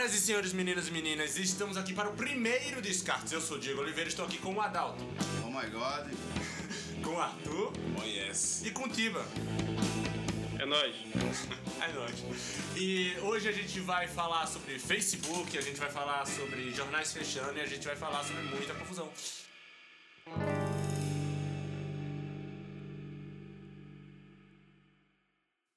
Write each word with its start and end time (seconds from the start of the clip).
Senhoras 0.00 0.14
e 0.14 0.20
senhores, 0.24 0.52
meninas 0.54 0.88
e 0.88 0.92
meninas, 0.92 1.36
estamos 1.36 1.76
aqui 1.76 1.92
para 1.92 2.08
o 2.08 2.14
primeiro 2.14 2.80
Descartes. 2.80 3.32
Eu 3.32 3.40
sou 3.42 3.58
o 3.58 3.60
Diego 3.60 3.82
Oliveira, 3.82 4.08
estou 4.08 4.24
aqui 4.24 4.38
com 4.38 4.54
o 4.54 4.58
Adalto, 4.58 5.06
Oh 5.44 5.50
my 5.50 5.68
god. 5.68 6.10
com 7.04 7.10
o 7.10 7.20
Arthur 7.20 7.70
Oh 8.00 8.06
yes. 8.06 8.62
e 8.64 8.70
com 8.70 8.84
o 8.84 8.88
Tiba. 8.88 9.22
É 10.58 10.64
nóis. 10.64 10.96
É 11.82 11.92
nóis. 11.92 12.14
E 12.76 13.14
hoje 13.20 13.48
a 13.50 13.52
gente 13.52 13.78
vai 13.80 14.08
falar 14.08 14.46
sobre 14.46 14.78
Facebook, 14.78 15.58
a 15.58 15.60
gente 15.60 15.78
vai 15.78 15.90
falar 15.90 16.26
sobre 16.26 16.70
jornais 16.72 17.12
fechando 17.12 17.58
e 17.58 17.60
a 17.60 17.66
gente 17.66 17.86
vai 17.86 17.96
falar 17.96 18.24
sobre 18.24 18.42
muita 18.44 18.72
confusão. 18.72 19.06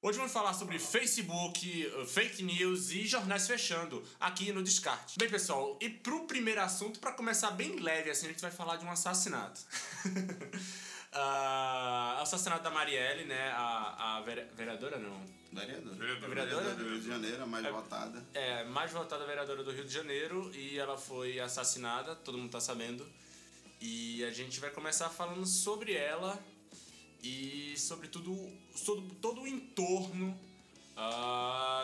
Hoje 0.06 0.18
vamos 0.18 0.34
falar 0.34 0.52
sobre 0.52 0.78
Facebook, 0.78 1.86
uh, 1.96 2.04
fake 2.04 2.42
news 2.42 2.90
e 2.90 3.06
jornais 3.06 3.46
fechando 3.46 4.04
aqui 4.20 4.52
no 4.52 4.62
Descarte. 4.62 5.18
Bem, 5.18 5.30
pessoal, 5.30 5.78
e 5.80 5.88
pro 5.88 6.26
primeiro 6.26 6.60
assunto, 6.60 7.00
para 7.00 7.10
começar 7.12 7.52
bem 7.52 7.76
leve, 7.80 8.10
assim, 8.10 8.26
a 8.26 8.28
gente 8.28 8.42
vai 8.42 8.50
falar 8.50 8.76
de 8.76 8.84
um 8.84 8.90
assassinato. 8.90 9.62
Ah, 11.16 12.18
assassinato 12.22 12.64
da 12.64 12.72
Marielle, 12.72 13.24
né? 13.24 13.52
A, 13.52 14.16
a 14.16 14.20
vere- 14.22 14.48
vereadora, 14.56 14.98
não. 14.98 15.16
Vereadora. 15.52 15.94
Vereadora. 15.94 16.28
Vereadora 16.28 16.74
do 16.74 16.88
Rio 16.88 17.00
de 17.00 17.06
Janeiro, 17.06 17.40
a 17.44 17.46
mais 17.46 17.64
votada. 17.68 18.26
É, 18.34 18.64
mais 18.64 18.90
votada 18.90 19.24
vereadora 19.24 19.62
do 19.62 19.70
Rio 19.70 19.84
de 19.84 19.94
Janeiro 19.94 20.50
e 20.52 20.76
ela 20.76 20.98
foi 20.98 21.38
assassinada, 21.38 22.16
todo 22.16 22.36
mundo 22.36 22.50
tá 22.50 22.58
sabendo. 22.60 23.08
E 23.80 24.24
a 24.24 24.32
gente 24.32 24.58
vai 24.58 24.70
começar 24.70 25.08
falando 25.08 25.46
sobre 25.46 25.92
ela 25.94 26.36
e 27.24 27.74
sobre 27.78 28.08
tudo, 28.08 28.32
sobre 28.74 29.14
todo 29.16 29.40
o 29.40 29.46
entorno 29.46 30.38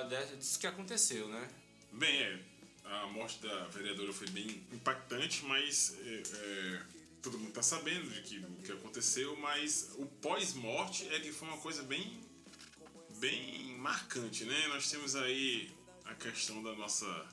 de- 0.09 0.37
disso 0.37 0.59
que 0.59 0.67
aconteceu, 0.67 1.29
né? 1.29 1.49
Bem, 1.93 2.21
é, 2.23 2.41
a 2.85 3.07
morte 3.07 3.41
da 3.41 3.67
vereadora 3.69 4.13
foi 4.13 4.29
bem 4.29 4.47
impactante, 4.73 5.45
mas 5.45 5.97
é, 6.05 6.23
é, 6.35 6.83
todo 7.23 7.39
mundo 7.39 7.53
tá 7.53 7.63
sabendo 7.63 8.09
de 8.11 8.21
que, 8.23 8.39
o 8.39 8.57
que 8.63 8.73
aconteceu, 8.73 9.35
mas 9.37 9.91
o 9.97 10.07
pós-morte 10.07 11.09
é 11.09 11.19
que 11.21 11.33
foi 11.33 11.49
uma 11.49 11.59
coisa 11.59 11.83
bem, 11.83 12.21
bem 13.19 13.77
marcante, 13.79 14.45
né? 14.45 14.69
Nós 14.69 14.91
temos 14.91 15.17
aí 15.17 15.71
a 16.05 16.15
questão 16.15 16.63
da 16.63 16.75
nossa 16.75 17.27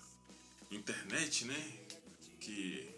internet, 0.72 1.46
né? 1.46 1.74
Que 2.40 2.90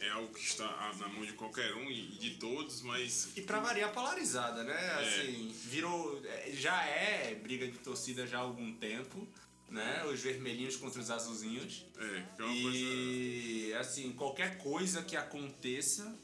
é 0.00 0.08
algo 0.10 0.32
que 0.34 0.40
está 0.44 0.66
na 0.98 1.08
mão 1.08 1.24
de 1.24 1.32
qualquer 1.32 1.74
um 1.74 1.90
e 1.90 2.14
e 2.14 2.18
de 2.18 2.30
todos, 2.36 2.82
mas 2.82 3.28
E 3.36 3.40
pra 3.42 3.60
variar, 3.60 3.92
polarizada, 3.92 4.62
né? 4.64 4.90
Assim, 5.00 5.48
virou. 5.64 6.20
é, 6.24 6.50
Já 6.52 6.82
é 6.84 7.34
briga 7.34 7.66
de 7.66 7.78
torcida 7.78 8.26
já 8.26 8.38
há 8.38 8.42
algum 8.42 8.72
tempo, 8.74 9.26
né? 9.70 10.04
Os 10.06 10.20
vermelhinhos 10.20 10.76
contra 10.76 11.00
os 11.00 11.10
azulzinhos. 11.10 11.84
é, 11.98 12.22
que 12.36 12.42
é 12.42 12.44
uma 12.44 12.62
coisa... 12.62 12.78
E 12.78 13.74
assim, 13.74 14.12
qualquer 14.12 14.58
coisa 14.58 15.02
que 15.02 15.16
aconteça, 15.16 16.16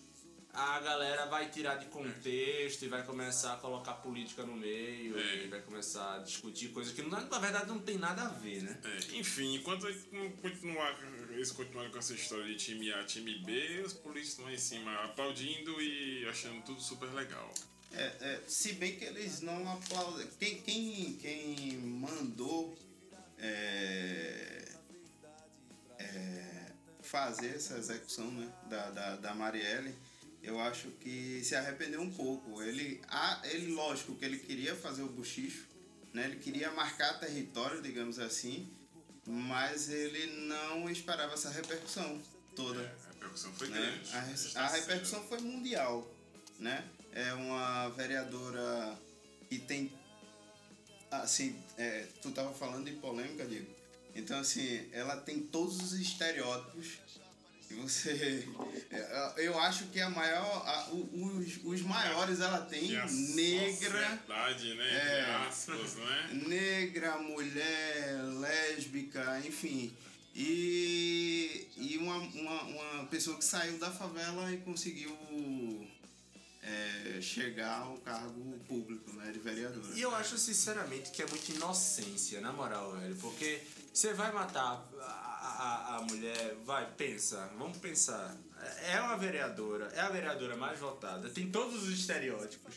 a 0.52 0.80
galera 0.80 1.26
vai 1.26 1.48
tirar 1.50 1.76
de 1.76 1.86
contexto 1.86 2.84
e 2.84 2.88
vai 2.88 3.02
começar 3.04 3.54
a 3.54 3.56
colocar 3.56 3.94
política 3.94 4.44
no 4.44 4.54
meio 4.54 5.18
É. 5.18 5.44
e 5.44 5.48
vai 5.48 5.60
começar 5.62 6.16
a 6.16 6.18
discutir 6.18 6.68
coisas 6.68 6.92
que 6.92 7.02
na 7.02 7.20
verdade 7.38 7.68
não 7.68 7.78
tem 7.78 7.96
nada 7.96 8.22
a 8.22 8.28
ver, 8.28 8.62
né? 8.62 8.78
É, 8.84 9.16
enfim, 9.16 9.56
enquanto 9.56 9.86
continuar, 10.42 10.98
eles 11.30 11.50
continuarem 11.52 11.90
com 11.90 11.98
essa 11.98 12.12
história 12.12 12.44
de 12.44 12.56
time 12.56 12.92
A, 12.92 13.02
time 13.04 13.38
B, 13.38 13.82
os 13.84 13.94
políticos 13.94 14.30
estão 14.32 14.46
aí 14.46 14.54
em 14.56 14.58
cima 14.58 14.92
aplaudindo 15.04 15.80
e 15.80 16.28
achando 16.28 16.62
tudo 16.64 16.80
super 16.82 17.10
legal. 17.14 17.52
É, 17.94 18.02
é, 18.20 18.42
se 18.46 18.74
bem 18.74 18.96
que 18.96 19.04
eles 19.04 19.40
não 19.40 19.70
aplaudem. 19.70 20.26
Quem, 20.38 20.62
quem, 20.62 21.14
quem 21.16 21.76
mandou 21.78 22.74
é, 23.38 24.68
é, 25.98 26.72
fazer 27.02 27.56
essa 27.56 27.76
execução 27.76 28.30
né, 28.30 28.50
da, 28.68 28.90
da, 28.90 29.16
da 29.16 29.34
Marielle, 29.34 29.94
eu 30.42 30.60
acho 30.60 30.88
que 31.00 31.42
se 31.44 31.54
arrependeu 31.54 32.00
um 32.00 32.10
pouco. 32.10 32.62
Ele, 32.62 33.00
ah, 33.08 33.40
ele, 33.44 33.72
lógico 33.72 34.14
que 34.16 34.24
ele 34.24 34.38
queria 34.38 34.74
fazer 34.74 35.02
o 35.02 35.08
buchicho, 35.08 35.66
né, 36.12 36.24
ele 36.26 36.36
queria 36.36 36.70
marcar 36.72 37.18
território, 37.18 37.80
digamos 37.80 38.18
assim, 38.18 38.68
mas 39.26 39.88
ele 39.88 40.46
não 40.46 40.90
esperava 40.90 41.34
essa 41.34 41.50
repercussão 41.50 42.20
toda 42.56 42.82
É, 42.82 42.84
a 42.84 43.12
repercussão 43.12 43.52
foi 43.54 43.68
né? 43.68 43.78
grande. 43.78 44.56
A, 44.56 44.64
a 44.64 44.68
repercussão 44.68 45.22
foi 45.26 45.40
mundial, 45.40 46.14
né? 46.58 46.84
É 47.12 47.32
uma 47.34 47.88
vereadora 47.90 48.98
que 49.48 49.58
tem, 49.58 49.92
assim, 51.10 51.62
é, 51.76 52.06
tu 52.20 52.30
tava 52.32 52.52
falando 52.52 52.86
de 52.86 52.96
polêmica, 52.96 53.44
Diego. 53.44 53.70
Então, 54.14 54.38
assim, 54.38 54.88
ela 54.92 55.16
tem 55.16 55.40
todos 55.40 55.80
os 55.80 55.92
estereótipos 55.94 56.98
você... 57.74 58.46
é, 58.90 59.32
Eu 59.38 59.58
acho 59.58 59.86
que 59.86 60.00
a 60.00 60.08
maior, 60.10 60.62
a- 60.66 60.88
os, 60.92 61.58
os 61.64 61.80
maiores 61.82 62.40
ela 62.40 62.60
tem, 62.62 62.88
negra, 63.34 64.08
sociedade, 64.10 64.74
né? 64.74 64.88
É. 65.18 65.46
Aspas, 65.48 65.94
né? 65.96 66.30
negra, 66.46 67.18
mulher, 67.18 68.22
lésbica, 68.40 69.40
enfim. 69.46 69.92
E, 70.34 71.68
e 71.76 71.98
uma, 71.98 72.16
uma, 72.16 72.62
uma 72.62 73.06
pessoa 73.06 73.36
que 73.36 73.44
saiu 73.44 73.78
da 73.78 73.90
favela 73.90 74.50
e 74.50 74.56
conseguiu 74.58 75.14
é, 76.62 77.20
chegar 77.20 77.80
ao 77.80 77.96
cargo 77.98 78.58
público, 78.66 79.12
né, 79.12 79.30
de 79.30 79.38
vereadora. 79.40 79.94
E 79.94 80.00
eu 80.00 80.14
acho 80.14 80.38
sinceramente 80.38 81.10
que 81.10 81.22
é 81.22 81.26
muita 81.26 81.52
inocência, 81.52 82.40
na 82.40 82.52
moral, 82.52 82.92
velho. 82.96 83.16
Porque 83.16 83.60
você 83.92 84.14
vai 84.14 84.32
matar 84.32 84.88
a, 85.62 85.96
a, 85.96 86.02
mulher, 86.02 86.56
vai, 86.64 86.90
pensa, 86.96 87.50
vamos 87.58 87.78
pensar. 87.78 88.36
É 88.86 89.00
uma 89.00 89.16
vereadora, 89.16 89.86
é 89.94 90.00
a 90.00 90.08
vereadora 90.08 90.56
mais 90.56 90.78
votada, 90.78 91.28
tem 91.30 91.50
todos 91.50 91.82
os 91.82 91.90
estereótipos. 91.90 92.74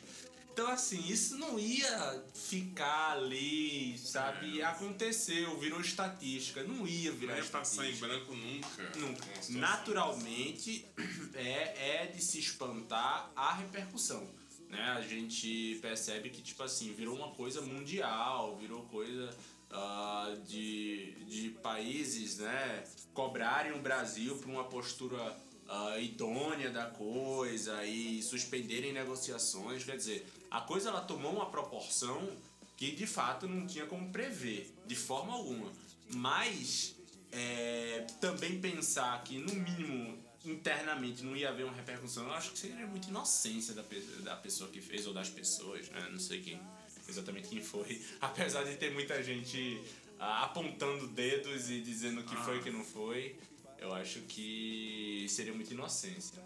Então, 0.55 0.69
assim, 0.69 1.05
isso 1.05 1.37
não 1.37 1.59
ia 1.59 2.23
ficar 2.33 3.11
ali, 3.11 3.97
sabe? 3.97 4.61
É. 4.61 4.63
Aconteceu, 4.63 5.59
virou 5.59 5.81
estatística. 5.81 6.63
Não 6.63 6.87
ia 6.87 7.11
Não 7.11 7.17
virar 7.17 7.37
ia 7.37 7.43
passar 7.43 7.85
em 7.85 7.91
estatística. 7.91 8.07
branco 8.07 8.33
nunca. 8.33 8.99
Nunca. 8.99 9.23
situação 9.41 9.59
Naturalmente, 9.59 10.87
é, 11.35 12.03
é 12.03 12.07
de 12.07 12.23
se 12.23 12.39
espantar 12.39 13.29
a 13.35 13.53
repercussão. 13.55 14.25
Né? 14.69 14.81
A 14.81 15.01
gente 15.01 15.77
percebe 15.81 16.29
que, 16.29 16.41
tipo 16.41 16.63
assim, 16.63 16.93
virou 16.93 17.17
uma 17.17 17.31
coisa 17.31 17.61
mundial, 17.61 18.55
virou 18.57 18.83
coisa 18.83 19.35
ah, 19.71 20.35
de, 20.45 21.13
de 21.25 21.49
países 21.61 22.37
né, 22.37 22.83
cobrarem 23.13 23.73
o 23.73 23.79
Brasil 23.79 24.37
por 24.37 24.49
uma 24.49 24.65
postura 24.65 25.35
ah, 25.67 25.99
idônea 25.99 26.69
da 26.69 26.85
coisa 26.85 27.83
e 27.85 28.21
suspenderem 28.21 28.93
negociações. 28.93 29.83
Quer 29.83 29.97
dizer, 29.97 30.27
a 30.49 30.61
coisa 30.61 30.89
ela 30.89 31.01
tomou 31.01 31.33
uma 31.33 31.47
proporção 31.47 32.29
que 32.77 32.91
de 32.91 33.07
fato 33.07 33.47
não 33.47 33.65
tinha 33.65 33.85
como 33.85 34.11
prever, 34.11 34.73
de 34.85 34.95
forma 34.95 35.33
alguma. 35.33 35.71
Mas 36.13 36.95
é, 37.31 38.05
também 38.21 38.59
pensar 38.59 39.23
que, 39.23 39.37
no 39.37 39.53
mínimo, 39.53 40.17
internamente 40.45 41.23
não 41.23 41.35
ia 41.35 41.49
haver 41.49 41.65
uma 41.65 41.73
repercussão, 41.73 42.25
eu 42.25 42.33
acho 42.33 42.51
que 42.51 42.59
seria 42.59 42.85
muita 42.85 43.09
inocência 43.09 43.73
da, 43.73 43.83
da 44.23 44.35
pessoa 44.35 44.69
que 44.69 44.79
fez 44.81 45.07
ou 45.07 45.13
das 45.13 45.29
pessoas, 45.29 45.89
né? 45.89 46.07
Não 46.11 46.19
sei 46.19 46.41
quem, 46.41 46.61
exatamente 47.07 47.49
quem 47.49 47.61
foi. 47.61 48.01
Apesar 48.21 48.63
de 48.63 48.75
ter 48.75 48.91
muita 48.91 49.21
gente 49.23 49.81
ah, 50.19 50.45
apontando 50.45 51.07
dedos 51.07 51.69
e 51.69 51.81
dizendo 51.81 52.23
que 52.23 52.35
foi 52.37 52.57
e 52.57 52.61
que 52.61 52.69
não 52.69 52.83
foi, 52.83 53.35
eu 53.79 53.93
acho 53.93 54.21
que 54.21 55.25
seria 55.29 55.53
muita 55.53 55.73
inocência. 55.73 56.43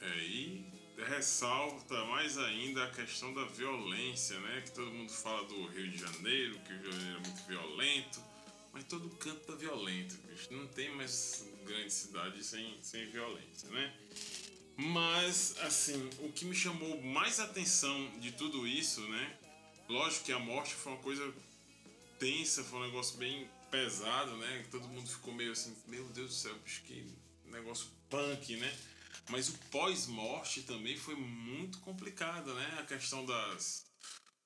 É, 0.00 0.18
e 0.18 0.78
ressalta 1.06 2.04
mais 2.06 2.36
ainda 2.38 2.84
a 2.84 2.90
questão 2.90 3.32
da 3.32 3.44
violência, 3.44 4.38
né? 4.40 4.62
Que 4.64 4.72
todo 4.72 4.90
mundo 4.90 5.12
fala 5.12 5.46
do 5.46 5.66
Rio 5.66 5.90
de 5.90 5.98
Janeiro, 5.98 6.58
que 6.60 6.72
o 6.72 6.76
Rio 6.80 6.90
de 6.90 6.96
Janeiro 6.96 7.18
é 7.18 7.28
muito 7.28 7.46
violento, 7.46 8.20
mas 8.72 8.84
todo 8.84 9.08
canto 9.16 9.40
tá 9.40 9.54
violento, 9.54 10.16
bicho. 10.28 10.52
Não 10.52 10.66
tem 10.66 10.94
mais 10.94 11.46
grande 11.64 11.92
cidade 11.92 12.42
sem, 12.44 12.76
sem 12.82 13.06
violência, 13.10 13.68
né? 13.70 13.94
Mas, 14.76 15.56
assim, 15.62 16.08
o 16.20 16.32
que 16.32 16.44
me 16.44 16.54
chamou 16.54 17.00
mais 17.02 17.40
atenção 17.40 18.10
de 18.20 18.32
tudo 18.32 18.66
isso, 18.66 19.00
né? 19.08 19.36
Lógico 19.88 20.26
que 20.26 20.32
a 20.32 20.38
morte 20.38 20.74
foi 20.74 20.92
uma 20.92 21.02
coisa 21.02 21.34
tensa, 22.18 22.62
foi 22.62 22.78
um 22.78 22.86
negócio 22.86 23.16
bem 23.16 23.48
pesado, 23.70 24.36
né? 24.36 24.66
Todo 24.70 24.88
mundo 24.88 25.08
ficou 25.08 25.32
meio 25.32 25.52
assim, 25.52 25.74
meu 25.86 26.04
Deus 26.08 26.28
do 26.28 26.34
céu, 26.34 26.58
bicho, 26.58 26.82
que 26.82 27.06
negócio 27.44 27.88
punk, 28.10 28.56
né? 28.56 28.78
Mas 29.30 29.48
o 29.48 29.58
pós-morte 29.70 30.62
também 30.62 30.96
foi 30.96 31.14
muito 31.14 31.78
complicado, 31.80 32.52
né? 32.54 32.78
A 32.80 32.84
questão 32.84 33.24
das, 33.24 33.86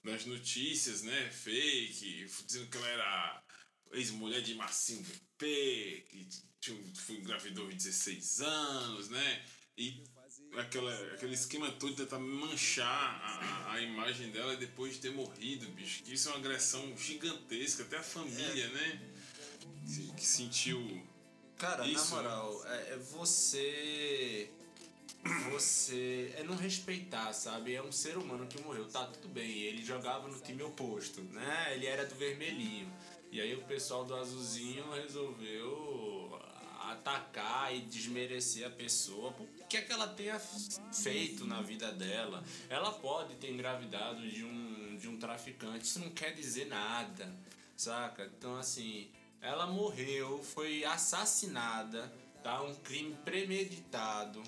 das 0.04 0.26
notícias, 0.26 1.02
né? 1.02 1.30
Fake, 1.30 2.26
dizendo 2.46 2.68
que 2.68 2.76
ela 2.76 2.88
era 2.88 3.44
ex-mulher 3.92 4.42
de 4.42 4.54
Marcinho 4.54 5.02
VP, 5.02 6.06
que 6.08 6.28
tinha, 6.60 6.94
foi 6.94 7.16
engravidou 7.16 7.68
de 7.68 7.76
16 7.76 8.40
anos, 8.40 9.08
né? 9.08 9.44
E 9.76 10.04
aquela, 10.58 10.94
aquele 11.14 11.34
esquema 11.34 11.70
todo 11.72 11.90
de 11.90 11.96
tentar 12.02 12.18
manchar 12.18 12.86
a, 12.88 13.72
a- 13.72 13.80
imagem 13.80 14.30
dela 14.30 14.56
depois 14.56 14.94
de 14.94 15.00
ter 15.00 15.10
morrido, 15.12 15.66
bicho. 15.70 16.02
Que 16.02 16.14
isso 16.14 16.28
é 16.28 16.32
uma 16.32 16.38
agressão 16.38 16.96
gigantesca, 16.96 17.82
até 17.84 17.96
a 17.98 18.02
família, 18.02 18.68
né? 18.68 19.00
que 20.16 20.24
sentiu. 20.26 21.02
Cara, 21.58 21.86
Isso, 21.86 22.14
na 22.16 22.22
moral, 22.22 22.66
é, 22.66 22.92
é 22.94 22.96
você. 22.96 24.50
Você. 25.52 26.32
É 26.36 26.42
não 26.42 26.56
respeitar, 26.56 27.32
sabe? 27.32 27.74
É 27.74 27.82
um 27.82 27.92
ser 27.92 28.16
humano 28.16 28.46
que 28.46 28.60
morreu, 28.62 28.86
tá 28.88 29.06
tudo 29.06 29.28
bem. 29.28 29.50
Ele 29.62 29.84
jogava 29.84 30.28
no 30.28 30.38
time 30.40 30.62
oposto, 30.62 31.20
né? 31.22 31.72
Ele 31.74 31.86
era 31.86 32.04
do 32.06 32.14
vermelhinho. 32.14 32.92
E 33.30 33.40
aí 33.40 33.54
o 33.54 33.62
pessoal 33.62 34.04
do 34.04 34.14
azulzinho 34.14 34.90
resolveu 34.92 36.40
atacar 36.90 37.74
e 37.74 37.80
desmerecer 37.82 38.66
a 38.66 38.70
pessoa 38.70 39.32
por 39.32 39.46
que 39.72 39.78
é 39.78 39.80
que 39.80 39.92
ela 39.92 40.06
tenha 40.06 40.38
feito 40.38 41.46
na 41.46 41.62
vida 41.62 41.90
dela. 41.92 42.44
Ela 42.68 42.92
pode 42.92 43.36
ter 43.36 43.50
engravidado 43.50 44.20
de 44.28 44.44
um, 44.44 44.98
de 44.98 45.08
um 45.08 45.18
traficante, 45.18 45.86
isso 45.86 45.98
não 45.98 46.10
quer 46.10 46.34
dizer 46.34 46.66
nada, 46.66 47.34
saca? 47.74 48.30
Então, 48.36 48.54
assim, 48.58 49.08
ela 49.40 49.66
morreu, 49.66 50.42
foi 50.42 50.84
assassinada, 50.84 52.12
tá? 52.44 52.62
Um 52.62 52.74
crime 52.74 53.16
premeditado. 53.24 54.42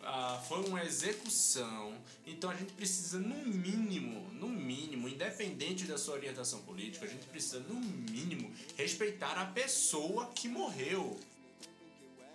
Ah, 0.00 0.42
foi 0.48 0.64
uma 0.64 0.82
execução. 0.82 1.94
Então 2.26 2.48
a 2.48 2.54
gente 2.54 2.72
precisa, 2.72 3.18
no 3.18 3.44
mínimo, 3.44 4.26
no 4.32 4.48
mínimo, 4.48 5.06
independente 5.06 5.84
da 5.84 5.98
sua 5.98 6.14
orientação 6.14 6.62
política, 6.62 7.04
a 7.04 7.08
gente 7.08 7.26
precisa, 7.26 7.60
no 7.60 7.74
mínimo, 7.74 8.50
respeitar 8.74 9.36
a 9.36 9.44
pessoa 9.44 10.32
que 10.34 10.48
morreu. 10.48 11.20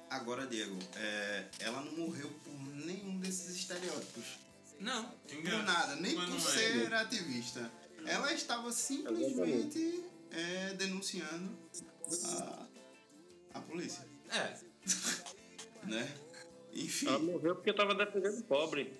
Agora, 0.10 0.48
Diego, 0.48 0.78
é, 0.96 1.46
ela 1.60 1.82
não 1.82 1.92
morreu 1.98 2.30
por 2.44 2.54
nenhum 2.86 3.20
desses 3.20 3.56
estereótipos. 3.56 4.24
Não. 4.80 5.04
Por 5.04 5.64
nada, 5.64 5.96
nem 5.98 6.16
Mas 6.16 6.30
por 6.30 6.38
é. 6.38 6.58
ser 6.58 6.94
ativista. 6.94 7.72
Ela 8.06 8.32
estava 8.34 8.72
simplesmente 8.72 10.04
é, 10.32 10.74
denunciando 10.76 11.58
a, 12.26 12.66
a 13.56 13.60
polícia, 13.62 14.08
É. 14.30 14.58
né? 15.84 16.16
Enfim, 16.74 17.08
Ela 17.08 17.20
morreu 17.20 17.56
porque 17.56 17.74
tava 17.74 17.96
defendendo 17.96 18.40
o 18.40 18.44
pobre. 18.44 18.94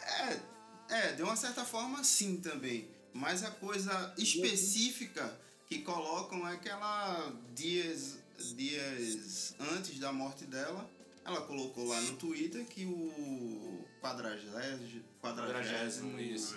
é, 0.00 0.40
é, 0.88 1.12
de 1.12 1.22
uma 1.22 1.36
certa 1.36 1.64
forma 1.64 2.02
sim 2.02 2.38
também. 2.40 2.88
Mas 3.12 3.44
a 3.44 3.50
coisa 3.52 4.12
específica 4.18 5.38
que 5.68 5.80
colocam 5.82 6.48
é 6.48 6.56
que 6.56 6.68
ela, 6.68 7.30
dias, 7.54 8.18
dias 8.56 9.54
antes 9.72 9.98
da 9.98 10.12
morte 10.12 10.44
dela, 10.46 10.88
ela 11.24 11.40
colocou 11.42 11.86
lá 11.86 12.00
no 12.00 12.16
Twitter 12.16 12.64
que 12.66 12.84
o 12.84 13.84
quadragésimo, 14.00 15.04
Quadragésimo, 15.22 16.20
isso. 16.20 16.56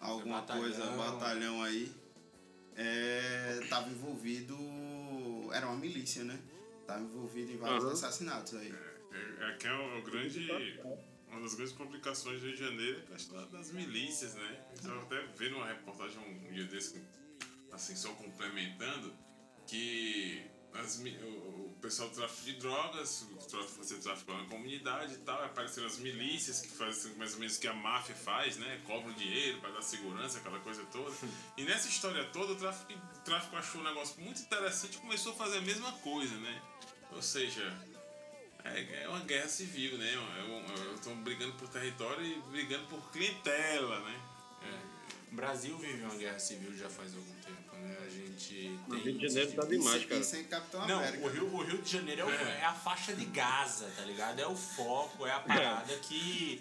alguma 0.00 0.40
Batalhão. 0.40 0.62
coisa, 0.62 0.90
batalhão 0.96 1.62
aí, 1.62 1.92
é, 2.76 3.60
tava 3.68 3.88
envolvido, 3.88 4.56
era 5.52 5.66
uma 5.66 5.76
milícia, 5.76 6.24
né? 6.24 6.38
Tava 6.86 7.02
envolvido 7.02 7.52
em 7.52 7.56
vários 7.56 7.84
Aham. 7.84 7.92
assassinatos 7.92 8.54
aí. 8.54 8.74
É, 9.12 9.50
é 9.50 9.52
que 9.56 9.66
é 9.66 9.72
o, 9.72 9.98
o 9.98 10.02
grande. 10.02 10.48
Uma 11.28 11.40
das 11.40 11.54
grandes 11.54 11.74
complicações 11.74 12.40
do 12.40 12.46
Rio 12.46 12.56
de 12.56 12.62
Janeiro 12.62 12.98
é 13.00 13.02
a 13.02 13.06
questão 13.16 13.50
das 13.50 13.72
milícias, 13.72 14.34
né? 14.34 14.64
Eu 14.70 14.74
estava 14.74 15.02
até 15.02 15.20
vendo 15.36 15.56
uma 15.56 15.66
reportagem 15.66 16.16
um, 16.18 16.48
um 16.48 16.52
dia 16.52 16.64
desse, 16.66 17.02
assim, 17.72 17.96
só 17.96 18.10
complementando, 18.12 19.12
que 19.66 20.42
as 20.74 20.98
o, 20.98 21.04
o 21.04 21.78
pessoal 21.80 22.08
do 22.08 22.14
tráfico 22.16 22.42
de 22.44 22.52
drogas, 22.54 23.26
fazer 23.76 23.96
tráfico 23.98 24.32
na 24.32 24.44
comunidade 24.46 25.14
e 25.14 25.18
tal, 25.18 25.42
apareceram 25.44 25.86
as 25.86 25.98
milícias 25.98 26.60
que 26.60 26.68
fazem 26.68 27.14
mais 27.14 27.34
ou 27.34 27.40
menos 27.40 27.56
o 27.56 27.60
que 27.60 27.68
a 27.68 27.74
máfia 27.74 28.14
faz, 28.14 28.56
né? 28.56 28.80
Cobram 28.86 29.12
dinheiro 29.12 29.60
para 29.60 29.70
dar 29.70 29.82
segurança, 29.82 30.38
aquela 30.38 30.58
coisa 30.60 30.84
toda. 30.86 31.14
E 31.56 31.62
nessa 31.64 31.88
história 31.88 32.24
toda, 32.32 32.52
o 32.52 32.56
tráfico, 32.56 32.92
o 32.92 33.18
tráfico 33.20 33.56
achou 33.56 33.80
um 33.80 33.84
negócio 33.84 34.20
muito 34.20 34.40
interessante 34.40 34.96
e 34.96 35.00
começou 35.00 35.32
a 35.32 35.36
fazer 35.36 35.58
a 35.58 35.62
mesma 35.62 35.92
coisa, 35.92 36.36
né? 36.36 36.62
Ou 37.12 37.22
seja, 37.22 37.62
é, 38.64 39.04
é 39.04 39.08
uma 39.08 39.20
guerra 39.20 39.48
civil, 39.48 39.96
né? 39.98 40.12
Estão 40.94 41.14
brigando 41.22 41.52
por 41.54 41.68
território 41.68 42.24
e 42.24 42.40
brigando 42.50 42.86
por 42.86 43.12
clientela, 43.12 44.00
né? 44.00 44.20
O 45.30 45.34
Brasil 45.34 45.76
vive 45.78 46.02
uma 46.04 46.14
guerra 46.14 46.38
civil 46.38 46.76
já 46.76 46.88
faz 46.88 47.12
algum 47.12 47.34
tempo, 47.40 47.63
né? 47.84 47.96
A 48.04 48.08
gente 48.10 48.78
No 48.88 48.94
tem. 48.96 49.04
Rio 49.04 49.18
de 49.18 49.28
Janeiro 49.28 49.52
tá 49.52 49.64
demais, 49.66 50.04
cara. 50.04 50.20
é 50.20 50.42
Capitão 50.44 50.86
Não, 50.88 50.98
América. 50.98 51.24
o 51.26 51.28
Rio, 51.30 51.54
o 51.54 51.62
Rio 51.62 51.78
de 51.82 51.90
Janeiro 51.92 52.22
é, 52.22 52.24
o- 52.24 52.30
É. 52.30 52.60
é 52.60 52.64
a 52.64 52.72
faixa 52.74 53.14
de 53.14 53.24
Gaza, 53.26 53.90
tá 53.96 54.02
ligado? 54.02 54.40
É 54.40 54.46
o 54.46 54.56
foco, 54.56 55.26
é 55.26 55.32
a 55.32 55.40
parada 55.40 55.94
que. 55.98 56.60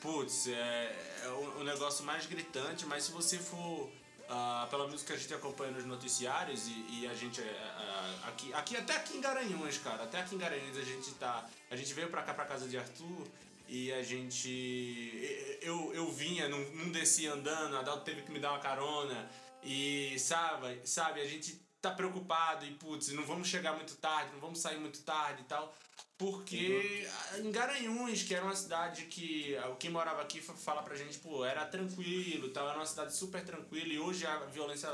Putz, 0.00 0.46
é, 0.48 1.20
é 1.24 1.28
o, 1.28 1.60
o 1.60 1.64
negócio 1.64 2.04
mais 2.04 2.26
gritante, 2.26 2.84
mas 2.86 3.04
se 3.04 3.12
você 3.12 3.38
for. 3.38 3.90
ah, 4.28 4.66
pelo 4.70 4.86
menos 4.86 5.02
que 5.02 5.12
a 5.12 5.16
gente 5.16 5.32
acompanha 5.32 5.70
nos 5.72 5.84
noticiários 5.84 6.66
e, 6.68 7.00
e 7.00 7.08
a 7.10 7.14
gente. 7.14 7.40
é, 7.40 7.44
ah, 7.78 8.28
aqui, 8.28 8.52
aqui, 8.52 8.76
até 8.76 8.94
aqui 8.96 9.16
em 9.16 9.20
Garanhuns, 9.20 9.78
cara, 9.78 10.04
até 10.04 10.20
aqui 10.20 10.34
em 10.34 10.38
Garanhuns 10.38 10.76
a 10.76 10.82
gente 10.84 11.10
tá. 11.14 11.48
A 11.70 11.76
gente 11.76 11.92
veio 11.94 12.08
pra 12.08 12.22
cá, 12.22 12.34
pra 12.34 12.44
casa 12.44 12.68
de 12.68 12.76
Arthur. 12.76 13.26
E 13.68 13.92
a 13.92 14.00
gente. 14.02 15.58
Eu, 15.60 15.92
eu 15.92 16.12
vinha, 16.12 16.48
não, 16.48 16.58
não 16.58 16.90
descia 16.90 17.32
andando, 17.32 17.76
a 17.76 17.80
Adalto 17.80 18.04
teve 18.04 18.22
que 18.22 18.30
me 18.30 18.38
dar 18.38 18.50
uma 18.52 18.60
carona. 18.60 19.28
E 19.66 20.18
sabe, 20.18 20.80
sabe, 20.84 21.20
a 21.20 21.26
gente 21.26 21.60
tá 21.82 21.90
preocupado 21.90 22.64
e 22.64 22.72
putz, 22.74 23.08
não 23.12 23.24
vamos 23.24 23.48
chegar 23.48 23.74
muito 23.74 23.94
tarde, 23.96 24.32
não 24.32 24.40
vamos 24.40 24.58
sair 24.60 24.78
muito 24.78 25.00
tarde 25.02 25.42
e 25.42 25.44
tal. 25.44 25.74
Porque 26.18 27.06
em 27.38 27.50
Garanhuns, 27.50 28.22
que 28.22 28.34
era 28.34 28.44
uma 28.44 28.56
cidade 28.56 29.02
que 29.04 29.54
quem 29.78 29.90
morava 29.90 30.22
aqui 30.22 30.40
fa- 30.40 30.54
fala 30.54 30.82
pra 30.82 30.96
gente, 30.96 31.18
pô, 31.18 31.44
era 31.44 31.66
tranquilo, 31.66 32.48
tal, 32.50 32.68
era 32.68 32.78
uma 32.78 32.86
cidade 32.86 33.14
super 33.14 33.44
tranquila 33.44 33.92
e 33.92 33.98
hoje 33.98 34.26
a 34.26 34.38
violência 34.46 34.88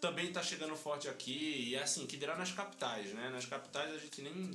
também 0.00 0.32
tá 0.32 0.42
chegando 0.42 0.74
forte 0.74 1.08
aqui. 1.08 1.68
E 1.70 1.76
assim, 1.76 2.06
que 2.06 2.16
dirá 2.16 2.36
nas 2.36 2.50
capitais, 2.50 3.06
né? 3.14 3.30
Nas 3.30 3.46
capitais 3.46 3.94
a 3.94 3.98
gente 3.98 4.20
nem, 4.20 4.50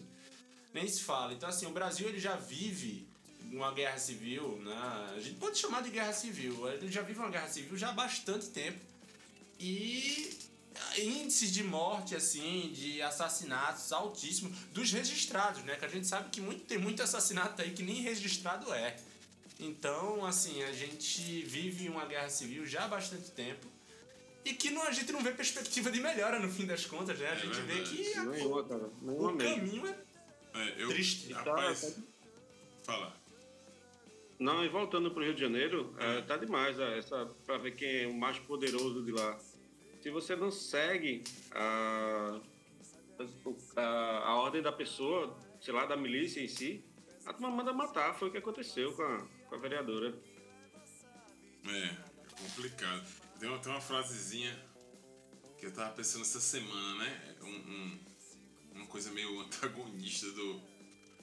nem 0.74 0.88
se 0.88 1.02
fala. 1.04 1.32
Então 1.34 1.48
assim, 1.48 1.66
o 1.68 1.72
Brasil 1.72 2.10
ele 2.10 2.20
já 2.20 2.36
vive 2.36 3.08
uma 3.52 3.72
guerra 3.72 3.98
civil, 3.98 4.58
né? 4.62 5.12
A 5.16 5.20
gente 5.22 5.38
pode 5.40 5.58
chamar 5.58 5.82
de 5.82 5.90
guerra 5.90 6.12
civil. 6.14 6.68
Ele 6.70 6.92
já 6.92 7.02
vive 7.02 7.20
uma 7.20 7.30
guerra 7.30 7.48
civil 7.48 7.78
já 7.78 7.90
há 7.90 7.94
bastante 7.94 8.48
tempo. 8.50 8.89
E 9.60 10.38
índices 10.98 11.52
de 11.52 11.64
morte, 11.64 12.16
assim, 12.16 12.72
de 12.74 13.02
assassinatos 13.02 13.92
altíssimos 13.92 14.58
dos 14.72 14.92
registrados, 14.92 15.64
né? 15.64 15.76
Que 15.76 15.86
a 15.86 15.90
gente 15.90 16.08
sabe 16.08 16.30
que 16.30 16.40
muito, 16.42 16.64
tem 16.66 16.78
muito 16.78 17.04
assassinato 17.04 17.62
aí 17.62 17.72
que 17.72 17.84
nem 17.84 18.02
registrado 18.02 18.74
é. 18.74 18.96
Então, 19.60 20.26
assim, 20.26 20.64
a 20.64 20.72
gente 20.72 21.44
vive 21.44 21.90
uma 21.90 22.06
guerra 22.06 22.30
civil 22.30 22.66
já 22.66 22.86
há 22.86 22.88
bastante 22.88 23.32
tempo. 23.32 23.68
E 24.46 24.54
que 24.54 24.72
não, 24.72 24.84
a 24.84 24.92
gente 24.92 25.12
não 25.12 25.22
vê 25.22 25.32
perspectiva 25.32 25.92
de 25.92 26.00
melhora 26.00 26.40
no 26.40 26.50
fim 26.50 26.66
das 26.66 26.86
contas, 26.86 27.20
né? 27.20 27.28
A 27.30 27.34
É 27.34 27.40
gente 27.40 27.60
vê 27.62 27.82
que 27.84 28.14
a- 28.14 28.24
Nenhuma, 28.24 28.64
cara. 28.64 28.90
Nenhuma 29.02 29.32
o 29.32 29.36
mesmo. 29.36 29.56
caminho 29.56 29.88
é 29.88 29.96
É, 30.62 30.76
eu, 30.82 30.88
Triste. 30.90 31.32
Rapaz, 31.34 32.00
fala. 32.84 33.16
Não, 34.40 34.64
e 34.66 34.70
voltando 34.70 35.12
pro 35.12 35.22
Rio 35.24 35.34
de 35.36 35.42
Janeiro, 35.42 35.94
é, 36.00 36.22
tá 36.22 36.38
demais 36.38 36.80
é, 36.80 36.98
essa, 36.98 37.26
pra 37.46 37.58
ver 37.58 37.76
quem 37.76 38.04
é 38.04 38.08
o 38.08 38.14
mais 38.18 38.40
poderoso 38.40 39.04
de 39.04 39.12
lá. 39.12 39.38
Se 40.02 40.10
você 40.10 40.36
não 40.36 40.50
segue 40.52 41.24
a, 41.52 42.40
a, 43.76 43.82
a 44.30 44.36
ordem 44.36 44.62
da 44.62 44.72
pessoa, 44.72 45.38
sei 45.60 45.74
lá, 45.74 45.86
da 45.86 45.98
milícia 45.98 46.42
em 46.42 46.48
si, 46.48 46.84
a 47.26 47.34
turma 47.34 47.50
manda 47.50 47.74
matar. 47.74 48.14
Foi 48.18 48.30
o 48.30 48.32
que 48.32 48.38
aconteceu 48.38 48.94
com 48.94 49.04
a, 49.04 49.28
com 49.48 49.56
a 49.56 49.58
vereadora. 49.58 50.18
É, 51.66 51.84
é 51.86 51.98
complicado. 52.42 53.06
Tem 53.40 53.50
uma, 53.50 53.60
tem 53.60 53.72
uma 53.72 53.82
frasezinha 53.82 54.58
que 55.58 55.66
eu 55.66 55.74
tava 55.74 55.94
pensando 55.94 56.22
essa 56.22 56.40
semana, 56.40 57.04
né? 57.04 57.36
Um, 57.42 57.48
um- 57.48 58.10
uma 58.76 58.88
coisa 58.88 59.12
meio 59.12 59.38
antagonista 59.42 60.32
do, 60.32 60.62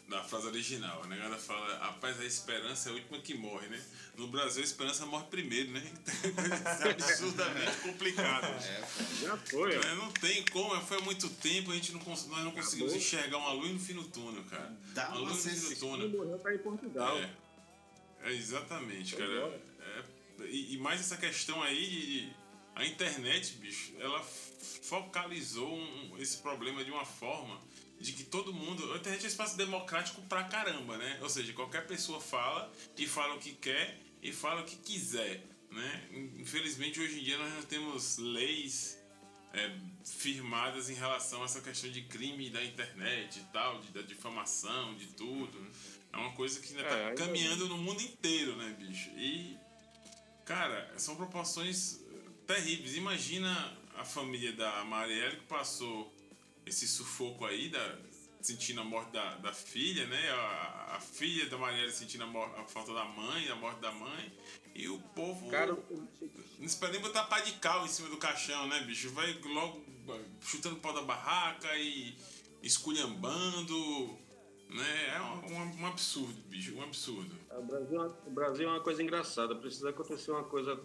da 0.08 0.22
frase 0.22 0.46
original. 0.46 1.02
A 1.02 1.06
negada 1.08 1.36
fala, 1.36 1.78
rapaz, 1.78 2.20
a 2.20 2.24
esperança 2.24 2.88
é 2.88 2.92
a 2.92 2.94
última 2.94 3.18
que 3.20 3.34
morre, 3.34 3.66
né? 3.68 3.82
No 4.16 4.28
Brasil, 4.28 4.62
a 4.62 4.64
esperança 4.64 5.04
morre 5.06 5.26
primeiro, 5.30 5.70
né? 5.72 5.82
Isso 6.06 6.86
é 6.86 6.90
absurdamente 6.90 7.76
complicado. 7.78 8.44
É, 8.64 8.84
Já 9.22 9.36
foi, 9.36 9.76
ó. 9.76 9.80
É, 9.80 9.94
não 9.96 10.10
tem 10.12 10.44
como, 10.46 10.80
foi 10.82 10.98
há 10.98 11.00
muito 11.00 11.28
tempo, 11.28 11.70
a 11.72 11.74
gente 11.74 11.92
não, 11.92 12.00
cons- 12.00 12.26
nós 12.28 12.44
não 12.44 12.52
conseguimos 12.52 12.94
enxergar 12.94 13.38
uma 13.38 13.52
luz 13.52 13.72
no 13.72 13.80
fim 13.80 13.94
do 13.94 14.04
túnel, 14.04 14.44
cara. 14.44 14.72
Dá 14.94 15.08
uma 15.08 15.18
uma 15.20 15.30
luz 15.30 15.44
no 15.44 15.50
fim 15.52 15.74
do 15.74 15.76
túnel. 15.80 16.08
Morreu 16.10 16.38
tá 16.38 16.54
em 16.54 16.58
Portugal. 16.58 17.18
É, 17.18 17.30
é 18.22 18.32
exatamente, 18.32 19.16
cara. 19.16 19.60
É, 19.80 20.04
e, 20.46 20.74
e 20.74 20.78
mais 20.78 21.00
essa 21.00 21.16
questão 21.16 21.62
aí 21.62 21.90
de. 21.90 22.46
A 22.76 22.84
internet, 22.84 23.54
bicho, 23.54 23.94
ela 23.98 24.22
focalizou 24.82 25.74
um- 25.76 26.16
esse 26.18 26.36
problema 26.38 26.84
de 26.84 26.90
uma 26.90 27.04
forma 27.06 27.58
de 28.00 28.12
que 28.12 28.24
todo 28.24 28.52
mundo. 28.52 28.92
A 28.92 28.96
internet 28.96 29.22
é 29.22 29.24
um 29.24 29.28
espaço 29.28 29.56
democrático 29.56 30.20
pra 30.22 30.44
caramba, 30.44 30.96
né? 30.98 31.18
Ou 31.22 31.28
seja, 31.28 31.52
qualquer 31.52 31.86
pessoa 31.86 32.20
fala 32.20 32.72
e 32.96 33.06
fala 33.06 33.34
o 33.34 33.38
que 33.38 33.52
quer 33.54 33.98
e 34.22 34.32
fala 34.32 34.62
o 34.62 34.64
que 34.64 34.76
quiser, 34.76 35.42
né? 35.70 36.08
Infelizmente, 36.38 37.00
hoje 37.00 37.20
em 37.20 37.24
dia 37.24 37.38
nós 37.38 37.52
não 37.54 37.62
temos 37.62 38.18
leis 38.18 38.98
é, 39.52 39.74
firmadas 40.04 40.90
em 40.90 40.94
relação 40.94 41.42
a 41.42 41.44
essa 41.46 41.60
questão 41.60 41.90
de 41.90 42.02
crime 42.02 42.50
da 42.50 42.62
internet 42.62 43.38
e 43.38 43.44
tal, 43.52 43.80
de, 43.80 43.90
da 43.92 44.02
difamação, 44.02 44.94
de 44.96 45.06
tudo. 45.08 45.66
É 46.12 46.16
uma 46.18 46.32
coisa 46.32 46.60
que 46.60 46.68
ainda 46.76 46.82
É, 46.82 46.88
tá 46.88 46.96
ainda- 47.08 47.14
caminhando 47.24 47.68
no 47.68 47.76
mundo 47.78 48.00
inteiro, 48.02 48.56
né, 48.56 48.74
bicho? 48.78 49.10
E, 49.16 49.56
cara, 50.44 50.92
são 50.98 51.16
proporções 51.16 52.00
eh, 52.00 52.30
terríveis. 52.46 52.94
Imagina 52.96 53.76
a 53.96 54.04
família 54.04 54.52
da 54.52 54.84
Marielle 54.84 55.36
que 55.36 55.44
passou 55.46 56.14
esse 56.66 56.86
sufoco 56.88 57.44
aí, 57.44 57.68
da, 57.68 57.98
sentindo 58.46 58.80
a 58.80 58.84
morte 58.84 59.12
da, 59.12 59.36
da 59.36 59.52
filha, 59.52 60.06
né? 60.06 60.30
A, 60.30 60.96
a 60.96 61.00
filha 61.00 61.48
da 61.48 61.56
Marielle 61.56 61.92
sentindo 61.92 62.24
a, 62.24 62.26
morte, 62.26 62.60
a, 62.60 62.64
falta 62.64 62.92
da 62.92 63.04
mãe, 63.04 63.48
a 63.48 63.56
morte 63.56 63.80
da 63.80 63.92
mãe. 63.92 64.32
E 64.74 64.88
o 64.88 64.98
povo. 65.14 65.48
Cara, 65.48 65.72
não 65.72 66.68
pode 66.78 66.92
nem 66.92 67.00
botar 67.00 67.24
pá 67.24 67.40
de 67.40 67.52
cal 67.52 67.84
em 67.84 67.88
cima 67.88 68.08
do 68.08 68.16
caixão, 68.16 68.66
né, 68.68 68.80
bicho? 68.80 69.10
Vai 69.10 69.32
logo 69.44 69.82
chutando 70.40 70.76
o 70.76 70.80
pau 70.80 70.92
da 70.92 71.02
barraca 71.02 71.74
e 71.76 72.14
esculhambando. 72.62 74.26
Né? 74.68 75.14
É 75.14 75.20
um, 75.20 75.54
um, 75.54 75.82
um 75.82 75.86
absurdo, 75.86 76.34
bicho, 76.48 76.74
um 76.74 76.82
absurdo. 76.82 77.34
O 77.56 77.62
Brasil, 77.62 78.02
é 78.02 78.06
o 78.26 78.30
Brasil 78.30 78.68
é 78.68 78.72
uma 78.72 78.80
coisa 78.80 79.02
engraçada. 79.02 79.54
Precisa 79.54 79.90
acontecer 79.90 80.32
uma 80.32 80.44
coisa 80.44 80.78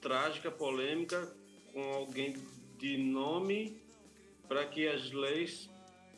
trágica, 0.00 0.50
polêmica, 0.50 1.32
com 1.72 1.82
alguém 1.94 2.36
de 2.78 2.96
nome 2.96 3.87
para 4.48 4.66
que 4.66 4.88
as 4.88 5.12
leis 5.12 5.68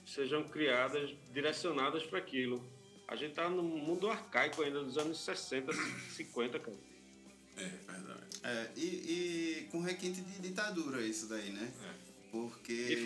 sejam 0.07 0.45
criadas, 0.45 1.11
direcionadas 1.33 2.05
para 2.05 2.19
aquilo. 2.19 2.65
A 3.07 3.17
gente 3.17 3.35
tá 3.35 3.49
no 3.49 3.63
mundo 3.63 4.09
arcaico 4.09 4.63
ainda 4.63 4.85
dos 4.85 4.97
anos 4.97 5.19
60, 5.19 5.73
50, 6.17 6.59
cara. 6.61 6.77
É, 7.57 7.69
verdade. 7.69 8.21
É, 8.43 8.71
e, 8.77 8.85
e 8.85 9.69
com 9.71 9.81
requinte 9.81 10.21
de 10.21 10.41
ditadura 10.41 11.03
isso 11.03 11.29
daí, 11.29 11.51
né? 11.51 11.73
É. 11.85 12.11
Porque 12.31 13.03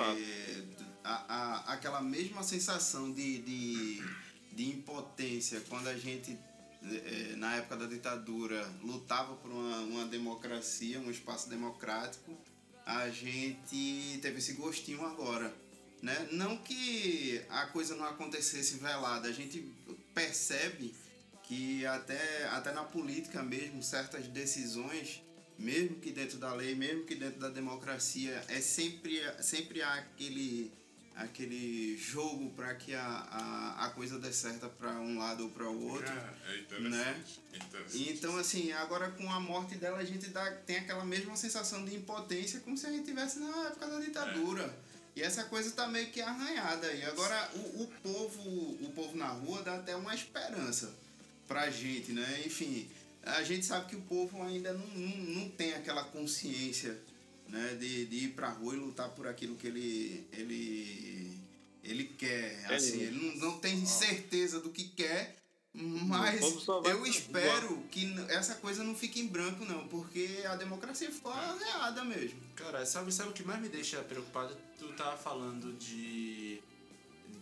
a, 1.03 1.35
a, 1.35 1.73
aquela 1.73 2.01
mesma 2.03 2.43
sensação 2.43 3.13
de, 3.13 3.39
de, 3.39 4.03
de 4.53 4.69
impotência 4.69 5.61
quando 5.69 5.89
a 5.89 5.97
gente, 5.97 6.39
eh, 6.83 7.35
na 7.37 7.57
época 7.57 7.77
da 7.77 7.87
ditadura, 7.87 8.71
lutava 8.83 9.35
por 9.37 9.51
uma, 9.51 9.79
uma 9.81 10.05
democracia, 10.05 11.01
um 11.01 11.11
espaço 11.11 11.49
democrático, 11.49 12.37
a 12.87 13.09
gente 13.09 14.19
teve 14.21 14.39
esse 14.39 14.53
gostinho 14.55 15.05
agora. 15.05 15.55
Né? 16.03 16.29
Não 16.33 16.59
que 16.59 17.41
a 17.49 17.67
coisa 17.67 17.97
não 17.97 18.05
acontecesse 18.05 18.77
velada, 18.77 19.29
a 19.29 19.33
gente 19.33 19.67
percebe 20.15 20.95
que 21.45 21.85
até, 21.87 22.45
até 22.49 22.73
na 22.73 22.85
política 22.85 23.43
mesmo, 23.43 23.83
certas 23.83 24.27
decisões, 24.29 25.23
mesmo 25.59 25.97
que 26.01 26.11
dentro 26.11 26.39
da 26.39 26.53
lei, 26.53 26.75
mesmo 26.75 27.05
que 27.05 27.15
dentro 27.15 27.41
da 27.41 27.49
democracia, 27.49 28.43
é 28.49 28.61
sempre, 28.61 29.21
sempre 29.41 29.83
há 29.83 29.95
aquele, 29.95 30.73
aquele 31.17 31.97
jogo 31.97 32.51
para 32.51 32.75
que 32.75 32.95
a, 32.95 33.01
a, 33.01 33.87
a 33.87 33.91
coisa 33.91 34.19
dê 34.19 34.33
certa 34.33 34.69
para 34.69 34.93
um 34.93 35.19
lado 35.19 35.45
ou 35.45 35.51
para 35.51 35.69
o 35.69 35.89
outro. 35.91 36.07
Cara, 36.07 36.35
é 36.49 36.59
interessante. 36.59 36.91
Né? 36.91 37.27
É 37.53 37.57
interessante. 37.57 38.13
Então, 38.13 38.37
assim, 38.37 38.73
agora 38.73 39.11
com 39.11 39.31
a 39.31 39.39
morte 39.39 39.77
dela, 39.77 39.99
a 39.99 40.05
gente 40.05 40.29
dá, 40.31 40.51
tem 40.67 40.79
aquela 40.79 41.05
mesma 41.05 41.37
sensação 41.37 41.85
de 41.85 41.95
impotência, 41.95 42.61
como 42.61 42.77
se 42.77 42.87
a 42.87 42.91
gente 42.91 43.05
tivesse 43.05 43.39
na 43.39 43.67
época 43.67 43.87
da 43.87 44.01
ditadura. 44.01 44.75
E 45.17 45.23
essa 45.23 45.45
coisa 45.45 45.71
tá 45.71 45.87
meio 45.87 46.11
que 46.11 46.21
arranhada. 46.21 46.93
E 46.93 47.05
agora 47.05 47.51
o, 47.55 47.83
o 47.83 47.87
povo 48.03 48.51
o 48.81 48.93
povo 48.95 49.17
na 49.17 49.29
rua 49.29 49.63
dá 49.63 49.77
até 49.77 49.95
uma 49.95 50.15
esperança 50.15 50.93
pra 51.47 51.71
gente, 51.71 52.13
né? 52.13 52.43
Enfim, 52.45 52.89
a 53.23 53.43
gente 53.45 53.65
sabe 53.65 53.87
que 53.87 53.97
o 53.97 54.03
povo 54.03 54.43
ainda 54.43 54.73
não, 54.73 54.87
não, 54.89 55.17
não 55.17 55.49
tem 55.51 55.75
aquela 55.75 56.03
consciência 56.03 56.99
né? 57.55 57.75
de, 57.75 58.07
de 58.07 58.17
ir 58.17 58.29
pra 58.31 58.51
rua 58.51 58.75
e 58.75 58.79
lutar 58.79 59.11
por 59.11 59.27
aquilo 59.27 59.55
que 59.57 59.67
ele, 59.67 60.27
ele, 60.33 61.39
ele 61.83 62.05
quer. 62.05 62.65
É, 62.71 62.75
Assim, 62.75 63.01
ele 63.01 63.37
não, 63.37 63.51
não 63.51 63.59
tem 63.59 63.87
certeza 63.87 64.61
do 64.61 64.71
que 64.71 64.85
quer, 64.89 65.37
mas 65.73 66.41
eu 66.85 67.07
espero 67.07 67.83
que 67.91 68.15
essa 68.29 68.57
coisa 68.57 68.85
não 68.85 68.95
fique 68.95 69.21
em 69.21 69.27
branco, 69.27 69.65
não, 69.65 69.87
porque 69.89 70.43
a 70.47 70.57
democracia 70.57 71.11
ficou 71.11 71.33
arranhada 71.33 72.05
mesmo. 72.05 72.41
Cara, 72.55 72.85
sabe, 72.85 73.13
sabe 73.13 73.31
o 73.31 73.33
que 73.33 73.43
mais 73.43 73.61
me 73.61 73.69
deixa 73.69 74.03
preocupado? 74.03 74.57
Tu 74.79 74.93
tava 74.93 75.17
falando 75.17 75.73
de. 75.79 76.61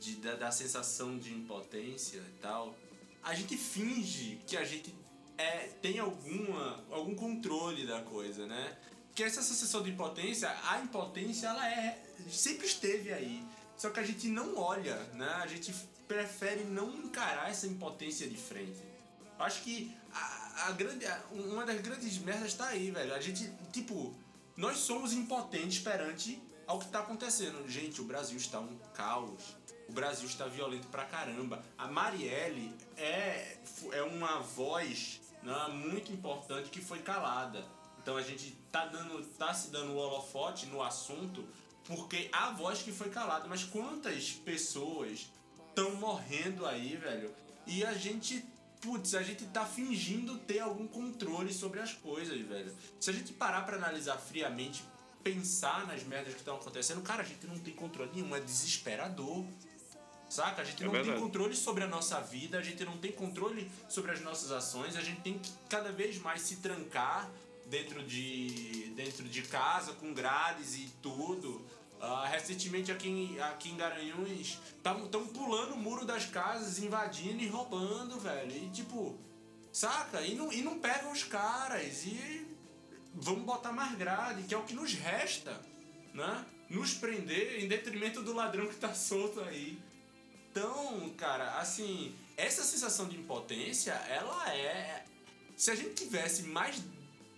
de 0.00 0.16
da, 0.16 0.34
da 0.36 0.50
sensação 0.50 1.18
de 1.18 1.32
impotência 1.32 2.18
e 2.18 2.40
tal. 2.40 2.76
A 3.22 3.34
gente 3.34 3.56
finge 3.56 4.40
que 4.46 4.56
a 4.56 4.64
gente 4.64 4.92
é, 5.38 5.68
tem 5.80 5.98
alguma, 5.98 6.84
algum 6.90 7.14
controle 7.14 7.86
da 7.86 8.00
coisa, 8.02 8.46
né? 8.46 8.76
Que 9.14 9.22
essa 9.24 9.42
sensação 9.42 9.82
de 9.82 9.90
impotência, 9.90 10.54
a 10.64 10.78
impotência, 10.80 11.46
ela 11.48 11.68
é. 11.68 12.02
sempre 12.30 12.66
esteve 12.66 13.12
aí. 13.12 13.44
Só 13.76 13.90
que 13.90 14.00
a 14.00 14.02
gente 14.04 14.28
não 14.28 14.56
olha, 14.56 14.96
né? 15.14 15.28
A 15.42 15.46
gente 15.46 15.72
prefere 16.08 16.64
não 16.64 16.92
encarar 16.94 17.50
essa 17.50 17.66
impotência 17.66 18.28
de 18.28 18.36
frente. 18.36 18.80
Acho 19.38 19.62
que 19.62 19.94
a, 20.12 20.66
a 20.68 20.72
grande, 20.72 21.04
a- 21.06 21.20
uma 21.32 21.64
das 21.66 21.80
grandes 21.80 22.16
merdas 22.18 22.54
tá 22.54 22.68
aí, 22.68 22.90
velho. 22.90 23.14
A 23.14 23.20
gente, 23.20 23.50
tipo, 23.72 24.14
nós 24.56 24.78
somos 24.78 25.12
impotentes 25.12 25.78
perante 25.80 26.40
ao 26.66 26.78
que 26.78 26.88
tá 26.88 27.00
acontecendo. 27.00 27.68
Gente, 27.68 28.00
o 28.00 28.04
Brasil 28.04 28.36
está 28.36 28.60
um 28.60 28.76
caos. 28.94 29.56
O 29.88 29.92
Brasil 29.92 30.26
está 30.28 30.46
violento 30.46 30.86
pra 30.88 31.04
caramba. 31.04 31.62
A 31.76 31.86
Marielle 31.88 32.72
é, 32.96 33.58
é 33.92 34.02
uma 34.02 34.40
voz 34.40 35.20
né, 35.42 35.68
muito 35.68 36.12
importante 36.12 36.70
que 36.70 36.80
foi 36.80 37.00
calada. 37.00 37.66
Então 38.02 38.16
a 38.16 38.22
gente 38.22 38.56
tá, 38.70 38.86
dando, 38.86 39.24
tá 39.38 39.54
se 39.54 39.70
dando 39.70 39.92
o 39.92 39.96
holofote 39.96 40.66
no 40.66 40.82
assunto 40.82 41.44
porque 41.84 42.28
a 42.32 42.50
voz 42.50 42.82
que 42.82 42.92
foi 42.92 43.08
calada. 43.10 43.46
Mas 43.48 43.64
quantas 43.64 44.30
pessoas 44.32 45.30
estão 45.68 45.94
morrendo 45.96 46.66
aí, 46.66 46.96
velho? 46.96 47.32
E 47.66 47.84
a 47.84 47.94
gente 47.94 48.44
putz, 48.80 49.14
a 49.14 49.22
gente 49.22 49.44
tá 49.46 49.64
fingindo 49.64 50.36
ter 50.38 50.58
algum 50.58 50.88
controle 50.88 51.52
sobre 51.54 51.78
as 51.78 51.92
coisas, 51.94 52.40
velho. 52.40 52.74
Se 52.98 53.10
a 53.10 53.12
gente 53.12 53.32
parar 53.32 53.64
pra 53.64 53.76
analisar 53.76 54.16
friamente, 54.18 54.82
pensar 55.22 55.86
nas 55.86 56.02
merdas 56.02 56.34
que 56.34 56.40
estão 56.40 56.56
acontecendo, 56.56 57.00
cara, 57.00 57.22
a 57.22 57.24
gente 57.24 57.46
não 57.46 57.56
tem 57.60 57.72
controle 57.72 58.10
nenhum, 58.12 58.34
é 58.34 58.40
desesperador. 58.40 59.44
Saca? 60.28 60.62
A 60.62 60.64
gente 60.64 60.82
É 60.82 60.86
não 60.86 60.92
tem 60.92 61.02
verdade. 61.02 61.22
controle 61.22 61.54
sobre 61.54 61.84
a 61.84 61.86
nossa 61.86 62.18
vida, 62.20 62.58
a 62.58 62.62
gente 62.62 62.84
não 62.84 62.98
tem 62.98 63.12
controle 63.12 63.70
sobre 63.88 64.10
as 64.10 64.20
nossas 64.20 64.50
ações, 64.50 64.96
a 64.96 65.00
gente 65.00 65.20
tem 65.20 65.38
que 65.38 65.52
cada 65.68 65.92
vez 65.92 66.18
mais 66.18 66.40
se 66.42 66.56
trancar 66.56 67.30
dentro 67.72 68.02
de, 68.04 68.92
dentro 68.94 69.26
de 69.26 69.40
casa, 69.44 69.94
com 69.94 70.12
grades 70.12 70.76
e 70.76 70.92
tudo. 71.00 71.64
Ah, 71.98 72.28
recentemente 72.28 72.92
aqui 72.92 73.08
em, 73.08 73.40
aqui 73.40 73.70
em 73.70 73.76
Garanhuns, 73.78 74.58
estão 74.76 75.26
pulando 75.28 75.72
o 75.72 75.78
muro 75.78 76.04
das 76.04 76.26
casas, 76.26 76.78
invadindo 76.78 77.42
e 77.42 77.48
roubando, 77.48 78.20
velho. 78.20 78.54
E 78.54 78.68
tipo, 78.68 79.18
saca? 79.72 80.20
E 80.20 80.34
não, 80.34 80.52
e 80.52 80.60
não 80.60 80.78
pegam 80.80 81.10
os 81.10 81.24
caras. 81.24 82.04
E 82.04 82.46
vamos 83.14 83.44
botar 83.44 83.72
mais 83.72 83.96
grade, 83.96 84.42
que 84.42 84.52
é 84.52 84.58
o 84.58 84.64
que 84.64 84.74
nos 84.74 84.92
resta, 84.92 85.58
né? 86.12 86.44
Nos 86.68 86.92
prender 86.92 87.64
em 87.64 87.68
detrimento 87.68 88.20
do 88.22 88.34
ladrão 88.34 88.68
que 88.68 88.76
tá 88.76 88.92
solto 88.94 89.40
aí. 89.40 89.80
Então, 90.50 91.08
cara, 91.16 91.58
assim, 91.58 92.14
essa 92.36 92.62
sensação 92.64 93.08
de 93.08 93.16
impotência, 93.16 93.92
ela 94.10 94.54
é. 94.54 95.06
Se 95.56 95.70
a 95.70 95.74
gente 95.74 95.94
tivesse 95.94 96.42
mais 96.42 96.82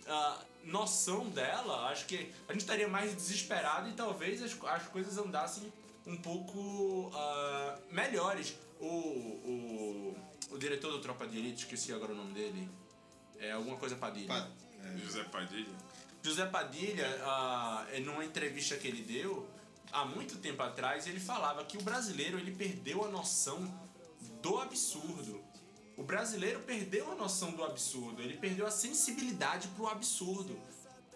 ah, 0.07 0.39
noção 0.63 1.29
dela, 1.29 1.89
acho 1.89 2.05
que 2.05 2.31
a 2.47 2.51
gente 2.53 2.61
estaria 2.61 2.87
mais 2.87 3.13
desesperado 3.15 3.89
e 3.89 3.93
talvez 3.93 4.41
as, 4.41 4.55
as 4.63 4.87
coisas 4.87 5.17
andassem 5.17 5.71
um 6.05 6.17
pouco 6.17 7.11
ah, 7.13 7.77
melhores. 7.91 8.55
O, 8.79 8.85
o, 8.87 10.17
o 10.51 10.57
diretor 10.57 10.91
do 10.91 10.99
Tropa 10.99 11.25
de 11.27 11.37
Elite, 11.37 11.63
esqueci 11.63 11.93
agora 11.93 12.11
o 12.11 12.15
nome 12.15 12.33
dele, 12.33 12.69
é 13.39 13.51
alguma 13.51 13.77
coisa 13.77 13.95
Padilha. 13.95 14.27
Pa- 14.27 14.47
José 14.97 15.23
Padilha. 15.23 15.73
José 16.21 16.45
Padilha, 16.45 17.07
ah, 17.23 17.85
em 17.93 18.01
numa 18.03 18.25
entrevista 18.25 18.75
que 18.77 18.87
ele 18.87 19.01
deu, 19.03 19.47
há 19.91 20.05
muito 20.05 20.37
tempo 20.37 20.61
atrás, 20.61 21.07
ele 21.07 21.19
falava 21.19 21.63
que 21.65 21.77
o 21.77 21.81
brasileiro 21.81 22.37
ele 22.37 22.51
perdeu 22.51 23.05
a 23.05 23.07
noção 23.07 23.63
do 24.41 24.59
absurdo. 24.59 25.43
O 25.97 26.03
brasileiro 26.03 26.59
perdeu 26.61 27.11
a 27.11 27.15
noção 27.15 27.51
do 27.51 27.63
absurdo, 27.63 28.21
ele 28.21 28.37
perdeu 28.37 28.65
a 28.67 28.71
sensibilidade 28.71 29.67
pro 29.69 29.87
absurdo. 29.87 30.59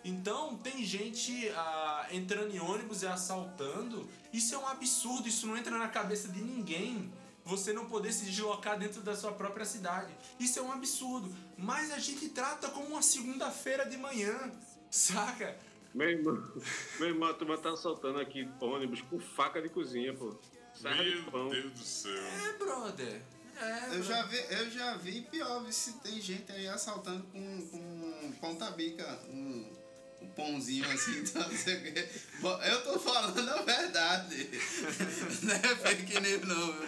Então, 0.04 0.56
tem 0.58 0.84
gente 0.86 1.50
ah, 1.50 2.08
entrando 2.12 2.56
em 2.56 2.60
ônibus 2.60 3.02
e 3.02 3.08
assaltando. 3.08 4.08
Isso 4.32 4.56
é 4.56 4.58
um 4.58 4.68
absurdo, 4.68 5.28
isso 5.28 5.46
não 5.46 5.58
entra 5.58 5.78
na 5.78 5.90
cabeça 5.90 6.30
de 6.30 6.42
ninguém. 6.42 7.12
Você 7.44 7.74
não 7.74 7.86
poder 7.86 8.14
se 8.14 8.26
deslocar 8.26 8.78
dentro 8.78 9.02
da 9.02 9.16
sua 9.16 9.32
própria 9.32 9.66
cidade. 9.66 10.14
Isso 10.40 10.60
é 10.60 10.62
um 10.62 10.72
absurdo. 10.72 11.34
Mas 11.58 11.92
a 11.92 12.00
gente 12.00 12.30
trata 12.30 12.70
como 12.70 12.88
uma 12.88 13.02
segunda-feira 13.02 13.86
de 13.86 13.98
manhã, 13.98 14.52
saca? 14.90 15.58
Meu 15.94 16.10
irmão, 16.10 16.52
meu 17.00 17.10
irmão, 17.10 17.30
a 17.30 17.34
turma 17.34 17.58
tá 17.58 17.72
assaltando 17.72 18.20
aqui 18.20 18.48
ônibus 18.62 19.02
com 19.02 19.20
faca 19.20 19.62
de 19.62 19.68
cozinha, 19.70 20.14
pô. 20.14 20.36
Serra 20.74 21.04
de 21.04 21.24
pão. 21.24 21.50
Meu 21.50 21.62
Deus 21.62 21.74
do 21.74 21.84
céu. 21.84 22.14
É, 22.14 22.54
brother. 22.54 23.22
É, 23.60 23.96
Eu 23.96 24.04
já 24.04 24.24
vi, 24.24 24.38
eu 24.50 24.72
já 24.72 24.96
vi 24.98 25.22
pior, 25.22 25.70
se 25.72 25.94
tem 26.00 26.22
gente 26.22 26.52
aí 26.52 26.68
assaltando 26.68 27.24
com, 27.24 27.68
com 27.68 28.32
ponta-bica, 28.40 29.06
um, 29.30 29.70
um 30.22 30.28
pãozinho 30.30 30.90
assim, 30.90 31.20
então 31.22 31.42
não 31.42 31.58
sei 31.58 31.76
o 31.76 31.82
quê. 31.94 32.10
Bom, 32.40 32.62
Eu 32.62 32.84
tô 32.84 33.00
falando 33.00 33.50
a 33.50 33.62
verdade. 33.62 34.50
Não 35.44 35.54
é 35.56 35.76
fake 35.76 36.20
news 36.22 36.48
não, 36.48 36.74
viu? 36.74 36.88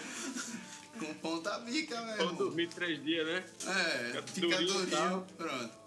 Com 1.00 1.14
ponta-bica, 1.16 1.96
Vou 1.96 2.06
mesmo. 2.18 2.34
dormir 2.38 2.68
três 2.70 3.04
dias, 3.04 3.26
né? 3.26 3.44
É, 3.68 4.22
Fica 4.22 4.58
durinho 4.62 5.28
pronto. 5.38 5.82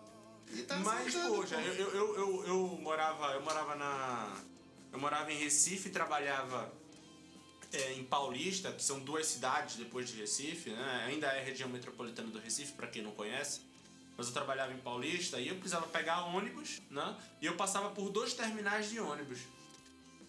E 0.52 0.62
tá 0.62 0.76
Mas, 0.76 1.14
poxa, 1.14 1.56
eu, 1.56 1.88
eu, 1.94 2.16
eu, 2.16 2.44
eu 2.46 2.58
morava. 2.80 3.32
Eu 3.32 3.42
morava 3.42 3.74
na. 3.76 4.36
Eu 4.92 4.98
morava 4.98 5.32
em 5.32 5.38
Recife, 5.38 5.90
trabalhava 5.90 6.70
é, 7.74 7.92
em 7.94 8.04
Paulista, 8.04 8.72
que 8.72 8.82
são 8.82 9.00
duas 9.00 9.26
cidades 9.26 9.76
depois 9.76 10.08
de 10.08 10.20
Recife, 10.20 10.70
né? 10.70 11.04
Ainda 11.08 11.26
é 11.28 11.42
região 11.42 11.68
metropolitana 11.68 12.28
do 12.28 12.38
Recife, 12.38 12.72
para 12.72 12.86
quem 12.86 13.02
não 13.02 13.12
conhece. 13.12 13.60
Mas 14.16 14.28
eu 14.28 14.32
trabalhava 14.32 14.72
em 14.72 14.78
Paulista 14.78 15.40
e 15.40 15.48
eu 15.48 15.56
precisava 15.56 15.86
pegar 15.88 16.24
ônibus, 16.24 16.80
né? 16.90 17.16
E 17.40 17.46
eu 17.46 17.56
passava 17.56 17.90
por 17.90 18.10
dois 18.10 18.32
terminais 18.32 18.88
de 18.88 19.00
ônibus. 19.00 19.40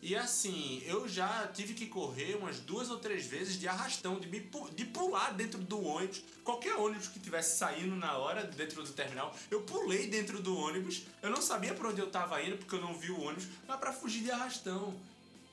E 0.02 0.16
assim, 0.16 0.84
eu 0.86 1.08
já 1.08 1.48
tive 1.48 1.74
que 1.74 1.88
correr 1.88 2.36
umas 2.36 2.60
duas 2.60 2.92
ou 2.92 3.00
três 3.00 3.26
vezes 3.26 3.60
de 3.60 3.68
arrastão, 3.68 4.20
de, 4.20 4.28
me, 4.28 4.40
de 4.76 4.86
pular 4.86 5.34
dentro 5.34 5.60
do 5.60 5.84
ônibus. 5.84 6.22
Qualquer 6.44 6.76
ônibus 6.76 7.08
que 7.08 7.20
tivesse 7.20 7.58
saindo 7.58 7.96
na 7.96 8.16
hora 8.18 8.44
dentro 8.44 8.84
do 8.84 8.94
terminal, 8.94 9.36
eu 9.50 9.62
pulei 9.62 10.08
dentro 10.08 10.40
do 10.42 10.56
ônibus. 10.56 11.04
Eu 11.24 11.32
não 11.32 11.42
sabia 11.42 11.74
para 11.74 11.90
onde 11.90 12.02
eu 12.02 12.12
tava 12.12 12.40
indo, 12.44 12.58
porque 12.58 12.76
eu 12.76 12.82
não 12.82 12.94
vi 12.94 13.10
o 13.10 13.20
ônibus, 13.20 13.48
mas 13.68 13.80
para 13.80 13.92
fugir 13.92 14.22
de 14.22 14.30
arrastão. 14.30 14.96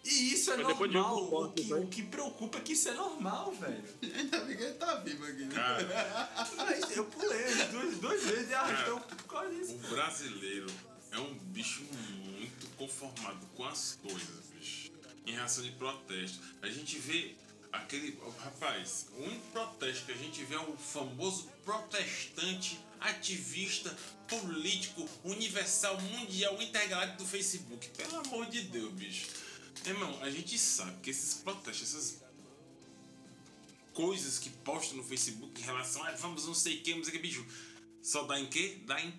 E 0.05 0.33
isso 0.33 0.51
é 0.53 0.57
Mas 0.57 0.79
normal. 0.79 1.49
De 1.49 1.63
o, 1.63 1.65
que, 1.65 1.75
o 1.75 1.87
que 1.87 2.03
preocupa 2.03 2.59
é 2.59 2.61
que 2.61 2.73
isso 2.73 2.89
é 2.89 2.95
normal, 2.95 3.53
velho. 3.53 3.85
Ainda 4.03 4.41
bem 4.41 4.57
que 4.57 4.63
ele 4.65 4.75
tá 4.75 4.97
vivo 4.97 5.25
aqui, 5.25 5.45
né? 5.45 5.55
Cara, 5.55 6.49
Mas 6.57 6.97
eu 6.97 7.05
pulei 7.05 7.55
duas, 7.71 7.99
duas 7.99 8.25
vezes 8.25 8.49
de 8.49 8.55
arrastão 8.55 9.01
por 9.01 9.25
causa 9.25 9.55
disso. 9.55 9.75
O 9.75 9.79
brasileiro 9.79 10.67
é 11.13 11.19
um 11.19 11.35
bicho 11.35 11.85
muito 12.25 12.67
conformado 12.77 13.47
com 13.55 13.65
as 13.65 13.99
coisas, 14.03 14.47
bicho. 14.59 14.91
Em 15.25 15.33
relação 15.33 15.63
de 15.63 15.71
protesto. 15.73 16.41
A 16.63 16.69
gente 16.69 16.99
vê 16.99 17.37
aquele. 17.71 18.19
Rapaz, 18.39 19.07
o 19.17 19.23
único 19.23 19.47
protesto 19.53 20.07
que 20.07 20.13
a 20.13 20.17
gente 20.17 20.43
vê 20.45 20.57
é 20.57 20.61
o 20.61 20.77
famoso 20.77 21.49
protestante, 21.65 22.81
ativista, 22.99 23.97
político, 24.27 25.09
universal, 25.23 26.01
mundial, 26.01 26.61
integrado 26.61 27.19
do 27.19 27.25
Facebook. 27.25 27.89
Pelo 27.91 28.17
amor 28.17 28.47
de 28.47 28.63
Deus, 28.63 28.93
bicho. 28.95 29.42
Irmão, 29.85 30.23
a 30.23 30.31
gente 30.31 30.59
sabe 30.59 31.01
que 31.01 31.11
esses 31.11 31.35
protestos, 31.35 31.95
essas 31.95 32.23
coisas 33.93 34.39
que 34.39 34.51
postam 34.51 34.97
no 34.97 35.05
Facebook 35.05 35.61
em 35.61 35.65
relação 35.65 36.03
a 36.05 36.13
vamos 36.13 36.47
não 36.47 36.55
sei 36.55 36.79
o 36.79 36.83
que, 36.83 36.95
não 36.95 37.05
sei 37.05 37.13
que, 37.13 37.19
bicho, 37.19 37.47
só 38.03 38.25
dá 38.25 38.39
em 38.39 38.47
quê? 38.47 38.83
Dá 38.87 39.01
em 39.01 39.13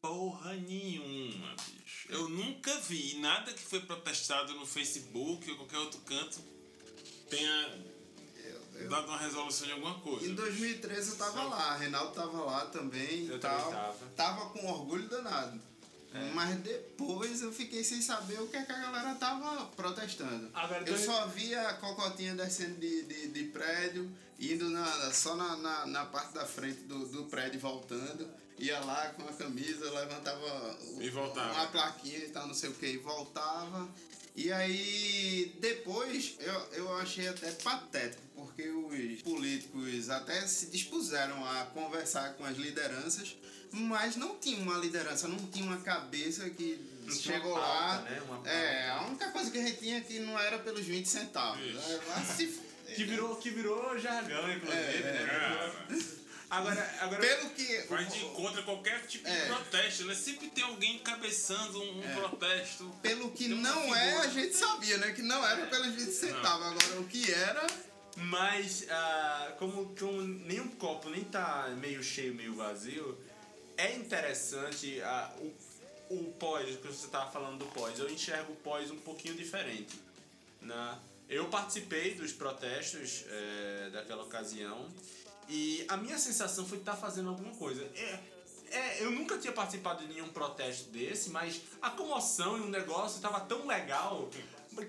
porra 0.00 0.54
nenhuma, 0.54 1.54
bicho. 1.54 2.08
Eu 2.08 2.28
nunca 2.28 2.74
vi 2.80 3.18
nada 3.18 3.52
que 3.52 3.62
foi 3.62 3.80
protestado 3.80 4.54
no 4.54 4.66
Facebook 4.66 5.50
ou 5.50 5.56
qualquer 5.56 5.78
outro 5.78 6.00
canto 6.00 6.40
tenha 7.28 7.84
eu, 8.36 8.80
eu... 8.80 8.88
dado 8.88 9.06
uma 9.08 9.18
resolução 9.18 9.66
de 9.66 9.72
alguma 9.72 10.00
coisa. 10.00 10.26
Em 10.26 10.34
2013 10.34 11.10
eu 11.10 11.16
tava 11.16 11.44
lá, 11.44 11.76
Reinaldo 11.76 12.12
tava 12.12 12.44
lá 12.44 12.66
também. 12.66 13.26
Eu 13.26 13.38
tal, 13.38 13.70
tava. 13.70 14.06
Tava 14.16 14.50
com 14.50 14.66
orgulho 14.66 15.08
danado. 15.08 15.60
É. 16.12 16.30
Mas 16.34 16.56
depois 16.60 17.40
eu 17.40 17.52
fiquei 17.52 17.84
sem 17.84 18.02
saber 18.02 18.40
o 18.40 18.48
que, 18.48 18.56
é 18.56 18.62
que 18.62 18.72
a 18.72 18.78
galera 18.78 19.14
tava 19.14 19.66
protestando. 19.76 20.50
eu 20.86 20.98
só 20.98 21.26
via 21.26 21.68
a 21.68 21.74
cocotinha 21.74 22.34
descendo 22.34 22.80
de, 22.80 23.02
de, 23.04 23.28
de 23.28 23.44
prédio, 23.44 24.10
indo 24.38 24.68
na, 24.70 25.12
só 25.12 25.36
na, 25.36 25.56
na, 25.56 25.86
na, 25.86 26.04
parte 26.06 26.34
da 26.34 26.44
frente 26.44 26.80
do, 26.82 27.06
do 27.06 27.24
prédio 27.24 27.60
voltando. 27.60 28.28
Ia 28.58 28.80
lá 28.80 29.08
com 29.10 29.22
a 29.22 29.32
camisa, 29.32 29.90
levantava 29.90 30.78
e 31.00 31.08
voltava. 31.08 31.52
uma 31.54 31.66
plaquinha 31.68 32.18
e 32.18 32.28
tal, 32.28 32.46
não 32.46 32.54
sei 32.54 32.68
o 32.68 32.74
que, 32.74 32.86
e 32.86 32.98
voltava. 32.98 33.88
E 34.36 34.52
aí, 34.52 35.56
depois, 35.60 36.36
eu, 36.40 36.54
eu 36.72 36.96
achei 36.98 37.26
até 37.28 37.50
patético, 37.52 38.22
porque 38.34 38.68
os 38.68 39.22
políticos 39.22 40.10
até 40.10 40.46
se 40.46 40.66
dispuseram 40.66 41.44
a 41.44 41.66
conversar 41.66 42.34
com 42.34 42.44
as 42.44 42.56
lideranças 42.56 43.36
mas 43.72 44.16
não 44.16 44.36
tinha 44.36 44.58
uma 44.58 44.76
liderança, 44.78 45.28
não 45.28 45.38
tinha 45.46 45.64
uma 45.64 45.80
cabeça 45.80 46.48
que 46.50 46.78
não 47.04 47.14
chegou 47.14 47.54
pauta, 47.54 47.68
lá. 47.68 48.00
Né? 48.02 48.20
é, 48.46 48.90
a 48.90 49.02
única 49.02 49.30
coisa 49.30 49.50
que 49.50 49.58
a 49.58 49.62
gente 49.62 49.78
tinha 49.78 49.98
é 49.98 50.00
que 50.00 50.18
não 50.20 50.38
era 50.38 50.58
pelos 50.58 50.84
20 50.84 51.06
centavos. 51.06 51.60
É, 51.60 52.94
que, 52.94 53.04
virou, 53.04 53.36
que 53.36 53.50
virou 53.50 53.98
jargão, 53.98 54.50
inclusive, 54.52 55.02
é, 55.02 55.72
né? 55.88 56.20
Agora, 56.50 56.94
agora 57.00 57.20
Pelo 57.20 57.50
que. 57.50 57.84
Vai 57.88 58.04
de 58.06 58.18
contra 58.30 58.62
qualquer 58.64 59.06
tipo 59.06 59.28
é. 59.28 59.40
de 59.40 59.46
protesto, 59.46 60.04
né? 60.04 60.14
Sempre 60.16 60.48
tem 60.48 60.64
alguém 60.64 60.98
cabeçando 60.98 61.80
um, 61.80 62.02
é. 62.02 62.14
protesto. 62.14 62.90
Pelo 63.00 63.30
que 63.30 63.46
não 63.46 63.94
é, 63.94 64.16
a 64.16 64.26
gente 64.26 64.56
sabia, 64.56 64.98
né? 64.98 65.12
Que 65.12 65.22
não 65.22 65.46
era 65.46 65.66
pelos 65.66 65.94
20 65.94 66.10
centavos. 66.10 66.66
Agora, 66.66 67.00
o 67.00 67.04
que 67.04 67.32
era. 67.32 67.64
Mas, 68.16 68.82
uh, 68.82 69.56
como, 69.56 69.94
como 69.96 70.20
nenhum 70.20 70.68
copo 70.70 71.08
nem 71.08 71.22
tá 71.22 71.72
meio 71.78 72.02
cheio, 72.02 72.34
meio 72.34 72.54
vazio, 72.56 73.16
é 73.80 73.96
interessante 73.96 75.00
a, 75.02 75.32
o, 75.38 76.14
o 76.14 76.32
pós, 76.32 76.76
que 76.76 76.86
você 76.86 77.06
estava 77.06 77.30
falando 77.30 77.58
do 77.58 77.66
pós. 77.66 77.98
Eu 77.98 78.10
enxergo 78.10 78.52
o 78.52 78.56
pós 78.56 78.90
um 78.90 78.98
pouquinho 78.98 79.34
diferente. 79.34 79.98
Né? 80.60 80.98
Eu 81.28 81.48
participei 81.48 82.14
dos 82.14 82.32
protestos 82.32 83.24
é, 83.28 83.90
daquela 83.90 84.22
ocasião 84.24 84.86
e 85.48 85.84
a 85.88 85.96
minha 85.96 86.18
sensação 86.18 86.66
foi 86.66 86.78
estar 86.78 86.92
tá 86.92 86.98
fazendo 86.98 87.30
alguma 87.30 87.54
coisa. 87.54 87.82
É, 87.94 88.20
é, 88.70 89.02
eu 89.02 89.10
nunca 89.10 89.38
tinha 89.38 89.52
participado 89.52 90.06
de 90.06 90.12
nenhum 90.12 90.28
protesto 90.28 90.90
desse, 90.90 91.30
mas 91.30 91.62
a 91.80 91.90
comoção 91.90 92.58
e 92.58 92.60
o 92.60 92.68
negócio 92.68 93.16
estava 93.16 93.40
tão 93.40 93.66
legal 93.66 94.28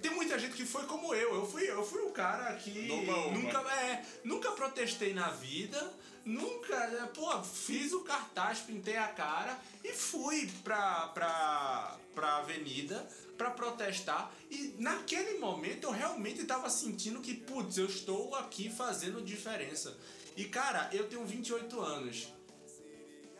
tem 0.02 0.12
muita 0.12 0.38
gente 0.38 0.56
que 0.56 0.66
foi 0.66 0.86
como 0.86 1.14
eu. 1.14 1.36
Eu 1.36 1.46
fui, 1.46 1.70
eu 1.70 1.84
fui 1.84 2.02
o 2.04 2.12
cara 2.12 2.54
que 2.56 2.88
nunca, 3.34 3.60
é, 3.74 4.06
nunca 4.24 4.52
protestei 4.52 5.14
na 5.14 5.30
vida, 5.32 5.92
nunca, 6.26 6.76
é, 6.76 7.06
pô, 7.08 7.42
fiz 7.44 7.94
o 7.94 8.02
cartaz, 8.02 8.60
pintei 8.60 8.98
a 8.98 9.08
cara 9.08 9.60
e 9.84 9.94
fui 9.94 10.50
pra, 10.64 11.08
pra, 11.10 11.98
pra 12.14 12.38
avenida 12.38 13.08
para 13.38 13.52
protestar 13.52 14.32
e 14.50 14.76
naquele 14.78 15.40
momento 15.40 15.86
eu 15.86 15.92
realmente 15.92 16.42
estava 16.42 16.70
sentindo 16.70 17.22
que, 17.22 17.34
putz, 17.34 17.78
eu 17.78 17.88
estou 17.88 18.36
aqui 18.36 18.70
fazendo 18.70 19.22
diferença. 19.22 19.98
E 20.38 20.46
cara, 20.46 20.90
eu 20.94 21.08
tenho 21.10 21.26
28 21.26 21.82
anos. 21.82 22.28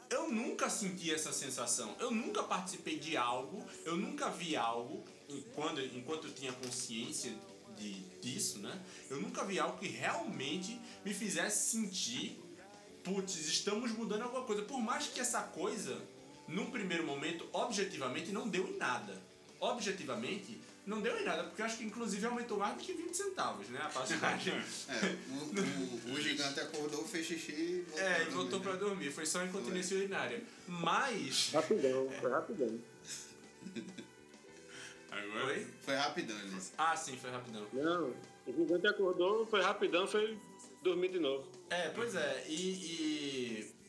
Eu 0.10 0.30
nunca 0.30 0.70
senti 0.70 1.14
essa 1.14 1.32
sensação. 1.32 1.96
Eu 2.00 2.12
nunca 2.12 2.44
participei 2.44 3.00
de 3.00 3.16
algo, 3.16 3.66
eu 3.86 3.96
nunca 3.96 4.30
vi 4.30 4.56
algo 4.56 5.06
quando, 5.56 5.80
enquanto 5.82 6.28
eu 6.28 6.34
tinha 6.34 6.52
consciência 6.52 7.34
de, 7.78 7.94
disso, 8.20 8.60
né? 8.60 8.82
Eu 9.10 9.22
nunca 9.22 9.46
vi 9.46 9.60
algo 9.60 9.78
que 9.78 9.88
realmente 9.88 10.80
me 11.06 11.14
fizesse 11.14 11.72
sentir, 11.72 12.41
putz, 13.04 13.36
estamos 13.36 13.92
mudando 13.92 14.24
alguma 14.24 14.44
coisa. 14.44 14.62
Por 14.64 14.80
mais 14.80 15.08
que 15.08 15.20
essa 15.20 15.42
coisa, 15.42 15.98
num 16.48 16.70
primeiro 16.72 17.06
momento, 17.06 17.48
objetivamente, 17.52 18.32
não 18.32 18.48
deu 18.48 18.68
em 18.68 18.78
nada. 18.78 19.22
Objetivamente, 19.60 20.60
não 20.86 21.00
deu 21.00 21.16
em 21.20 21.24
nada, 21.24 21.44
porque 21.44 21.62
eu 21.62 21.66
acho 21.66 21.78
que 21.78 21.84
inclusive 21.84 22.26
aumentou 22.26 22.58
mais 22.58 22.76
do 22.76 22.82
que 22.82 22.94
20 22.94 23.14
centavos, 23.14 23.70
né? 23.70 23.80
A 23.84 23.90
passagem. 23.90 24.54
é, 24.90 25.16
o, 25.30 26.10
o, 26.10 26.14
o, 26.14 26.22
gigante 26.22 26.60
acordou, 26.60 27.06
fez 27.06 27.28
xixi 27.28 27.52
e 27.52 27.86
voltou. 27.88 28.04
É, 28.04 28.22
e 28.22 28.26
voltou 28.26 28.60
dormir, 28.60 28.64
pra 28.64 28.88
dormir. 28.88 29.12
Foi 29.12 29.26
só 29.26 29.44
incontinência 29.46 29.98
urinária. 29.98 30.44
Mas. 30.68 31.52
Rapidão, 31.54 32.10
foi 32.20 32.32
rapidão. 32.32 32.80
Agora? 35.12 35.46
Foi? 35.46 35.68
Foi 35.82 35.96
rapidão, 35.96 36.40
Elis. 36.40 36.74
Ah, 36.78 36.96
sim, 36.96 37.16
foi 37.18 37.30
rapidão. 37.30 37.68
Não, 37.74 38.14
o 38.48 38.54
gigante 38.54 38.88
acordou, 38.88 39.46
foi 39.46 39.62
rapidão, 39.62 40.08
foi 40.08 40.40
dormir 40.82 41.10
de 41.10 41.20
novo. 41.20 41.50
É, 41.70 41.90
pois 41.90 42.16
é, 42.16 42.46
e. 42.48 42.54
e... 42.54 43.82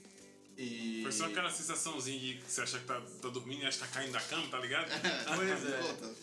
E... 0.55 1.01
Foi 1.03 1.13
só 1.13 1.27
aquela 1.27 1.51
sensaçãozinha 1.51 2.21
de 2.21 2.35
que 2.35 2.53
você 2.53 2.61
acha 2.61 2.79
que 2.79 2.85
tá, 2.85 3.01
tá 3.01 3.29
dormindo 3.31 3.63
e 3.63 3.67
acha 3.67 3.79
que 3.79 3.85
tá 3.85 3.91
caindo 3.91 4.13
da 4.13 4.21
cama, 4.21 4.47
tá 4.49 4.59
ligado? 4.59 4.87
pois 5.35 5.67
é. 5.67 6.15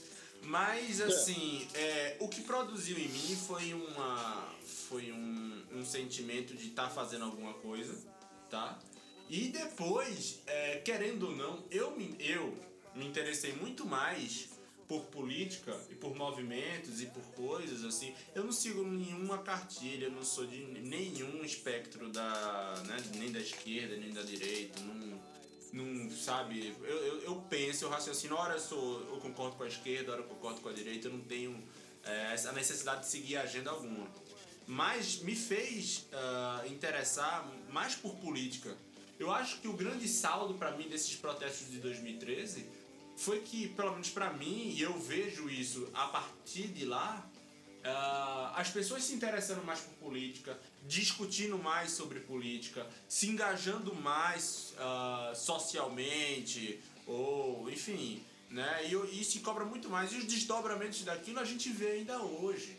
Mas 0.43 1.01
assim, 1.01 1.67
é, 1.73 2.15
o 2.19 2.29
que 2.29 2.41
produziu 2.41 2.97
em 2.97 3.07
mim 3.07 3.35
foi 3.35 3.73
uma. 3.73 4.53
Foi 4.87 5.11
um, 5.11 5.63
um 5.73 5.83
sentimento 5.83 6.55
de 6.55 6.69
estar 6.69 6.83
tá 6.83 6.89
fazendo 6.89 7.25
alguma 7.25 7.53
coisa, 7.55 7.97
tá? 8.49 8.79
E 9.29 9.49
depois, 9.49 10.41
é, 10.47 10.77
querendo 10.77 11.27
ou 11.27 11.35
não, 11.35 11.63
eu 11.69 11.91
me, 11.97 12.15
eu 12.19 12.57
me 12.95 13.05
interessei 13.05 13.53
muito 13.53 13.85
mais 13.85 14.49
por 14.89 15.03
política 15.03 15.79
e 15.91 15.93
por 15.93 16.15
movimentos 16.15 16.99
e 16.99 17.05
por 17.05 17.21
coisas 17.35 17.85
assim, 17.85 18.11
eu 18.33 18.43
não 18.43 18.51
sigo 18.51 18.83
nenhuma 18.83 19.37
cartilha, 19.37 20.09
não 20.09 20.25
sou 20.25 20.47
de 20.47 20.57
nenhum 20.81 21.45
espectro 21.45 22.09
da, 22.09 22.73
né, 22.87 22.97
nem 23.13 23.31
da 23.31 23.39
esquerda, 23.39 23.95
nem 23.95 24.11
da 24.11 24.23
direita, 24.23 24.81
não, 24.81 25.85
não 25.85 26.09
sabe, 26.09 26.75
eu, 26.81 26.87
eu, 26.87 27.21
eu 27.21 27.35
penso, 27.47 27.85
eu 27.85 27.89
raciocino, 27.89 28.35
hora 28.35 28.55
eu, 28.55 28.59
sou, 28.59 29.01
eu 29.01 29.17
concordo 29.17 29.55
com 29.55 29.63
a 29.63 29.67
esquerda, 29.67 30.11
hora 30.11 30.21
eu 30.21 30.27
concordo 30.27 30.59
com 30.59 30.69
a 30.69 30.73
direita, 30.73 31.07
eu 31.07 31.13
não 31.13 31.21
tenho 31.21 31.63
é, 32.03 32.33
essa 32.33 32.51
necessidade 32.51 33.01
de 33.01 33.09
seguir 33.09 33.37
agenda 33.37 33.69
alguma. 33.69 34.07
Mas 34.65 35.19
me 35.19 35.35
fez 35.35 36.07
uh, 36.13 36.71
interessar 36.71 37.47
mais 37.71 37.95
por 37.95 38.15
política. 38.17 38.75
Eu 39.19 39.31
acho 39.31 39.59
que 39.61 39.67
o 39.67 39.73
grande 39.73 40.07
saldo 40.07 40.53
para 40.53 40.71
mim 40.77 40.87
desses 40.87 41.15
protestos 41.15 41.71
de 41.71 41.79
2013 41.79 42.67
foi 43.19 43.41
que, 43.41 43.67
pelo 43.67 43.91
menos 43.91 44.09
para 44.09 44.31
mim, 44.31 44.73
e 44.75 44.81
eu 44.81 44.97
vejo 44.97 45.49
isso 45.49 45.89
a 45.93 46.07
partir 46.07 46.67
de 46.69 46.85
lá, 46.85 47.29
uh, 47.83 48.55
as 48.55 48.69
pessoas 48.69 49.03
se 49.03 49.13
interessando 49.13 49.61
mais 49.65 49.81
por 49.81 49.93
política, 49.95 50.57
discutindo 50.87 51.57
mais 51.57 51.91
sobre 51.91 52.21
política, 52.21 52.87
se 53.09 53.27
engajando 53.27 53.93
mais 53.93 54.73
uh, 54.77 55.35
socialmente, 55.35 56.79
ou 57.05 57.69
enfim, 57.69 58.23
né? 58.49 58.87
E 58.87 59.21
isso 59.21 59.41
cobra 59.41 59.65
muito 59.65 59.89
mais. 59.89 60.13
E 60.13 60.15
os 60.15 60.23
desdobramentos 60.23 61.03
daquilo 61.03 61.41
a 61.41 61.45
gente 61.45 61.69
vê 61.71 61.91
ainda 61.91 62.21
hoje. 62.21 62.78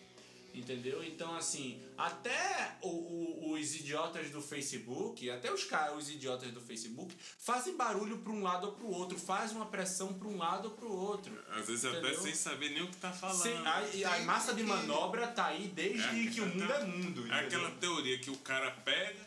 Entendeu? 0.52 1.02
Então, 1.04 1.34
assim, 1.36 1.80
até 1.96 2.76
o, 2.82 2.88
o, 2.88 3.52
os 3.52 3.74
idiotas 3.76 4.30
do 4.30 4.42
Facebook, 4.42 5.30
até 5.30 5.52
os 5.52 5.64
caras, 5.64 5.96
os 5.96 6.10
idiotas 6.10 6.50
do 6.50 6.60
Facebook, 6.60 7.14
fazem 7.38 7.76
barulho 7.76 8.18
para 8.18 8.32
um 8.32 8.42
lado 8.42 8.66
ou 8.66 8.72
para 8.72 8.84
o 8.84 8.92
outro, 8.92 9.18
fazem 9.18 9.56
uma 9.56 9.66
pressão 9.66 10.12
para 10.12 10.26
um 10.26 10.36
lado 10.36 10.66
ou 10.66 10.70
para 10.72 10.86
o 10.86 10.92
outro. 10.92 11.32
Às 11.50 11.66
vezes 11.66 11.84
Entendeu? 11.84 12.10
até 12.10 12.20
sem 12.20 12.34
saber 12.34 12.70
nem 12.70 12.82
o 12.82 12.88
que 12.88 12.96
tá 12.96 13.12
falando. 13.12 13.42
Sem, 13.42 13.56
a, 13.56 14.14
a 14.14 14.18
massa 14.22 14.52
de 14.52 14.62
manobra 14.62 15.28
tá 15.28 15.46
aí 15.46 15.68
desde 15.68 16.28
É, 16.28 16.30
que 16.30 16.40
o 16.40 16.46
mundo 16.46 16.72
é 16.72 16.84
mundo. 16.84 17.20
É 17.20 17.24
entendeu? 17.24 17.38
aquela 17.46 17.70
teoria 17.72 18.18
que 18.18 18.30
o 18.30 18.36
cara 18.38 18.70
pega, 18.84 19.26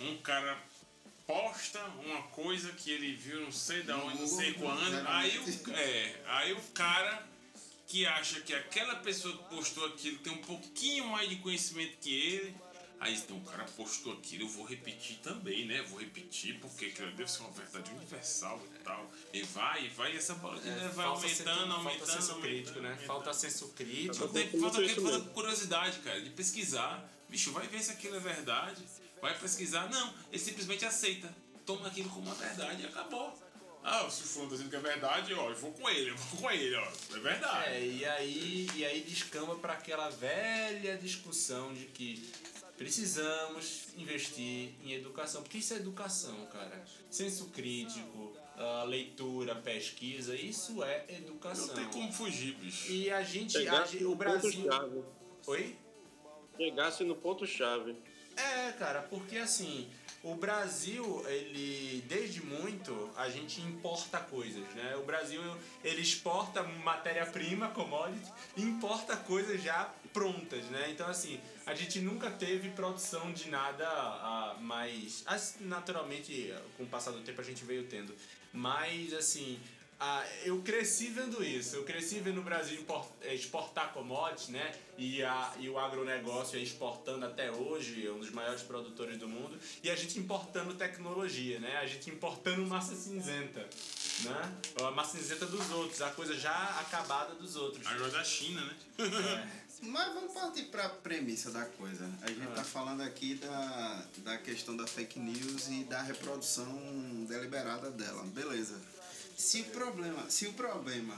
um 0.00 0.16
cara 0.18 0.58
posta 1.26 1.84
uma 2.04 2.22
coisa 2.28 2.72
que 2.72 2.90
ele 2.90 3.14
viu 3.14 3.42
não 3.42 3.52
sei 3.52 3.82
da 3.82 3.96
No 3.98 4.06
onde, 4.06 4.20
não 4.22 4.26
sei 4.26 4.54
quando, 4.54 5.06
aí 5.06 5.30
geralmente. 5.30 5.70
o, 5.70 5.72
é, 5.76 6.22
aí 6.26 6.52
o 6.54 6.60
cara 6.72 7.27
que 7.88 8.06
acha 8.06 8.40
que 8.42 8.54
aquela 8.54 8.96
pessoa 8.96 9.36
que 9.36 9.44
postou 9.56 9.86
aquilo 9.86 10.18
tem 10.18 10.32
um 10.32 10.42
pouquinho 10.42 11.06
mais 11.08 11.28
de 11.28 11.36
conhecimento 11.36 11.96
que 12.00 12.14
ele, 12.14 12.54
aí 13.00 13.14
então 13.14 13.38
o 13.38 13.40
cara 13.40 13.64
postou 13.64 14.12
aquilo, 14.12 14.44
eu 14.44 14.48
vou 14.48 14.64
repetir 14.64 15.16
também, 15.22 15.64
né? 15.66 15.82
Vou 15.84 15.98
repetir 15.98 16.60
porque 16.60 16.84
aquilo 16.86 17.10
deve 17.12 17.30
ser 17.30 17.40
uma 17.40 17.50
verdade 17.50 17.90
universal 17.92 18.62
e 18.74 18.78
tal. 18.84 19.10
E 19.32 19.42
vai, 19.42 19.86
e 19.86 19.88
vai, 19.88 20.12
e 20.12 20.16
essa 20.18 20.34
bola 20.34 20.60
de 20.60 20.68
É, 20.68 20.72
vai 20.74 21.06
falta 21.06 21.08
aumentando, 21.08 21.26
senso- 21.26 21.48
aumentando, 21.50 21.82
falta 21.98 22.06
senso 22.12 22.32
aumentando, 22.32 22.40
crítico, 22.42 22.80
né? 22.80 22.88
aumentando. 22.90 23.06
Falta 23.06 23.32
senso 23.32 23.68
crítico. 23.68 24.28
Tem, 24.28 24.48
Falta 24.60 24.60
falta, 24.86 25.00
falta 25.00 25.20
curiosidade, 25.30 25.98
cara, 26.00 26.20
de 26.20 26.30
pesquisar. 26.30 27.10
Bicho, 27.28 27.52
vai 27.52 27.66
ver 27.66 27.82
se 27.82 27.90
aquilo 27.92 28.16
é 28.16 28.20
verdade. 28.20 28.82
Vai 29.22 29.36
pesquisar. 29.38 29.88
Não, 29.90 30.14
ele 30.30 30.38
simplesmente 30.38 30.84
aceita. 30.84 31.34
Toma 31.64 31.88
aquilo 31.88 32.08
como 32.10 32.26
uma 32.26 32.34
verdade 32.34 32.82
e 32.82 32.86
acabou. 32.86 33.36
Ah, 33.82 34.08
se 34.10 34.22
o 34.22 34.26
fulano 34.26 34.50
tá 34.50 34.56
dizendo 34.56 34.70
que 34.70 34.76
é 34.76 34.80
verdade, 34.80 35.34
ó, 35.34 35.48
eu 35.50 35.56
vou 35.56 35.72
com 35.72 35.88
ele, 35.88 36.10
eu 36.10 36.16
vou 36.16 36.40
com 36.42 36.50
ele, 36.50 36.74
ó. 36.74 36.88
É 37.16 37.18
verdade. 37.20 37.70
É, 37.70 37.86
e 37.86 38.04
aí, 38.04 38.66
e 38.74 38.84
aí 38.84 39.00
descamba 39.00 39.54
para 39.56 39.72
aquela 39.74 40.08
velha 40.10 40.96
discussão 40.98 41.72
de 41.72 41.86
que 41.86 42.30
precisamos 42.76 43.88
investir 43.96 44.72
em 44.84 44.92
educação. 44.92 45.42
Porque 45.42 45.58
isso 45.58 45.72
é 45.74 45.76
educação, 45.76 46.46
cara. 46.46 46.84
Senso 47.10 47.46
crítico, 47.46 48.36
ah, 48.56 48.84
leitura, 48.84 49.54
pesquisa, 49.54 50.34
isso 50.36 50.82
é 50.82 51.04
educação. 51.08 51.68
Não 51.68 51.74
tem 51.74 51.88
como 51.88 52.12
fugir, 52.12 52.54
bicho. 52.54 52.90
E 52.92 53.10
a 53.10 53.22
gente, 53.22 53.56
a 53.56 53.60
Chegasse 53.60 53.92
gente- 53.92 54.04
no 54.04 54.12
o 54.12 54.14
Brasil. 54.14 55.04
Oi? 55.46 55.76
Chegasse 56.56 57.04
no 57.04 57.16
ponto-chave. 57.16 57.96
É, 58.36 58.72
cara, 58.72 59.02
porque 59.02 59.36
assim, 59.38 59.88
o 60.22 60.34
Brasil, 60.34 61.24
ele 61.28 62.04
desde 62.08 62.42
muito 62.44 63.10
a 63.16 63.28
gente 63.28 63.60
importa 63.60 64.18
coisas, 64.18 64.66
né? 64.74 64.96
O 64.96 65.04
Brasil 65.04 65.40
ele 65.84 66.00
exporta 66.00 66.62
matéria-prima, 66.62 67.68
commodity, 67.68 68.30
e 68.56 68.62
importa 68.62 69.16
coisas 69.16 69.62
já 69.62 69.92
prontas, 70.12 70.64
né? 70.66 70.90
Então 70.90 71.06
assim, 71.08 71.40
a 71.64 71.74
gente 71.74 72.00
nunca 72.00 72.30
teve 72.30 72.70
produção 72.70 73.32
de 73.32 73.48
nada 73.48 73.86
ah, 73.86 74.56
mais, 74.60 75.24
naturalmente, 75.60 76.52
com 76.76 76.82
o 76.82 76.86
passar 76.86 77.12
do 77.12 77.20
tempo 77.20 77.40
a 77.40 77.44
gente 77.44 77.64
veio 77.64 77.84
tendo, 77.84 78.14
mas 78.52 79.12
assim, 79.12 79.60
ah, 80.00 80.24
eu 80.44 80.60
cresci 80.62 81.08
vendo 81.08 81.42
isso. 81.42 81.74
Eu 81.76 81.84
cresci 81.84 82.20
vendo 82.20 82.38
o 82.40 82.42
Brasil 82.42 82.84
eh, 83.22 83.34
exportar 83.34 83.92
commodities, 83.92 84.48
né? 84.48 84.72
E, 84.96 85.22
a, 85.22 85.54
e 85.58 85.68
o 85.68 85.78
agronegócio 85.78 86.58
é 86.58 86.62
exportando 86.62 87.26
até 87.26 87.50
hoje, 87.50 88.06
é 88.06 88.10
um 88.10 88.18
dos 88.20 88.30
maiores 88.30 88.62
produtores 88.62 89.16
do 89.16 89.28
mundo. 89.28 89.58
E 89.82 89.90
a 89.90 89.96
gente 89.96 90.18
importando 90.18 90.74
tecnologia, 90.74 91.58
né? 91.58 91.78
A 91.78 91.86
gente 91.86 92.10
importando 92.10 92.64
massa 92.66 92.94
cinzenta, 92.94 93.60
né? 94.24 94.58
A 94.82 94.90
massa 94.92 95.18
cinzenta 95.18 95.46
dos 95.46 95.70
outros, 95.70 96.00
a 96.00 96.10
coisa 96.10 96.36
já 96.36 96.80
acabada 96.80 97.34
dos 97.34 97.56
outros. 97.56 97.86
Agora 97.86 98.10
da 98.10 98.22
China, 98.24 98.60
né? 98.64 98.76
É. 98.98 99.68
Mas 99.80 100.12
vamos 100.12 100.32
partir 100.32 100.64
para 100.64 100.86
a 100.86 100.88
premissa 100.88 101.52
da 101.52 101.64
coisa. 101.64 102.04
A 102.22 102.28
gente 102.28 102.40
Ah. 102.46 102.50
está 102.50 102.64
falando 102.64 103.00
aqui 103.02 103.34
da, 103.36 104.04
da 104.18 104.38
questão 104.38 104.76
da 104.76 104.86
fake 104.86 105.20
news 105.20 105.68
e 105.68 105.84
da 105.84 106.02
reprodução 106.02 106.66
deliberada 107.28 107.90
dela. 107.90 108.24
Beleza. 108.24 108.80
Se 109.38 109.60
o 109.60 109.64
problema, 109.66 110.28
se 110.28 110.46
o 110.48 110.52
problema 110.52 111.16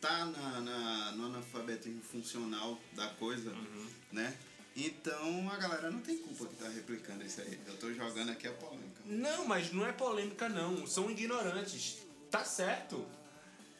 tá 0.00 0.24
na, 0.26 0.60
na- 0.60 1.12
no 1.12 1.26
analfabetismo 1.26 2.00
funcional 2.02 2.78
da 2.92 3.08
coisa, 3.14 3.50
Uhum. 3.50 3.88
né? 4.12 4.36
Então 4.76 5.50
a 5.50 5.56
galera 5.56 5.90
não 5.90 6.00
tem 6.00 6.16
culpa 6.18 6.46
que 6.46 6.54
tá 6.54 6.68
replicando 6.68 7.24
isso 7.26 7.40
aí. 7.40 7.60
Eu 7.66 7.76
tô 7.78 7.92
jogando 7.92 8.30
aqui 8.30 8.46
a 8.46 8.52
polêmica. 8.52 9.02
Não, 9.04 9.44
mas 9.44 9.72
não 9.72 9.84
é 9.84 9.92
polêmica 9.92 10.48
não. 10.48 10.86
São 10.86 11.10
ignorantes. 11.10 11.98
Tá 12.30 12.44
certo. 12.44 13.04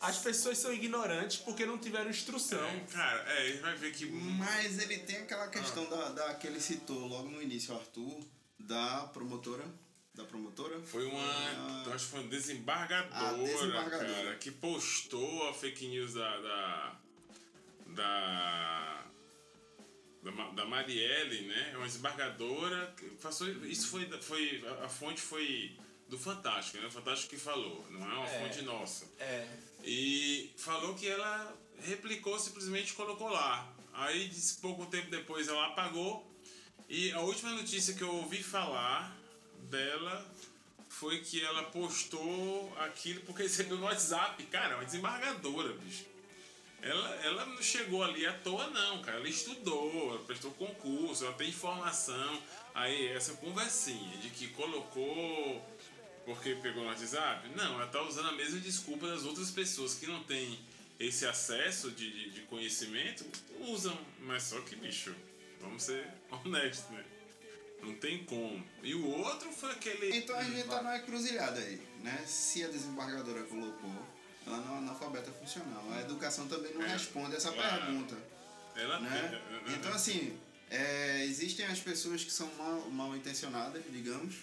As 0.00 0.18
pessoas 0.18 0.58
são 0.58 0.72
ignorantes 0.74 1.38
porque 1.38 1.64
não 1.64 1.78
tiveram 1.78 2.10
instrução. 2.10 2.62
É, 2.66 2.80
cara, 2.90 3.32
é, 3.32 3.48
ele 3.48 3.58
vai 3.60 3.76
ver 3.76 3.92
que. 3.92 4.04
Mas 4.06 4.78
ele 4.80 4.98
tem 4.98 5.18
aquela 5.18 5.46
questão 5.48 5.88
da, 5.88 6.08
da 6.10 6.34
que 6.34 6.48
ele 6.48 6.60
citou 6.60 7.06
logo 7.06 7.28
no 7.30 7.40
início, 7.40 7.72
o 7.72 7.78
Arthur, 7.78 8.20
da 8.58 9.04
promotora. 9.14 9.64
Da 10.14 10.24
promotora? 10.24 10.78
Foi 10.82 11.06
uma. 11.06 11.22
Ah. 11.22 11.84
acho 11.94 12.04
que 12.04 12.10
foi 12.10 12.20
uma 12.20 12.28
desembargadora, 12.28 13.28
A 13.28 13.32
desembargadora. 13.32 14.12
cara, 14.14 14.34
que 14.36 14.50
postou 14.50 15.48
a 15.48 15.54
fake 15.54 15.86
news 15.88 16.12
da. 16.14 16.36
da. 16.40 16.96
da, 17.86 19.04
da, 20.22 20.30
Ma- 20.32 20.50
da 20.50 20.66
Marielle, 20.66 21.42
né? 21.46 21.70
É 21.72 21.76
uma 21.78 21.86
desembargadora. 21.86 22.94
Que 22.98 23.06
passou, 23.22 23.48
isso 23.64 23.88
foi. 23.88 24.04
foi 24.20 24.62
a, 24.84 24.88
fonte 24.88 25.20
foi 25.22 25.78
do 26.08 26.18
Fantástico, 26.18 26.76
né? 26.76 26.86
O 26.88 26.90
Fantástico 26.90 27.30
que 27.30 27.40
falou, 27.40 27.86
não 27.90 28.02
é 28.02 28.14
uma 28.14 28.28
É. 28.28 28.40
fonte 28.40 28.60
nossa. 28.62 29.06
É. 29.18 29.48
E 29.82 30.52
falou 30.58 30.94
que 30.94 31.08
ela 31.08 31.56
replicou, 31.82 32.38
simplesmente 32.38 32.92
colocou 32.92 33.30
lá. 33.30 33.74
Aí, 33.94 34.30
pouco 34.60 34.84
tempo 34.86 35.10
depois, 35.10 35.48
ela 35.48 35.68
apagou. 35.68 36.30
E 36.86 37.10
a 37.12 37.20
última 37.20 37.52
notícia 37.52 37.94
que 37.94 38.02
eu 38.02 38.14
ouvi 38.14 38.42
falar 38.42 39.16
dela 39.72 40.24
foi 40.88 41.20
que 41.20 41.42
ela 41.42 41.64
postou 41.64 42.72
aquilo 42.78 43.22
porque 43.22 43.42
recebeu 43.42 43.78
no 43.78 43.86
WhatsApp. 43.86 44.40
Cara, 44.44 44.74
é 44.74 44.76
uma 44.76 44.84
desembargadora, 44.84 45.72
bicho. 45.72 46.04
Ela, 46.82 47.08
ela 47.24 47.46
não 47.46 47.62
chegou 47.62 48.02
ali 48.02 48.26
à 48.26 48.32
toa, 48.32 48.68
não, 48.68 49.02
cara. 49.02 49.16
Ela 49.16 49.28
estudou, 49.28 50.10
ela 50.10 50.24
prestou 50.24 50.50
concurso, 50.52 51.24
ela 51.24 51.34
tem 51.34 51.48
informação. 51.48 52.42
Aí, 52.74 53.08
essa 53.08 53.34
conversinha 53.34 54.18
de 54.18 54.30
que 54.30 54.48
colocou 54.48 55.66
porque 56.24 56.54
pegou 56.56 56.84
no 56.84 56.88
WhatsApp, 56.88 57.48
não, 57.56 57.74
ela 57.74 57.86
tá 57.88 58.00
usando 58.02 58.28
a 58.28 58.32
mesma 58.32 58.60
desculpa 58.60 59.08
das 59.08 59.24
outras 59.24 59.50
pessoas 59.50 59.94
que 59.94 60.06
não 60.06 60.22
têm 60.22 60.58
esse 61.00 61.26
acesso 61.26 61.90
de, 61.90 62.10
de, 62.10 62.30
de 62.30 62.40
conhecimento, 62.42 63.24
usam. 63.60 63.96
Mas 64.20 64.44
só 64.44 64.60
que, 64.60 64.76
bicho, 64.76 65.14
vamos 65.60 65.82
ser 65.82 66.06
honestos, 66.30 66.90
né? 66.90 67.04
Não 67.82 67.94
tem 67.96 68.24
como. 68.24 68.64
E 68.82 68.94
o 68.94 69.06
outro 69.08 69.50
foi 69.52 69.70
aquele. 69.72 70.16
Então 70.16 70.36
a 70.38 70.44
gente 70.44 70.66
tá 70.68 70.82
numa 70.82 70.96
encruzilhada 70.96 71.58
aí, 71.58 71.80
né? 72.02 72.22
Se 72.26 72.62
a 72.64 72.68
desembargadora 72.68 73.42
colocou, 73.44 73.90
ela 74.46 74.58
não 74.58 74.74
é 74.76 74.78
analfabeta 74.78 75.30
funcional. 75.32 75.84
A 75.92 76.00
educação 76.02 76.46
também 76.46 76.72
não 76.74 76.82
É, 76.82 76.88
responde 76.92 77.34
essa 77.36 77.50
claro. 77.52 77.84
pergunta, 77.86 78.16
Ela 78.76 79.00
né? 79.00 79.42
Então 79.68 79.92
assim, 79.92 80.38
é, 80.70 81.24
existem 81.24 81.66
as 81.66 81.80
pessoas 81.80 82.22
que 82.24 82.32
são 82.32 82.48
mal, 82.54 82.88
mal 82.90 83.16
intencionadas, 83.16 83.82
digamos, 83.90 84.36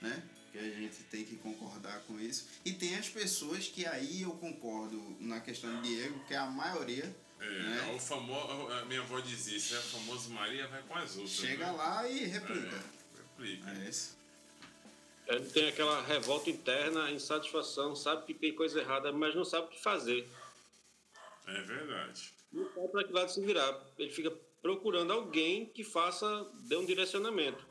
né? 0.00 0.22
Que 0.50 0.58
a 0.58 0.62
gente 0.70 0.96
tem 1.10 1.24
que 1.26 1.36
concordar 1.36 2.00
com 2.06 2.18
isso. 2.18 2.46
E 2.64 2.72
tem 2.72 2.96
as 2.96 3.08
pessoas 3.08 3.66
que 3.68 3.86
aí 3.86 4.22
eu 4.22 4.30
concordo 4.32 5.16
na 5.20 5.40
questão 5.40 5.82
de 5.82 5.88
Diego, 5.88 6.18
que 6.26 6.32
é 6.32 6.38
a 6.38 6.46
maioria, 6.46 7.14
É, 7.40 7.44
né? 7.44 7.92
o 7.94 7.98
famoso, 7.98 8.72
a 8.72 8.84
minha 8.86 9.00
avó 9.00 9.20
dizia 9.20 9.56
isso, 9.56 9.74
é 9.74 9.78
o 9.78 9.82
famoso 9.82 10.30
Maria 10.30 10.66
vai 10.66 10.82
com 10.82 10.94
as 10.94 11.16
outras. 11.16 11.36
Chega 11.36 11.66
né? 11.66 11.72
lá 11.72 12.08
e 12.08 12.24
replica. 12.24 12.76
É, 12.76 13.18
replica. 13.18 13.70
É 13.70 13.88
isso. 13.88 14.18
Ele 15.26 15.44
tem 15.50 15.68
aquela 15.68 16.02
revolta 16.02 16.48
interna, 16.48 17.10
insatisfação, 17.10 17.94
sabe 17.94 18.24
que 18.24 18.34
tem 18.34 18.54
coisa 18.54 18.80
errada, 18.80 19.12
mas 19.12 19.34
não 19.34 19.44
sabe 19.44 19.66
o 19.66 19.70
que 19.70 19.80
fazer. 19.80 20.26
É 21.46 21.62
verdade. 21.62 22.32
Não 22.50 22.64
sabe 22.72 22.88
para 22.88 23.04
que 23.04 23.12
lado 23.12 23.30
se 23.30 23.40
virar. 23.44 23.78
Ele 23.98 24.10
fica 24.10 24.30
procurando 24.62 25.12
alguém 25.12 25.66
que 25.66 25.84
faça, 25.84 26.46
dê 26.66 26.76
um 26.76 26.84
direcionamento. 26.84 27.64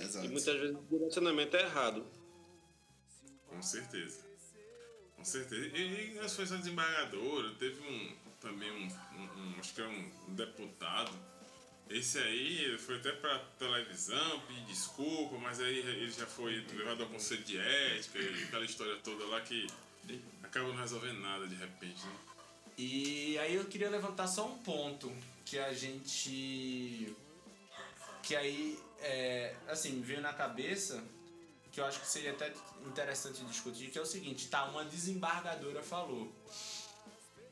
Exato. 0.00 0.26
E 0.26 0.28
muitas 0.28 0.60
vezes 0.60 0.76
o 0.76 0.82
direcionamento 0.82 1.56
é 1.56 1.62
errado. 1.62 2.04
Com 3.48 3.62
certeza. 3.62 4.31
Com 5.22 5.26
certeza. 5.26 5.66
E, 5.78 6.14
nós 6.20 6.34
foi 6.34 6.44
essa 6.44 6.58
desembargadora, 6.58 7.50
teve 7.52 7.80
um 7.80 8.12
também 8.40 8.68
um, 8.72 8.88
um- 9.20 9.22
um- 9.54 9.54
acho 9.60 9.72
que 9.72 9.80
é 9.80 9.86
um 9.86 10.10
deputado. 10.34 11.12
Esse 11.88 12.18
aí 12.18 12.76
foi 12.78 12.96
até 12.96 13.12
pra 13.12 13.38
televisão, 13.56 14.40
pedir 14.48 14.64
desculpa, 14.64 15.38
mas 15.38 15.60
aí 15.60 15.78
ele 15.78 16.10
já 16.10 16.26
foi 16.26 16.64
levado 16.74 17.04
ao 17.04 17.08
conselho 17.08 17.44
de 17.44 17.56
ética 17.56 18.18
aquela 18.48 18.64
história 18.64 18.96
toda 18.96 19.24
lá 19.26 19.40
que 19.42 19.64
acaba 20.42 20.66
não 20.68 20.74
resolvendo 20.76 21.20
nada 21.20 21.46
de 21.46 21.54
repente, 21.54 22.04
né? 22.04 22.12
E 22.76 23.38
aí 23.38 23.54
eu 23.54 23.64
queria 23.66 23.90
levantar 23.90 24.26
só 24.26 24.48
um 24.48 24.58
ponto 24.58 25.12
que 25.44 25.56
a 25.56 25.72
gente. 25.72 27.14
que 28.24 28.34
aí, 28.34 28.76
é, 29.00 29.54
assim, 29.68 30.00
veio 30.02 30.20
na 30.20 30.32
cabeça 30.32 31.00
que 31.72 31.80
eu 31.80 31.86
acho 31.86 32.00
que 32.00 32.06
seria 32.06 32.32
até 32.32 32.52
interessante 32.86 33.42
discutir, 33.44 33.90
que 33.90 33.98
é 33.98 34.02
o 34.02 34.06
seguinte, 34.06 34.48
tá, 34.48 34.64
uma 34.66 34.84
desembargadora 34.84 35.82
falou. 35.82 36.30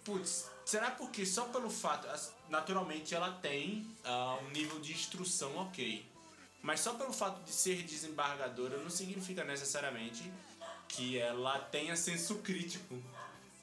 Putz, 0.05 0.51
Será 0.71 0.93
porque 0.93 1.27
só 1.27 1.47
pelo 1.47 1.69
fato. 1.69 2.07
Naturalmente 2.49 3.13
ela 3.13 3.33
tem 3.43 3.85
ah, 4.05 4.39
um 4.41 4.51
nível 4.51 4.79
de 4.79 4.93
instrução 4.93 5.57
ok. 5.57 6.07
Mas 6.63 6.79
só 6.79 6.95
pelo 6.95 7.13
fato 7.13 7.43
de 7.43 7.51
ser 7.51 7.83
desembargadora 7.83 8.79
não 8.79 8.89
significa 8.89 9.43
necessariamente 9.43 10.31
que 10.87 11.19
ela 11.19 11.59
tenha 11.59 11.97
senso 11.97 12.37
crítico. 12.37 13.03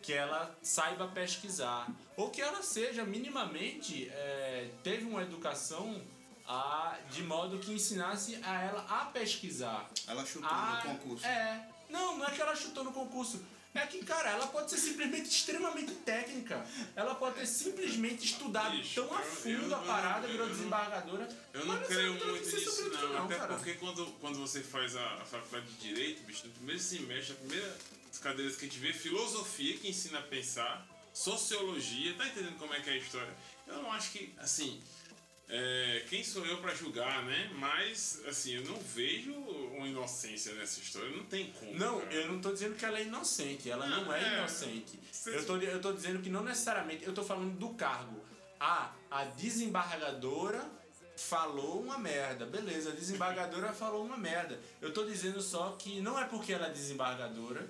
Que 0.01 0.11
ela 0.11 0.53
saiba 0.61 1.07
pesquisar. 1.07 1.87
Ou 2.17 2.29
que 2.29 2.41
ela 2.41 2.61
seja 2.61 3.05
minimamente. 3.05 4.09
eh, 4.11 4.69
teve 4.83 5.05
uma 5.05 5.21
educação 5.21 6.01
ah, 6.47 6.97
de 7.11 7.23
modo 7.23 7.59
que 7.59 7.71
ensinasse 7.71 8.39
a 8.43 8.61
ela 8.61 8.85
a 8.89 9.05
pesquisar. 9.05 9.89
Ela 10.07 10.25
chutou 10.25 10.49
Ah, 10.49 10.81
no 10.85 10.91
concurso. 10.91 11.25
É. 11.25 11.67
Não, 11.89 12.17
não 12.17 12.25
é 12.25 12.31
que 12.31 12.41
ela 12.41 12.55
chutou 12.55 12.83
no 12.83 12.91
concurso. 12.91 13.41
É 13.73 13.85
que, 13.85 14.03
cara, 14.03 14.31
ela 14.31 14.47
pode 14.47 14.71
ser 14.71 14.77
simplesmente 14.77 15.29
extremamente 15.29 15.91
técnica. 15.97 16.65
Ela 16.95 17.13
pode 17.13 17.35
ter 17.35 17.45
simplesmente 17.45 18.25
estudado 18.25 18.71
Bicho, 18.71 18.95
tão 19.03 19.15
a 19.15 19.19
eu- 19.21 19.25
fundo 19.31 19.51
eu 19.71 19.75
a 19.75 19.77
não- 19.79 19.85
parada, 19.85 20.25
eu 20.25 20.31
virou 20.31 20.47
não- 20.47 20.55
desembargadora. 20.55 21.27
Eu 21.53 21.65
não 21.65 21.77
é 21.77 21.83
creio 21.85 22.13
muito 22.13 22.27
nisso, 22.27 22.55
crítico, 22.83 23.07
não. 23.07 23.25
Até 23.25 23.35
cara. 23.35 23.53
porque 23.53 23.73
quando, 23.75 24.05
quando 24.19 24.39
você 24.39 24.61
faz 24.61 24.95
a, 24.95 25.05
a 25.15 25.25
faculdade 25.25 25.67
de 25.67 25.75
Direito, 25.89 26.23
bicho, 26.23 26.47
no 26.47 26.53
primeiro 26.53 26.81
semestre, 26.81 27.33
a 27.33 27.35
primeira 27.35 27.77
cadeiras 28.21 28.55
que 28.55 28.65
a 28.65 28.67
gente 28.67 28.79
vê 28.79 28.89
é 28.89 28.93
filosofia, 28.93 29.77
que 29.77 29.87
ensina 29.89 30.17
a 30.17 30.23
pensar, 30.23 30.83
sociologia, 31.13 32.15
tá 32.15 32.25
entendendo 32.25 32.57
como 32.57 32.73
é 32.73 32.79
que 32.79 32.89
é 32.89 32.93
a 32.93 32.97
história? 32.97 33.31
Eu 33.67 33.75
não 33.83 33.91
acho 33.91 34.11
que, 34.11 34.33
assim, 34.39 34.81
é, 35.49 36.03
quem 36.09 36.23
sou 36.23 36.45
eu 36.45 36.57
pra 36.57 36.75
julgar, 36.75 37.23
né? 37.23 37.49
Mas, 37.55 38.21
assim, 38.27 38.55
eu 38.55 38.63
não 38.65 38.77
vejo 38.79 39.31
uma 39.33 39.87
inocência 39.87 40.53
nessa 40.53 40.79
história, 40.79 41.09
não 41.09 41.23
tem 41.25 41.51
como. 41.51 41.73
Não, 41.77 41.99
cara. 42.01 42.13
eu 42.13 42.27
não 42.27 42.41
tô 42.41 42.51
dizendo 42.51 42.75
que 42.75 42.83
ela 42.83 42.99
é 42.99 43.03
inocente, 43.03 43.69
ela 43.69 43.87
não, 43.87 44.05
Não, 44.05 44.13
é, 44.13 44.23
é. 44.23 44.37
inocente. 44.39 44.99
Eu 45.25 45.45
tô, 45.45 45.57
eu 45.57 45.81
tô 45.81 45.93
dizendo 45.93 46.21
que 46.21 46.29
não 46.29 46.43
necessariamente, 46.43 47.05
eu 47.05 47.13
tô 47.13 47.23
falando 47.23 47.57
do 47.57 47.69
cargo. 47.69 48.21
Ah, 48.59 48.91
a 49.09 49.23
desembargadora 49.23 50.63
falou 51.15 51.81
uma 51.81 51.97
merda. 51.97 52.45
Beleza, 52.45 52.91
a 52.91 52.95
desembargadora 52.95 53.71
falou 53.73 54.05
uma 54.05 54.17
merda. 54.17 54.59
Eu 54.81 54.93
tô 54.93 55.05
dizendo 55.05 55.41
só 55.41 55.75
que 55.79 56.01
não 56.01 56.19
é 56.19 56.25
porque 56.25 56.53
ela 56.53 56.67
é 56.67 56.71
desembargadora 56.71 57.67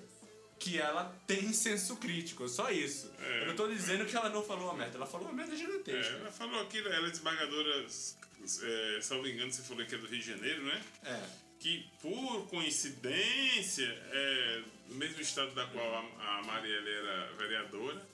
que 0.58 0.78
ela 0.78 1.14
tem 1.26 1.52
senso 1.52 1.96
crítico, 1.96 2.48
só 2.48 2.70
isso. 2.70 3.10
É. 3.20 3.42
eu 3.42 3.46
não 3.48 3.56
tô 3.56 3.68
dizendo 3.68 4.04
que 4.06 4.16
ela 4.16 4.28
não 4.28 4.42
falou 4.42 4.64
uma 4.66 4.74
merda, 4.74 4.96
ela 4.96 5.06
falou 5.06 5.28
uma 5.28 5.34
merda 5.34 5.54
É, 5.54 5.56
gigantesca. 5.56 6.14
ela 6.14 6.32
falou 6.32 6.60
aqui, 6.60 6.78
ela 6.78 7.06
é 7.06 7.10
desembargadora, 7.10 7.86
é, 7.86 9.00
salvo 9.00 9.26
engano, 9.28 9.52
você 9.52 9.62
falou 9.62 9.84
que 9.86 9.94
é 9.94 9.98
do 9.98 10.06
Rio 10.06 10.20
de 10.20 10.26
Janeiro, 10.26 10.62
né? 10.64 10.82
É. 11.04 11.48
que 11.60 11.88
por 12.00 12.46
coincidência 12.48 13.84
é 14.12 14.62
no 14.88 14.94
mesmo 14.94 15.20
estado 15.20 15.50
da 15.54 15.66
qual 15.66 15.92
a, 16.20 16.38
a 16.38 16.42
Marielle 16.44 16.88
era 16.90 17.32
vereadora, 17.36 18.06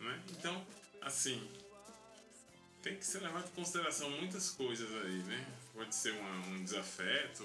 né? 0.00 0.20
Então, 0.30 0.64
assim, 1.00 1.42
tem 2.82 2.96
que 2.96 3.06
ser 3.06 3.20
levado 3.22 3.46
em 3.46 3.54
consideração 3.54 4.10
muitas 4.10 4.50
coisas 4.50 4.88
aí, 5.04 5.22
né? 5.24 5.46
Pode 5.72 5.94
ser 5.94 6.12
uma- 6.12 6.46
um 6.48 6.62
desafeto 6.62 7.44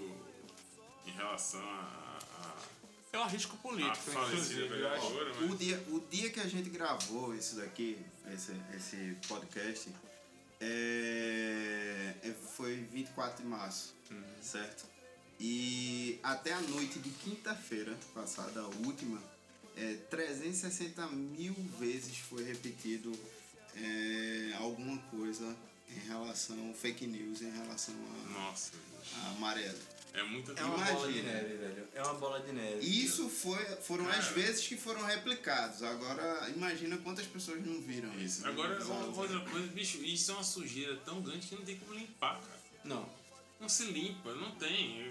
em 1.08 1.12
relação 1.12 1.62
a, 1.62 2.09
É 3.12 3.18
um 3.20 3.28
risco 3.28 3.58
político, 3.58 4.12
falecida 4.12 4.36
inclusive. 4.42 4.68
Vereadora, 4.68 5.34
O 5.44 5.48
mas 5.50 5.60
dia, 5.60 5.84
o 5.90 6.00
dia 6.12 6.30
que 6.30 6.40
a 6.40 6.48
gente 6.48 6.70
gravou 6.70 7.34
isso 7.36 7.56
daqui, 7.56 7.98
esse, 8.34 8.52
esse 8.76 9.18
podcast, 9.28 9.90
é, 10.62 12.14
é- 12.24 12.34
foi 12.56 12.76
24 12.92 13.42
de 13.44 13.50
março, 13.50 13.96
certo? 14.42 14.86
E 15.40 16.20
até 16.22 16.54
a 16.54 16.62
noite 16.62 17.00
de 17.00 17.10
quinta-feira 17.10 17.98
passada, 18.14 18.60
a 18.62 18.68
última, 18.86 19.22
é, 19.76 19.94
360 20.10 21.08
mil 21.08 21.56
vezes 21.80 22.18
foi 22.18 22.44
repetido 22.44 23.12
é, 23.76 24.54
alguma 24.58 24.98
coisa 25.10 25.56
em 25.90 26.00
relação, 26.08 26.74
fake 26.74 27.08
news, 27.08 27.42
em 27.42 27.52
relação 27.52 27.96
a, 27.96 28.30
nossa, 28.40 28.72
a 29.24 29.30
amarelo. 29.30 29.80
É 30.14 30.24
muita 30.24 30.52
É 30.60 30.64
uma 30.64 30.78
bola 30.86 31.12
de 31.12 31.22
neve, 31.22 31.56
velho. 31.58 31.88
É 31.94 32.04
uma 32.04 32.14
bola 32.16 32.40
de 32.42 32.52
neve. 32.52 32.80
Isso 32.86 33.30
foi, 33.30 33.64
foram 33.82 34.08
as 34.10 34.16
Cara. 34.26 34.34
vezes 34.34 34.68
que 34.68 34.76
foram 34.78 35.04
replicados. 35.06 35.84
Agora, 35.84 36.50
imagina 36.56 36.98
quantas 36.98 37.26
pessoas 37.28 37.66
não 37.66 37.82
viram 37.82 38.14
isso. 38.20 38.42
né? 38.42 38.50
Agora, 38.50 38.78
outra 38.84 39.40
coisa, 39.42 39.68
bicho, 39.68 39.98
isso 40.04 40.32
é 40.32 40.34
uma 40.34 40.44
sujeira 40.44 40.96
tão 41.06 41.22
grande 41.22 41.48
que 41.48 41.56
não 41.56 41.64
tem 41.64 41.78
como 41.78 41.94
limpar, 41.94 42.40
cara. 42.40 42.60
Não. 42.84 43.10
Não 43.60 43.68
se 43.70 43.86
limpa, 43.86 44.34
não 44.36 44.52
tem. 44.52 45.06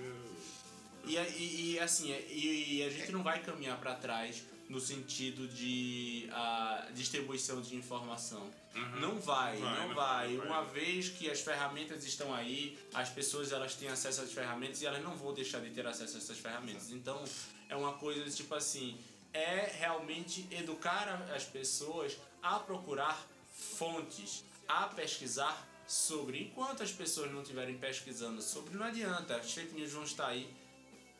E, 1.05 1.17
e, 1.17 1.73
e, 1.75 1.81
assim, 1.81 2.13
é- 2.13 2.27
e, 2.31 2.79
e 2.79 2.83
a 2.83 2.91
gente 2.91 3.13
não 3.13 3.23
vai 3.23 3.41
caminhar 3.43 3.79
para 3.79 3.95
trás 3.95 4.43
no 4.69 4.81
sentido 4.81 5.49
de 5.49 6.29
a 6.33 6.89
distribuição 6.95 7.61
de 7.63 7.75
informação. 7.77 8.51
Não 8.75 9.19
vai, 9.19 9.57
Uhum. 9.57 9.63
Vai, 9.63 9.79
não 9.81 9.89
não 9.89 9.95
vai. 9.95 10.37
vai. 10.37 10.47
Uma 10.47 10.65
vez 10.65 11.09
que 11.09 11.29
as 11.31 11.41
ferramentas 11.41 12.05
estão 12.05 12.33
aí, 12.35 12.79
as 12.95 13.09
pessoas 13.09 13.51
elas 13.53 13.75
têm 13.75 13.89
acesso 13.89 14.21
às 14.21 14.33
ferramentas 14.33 14.81
e 14.83 14.87
elas 14.87 15.03
não 15.03 15.17
vão 15.17 15.33
deixar 15.35 15.61
de 15.61 15.71
ter 15.71 15.87
acesso 15.87 16.17
a 16.17 16.19
essas 16.19 16.39
ferramentas. 16.39 16.91
Então, 16.91 17.23
é 17.69 17.75
uma 17.77 17.95
coisa 17.95 18.29
tipo 18.31 18.55
assim, 18.55 18.97
é 19.33 19.73
realmente 19.79 20.47
educar 20.51 21.27
as 21.35 21.45
pessoas 21.45 22.17
a 22.43 22.59
procurar 22.61 23.21
fontes, 23.53 24.45
a 24.69 24.87
pesquisar 24.87 25.67
sobre. 25.87 26.43
Enquanto 26.43 26.83
as 26.83 26.93
pessoas 26.93 27.31
não 27.33 27.43
estiverem 27.43 27.77
pesquisando 27.79 28.41
sobre, 28.43 28.77
não 28.77 28.87
adianta. 28.87 29.37
As 29.37 29.53
fake 29.53 29.75
news 29.75 29.91
vão 29.93 30.05
estar 30.05 30.29
aí 30.29 30.49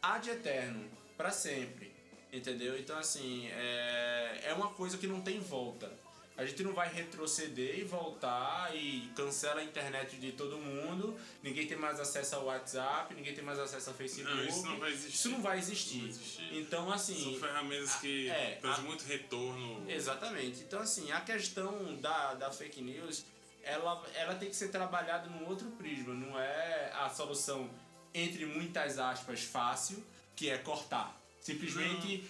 ad 0.03 0.29
eterno, 0.31 0.89
para 1.17 1.31
sempre. 1.31 1.93
Entendeu? 2.33 2.79
Então, 2.79 2.97
assim, 2.99 3.49
é, 3.49 4.43
é 4.45 4.55
uma 4.55 4.69
coisa 4.71 4.99
que 4.99 5.07
não 5.07 5.21
tem 5.23 5.41
volta. 5.41 5.91
A 6.39 6.47
gente 6.47 6.63
não 6.63 6.73
vai 6.73 6.89
retroceder 6.89 7.81
e 7.81 7.83
voltar 7.83 8.71
e 8.73 9.11
cancela 9.17 9.61
a 9.61 9.65
internet 9.65 10.17
de 10.19 10.31
todo 10.31 10.57
mundo, 10.57 11.19
ninguém 11.43 11.67
tem 11.67 11.77
mais 11.77 11.99
acesso 11.99 12.37
ao 12.37 12.45
WhatsApp, 12.45 13.13
ninguém 13.13 13.35
tem 13.35 13.43
mais 13.43 13.59
acesso 13.59 13.91
ao 13.91 13.97
Facebook. 13.97 14.37
Não, 14.37 14.45
isso 14.45 14.65
não 14.65 14.79
vai 14.79 14.93
existir. 14.93 15.15
Isso 15.15 15.29
não 15.31 15.43
vai 15.43 15.59
existir. 15.59 15.99
Não 15.99 16.09
existir. 16.09 16.57
Então, 16.57 16.93
assim. 16.93 17.25
São 17.25 17.41
ferramentas 17.41 17.97
que 17.97 18.31
é, 18.31 18.57
trazem 18.61 18.85
muito 18.85 19.03
retorno. 19.03 19.91
Exatamente. 19.91 20.61
Então, 20.61 20.79
assim, 20.79 21.11
a 21.11 21.21
questão 21.23 21.97
da, 21.97 22.35
da 22.35 22.53
fake 22.53 22.83
news, 22.83 23.25
ela, 23.65 24.07
ela 24.15 24.37
tem 24.37 24.49
que 24.49 24.55
ser 24.55 24.69
trabalhada 24.69 25.29
num 25.29 25.45
outro 25.45 25.69
prisma. 25.73 26.15
Não 26.15 26.39
é 26.39 26.93
a 26.95 27.11
solução, 27.11 27.69
entre 28.15 28.47
muitas 28.47 28.97
aspas, 28.97 29.43
fácil, 29.43 30.07
que 30.37 30.49
é 30.49 30.59
cortar. 30.59 31.21
Simplesmente 31.41 32.25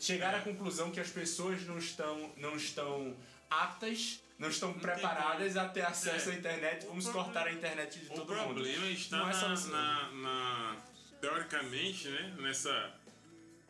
chegar 0.00 0.34
à 0.34 0.40
conclusão 0.40 0.90
que 0.90 0.98
as 0.98 1.08
pessoas 1.08 1.64
não 1.66 1.78
estão, 1.78 2.32
não 2.36 2.56
estão 2.56 3.16
aptas, 3.50 4.20
não 4.38 4.48
estão 4.50 4.72
preparadas 4.74 5.56
a 5.56 5.68
ter 5.68 5.82
acesso 5.82 6.30
É. 6.30 6.32
à 6.34 6.36
internet. 6.36 6.86
Vamos 6.86 7.06
O 7.06 7.12
cortar 7.12 7.46
a 7.46 7.52
internet 7.52 7.98
de 7.98 8.06
O 8.06 8.08
todo 8.08 8.18
mundo. 8.18 8.26
problema 8.54 8.86
está 8.88 9.18
Não 9.18 9.30
é 9.30 9.32
na, 9.32 9.56
na- 9.70 10.10
na- 10.12 10.76
teoricamente, 11.20 12.08
né, 12.08 12.34
nessa, 12.40 12.94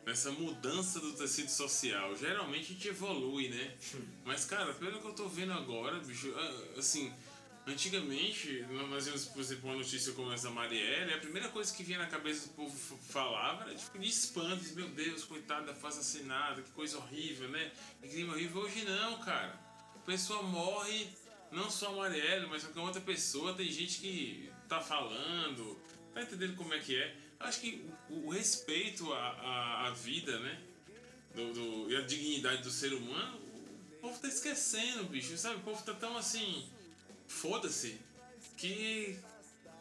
nessa 0.05 0.31
mudança 0.31 0.99
do 0.99 1.13
tecido 1.13 1.49
social. 1.49 2.15
Geralmente 2.15 2.65
a 2.65 2.73
gente 2.73 2.87
evolui, 2.89 3.49
né? 3.49 3.75
Mas, 4.25 4.45
cara, 4.45 4.73
pelo 4.73 4.99
que 4.99 5.07
eu 5.07 5.13
tô 5.13 5.27
vendo 5.29 5.53
agora, 5.53 5.99
bicho, 5.99 6.33
ah, 6.37 6.79
assim, 6.79 7.13
antigamente, 7.65 8.65
nós 8.89 9.05
vimos, 9.05 9.25
por 9.25 9.39
exemplo, 9.41 9.69
uma 9.69 9.77
notícia 9.77 10.13
como 10.13 10.31
essa 10.33 10.49
Marielle, 10.49 11.13
a 11.13 11.17
primeira 11.17 11.47
coisa 11.49 11.73
que 11.73 11.83
vinha 11.83 11.99
na 11.99 12.07
cabeça 12.07 12.47
do 12.47 12.53
povo 12.53 12.75
falava 13.09 13.63
era 13.63 13.75
tipo 13.75 13.97
de 13.99 14.07
espanto, 14.07 14.63
meu 14.75 14.87
Deus, 14.89 15.23
coitada 15.23 15.67
da 15.67 15.73
foi 15.73 15.89
assassinada, 15.89 16.61
que 16.61 16.71
coisa 16.71 16.97
horrível, 16.97 17.47
né? 17.49 17.71
Que 18.01 18.07
crime 18.09 18.29
horrível. 18.29 18.61
Hoje 18.61 18.83
não, 18.85 19.19
cara. 19.19 19.66
Pessoa 20.07 20.41
morre, 20.41 21.09
não 21.51 21.69
só 21.69 21.89
a 21.89 21.95
Marielle, 21.97 22.47
mas 22.47 22.63
qualquer 22.63 22.79
outra 22.79 23.01
pessoa, 23.01 23.53
tem 23.53 23.69
gente 23.69 23.99
que 23.99 24.49
tá 24.69 24.79
falando, 24.79 25.77
tá 26.13 26.21
entendendo 26.21 26.55
como 26.55 26.73
é 26.73 26.79
que 26.79 26.95
é. 26.97 27.13
Acho 27.41 27.59
que 27.59 27.85
o, 28.09 28.27
o 28.27 28.29
respeito 28.29 29.11
à, 29.13 29.19
à, 29.19 29.87
à 29.87 29.91
vida, 29.91 30.39
né? 30.39 30.61
Do, 31.35 31.53
do- 31.53 31.91
e 31.91 31.95
a 31.97 32.01
dignidade 32.01 32.63
do 32.63 32.71
ser 32.71 32.93
humano, 32.93 33.37
o 33.37 33.97
povo 34.01 34.17
tá 34.17 34.29
esquecendo, 34.29 35.03
bicho, 35.03 35.37
sabe? 35.37 35.57
O 35.57 35.59
povo 35.59 35.83
tá 35.83 35.93
tão 35.93 36.15
assim, 36.17 36.67
foda-se, 37.27 37.99
que 38.55 39.19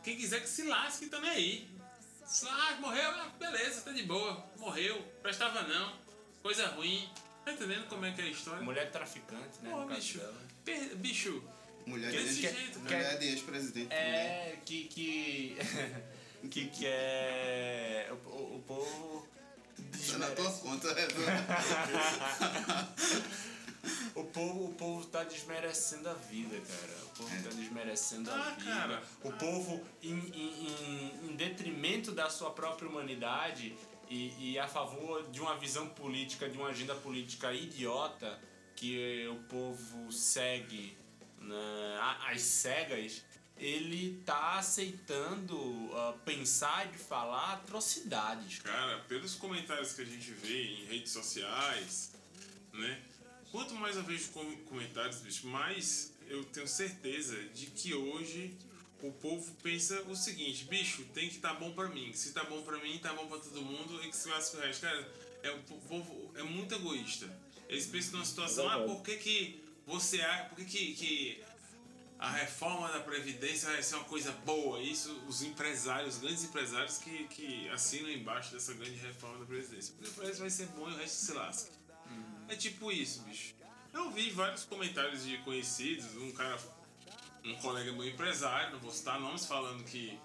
quem 0.03 0.17
quiser 0.17 0.41
que 0.43 0.49
se 0.49 0.65
lasque 0.65 1.07
tá 1.07 1.21
nem 1.21 1.31
aí. 1.31 1.69
Ah, 2.49 2.77
morreu, 2.81 3.13
beleza, 3.39 3.83
tá 3.83 3.93
de 3.93 4.03
boa, 4.03 4.45
morreu, 4.59 5.01
prestava 5.23 5.63
não, 5.63 5.97
coisa 6.43 6.67
ruim. 6.67 7.09
Tá 7.47 7.53
entendendo 7.53 7.87
como 7.87 8.05
é 8.05 8.11
que 8.11 8.21
é 8.21 8.25
a 8.25 8.29
história? 8.29 8.61
Mulher 8.61 8.91
traficante, 8.91 9.61
né? 9.63 9.71
Pô, 9.71 9.85
bicho, 9.87 10.21
per- 10.65 10.97
bicho, 10.97 11.41
Mulher 11.87 12.11
Desse 12.11 12.35
de, 12.35 12.41
jeito, 12.43 12.81
né? 12.81 12.97
mulher 12.97 13.19
de 13.21 13.27
ex-presidente. 13.29 13.95
É 13.95 14.59
que 14.65 14.85
que 14.89 15.57
que 16.51 16.67
que 16.67 16.85
é 16.87 18.09
o, 18.11 18.15
o, 18.29 18.57
o 18.57 18.63
povo 18.67 19.29
Tá 20.11 20.19
na 20.19 20.31
tua 20.31 20.51
conta, 20.55 20.89
é, 20.89 21.07
o 24.19 24.25
povo 24.25 24.65
o 24.65 24.75
povo 24.75 25.07
tá 25.07 25.23
desmerecendo 25.23 26.09
a 26.09 26.15
vida, 26.15 26.57
cara. 26.61 26.93
O 27.05 27.09
povo 27.11 27.43
tá 27.45 27.51
desmerecendo 27.51 28.31
a 28.31 28.35
Ah, 28.35 28.51
vida. 28.59 28.71
cara. 28.73 29.03
O 29.23 29.31
povo 29.33 29.85
em, 30.03 30.19
em, 30.19 30.67
em, 30.67 31.31
em 31.31 31.37
detrimento 31.37 32.11
da 32.11 32.29
sua 32.31 32.51
própria 32.51 32.89
humanidade 32.89 33.77
e, 34.09 34.53
e 34.53 34.59
a 34.59 34.69
favor 34.69 35.29
de 35.31 35.41
uma 35.41 35.57
visão 35.57 35.89
política, 35.89 36.49
de 36.49 36.57
uma 36.57 36.69
agenda 36.69 36.95
política 36.95 37.53
idiota, 37.53 38.39
que 38.75 39.27
o 39.29 39.37
povo 39.49 40.13
segue 40.13 40.97
né, 41.41 41.99
às 42.27 42.43
cegas, 42.43 43.23
ele 43.57 44.23
tá 44.25 44.59
aceitando 44.59 45.57
uh, 45.57 46.19
pensar 46.25 46.93
e 46.95 46.99
falar 46.99 47.55
atrocidades. 47.55 48.59
Cara, 48.59 48.99
pelos 49.09 49.35
comentários 49.35 49.95
que 49.95 50.03
a 50.03 50.05
gente 50.05 50.31
vê 50.33 50.63
em 50.63 50.85
redes 50.85 51.13
sociais, 51.13 52.13
né? 52.73 53.01
Quanto 53.51 53.75
mais 53.75 53.97
eu 53.97 54.03
vejo 54.03 54.31
comentários, 54.67 55.21
bicho, 55.21 55.47
mais 55.47 56.13
eu 56.29 56.45
tenho 56.45 56.69
certeza 56.69 57.41
de 57.55 57.67
que 57.67 57.95
hoje 57.95 58.55
o 59.03 59.13
povo 59.13 59.55
pensa 59.63 60.01
o 60.03 60.17
seguinte, 60.17 60.65
bicho, 60.65 61.05
tem 61.15 61.29
que 61.29 61.37
estar 61.37 61.55
tá 61.55 61.61
bom 61.61 61.73
para 61.73 61.89
mim. 61.89 62.13
Se 62.13 62.33
tá 62.33 62.45
bom 62.45 62.63
para 62.63 62.79
mim, 62.79 62.99
tá 62.99 63.13
bom 63.13 63.27
para 63.27 63.39
todo 63.39 63.63
mundo 63.63 64.03
e 64.03 64.09
que 64.09 64.17
se 64.17 64.29
lasca 64.29 64.57
o 64.57 64.61
resto. 64.61 64.83
Cara, 64.83 65.13
é, 65.43 65.51
o 65.51 65.63
povo 65.63 66.33
é 66.35 66.43
muito 66.43 66.75
egoísta. 66.75 67.29
Eles 67.69 67.87
pensam 67.87 68.13
numa 68.13 68.25
situação, 68.25 68.69
ah, 68.69 68.81
por 68.85 69.03
que, 69.03 69.17
que 69.17 69.65
você. 69.87 70.19
Por 70.49 70.57
que, 70.57 70.65
que, 70.65 70.95
que 70.95 71.45
a 72.19 72.31
reforma 72.31 72.89
da 72.91 73.01
Previdência 73.01 73.71
vai 73.71 73.83
ser 73.83 73.97
uma 73.97 74.05
coisa 74.05 74.33
boa? 74.45 74.81
Isso, 74.81 75.13
os 75.29 75.43
empresários, 75.43 76.15
os 76.15 76.21
grandes 76.21 76.45
empresários 76.45 76.99
que, 76.99 77.25
que 77.29 77.69
assinam 77.69 78.11
embaixo 78.11 78.53
dessa 78.53 78.73
grande 78.75 78.97
reforma 78.97 79.39
da 79.41 79.47
Previdência. 79.47 79.95
Porque 79.95 80.11
o 80.11 80.15
preço 80.15 80.41
vai 80.41 80.51
ser 80.51 80.67
bom 80.69 80.89
e 80.89 80.93
o 80.93 80.97
resto 80.97 81.17
se 81.17 81.33
lasca. 81.33 81.71
Hum. 82.11 82.47
É 82.49 82.57
tipo 82.57 82.91
isso, 82.91 83.23
bicho. 83.23 83.55
Eu 83.93 84.11
vi 84.11 84.31
vários 84.31 84.65
comentários 84.65 85.25
de 85.25 85.39
conhecidos, 85.39 86.05
um 86.17 86.31
cara, 86.33 86.59
um 87.47 87.57
colega 87.57 87.93
meu 87.93 88.07
empresário, 88.07 88.73
não 88.73 88.81
vou 88.81 88.91
citar 88.91 89.21
nomes, 89.21 89.47
falando 89.47 89.85
que 89.85 90.19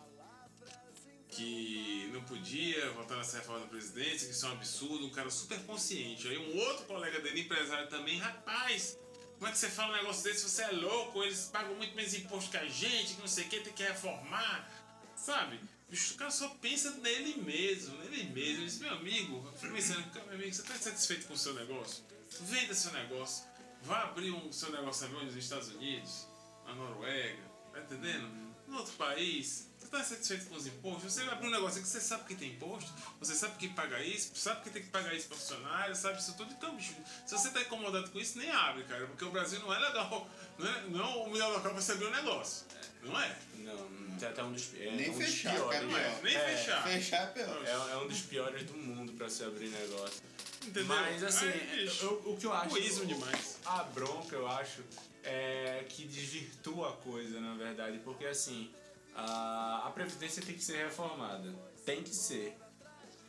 que 1.29 2.09
não 2.11 2.21
podia 2.23 2.91
votar 2.91 3.17
nessa 3.17 3.37
reforma 3.37 3.61
da 3.61 3.67
presidência, 3.67 4.27
que 4.27 4.33
isso 4.33 4.45
é 4.45 4.49
um 4.49 4.51
absurdo, 4.51 5.05
um 5.05 5.09
cara 5.09 5.29
super 5.29 5.57
consciente. 5.63 6.27
Aí 6.27 6.37
um 6.37 6.57
outro 6.57 6.85
colega 6.85 7.21
dele, 7.21 7.41
empresário 7.41 7.87
também, 7.87 8.17
rapaz, 8.17 8.99
como 9.35 9.47
é 9.47 9.51
que 9.51 9.57
você 9.57 9.69
fala 9.69 9.93
um 9.93 9.97
negócio 9.97 10.23
desse? 10.23 10.47
Você 10.47 10.61
é 10.61 10.71
louco, 10.71 11.23
eles 11.23 11.49
pagam 11.51 11.73
muito 11.75 11.95
menos 11.95 12.13
imposto 12.13 12.51
que 12.51 12.57
a 12.57 12.67
gente, 12.67 13.15
que 13.15 13.21
não 13.21 13.27
sei 13.27 13.45
o 13.45 13.49
que, 13.49 13.61
tem 13.61 13.73
que 13.73 13.81
reformar, 13.81 14.69
sabe? 15.15 15.59
o 15.91 16.15
cara 16.15 16.31
só 16.31 16.47
pensa 16.61 16.91
nele 16.97 17.41
mesmo, 17.41 17.97
nele 17.97 18.23
mesmo. 18.25 18.39
Ele 18.39 18.65
diz, 18.65 18.79
meu 18.79 18.91
amigo, 18.91 19.43
eu 19.45 19.57
fico 19.57 19.73
pensando, 19.73 20.05
meu 20.13 20.35
amigo, 20.35 20.53
você 20.53 20.61
está 20.61 20.75
satisfeito 20.75 21.27
com 21.27 21.33
o 21.33 21.37
seu 21.37 21.53
negócio? 21.53 22.03
Venda 22.41 22.73
seu 22.73 22.93
negócio. 22.93 23.45
Vá 23.83 24.03
abrir 24.03 24.31
um 24.31 24.51
seu 24.51 24.71
negócio 24.71 25.09
nos 25.09 25.35
Estados 25.35 25.69
Unidos, 25.69 26.27
na 26.71 26.83
Noruega, 26.83 27.43
tá 27.73 27.79
entendendo? 27.79 28.29
No 28.67 28.77
outro 28.77 28.93
país, 28.93 29.67
está 29.83 30.03
satisfeito 30.03 30.45
com 30.45 30.55
os 30.55 30.65
impostos? 30.65 31.13
Você 31.13 31.23
abre 31.23 31.47
um 31.47 31.51
negócio 31.51 31.81
que 31.81 31.87
você 31.87 31.99
sabe 31.99 32.23
que 32.23 32.35
tem 32.35 32.51
imposto, 32.51 32.91
você 33.19 33.35
sabe 33.35 33.57
que 33.57 33.67
paga 33.69 34.01
isso, 34.01 34.31
sabe 34.35 34.61
que 34.61 34.69
tem 34.69 34.81
que 34.81 34.89
pagar 34.89 35.13
isso 35.13 35.27
para 35.27 35.37
funcionário, 35.37 35.95
sabe 35.95 36.19
isso 36.19 36.33
tudo. 36.37 36.51
Então, 36.53 36.75
bicho, 36.75 36.95
se 37.25 37.37
você 37.37 37.49
está 37.49 37.61
incomodado 37.61 38.09
com 38.09 38.19
isso, 38.19 38.37
nem 38.37 38.49
abre, 38.49 38.83
cara, 38.85 39.05
porque 39.07 39.25
o 39.25 39.31
Brasil 39.31 39.59
não 39.59 39.73
é 39.73 39.79
legal, 39.79 40.29
não 40.57 40.67
é, 40.67 40.81
não 40.83 40.99
é 40.99 41.15
o 41.15 41.29
melhor 41.29 41.49
local 41.49 41.73
para 41.73 41.81
você 41.81 41.91
abrir 41.91 42.05
um 42.05 42.11
negócio. 42.11 42.65
Não 43.03 43.19
é? 43.19 43.35
Não, 43.57 44.17
tem 44.17 44.29
até 44.29 44.43
um 44.43 44.53
dos, 44.53 44.73
é, 44.75 44.91
nem 44.91 45.09
um 45.09 45.13
fechar, 45.15 45.51
dos 45.51 45.59
piores. 45.59 45.89
Não 45.89 45.97
é, 45.97 46.21
nem 46.23 46.35
é, 46.35 46.39
fechar. 46.39 46.83
Fechar 46.83 47.23
é 47.23 47.27
pior. 47.27 47.65
É, 47.65 47.93
é 47.93 47.97
um 47.97 48.07
dos 48.07 48.21
piores 48.21 48.63
do 48.63 48.73
mundo 48.73 49.11
para 49.13 49.29
se 49.29 49.43
abrir 49.43 49.69
negócio. 49.69 50.21
Entendeu? 50.63 50.85
Mas 50.85 51.23
assim, 51.23 51.47
Aí, 51.47 51.91
eu, 52.01 52.21
o 52.25 52.37
que 52.37 52.45
eu 52.45 52.53
acho. 52.53 52.77
Egoísmo 52.77 53.05
demais. 53.07 53.57
A 53.65 53.83
bronca, 53.83 54.35
eu 54.35 54.47
acho, 54.47 54.83
é 55.23 55.85
que 55.87 56.05
desvirtua 56.05 56.89
a 56.89 56.93
coisa, 56.93 57.39
na 57.39 57.55
verdade. 57.55 57.99
Porque 58.03 58.25
assim, 58.25 58.71
a, 59.15 59.87
a 59.87 59.91
Previdência 59.91 60.41
tem 60.43 60.55
que 60.55 60.63
ser 60.63 60.77
reformada. 60.85 61.53
Tem 61.85 62.03
que 62.03 62.13
ser. 62.15 62.57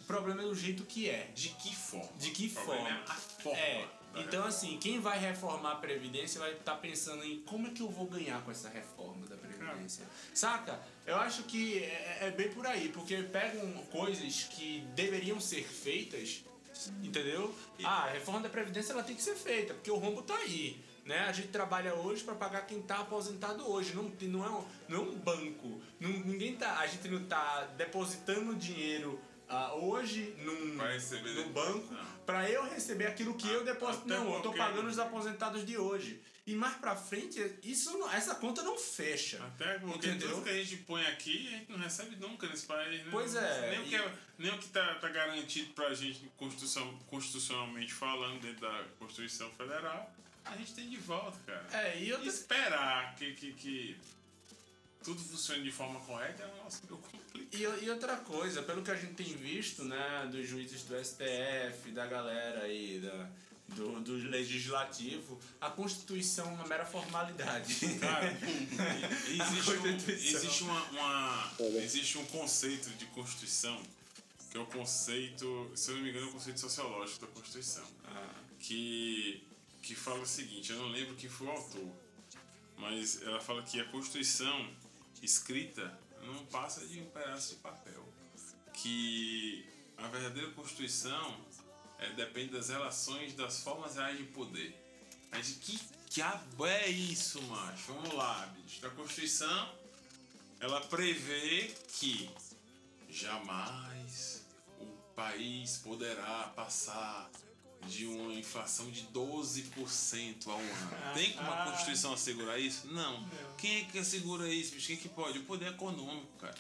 O 0.01 0.05
problema 0.05 0.43
é 0.43 0.47
do 0.47 0.55
jeito 0.55 0.85
que 0.85 1.09
é. 1.09 1.31
De 1.35 1.51
que 1.51 1.75
forma? 1.75 2.13
De 2.19 2.31
que 2.31 2.47
O 2.47 2.51
forma? 2.51 2.89
É 2.89 2.93
a 2.93 3.15
forma. 3.15 3.59
É. 3.59 3.89
Então, 4.15 4.45
assim, 4.45 4.79
quem 4.79 5.01
vai 5.01 5.19
reformar 5.19 5.73
a 5.73 5.77
Previdência 5.77 6.39
vai 6.39 6.53
estar 6.53 6.77
pensando 6.77 7.25
em 7.25 7.41
como 7.41 7.69
é 7.69 7.71
que 7.71 7.81
eu 7.81 7.89
vou 7.89 8.07
ganhar 8.07 8.43
com 8.43 8.51
essa 8.51 8.69
reforma 8.69 9.27
da 9.27 9.37
Previdência. 9.37 10.05
Saca? 10.35 10.79
Eu 11.07 11.17
acho 11.17 11.45
que 11.45 11.79
é, 11.79 12.19
é 12.23 12.31
bem 12.31 12.51
por 12.51 12.67
aí, 12.67 12.91
porque 12.91 13.17
pegam 13.23 13.73
coisas 13.91 14.45
que 14.51 14.81
deveriam 14.95 15.41
ser 15.41 15.65
feitas, 15.65 16.45
entendeu? 17.03 17.55
Ah, 17.83 18.05
a 18.05 18.11
reforma 18.11 18.41
da 18.41 18.49
Previdência 18.49 18.93
ela 18.93 19.03
tem 19.03 19.17
que 19.17 19.23
ser 19.23 19.35
feita, 19.35 19.73
porque 19.73 19.91
o 19.91 19.97
rombo 19.97 20.23
tá 20.23 20.37
aí. 20.37 20.79
Né? 21.05 21.19
A 21.21 21.33
gente 21.33 21.49
trabalha 21.49 21.95
hoje 21.95 22.23
para 22.23 22.35
pagar 22.35 22.67
quem 22.67 22.79
está 22.81 22.99
aposentado 22.99 23.69
hoje. 23.69 23.93
Não, 23.95 24.05
não, 24.05 24.45
é, 24.45 24.49
um, 24.51 24.65
não 24.89 24.99
é 24.99 25.01
um 25.01 25.15
banco. 25.19 25.81
Não, 25.99 26.11
ninguém 26.11 26.57
tá, 26.57 26.79
a 26.79 26.87
gente 26.87 27.09
não 27.09 27.23
está 27.23 27.63
depositando 27.77 28.55
dinheiro 28.55 29.21
ah, 29.49 29.75
hoje 29.75 30.35
num, 30.39 30.75
no 30.77 31.45
banco 31.51 31.93
não. 31.93 32.05
para 32.25 32.49
eu 32.49 32.63
receber 32.71 33.07
aquilo 33.07 33.35
que 33.35 33.49
eu 33.49 33.65
deposito. 33.65 34.07
Não, 34.07 34.33
eu 34.35 34.41
porque- 34.43 34.57
pagando 34.59 34.89
os 34.89 34.99
aposentados 34.99 35.67
de 35.67 35.77
hoje. 35.77 36.23
E 36.45 36.55
mais 36.57 36.75
pra 36.77 36.97
frente, 36.97 37.39
isso 37.63 37.97
não- 37.99 38.11
essa 38.13 38.35
conta 38.35 38.63
não 38.63 38.77
fecha. 38.77 39.41
Até 39.45 39.79
porque 39.79 40.09
Entendeu? 40.09 40.29
tudo 40.31 40.43
que 40.43 40.51
a 40.51 40.55
gente 40.55 40.77
põe 40.79 41.05
aqui, 41.07 41.47
a 41.49 41.51
gente 41.59 41.71
não 41.71 41.79
recebe 41.79 42.17
nunca 42.17 42.49
nesse 42.49 42.67
país, 42.67 42.99
né? 43.05 43.09
Pois 43.13 43.35
é, 43.37 43.71
Nem 43.71 43.81
o 43.81 43.85
que, 43.85 43.95
e- 43.95 43.99
é, 43.99 44.13
nem 44.39 44.53
o 44.53 44.59
que 44.59 44.69
tá, 44.69 44.95
tá 44.97 45.09
garantido 45.09 45.73
pra 45.73 45.95
gente 45.95 46.21
constituição, 46.37 46.99
constitucionalmente 47.07 47.93
falando 47.93 48.41
dentro 48.41 48.61
da 48.61 48.85
Constituição 48.99 49.51
Federal, 49.53 50.13
a 50.45 50.57
gente 50.57 50.75
tem 50.75 50.89
de 50.89 50.97
volta, 50.97 51.39
cara. 51.47 51.67
É, 51.73 51.99
e 51.99 52.09
E 52.09 52.13
outra, 52.13 52.29
esperar 52.29 53.15
que, 53.17 53.33
que, 53.35 53.53
que 53.53 53.97
tudo 55.03 55.21
funcione 55.21 55.63
de 55.63 55.71
forma 55.73 55.99
correta 56.01 56.43
é 56.43 56.47
um 56.47 56.55
negócio 56.57 56.83
meio 56.89 57.01
complicado. 57.01 57.81
e, 57.81 57.85
e 57.85 57.91
outra 57.91 58.17
coisa, 58.19 58.63
pelo 58.63 58.83
que 58.83 58.91
a 58.91 58.95
gente 58.97 59.15
tem 59.15 59.35
visto, 59.37 59.85
né, 59.85 60.29
dos 60.31 60.47
juízes 60.49 60.83
do 60.85 60.95
STF, 61.05 61.91
da 61.93 62.07
galera 62.07 62.63
aí, 62.63 63.01
da, 63.01 63.29
do, 63.75 64.01
do 64.01 64.13
legislativo, 64.29 65.41
a 65.61 65.71
Constituição 65.71 66.47
é 66.51 66.53
uma 66.55 66.67
mera 66.67 66.85
formalidade. 66.85 67.75
Cara, 67.99 68.27
existe, 69.29 69.71
um, 69.71 70.13
existe, 70.13 70.63
uma, 70.65 70.83
uma- 70.91 71.53
existe 71.83 72.19
um 72.19 72.25
conceito 72.27 72.91
de 72.91 73.07
Constituição, 73.07 73.81
que 74.51 74.57
é 74.59 74.61
o 74.61 74.67
conceito, 74.67 75.71
se 75.75 75.91
eu 75.91 75.97
não 75.97 76.03
me 76.03 76.11
engano, 76.11 76.27
é 76.27 76.29
o 76.29 76.33
conceito 76.33 76.61
sociológico 76.61 77.27
da 77.27 77.33
Constituição. 77.33 77.85
que, 78.61 79.43
que 79.83 79.95
fala 79.97 80.21
o 80.21 80.27
seguinte, 80.27 80.71
eu 80.73 80.79
não 80.79 80.89
lembro 80.89 81.17
quem 81.17 81.29
foi 81.29 81.49
o 81.49 81.51
autor, 81.51 81.93
mas 82.77 83.21
ela 83.23 83.41
fala 83.41 83.63
que 83.63 83.81
a 83.81 83.85
Constituição 83.87 84.71
escrita 85.21 85.99
não 86.25 86.47
passa 86.47 86.87
de 86.87 87.01
um 87.01 87.07
pedaço 87.07 87.57
de 87.57 87.61
papel. 87.61 88.03
Que 88.73 89.67
a 89.99 90.07
verdadeira 90.09 90.51
Constituição 90.53 91.37
é, 91.99 92.11
depende 92.11 92.53
das 92.53 92.69
relações, 92.69 93.35
das 93.35 93.61
formas 93.63 93.97
reais 93.97 94.17
de 94.17 94.25
poder. 94.25 94.77
A 95.31 95.41
gente, 95.41 95.59
que 95.61 95.81
diabo 96.11 96.67
é 96.67 96.89
isso, 96.89 97.43
macho? 97.43 97.93
Vamos 97.93 98.13
lá, 98.15 98.47
bicho. 98.57 98.87
A 98.87 98.91
Constituição, 98.91 99.75
ela 100.61 100.81
prevê 100.81 101.75
que 101.99 102.31
jamais 103.09 104.45
o 104.81 104.87
país 105.15 105.79
poderá 105.79 106.53
passar 106.55 107.31
de 107.87 108.07
uma 108.07 108.33
inflação 108.35 108.91
de 108.91 109.03
12% 109.09 110.47
ao 110.49 110.59
ano. 110.59 111.13
Tem 111.15 111.33
como 111.33 111.51
a 111.51 111.65
Constituição 111.71 112.13
assegurar 112.13 112.59
isso? 112.61 112.87
Não. 112.89 113.29
Quem 113.59 113.81
é 113.81 113.85
que 113.85 113.99
assegura 113.99 114.49
isso, 114.49 114.73
bicho? 114.75 114.87
Quem 114.89 114.97
que 114.97 115.09
pode? 115.09 115.39
O 115.39 115.45
poder 115.45 115.69
econômico, 115.69 116.27
cara. 116.39 116.55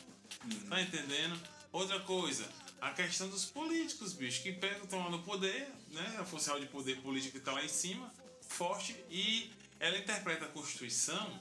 Tá 0.68 0.80
entendendo? 0.80 1.38
Outra 1.72 2.01
coisa, 2.01 2.46
a 2.80 2.90
questão 2.90 3.28
dos 3.28 3.44
políticos, 3.44 4.12
bicho, 4.12 4.42
que 4.42 4.53
pegam, 4.53 4.82
estão 4.84 4.99
lá 5.05 5.11
no 5.11 5.22
poder, 5.22 5.68
né? 5.90 6.16
A 6.18 6.24
função 6.24 6.59
de 6.61 6.66
poder 6.66 7.01
político 7.01 7.38
que 7.38 7.44
tá 7.44 7.53
lá 7.53 7.64
em 7.64 7.68
cima, 7.68 8.12
forte, 8.49 8.94
e 9.11 9.51
ela 9.80 9.96
interpreta 9.96 10.44
a 10.44 10.49
Constituição, 10.49 11.40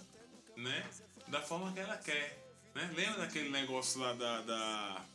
né? 0.56 0.90
Da 1.28 1.42
forma 1.42 1.72
que 1.74 1.80
ela 1.80 1.98
quer. 1.98 2.38
Né? 2.76 2.90
Lembra 2.96 3.20
daquele 3.20 3.50
negócio 3.50 4.00
lá 4.00 4.14
da, 4.14 4.42
da- 4.42 5.06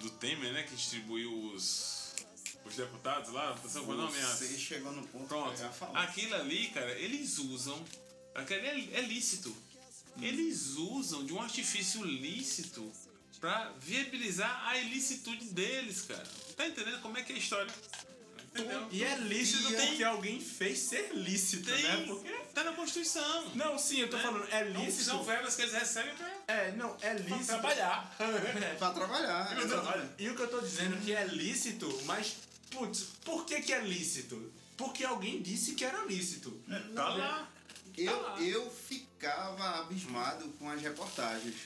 do 0.00 0.10
Temer, 0.10 0.52
né? 0.52 0.62
Que 0.64 0.74
distribuiu 0.74 1.32
os, 1.52 1.97
os 2.70 2.76
deputados 2.76 3.32
lá? 3.32 3.56
Qual 3.60 3.68
foi 3.84 3.94
o 3.94 3.98
nome? 3.98 4.18
As- 4.20 4.38
Você 4.38 4.58
chegou 4.58 4.92
no 4.92 5.06
ponto 5.08 5.22
que 5.24 5.28
Pronto. 5.28 5.58
eu 5.60 5.66
ia 5.66 5.72
falar. 5.72 6.02
Aquilo 6.02 6.34
ali, 6.34 6.68
cara, 6.68 6.90
eles 6.92 7.38
usam. 7.38 7.82
Aquilo 8.34 8.60
é, 8.66 8.78
é 8.94 9.00
lícito. 9.02 9.54
Eles 10.20 10.74
usam 10.76 11.24
de 11.24 11.32
um 11.32 11.40
artifício 11.40 12.04
lícito 12.04 12.90
pra 13.40 13.72
viabilizar 13.80 14.66
a 14.66 14.76
ilicitude 14.78 15.44
deles, 15.46 16.02
cara. 16.02 16.24
Tá 16.56 16.66
entendendo 16.66 17.00
como 17.00 17.16
é 17.18 17.22
que 17.22 17.32
é 17.32 17.36
a 17.36 17.38
história? 17.38 17.72
Entendeu? 18.50 18.88
E 18.90 19.04
é 19.04 19.14
lícito 19.18 19.70
E 19.70 19.76
é- 19.76 19.86
porque 19.86 20.02
alguém 20.02 20.40
fez 20.40 20.78
ser 20.80 21.12
lícito, 21.14 21.70
Tem, 21.70 21.82
né? 21.84 22.04
Porque... 22.08 22.28
tá 22.52 22.64
na 22.64 22.72
Constituição. 22.72 23.50
Não, 23.54 23.78
sim, 23.78 24.00
eu 24.00 24.10
tô 24.10 24.16
Né? 24.16 24.22
falando, 24.24 24.48
é 24.50 24.68
Então, 24.68 24.84
lícito. 24.84 25.04
São 25.04 25.22
verbas 25.22 25.54
que 25.54 25.62
eles 25.62 25.74
recebem 25.74 26.14
pra, 26.16 26.32
É, 26.48 26.72
não, 26.72 26.96
é 27.00 27.14
pra 27.14 27.36
lícito. 27.36 27.46
trabalhar. 27.46 28.16
Pra 28.78 28.90
trabalhar. 28.90 29.54
Não, 29.54 29.62
exatamente. 29.62 30.12
E 30.18 30.28
o 30.30 30.34
que 30.34 30.42
eu 30.42 30.48
tô 30.50 30.60
dizendo 30.60 30.96
é 30.96 31.00
que 31.00 31.12
é 31.12 31.24
lícito, 31.26 32.02
mas, 32.06 32.36
putz, 32.70 33.06
por 33.24 33.44
que 33.44 33.60
que 33.62 33.72
é 33.72 33.80
lícito? 33.80 34.52
Porque 34.76 35.04
alguém 35.04 35.42
disse 35.42 35.74
que 35.74 35.84
era 35.84 36.04
lícito. 36.04 36.50
tá 36.94 37.08
lá. 37.08 37.52
Eu, 37.96 38.22
lá. 38.22 38.40
eu 38.40 38.70
ficava 38.70 39.80
abismado 39.80 40.48
com 40.58 40.70
as 40.70 40.80
reportagens. 40.80 41.56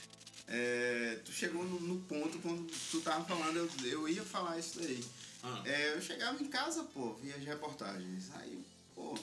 É, 0.47 1.19
tu 1.23 1.31
chegou 1.31 1.63
no, 1.63 1.79
no 1.79 2.01
ponto 2.01 2.39
quando 2.39 2.67
tu 2.91 2.99
tava 3.01 3.23
falando, 3.23 3.57
eu, 3.57 3.87
eu 3.87 4.09
ia 4.09 4.23
falar 4.23 4.59
isso 4.59 4.79
daí. 4.79 5.03
Ah. 5.43 5.61
É, 5.65 5.93
eu 5.95 6.01
chegava 6.01 6.41
em 6.41 6.47
casa, 6.47 6.83
pô, 6.85 7.13
via 7.13 7.35
as 7.35 7.43
reportagens. 7.43 8.31
Aí 8.35 8.63
pô, 8.95 9.17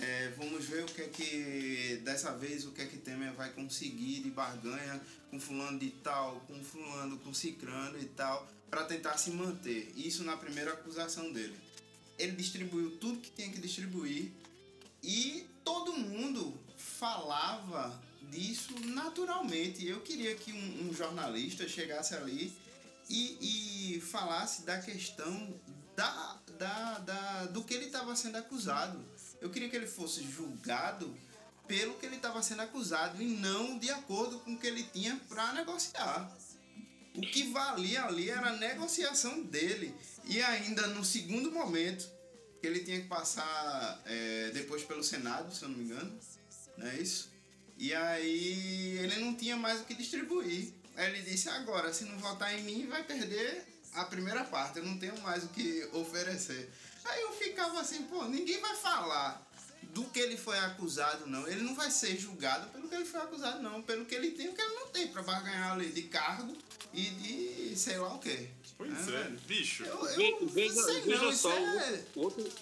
é, 0.00 0.32
vamos 0.36 0.64
ver 0.64 0.84
o 0.84 0.86
que 0.86 1.02
é 1.02 1.08
que 1.08 2.00
dessa 2.04 2.32
vez 2.32 2.64
o 2.64 2.72
que 2.72 2.82
é 2.82 2.86
que 2.86 2.96
Temer 2.96 3.32
vai 3.34 3.50
conseguir 3.52 4.20
de 4.22 4.30
barganha 4.30 5.00
com 5.30 5.38
fulano 5.38 5.78
de 5.78 5.90
tal, 5.90 6.40
com 6.46 6.62
fulano, 6.64 7.18
com 7.18 7.32
cicrano 7.34 7.98
e 8.00 8.06
tal, 8.06 8.48
para 8.70 8.84
tentar 8.84 9.18
se 9.18 9.30
manter. 9.30 9.92
Isso 9.96 10.24
na 10.24 10.36
primeira 10.36 10.72
acusação 10.72 11.32
dele. 11.32 11.56
Ele 12.18 12.32
distribuiu 12.32 12.96
tudo 12.98 13.20
que 13.20 13.30
tinha 13.30 13.50
que 13.50 13.60
distribuir 13.60 14.30
e 15.02 15.46
todo 15.64 15.92
mundo 15.92 16.58
falava 16.76 18.00
disso 18.30 18.74
naturalmente. 18.86 19.86
Eu 19.86 20.00
queria 20.00 20.34
que 20.34 20.52
um, 20.52 20.88
um 20.88 20.94
jornalista 20.94 21.68
chegasse 21.68 22.14
ali 22.14 22.52
e, 23.08 23.96
e 23.96 24.00
falasse 24.00 24.62
da 24.62 24.80
questão 24.80 25.54
da, 25.96 26.38
da, 26.58 26.98
da, 26.98 27.44
do 27.46 27.62
que 27.64 27.74
ele 27.74 27.86
estava 27.86 28.14
sendo 28.16 28.36
acusado. 28.36 28.98
Eu 29.42 29.50
queria 29.50 29.68
que 29.68 29.74
ele 29.74 29.88
fosse 29.88 30.22
julgado 30.22 31.14
pelo 31.66 31.94
que 31.94 32.06
ele 32.06 32.16
estava 32.16 32.40
sendo 32.42 32.62
acusado 32.62 33.20
e 33.20 33.26
não 33.26 33.76
de 33.76 33.90
acordo 33.90 34.38
com 34.38 34.54
o 34.54 34.58
que 34.58 34.66
ele 34.68 34.84
tinha 34.84 35.20
para 35.28 35.52
negociar. 35.52 36.32
O 37.14 37.20
que 37.20 37.50
valia 37.50 38.04
ali 38.04 38.30
era 38.30 38.50
a 38.50 38.56
negociação 38.56 39.42
dele. 39.42 39.94
E 40.24 40.40
ainda 40.40 40.86
no 40.86 41.04
segundo 41.04 41.50
momento, 41.50 42.08
que 42.60 42.66
ele 42.68 42.80
tinha 42.80 43.00
que 43.00 43.08
passar 43.08 44.00
é, 44.06 44.50
depois 44.54 44.84
pelo 44.84 45.02
Senado, 45.02 45.52
se 45.52 45.62
eu 45.64 45.68
não 45.68 45.76
me 45.76 45.84
engano, 45.84 46.18
não 46.78 46.86
é 46.86 47.00
isso? 47.00 47.30
E 47.76 47.92
aí 47.92 48.98
ele 48.98 49.16
não 49.16 49.34
tinha 49.34 49.56
mais 49.56 49.80
o 49.80 49.84
que 49.84 49.94
distribuir. 49.94 50.72
Aí 50.94 51.10
ele 51.10 51.22
disse: 51.22 51.48
agora, 51.48 51.92
se 51.92 52.04
não 52.04 52.16
votar 52.18 52.56
em 52.56 52.62
mim, 52.62 52.86
vai 52.86 53.02
perder 53.02 53.66
a 53.94 54.04
primeira 54.04 54.44
parte, 54.44 54.78
eu 54.78 54.84
não 54.84 54.96
tenho 54.98 55.20
mais 55.20 55.42
o 55.42 55.48
que 55.48 55.88
oferecer. 55.92 56.70
Aí 57.04 57.22
eu 57.22 57.32
ficava 57.32 57.80
assim, 57.80 58.04
pô, 58.04 58.24
ninguém 58.24 58.60
vai 58.60 58.76
falar 58.76 59.44
do 59.92 60.04
que 60.04 60.20
ele 60.20 60.36
foi 60.36 60.58
acusado, 60.58 61.26
não. 61.26 61.46
Ele 61.46 61.62
não 61.62 61.74
vai 61.74 61.90
ser 61.90 62.16
julgado 62.16 62.68
pelo 62.70 62.88
que 62.88 62.94
ele 62.94 63.04
foi 63.04 63.20
acusado, 63.20 63.62
não. 63.62 63.82
Pelo 63.82 64.04
que 64.04 64.14
ele 64.14 64.30
tem, 64.30 64.48
o 64.48 64.54
que 64.54 64.60
ele 64.60 64.74
não 64.74 64.86
tem 64.88 65.08
pra 65.08 65.22
barganhar 65.22 65.72
ali 65.72 65.90
de 65.90 66.02
cargo 66.02 66.56
e 66.92 67.02
de 67.02 67.76
sei 67.76 67.98
lá 67.98 68.14
o 68.14 68.18
quê. 68.18 68.48
Pois 68.76 69.08
é, 69.08 69.20
é 69.20 69.28
bicho. 69.46 69.84
Eu, 69.84 70.06
eu 70.06 70.46
veja, 70.46 70.82
sei 70.82 71.00
veja 71.02 71.22
não, 71.22 71.32
só 71.32 71.52
é... 71.52 72.04
outro, 72.16 72.52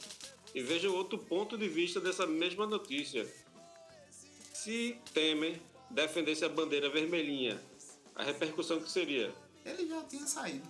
e 0.54 0.62
veja 0.62 0.90
outro 0.90 1.18
ponto 1.18 1.56
de 1.56 1.68
vista 1.68 2.00
dessa 2.00 2.26
mesma 2.26 2.66
notícia. 2.66 3.26
Se 4.52 4.98
Temer 5.14 5.60
defendesse 5.90 6.44
a 6.44 6.48
bandeira 6.48 6.90
vermelhinha, 6.90 7.60
a 8.14 8.24
repercussão 8.24 8.80
que 8.80 8.90
seria? 8.90 9.32
Ele 9.64 9.88
já 9.88 10.02
tinha 10.04 10.26
saído. 10.26 10.68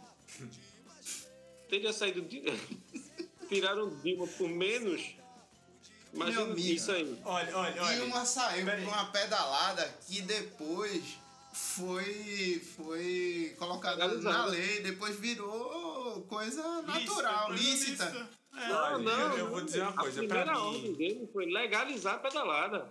Teria 1.68 1.92
saído 1.92 2.22
de... 2.22 2.42
Tiraram 3.50 3.90
Dilma 4.00 4.28
por 4.28 4.48
menos. 4.48 5.16
Imagina 6.14 6.54
isso 6.56 6.92
aí. 6.92 7.18
Olha, 7.24 7.56
olha, 7.56 7.82
olha. 7.82 7.96
Dilma 7.96 8.24
saiu 8.24 8.64
por 8.64 8.78
uma 8.78 9.06
pedalada 9.06 9.94
que 10.06 10.22
depois 10.22 11.18
foi, 11.52 12.62
foi 12.76 13.54
colocada 13.58 14.06
na 14.06 14.46
lei, 14.46 14.80
depois 14.82 15.18
virou 15.18 16.24
coisa 16.28 16.82
natural, 16.82 17.52
lícita. 17.52 18.04
lícita. 18.04 18.40
É, 18.56 18.68
não, 18.68 18.98
não, 18.98 19.30
eu, 19.32 19.38
eu, 19.38 19.50
vou 19.50 19.60
dizer 19.62 19.82
uma 19.82 19.92
coisa, 19.92 20.26
pra 20.26 20.44
mim. 20.44 20.92
dele 20.94 21.28
foi 21.32 21.46
legalizar 21.46 22.14
a 22.14 22.18
pedalada. 22.18 22.90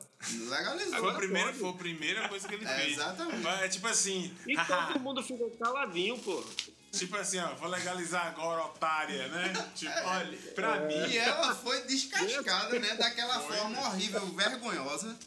Legalizou. 0.50 1.00
Foi, 1.00 1.14
primeiro, 1.16 1.54
foi 1.54 1.70
a 1.70 1.74
primeira 1.74 2.30
coisa 2.30 2.48
que 2.48 2.56
ele 2.56 2.66
é, 2.66 2.80
fez. 2.80 2.94
Exatamente. 2.94 3.48
É 3.48 3.68
tipo 3.68 3.88
assim. 3.88 4.34
E 4.48 4.56
todo 4.56 5.00
mundo 5.00 5.22
ficou 5.22 5.50
caladinho, 5.52 6.18
pô. 6.20 6.44
Tipo 6.92 7.18
assim, 7.18 7.38
ó, 7.40 7.54
vou 7.56 7.70
legalizar 7.70 8.28
agora, 8.28 8.66
otária, 8.66 9.28
né? 9.28 9.54
Tipo, 9.76 9.94
olha, 10.06 10.38
pra 10.56 10.78
é. 10.78 10.88
mim. 10.88 11.14
E 11.14 11.18
ela 11.18 11.56
foi 11.56 11.82
descascada, 11.84 12.80
né? 12.80 12.96
Daquela 12.96 13.40
foi, 13.40 13.58
forma 13.58 13.80
horrível, 13.88 14.26
vergonhosa 14.28 15.18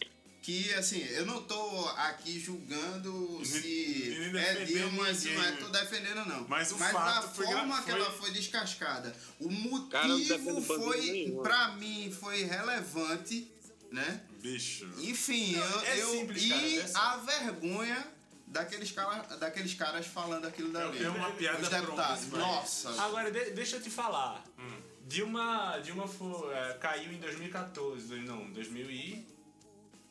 que 0.42 0.74
assim, 0.74 1.00
eu 1.10 1.24
não 1.24 1.40
tô 1.44 1.86
aqui 1.96 2.38
julgando 2.38 3.40
se 3.44 4.32
é 4.36 4.64
Dilma, 4.64 5.14
se 5.14 5.30
não 5.30 5.42
é, 5.42 5.52
tô 5.52 5.68
defendendo 5.68 6.26
não. 6.26 6.46
Mas, 6.48 6.72
o 6.72 6.78
Mas 6.78 6.92
fato 6.92 7.14
da 7.14 7.28
forma 7.28 7.76
foi... 7.76 7.84
que 7.84 7.90
ela 7.92 8.10
foi 8.10 8.30
descascada, 8.32 9.14
o 9.38 9.48
motivo 9.48 10.60
foi, 10.60 11.32
pra 11.42 11.68
mim, 11.76 12.12
foi 12.20 12.42
relevante, 12.42 13.48
né? 13.92 14.20
Bicho. 14.40 14.92
Enfim, 14.98 15.54
não, 15.54 15.64
eu, 15.64 15.80
é 15.82 16.02
eu 16.02 16.10
simples, 16.10 16.42
e 16.42 16.48
cara, 16.48 16.66
é 16.66 16.92
a 16.94 17.16
vergonha 17.18 18.06
daqueles, 18.52 18.92
cara, 18.92 19.22
daqueles 19.36 19.74
caras 19.74 20.06
falando 20.06 20.46
aquilo 20.46 20.70
dali. 20.70 21.02
É 21.02 21.08
uma 21.08 21.30
piada 21.32 21.62
Os 21.62 21.68
deputados. 21.68 22.24
Pronta, 22.26 22.46
Nossa. 22.46 23.02
Agora, 23.02 23.30
de, 23.30 23.50
deixa 23.50 23.76
eu 23.76 23.82
te 23.82 23.90
falar. 23.90 24.44
Hum. 24.58 24.80
Dilma, 25.06 25.80
Dilma 25.82 26.06
foi, 26.06 26.54
é, 26.54 26.74
caiu 26.74 27.12
em 27.12 27.18
2014, 27.18 28.14
não, 28.20 28.50
2000 28.52 28.90
e... 28.90 29.26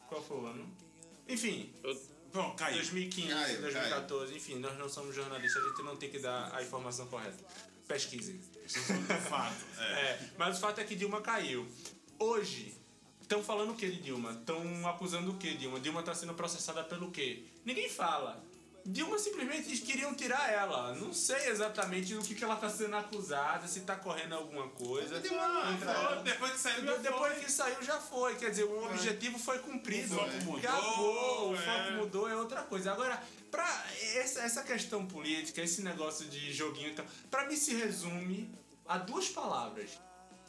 Qual 0.08 0.22
foi 0.22 0.38
o 0.38 0.46
ano? 0.48 0.70
Enfim. 1.28 1.74
Bom, 2.34 2.54
caiu. 2.56 2.76
2015, 2.76 3.30
caiu, 3.30 3.62
2014, 3.62 4.26
caiu. 4.26 4.38
enfim, 4.38 4.56
nós 4.60 4.78
não 4.78 4.90
somos 4.90 5.16
jornalistas, 5.16 5.64
a 5.64 5.70
gente 5.70 5.84
não 5.84 5.96
tem 5.96 6.10
que 6.10 6.20
dar 6.20 6.54
a 6.54 6.62
informação 6.62 7.08
correta. 7.08 7.44
Pesquisem. 7.88 8.40
Isso 8.66 8.80
é 9.10 9.18
fato. 9.18 9.66
É. 9.80 9.84
é. 9.84 10.30
Mas 10.38 10.58
o 10.58 10.62
fato 10.62 10.80
é 10.80 10.84
que 10.84 10.96
Dilma 10.96 11.22
caiu. 11.22 11.68
Hoje, 12.20 12.76
estão 13.32 13.42
falando 13.42 13.72
o 13.72 13.76
que 13.76 13.90
de 13.90 14.02
Dilma? 14.02 14.32
Estão 14.32 14.88
acusando 14.88 15.32
o 15.32 15.38
que 15.38 15.56
Dilma? 15.56 15.80
Dilma 15.80 16.02
está 16.02 16.14
sendo 16.14 16.34
processada 16.34 16.84
pelo 16.84 17.12
quê? 17.12 17.44
Ninguém 17.64 17.90
fala. 17.90 18.44
Dilma 18.86 19.18
simplesmente 19.18 19.78
queriam 19.78 20.14
tirar 20.14 20.52
ela. 20.52 20.94
Não 20.96 21.14
sei 21.14 21.48
exatamente 21.48 22.14
do 22.14 22.22
que, 22.22 22.36
que 22.36 22.44
ela 22.44 22.56
está 22.56 22.70
sendo 22.70 22.96
acusada, 22.96 23.68
se 23.68 23.80
está 23.80 23.96
correndo 23.96 24.34
alguma 24.34 24.68
coisa. 24.70 25.22
Não, 25.22 26.24
depois 26.24 26.52
que 26.52 26.60
saiu, 26.60 26.86
já 26.86 26.98
Depois 26.98 27.34
foi. 27.34 27.44
que 27.44 27.52
saiu 27.52 27.84
já 27.84 28.00
foi. 28.02 28.36
Quer 28.36 28.50
dizer, 28.50 28.66
o 28.66 28.86
objetivo 28.86 29.40
foi 29.40 29.60
cumprido. 29.60 30.16
O 30.16 30.18
foco 30.18 30.32
mudou. 30.44 30.58
Acabou, 30.58 31.52
o 31.52 31.56
é. 31.56 31.58
foco 31.58 31.92
mudou, 31.94 32.30
é 32.30 32.36
outra 32.36 32.64
coisa. 32.64 32.92
Agora, 32.92 33.22
pra 33.50 33.86
essa, 34.16 34.42
essa 34.42 34.64
questão 34.64 35.06
política, 35.06 35.62
esse 35.62 35.82
negócio 35.84 36.26
de 36.28 36.52
joguinho 36.52 36.90
e 36.90 36.94
tal, 36.94 37.06
pra 37.30 37.48
mim 37.48 37.56
se 37.56 37.76
resume 37.76 38.50
a 38.86 38.98
duas 38.98 39.30
palavras. 39.30 39.92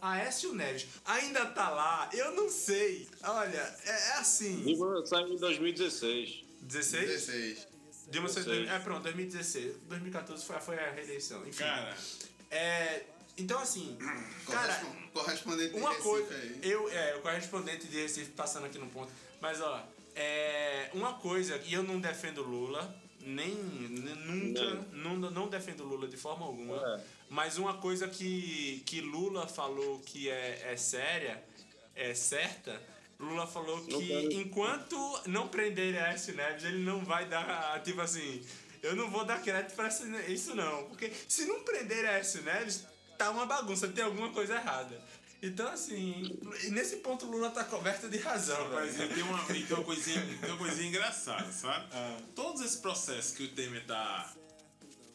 Aécio 0.03 0.53
Neves 0.53 0.88
ainda 1.05 1.46
tá 1.46 1.70
lá, 1.70 2.11
eu 2.12 2.32
não 2.32 2.50
sei. 2.50 3.09
Olha, 3.22 3.76
é, 3.84 3.90
é 3.90 4.12
assim. 4.14 4.64
Dilma 4.64 5.07
saiu 5.07 5.28
em 5.28 5.36
2016. 5.36 6.44
16? 6.62 7.07
16. 7.07 7.68
Dilma 8.09 8.28
saiu 8.28 8.68
É, 8.68 8.80
pronto, 8.80 9.05
2016. 9.05 9.76
2014 9.88 10.44
foi, 10.44 10.59
foi 10.59 10.76
a 10.76 10.90
reeleição. 10.90 11.46
Enfim. 11.46 11.62
Cara. 11.62 11.96
É. 12.50 13.05
Então, 13.38 13.61
assim. 13.61 13.96
cara. 14.50 14.84
Correspondente 15.12 15.72
de 15.72 15.78
uma 15.78 15.90
Recife 15.90 16.09
coisa, 16.09 16.34
aí. 16.34 16.61
Eu, 16.62 16.90
é, 16.90 17.14
o 17.14 17.20
correspondente 17.20 17.86
de 17.86 18.03
Recife 18.03 18.32
passando 18.32 18.66
aqui 18.66 18.78
no 18.78 18.88
ponto. 18.88 19.12
Mas, 19.40 19.61
ó. 19.61 19.86
É, 20.16 20.90
uma 20.92 21.14
coisa, 21.14 21.57
e 21.64 21.72
eu 21.72 21.82
não 21.82 21.98
defendo 21.98 22.42
Lula, 22.42 22.94
nem, 23.20 23.55
nem 23.55 24.14
nunca, 24.16 24.86
não. 24.92 25.16
não, 25.16 25.30
não 25.30 25.48
defendo 25.48 25.84
Lula 25.84 26.07
de 26.09 26.16
forma 26.16 26.44
alguma. 26.44 26.76
É. 26.76 27.00
Mas 27.33 27.57
uma 27.57 27.78
coisa 27.78 28.07
que, 28.09 28.83
que 28.85 29.01
Lula 29.01 29.47
falou 29.49 30.01
que 30.01 30.28
é, 30.28 30.70
é 30.70 30.76
séria, 30.76 31.43
é 31.95 32.12
certa, 32.12 32.78
Lula 33.18 33.47
falou 33.47 33.83
que 33.87 34.35
enquanto 34.35 34.97
não 35.26 35.49
prender 35.49 35.97
Aécio 35.97 36.35
Neves, 36.35 36.62
ele 36.62 36.85
não 36.85 37.03
vai 37.03 37.26
dar, 37.26 37.83
tipo 37.83 38.03
assim, 38.03 38.45
eu 38.83 38.95
não 38.95 39.11
vou 39.11 39.24
dar 39.24 39.41
crédito 39.41 39.74
pra 39.74 39.89
isso 40.28 40.55
não. 40.55 40.85
Porque 40.89 41.11
se 41.26 41.47
não 41.47 41.62
prender 41.62 42.05
Aécio 42.05 42.43
Neves, 42.43 42.85
tá 43.16 43.30
uma 43.30 43.47
bagunça, 43.47 43.89
tem 43.89 44.05
alguma 44.05 44.28
coisa 44.30 44.57
errada. 44.57 45.03
Então, 45.41 45.66
assim, 45.68 46.39
nesse 46.70 46.97
ponto 46.97 47.24
Lula 47.24 47.51
tá 47.51 47.64
coberto 47.64 48.11
de 48.11 48.18
razão. 48.18 48.68
Mas 48.72 48.95
tem 48.95 49.22
uma, 49.22 49.43
tem, 49.47 49.64
uma 49.70 49.85
coisinha, 49.85 50.20
tem 50.39 50.51
uma 50.51 50.59
coisinha 50.59 50.89
engraçada, 50.91 51.51
sabe? 51.51 51.89
Ah. 51.93 52.18
Todos 52.35 52.61
esses 52.61 52.76
processos 52.76 53.35
que 53.35 53.45
o 53.45 53.49
Temer 53.49 53.87
tá, 53.87 54.35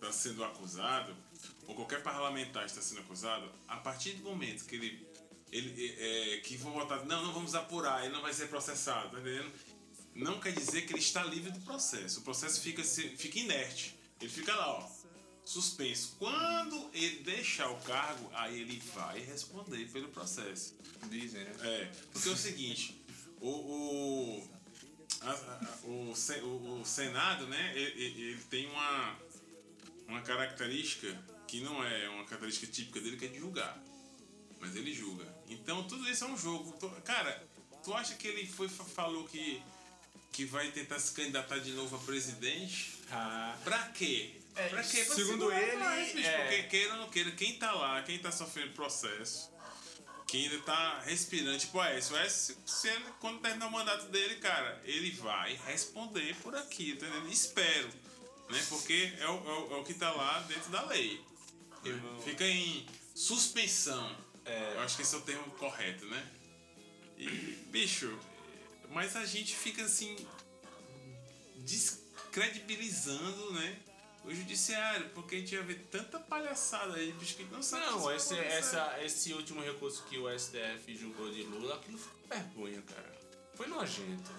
tá 0.02 0.12
sendo 0.12 0.44
acusado, 0.44 1.16
ou 1.68 1.76
qualquer 1.76 2.02
parlamentar 2.02 2.66
está 2.66 2.82
sendo 2.82 3.02
acusado, 3.02 3.52
a 3.68 3.78
partir 3.78 4.14
do 4.14 4.24
momento 4.24 4.66
que 4.66 4.76
ele 4.76 5.08
ele, 5.52 5.96
é, 5.98 6.38
que 6.42 6.58
for 6.58 6.72
votado, 6.72 7.06
não, 7.06 7.24
não 7.24 7.34
vamos 7.34 7.56
apurar, 7.56 8.04
ele 8.04 8.14
não 8.14 8.22
vai 8.22 8.34
ser 8.34 8.48
processado, 8.48 9.12
tá 9.12 9.20
entendendo? 9.20 9.52
Não 10.14 10.40
quer 10.40 10.52
dizer 10.52 10.86
que 10.86 10.94
ele 10.94 11.00
está 11.00 11.24
livre 11.24 11.52
do 11.52 11.60
processo. 11.62 12.20
O 12.20 12.24
processo 12.24 12.60
fica, 12.60 12.84
fica 12.84 13.40
inerte. 13.40 13.96
Ele 14.20 14.30
fica 14.30 14.54
lá, 14.56 14.80
ó, 14.80 14.90
suspenso. 15.46 16.16
Quando 16.18 16.90
ele 16.94 17.20
deixar 17.20 17.70
o 17.70 17.80
cargo, 17.82 18.30
aí 18.34 18.62
ele 18.62 18.82
vai 18.94 19.20
responder 19.20 19.88
pelo 19.90 20.10
processo. 20.10 20.76
Dizem, 21.10 21.44
né? 21.44 21.56
É, 21.62 21.92
porque 22.12 22.28
é 22.28 22.32
o 22.32 22.38
seguinte, 22.38 23.00
o, 23.40 23.48
o, 23.48 24.50
a, 25.22 25.32
a, 25.32 25.78
o, 25.84 26.14
o, 26.14 26.82
o, 26.82 26.86
Senado, 26.86 27.46
né, 27.48 27.74
ele, 27.76 28.02
ele 28.02 28.42
tem 28.50 28.68
uma, 28.72 29.20
uma 30.08 30.22
característica 30.22 31.16
que 31.48 31.62
não 31.62 31.84
é 31.84 32.10
uma 32.10 32.26
característica 32.26 32.68
típica 32.72 33.00
dele, 33.00 33.18
que 33.18 33.26
é 33.26 33.30
de 33.30 33.40
julgar. 33.40 33.82
Mas 34.60 34.76
ele 34.76 34.94
julga. 34.94 35.26
Então 35.48 35.84
tudo 35.88 36.08
isso 36.10 36.24
é 36.24 36.28
um 36.28 36.38
jogo. 36.38 36.74
Cara, 37.02 37.48
tu 37.84 37.94
acha 37.94 38.16
que 38.16 38.28
ele 38.28 38.48
foi 38.48 38.68
falou 38.68 39.28
que 39.28 39.62
que 40.32 40.46
vai 40.46 40.70
tentar 40.70 41.00
se 41.00 41.14
candidatar 41.14 41.58
de 41.58 41.72
novo 41.72 41.96
a 41.96 42.00
presidente? 42.00 42.94
Ah. 43.10 43.58
Pra 43.64 43.80
quê? 43.90 44.36
É, 44.56 44.70
pra 44.70 44.84
quê? 44.84 45.04
Pra 45.04 45.16
segundo 45.16 45.52
ele, 45.52 45.78
mais, 45.78 46.14
bicho, 46.14 46.28
é... 46.28 46.38
porque 46.42 46.64
queira 46.64 46.94
ou 46.94 47.00
não 47.00 47.10
queira, 47.10 47.32
quem 47.32 47.58
tá 47.58 47.72
lá, 47.72 48.04
quem 48.04 48.20
tá 48.20 48.32
sofrendo 48.32 48.74
processo, 48.74 49.50
que 50.28 50.44
ainda 50.44 50.60
tá 50.60 51.00
respirando. 51.02 51.58
Tipo, 51.58 51.82
é, 51.82 51.98
isso 51.98 52.16
é, 52.16 52.30
se, 52.30 52.56
se 52.66 52.88
ele, 52.88 53.06
quando 53.20 53.40
terminar 53.40 53.66
o 53.68 53.72
mandato 53.72 54.10
dele, 54.10 54.36
cara, 54.36 54.80
ele 54.84 55.10
vai 55.12 55.60
responder 55.66 56.36
por 56.36 56.56
aqui, 56.56 56.92
entendendo? 56.92 57.28
Espero, 57.32 57.88
né? 58.50 58.64
Porque 58.70 59.14
é 59.20 59.28
o, 59.28 59.30
é 59.30 59.60
o, 59.60 59.74
é 59.74 59.78
o 59.78 59.84
que 59.84 59.96
tá 59.96 60.12
lá 60.12 60.40
dentro 60.42 60.70
da 60.72 60.86
lei. 60.86 61.20
Fica 62.24 62.46
em 62.46 62.86
suspensão. 63.16 64.16
Eu 64.46 64.80
acho 64.82 64.96
que 64.96 65.02
esse 65.02 65.14
é 65.14 65.18
o 65.18 65.22
termo 65.22 65.44
correto, 65.52 66.06
né? 66.06 66.32
E, 67.18 67.28
bicho, 67.70 68.18
mas 68.90 69.16
a 69.16 69.26
gente 69.26 69.56
fica 69.56 69.84
assim 69.84 70.16
descredibilizando, 71.58 73.54
né? 73.54 73.80
O 74.24 74.34
judiciário, 74.34 75.10
porque 75.12 75.36
a 75.36 75.40
gente 75.40 75.56
ia 75.56 75.64
ver 75.64 75.88
tanta 75.90 76.20
palhaçada 76.20 76.96
aí, 76.96 77.12
bicho, 77.14 77.36
que 77.36 77.44
não 77.46 77.64
sabe 77.64 77.86
Não, 77.86 78.12
esse, 78.14 78.38
essa, 78.38 79.02
esse 79.02 79.34
último 79.34 79.62
recurso 79.62 80.04
que 80.04 80.18
o 80.18 80.28
STF 80.38 80.96
julgou 80.98 81.32
de 81.32 81.44
Lula, 81.44 81.76
aquilo 81.76 81.98
foi 81.98 82.12
vergonha, 82.30 82.82
cara. 82.82 83.16
Foi 83.56 83.68
nojento. 83.68 84.32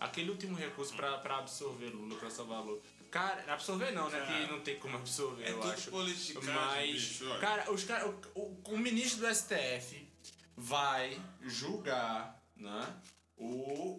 Aquele 0.00 0.30
último 0.30 0.56
recurso 0.56 0.94
pra 0.94 1.38
absorver 1.38 1.90
Lula, 1.90 2.16
pra 2.16 2.30
salvar 2.30 2.64
Lula. 2.64 2.80
Cara, 3.10 3.52
absorver 3.52 3.90
não, 3.92 4.08
né? 4.10 4.18
Cara, 4.20 4.46
Que 4.46 4.52
não 4.52 4.60
tem 4.60 4.78
como 4.78 4.96
absorver, 4.96 5.44
é 5.44 5.50
eu 5.50 5.60
tudo 5.60 5.72
acho. 5.72 5.90
politicagem, 5.90 6.54
Mas, 6.54 6.92
bicho, 6.92 7.38
cara, 7.40 7.70
os 7.72 7.84
cara, 7.84 8.08
o, 8.08 8.20
o, 8.34 8.62
o 8.74 8.78
ministro 8.78 9.26
do 9.26 9.34
STF 9.34 10.08
vai 10.56 11.20
julgar, 11.42 12.42
né? 12.56 13.00
O 13.36 13.98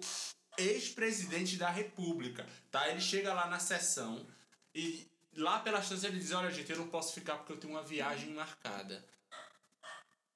ex-presidente 0.57 1.55
da 1.55 1.69
República, 1.69 2.45
tá? 2.69 2.89
Ele 2.89 3.01
chega 3.01 3.33
lá 3.33 3.47
na 3.47 3.59
sessão 3.59 4.27
e 4.75 5.07
lá 5.35 5.59
pela 5.59 5.81
chance 5.81 6.05
ele 6.05 6.19
diz, 6.19 6.31
olha 6.31 6.51
gente, 6.51 6.71
eu 6.71 6.77
não 6.77 6.87
posso 6.87 7.13
ficar 7.13 7.37
porque 7.37 7.53
eu 7.53 7.57
tenho 7.57 7.73
uma 7.73 7.83
viagem 7.83 8.33
marcada. 8.33 9.03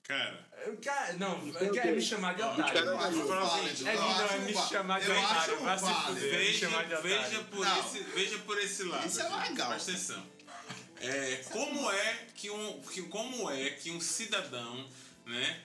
Cara, 0.08 0.46
Eu, 0.66 0.78
cara, 0.78 1.14
não, 1.14 1.48
é 1.56 1.70
quer 1.70 1.96
me 1.96 2.02
chamar 2.02 2.36
de 2.36 2.42
otário. 2.42 2.78
Eu 2.80 3.00
acho 3.00 3.26
válido, 3.26 3.88
É 3.88 3.96
lindo, 3.96 4.22
é 4.22 4.40
me 4.40 4.54
chamar 4.54 5.00
de 5.00 5.12
otário, 5.12 5.60
vai 5.62 5.80
se 5.80 5.86
fuder. 5.86 6.40
Me 6.40 6.54
chamar 6.54 6.84
de 6.84 6.96
veja, 7.02 7.16
otário. 7.16 7.30
veja, 7.32 7.44
por 7.46 7.66
Não. 7.66 7.80
esse, 7.80 8.00
veja 8.04 8.38
por 8.40 8.58
esse 8.60 8.84
lado. 8.84 9.08
Isso 9.08 9.22
é 9.22 9.30
legal. 9.50 9.70
Presta 9.70 9.92
atenção. 9.92 10.26
É, 11.00 11.36
como 11.52 11.90
é 11.92 12.28
que 12.36 12.50
um, 12.50 12.82
que, 12.82 13.02
como 13.04 13.50
é 13.52 13.70
que 13.72 13.92
um 13.92 14.00
cidadão, 14.02 14.88
né, 15.26 15.62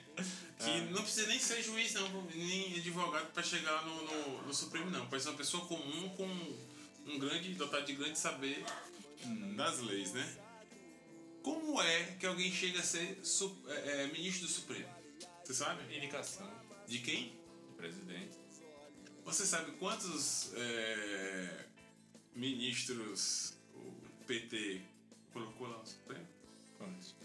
que 0.57 0.69
Ah. 0.69 0.87
não 0.91 1.01
precisa 1.01 1.27
nem 1.27 1.39
ser 1.39 1.61
juiz, 1.61 1.93
não, 1.93 2.09
nem 2.33 2.75
advogado 2.77 3.27
para 3.33 3.43
chegar 3.43 3.85
no, 3.85 4.03
no, 4.03 4.41
no 4.43 4.53
Supremo, 4.53 4.89
não. 4.89 5.05
Pode 5.07 5.21
ser 5.23 5.29
uma 5.29 5.37
pessoa 5.37 5.65
comum 5.65 6.09
com 6.09 6.25
um 7.11 7.19
grande, 7.19 7.53
dotado 7.55 7.85
de 7.85 7.93
grande 7.93 8.17
saber 8.17 8.63
Hum. 9.25 9.55
das 9.57 9.79
leis, 9.79 10.13
né? 10.13 10.33
Como 11.43 11.81
é 11.81 12.15
que 12.19 12.25
alguém 12.25 12.51
chega 12.51 12.79
a 12.79 12.83
ser 12.83 13.19
é, 13.67 14.03
é, 14.03 14.07
ministro 14.07 14.47
do 14.47 14.51
Supremo? 14.51 14.87
Você 15.43 15.53
sabe? 15.53 15.95
Indicação 15.95 16.49
De 16.87 16.99
quem? 16.99 17.37
do 17.67 17.75
presidente. 17.75 18.37
Você 19.23 19.45
sabe 19.45 19.71
quantos 19.73 20.51
é, 20.55 21.65
ministros 22.33 23.53
o 23.73 24.25
PT 24.25 24.81
colocou 25.31 25.67
lá 25.67 25.77
no 25.77 25.85
Supremo? 25.85 26.27
Quantos? 26.77 27.15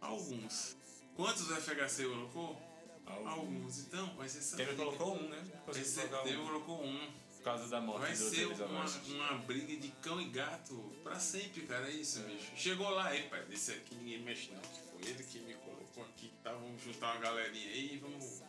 Alguns. 0.00 0.76
Quantos 1.16 1.50
o 1.50 1.56
FHC 1.56 2.04
colocou? 2.04 2.68
Alguns. 3.06 3.26
Alguns. 3.26 3.78
Então, 3.80 4.16
vai 4.16 4.28
ser 4.28 4.42
saber. 4.42 4.64
Temer 4.64 4.76
colocou 4.76 5.16
um, 5.16 5.28
né? 5.28 5.44
Um 5.66 6.46
colocou 6.46 6.84
um. 6.84 7.12
Causa 7.48 7.68
da 7.68 7.80
morte 7.80 8.00
Vai 8.00 8.16
do 8.16 8.30
ser 8.30 8.46
uma, 8.46 8.84
uma 8.84 9.38
briga 9.38 9.76
de 9.76 9.88
cão 10.02 10.20
e 10.20 10.26
gato 10.26 10.74
pra 11.02 11.18
sempre, 11.18 11.62
cara. 11.62 11.88
É 11.88 11.92
isso, 11.92 12.20
bicho. 12.20 12.52
Chegou 12.54 12.88
lá, 12.90 13.08
aí, 13.08 13.22
pai, 13.28 13.42
desse 13.46 13.72
aqui 13.72 13.94
ninguém 13.94 14.22
mexe 14.22 14.50
não. 14.52 14.60
Que 14.60 14.80
foi 14.80 15.10
ele 15.10 15.22
que 15.24 15.38
me 15.40 15.54
colocou 15.54 16.04
aqui, 16.04 16.32
tá? 16.42 16.52
Vamos 16.52 16.82
juntar 16.82 17.12
uma 17.12 17.20
galerinha 17.20 17.70
aí 17.70 17.94
e 17.94 17.98
vamos. 17.98 18.42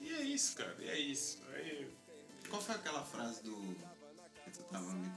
E 0.00 0.12
é 0.12 0.20
isso, 0.22 0.56
cara. 0.56 0.76
E 0.78 0.88
é 0.88 0.98
isso. 0.98 1.42
Aí, 1.54 1.90
Qual 2.50 2.60
foi 2.60 2.74
aquela 2.74 3.02
frase 3.02 3.42
do. 3.42 3.76
que 4.44 4.50
tu 4.50 4.62
tava 4.64 4.92
me, 4.92 5.08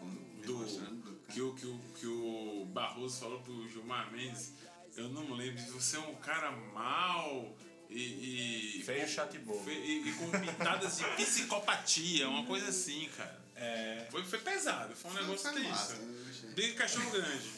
do, 0.45 0.57
mostrando? 0.59 1.19
Que, 1.29 1.41
o, 1.41 1.53
que, 1.53 1.65
o, 1.65 1.79
que 1.99 2.07
o 2.07 2.65
Barroso 2.73 3.19
falou 3.19 3.41
pro 3.41 3.67
Gilmar 3.67 4.11
Mendes, 4.11 4.53
eu 4.95 5.09
não 5.09 5.23
me 5.23 5.35
lembro, 5.35 5.61
você 5.73 5.97
é 5.97 5.99
um 5.99 6.15
cara 6.15 6.51
mau 6.51 7.55
e. 7.89 8.79
e 8.79 8.83
Feio, 8.83 9.07
chato 9.07 9.35
e 9.35 9.39
bobo. 9.39 9.69
e, 9.69 10.09
e 10.09 10.13
com 10.13 10.29
pitadas 10.31 10.97
de 10.97 11.03
psicopatia, 11.15 12.29
uma 12.29 12.45
coisa 12.45 12.69
assim, 12.69 13.09
cara. 13.15 13.39
É. 13.55 14.07
Foi, 14.09 14.23
foi 14.23 14.39
pesado, 14.39 14.95
foi 14.95 15.11
um 15.11 15.13
negócio 15.15 15.51
Foi 15.51 15.63
massa, 15.63 15.95
de 16.55 16.73
cachorro 16.73 17.11
grande. 17.11 17.49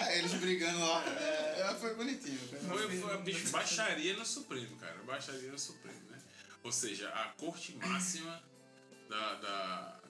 É, 0.00 0.18
eles 0.18 0.32
brigando 0.34 0.80
lá. 0.80 1.04
É, 1.06 1.60
é, 1.70 1.74
foi 1.78 1.94
bonitinho. 1.94 2.38
Foi 2.48 2.58
Foi, 2.58 3.00
foi 3.00 3.18
bicho, 3.22 3.48
baixaria 3.50 4.16
no 4.16 4.26
Supremo, 4.26 4.76
cara. 4.78 4.96
Baixaria 5.04 5.52
no 5.52 5.58
Supremo, 5.58 6.00
né? 6.10 6.20
Ou 6.64 6.72
seja, 6.72 7.08
a 7.10 7.28
corte 7.36 7.76
máxima 7.76 8.42
da, 9.08 9.34
da- 9.36 10.00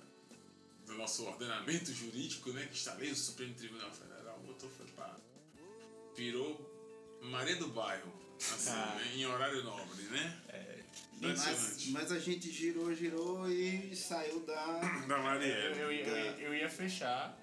do 0.86 0.94
nosso 0.94 1.26
ordenamento 1.26 1.92
jurídico, 1.92 2.50
né? 2.52 2.64
Que 2.66 2.76
está 2.78 2.92
ali, 2.92 3.10
o 3.10 3.14
Supremo 3.16 3.52
Tribunal 3.54 3.90
Federal, 3.92 4.38
botou 4.46 4.70
foi 4.70 4.86
pra. 4.86 5.14
Virou 6.16 7.18
Maria 7.22 7.56
do 7.56 7.68
Bairro, 7.68 8.10
assim, 8.38 8.70
né, 8.70 9.12
em 9.16 9.26
horário 9.26 9.62
nobre, 9.64 10.02
né? 10.04 10.36
É. 10.48 10.78
Mas, 11.20 11.86
mas 11.88 12.12
a 12.12 12.18
gente 12.18 12.50
girou, 12.52 12.94
girou 12.94 13.50
e 13.50 13.94
saiu 13.96 14.40
da. 14.40 14.54
Da 15.06 15.16
Eu, 15.16 15.22
Marielle. 15.22 15.78
eu, 15.80 15.92
ia- 15.92 16.06
eu, 16.06 16.16
ia- 16.16 16.36
eu 16.38 16.54
ia 16.54 16.70
fechar 16.70 17.36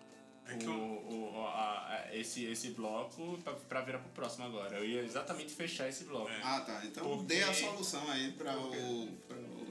É 0.48 0.56
que 0.56 0.66
o, 0.66 0.70
eu- 0.70 1.34
o- 1.36 1.46
a- 1.46 2.06
a- 2.08 2.16
esse, 2.16 2.46
esse 2.46 2.70
bloco 2.72 3.38
pra, 3.44 3.52
pra 3.54 3.82
virar 3.82 4.00
pro 4.00 4.10
próximo 4.12 4.46
agora. 4.46 4.78
Eu 4.78 4.86
ia 4.86 5.02
exatamente 5.04 5.54
fechar 5.54 5.90
esse 5.90 6.06
bloco. 6.06 6.30
É. 6.30 6.40
Ah, 6.42 6.62
tá. 6.62 6.82
Então 6.86 7.04
Porque- 7.04 7.26
dê 7.26 7.44
a 7.44 7.54
solução 7.54 8.10
aí 8.12 8.32
pra 8.32 8.58
o. 8.58 9.08
Pra 9.28 9.36
o... 9.38 9.66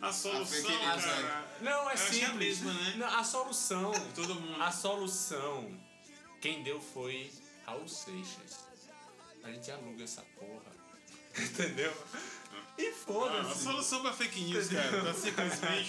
A 0.00 0.12
solução, 0.12 0.60
news, 0.70 1.04
cara. 1.04 1.44
Não, 1.60 1.90
é 1.90 1.94
a 1.94 1.96
simples. 1.96 2.60
mesma, 2.60 2.72
né? 2.72 2.94
Não, 2.98 3.18
a 3.18 3.24
solução. 3.24 3.90
Todo 4.14 4.36
mundo. 4.36 4.62
A 4.62 4.70
solução. 4.70 5.76
Quem 6.40 6.62
deu 6.62 6.80
foi 6.80 7.28
Raul 7.66 7.88
Seixas. 7.88 8.67
A 9.44 9.50
gente 9.50 9.70
aluga 9.70 10.04
essa 10.04 10.22
porra. 10.38 10.72
Entendeu? 11.38 11.92
E 12.76 12.86
Ah, 12.86 12.90
a 12.90 12.94
foda-se. 12.94 13.62
solução 13.64 14.02
pra 14.02 14.12
fake 14.12 14.40
news, 14.40 14.68
cara, 14.68 15.02
tá 15.02 15.14
simplesmente, 15.14 15.88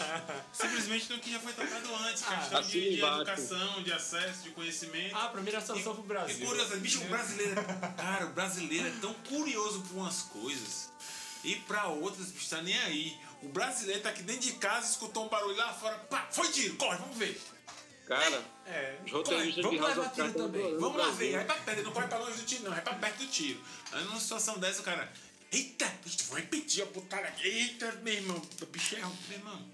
simplesmente 0.51 1.09
no 1.13 1.19
que 1.19 1.31
já 1.31 1.39
foi 1.39 1.53
tratado 1.53 1.95
antes, 1.95 2.23
questão 2.23 2.59
Assina 2.59 2.61
de, 2.63 2.95
de 2.95 3.01
educação, 3.01 3.83
de 3.83 3.93
acesso, 3.93 4.43
de 4.43 4.49
conhecimento. 4.51 5.15
Ah, 5.15 5.25
a 5.25 5.29
primeira 5.29 5.61
solução 5.61 5.93
pro 5.93 6.03
E 6.03 6.07
Brasil. 6.07 6.45
curioso, 6.47 6.77
bicho, 6.77 7.01
o 7.03 7.07
brasileiro. 7.07 7.55
Cara, 7.95 8.25
o 8.25 8.29
brasileiro 8.33 8.87
é 8.87 8.91
tão 9.01 9.13
curioso 9.13 9.81
por 9.81 9.97
umas 9.97 10.21
coisas 10.23 10.89
e 11.43 11.55
pra 11.57 11.87
outras, 11.87 12.31
bicho, 12.31 12.49
tá 12.49 12.61
nem 12.63 12.77
aí. 12.79 13.15
O 13.43 13.49
brasileiro 13.49 14.01
tá 14.01 14.09
aqui 14.09 14.23
dentro 14.23 14.41
de 14.41 14.53
casa, 14.53 14.89
escutou 14.89 15.25
um 15.25 15.29
barulho 15.29 15.55
lá 15.57 15.71
fora, 15.73 15.95
pá, 16.09 16.27
foi 16.31 16.47
tiro, 16.51 16.75
corre, 16.75 16.97
vamos 16.97 17.17
ver. 17.17 17.39
Cara, 18.09 18.43
É. 18.65 18.99
os 19.05 19.11
roteiristas 19.11 19.55
de 19.55 19.61
Vamos 19.61 19.79
House 19.81 19.89
levar 19.95 20.07
of 20.07 20.15
tiro 20.15 20.27
Cards 20.33 20.41
também. 20.41 20.77
Vamos 20.79 20.97
lá 20.97 21.03
Brasil. 21.05 21.17
ver, 21.17 21.31
vai 21.37 21.45
pra 21.45 21.55
perto, 21.57 21.83
não 21.83 21.91
corre 21.93 22.07
pra 22.07 22.17
longe 22.17 22.37
do 22.39 22.45
tiro, 22.45 22.63
não, 22.63 22.71
vai 22.71 22.81
pra 22.81 22.95
perto 22.95 23.17
do 23.19 23.27
tiro. 23.27 23.61
Aí 23.91 24.03
numa 24.03 24.19
situação 24.19 24.57
dessa, 24.57 24.81
o 24.81 24.83
cara, 24.83 25.13
eita, 25.51 25.85
bicho, 26.03 26.23
vou 26.25 26.37
repetir 26.37 26.83
a 26.83 26.87
putada 26.87 27.27
aqui, 27.27 27.47
eita, 27.47 27.91
meu 28.03 28.13
irmão, 28.13 28.41
o 28.61 28.65
bicho 28.65 28.95
é, 28.95 28.99
meu 28.99 29.37
irmão. 29.37 29.71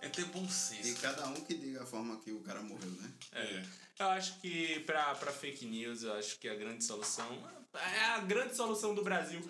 É 0.00 0.08
ter 0.08 0.24
bom 0.26 0.44
E 0.44 0.50
senso. 0.52 1.00
cada 1.00 1.26
um 1.28 1.34
que 1.34 1.54
diga 1.54 1.82
a 1.82 1.86
forma 1.86 2.18
que 2.20 2.30
o 2.32 2.40
cara 2.40 2.60
morreu, 2.62 2.90
né? 2.90 3.10
É. 3.32 3.64
Eu 3.98 4.06
acho 4.08 4.40
que 4.40 4.80
pra, 4.80 5.14
pra 5.14 5.32
fake 5.32 5.64
news, 5.66 6.02
eu 6.02 6.12
acho 6.14 6.38
que 6.38 6.48
a 6.48 6.54
grande 6.54 6.82
solução 6.84 7.26
é 7.74 8.04
a 8.06 8.18
grande 8.20 8.54
solução 8.56 8.94
do 8.94 9.02
Brasil 9.02 9.40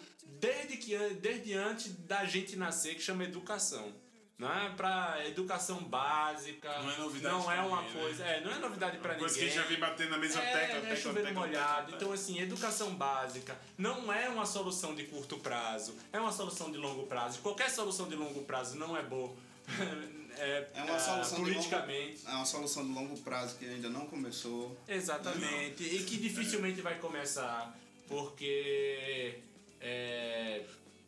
desde 0.40 0.76
que 0.76 0.96
desde 1.20 1.54
antes 1.54 1.92
da 2.06 2.24
gente 2.24 2.54
nascer, 2.56 2.94
que 2.94 3.02
chama 3.02 3.24
educação. 3.24 3.92
Não 4.36 4.52
é 4.52 4.68
pra 4.70 5.24
educação 5.26 5.78
básica. 5.84 6.68
Não 6.80 6.90
é 6.90 6.96
novidade 6.98 7.34
Não 7.34 7.52
é 7.52 7.54
pra 7.56 7.66
uma 7.66 7.82
ninguém, 7.82 7.94
né? 7.94 8.00
coisa. 8.02 8.24
É, 8.24 8.40
não 8.40 8.50
é 8.52 8.58
novidade 8.58 8.98
pra 8.98 9.12
Uma 9.12 9.18
coisa 9.20 9.34
que 9.34 9.40
a 9.40 9.44
ninguém. 9.44 9.56
gente 9.58 9.62
já 9.64 9.68
vem 9.70 9.78
batendo 9.80 10.10
na 10.10 10.18
mesma 10.18 10.42
É, 10.42 10.52
tecla, 10.52 10.74
né, 10.74 10.80
tecla, 10.80 10.96
chovendo 10.96 11.34
molhado. 11.34 11.94
Então, 11.94 12.12
assim, 12.12 12.40
educação 12.40 12.94
básica 12.96 13.56
não 13.78 14.12
é 14.12 14.28
uma 14.28 14.44
solução 14.44 14.94
de 14.94 15.04
curto 15.04 15.38
prazo, 15.38 15.94
é 16.12 16.18
uma 16.18 16.32
solução 16.32 16.72
de 16.72 16.78
longo 16.78 17.06
prazo. 17.06 17.38
Qualquer 17.38 17.70
solução 17.70 18.08
de 18.08 18.16
longo 18.16 18.42
prazo 18.42 18.76
não 18.76 18.96
é 18.96 19.02
boa. 19.02 19.34
É, 20.36 20.66
É 20.74 20.82
uma 20.82 20.96
ah, 20.96 20.98
solução 20.98 21.38
politicamente. 21.44 22.16
de 22.16 22.24
longo, 22.24 22.30
é 22.32 22.34
uma 22.38 22.44
solução 22.44 22.84
de 22.84 22.92
longo 22.92 23.16
prazo 23.20 23.56
que 23.56 23.66
ainda 23.66 23.88
não 23.88 24.04
começou. 24.06 24.76
Exatamente. 24.88 25.84
E 25.84 26.02
que 26.02 26.16
dificilmente 26.16 26.80
vai 26.80 26.98
começar, 26.98 27.72
porque. 28.08 29.38
É, 29.80 30.64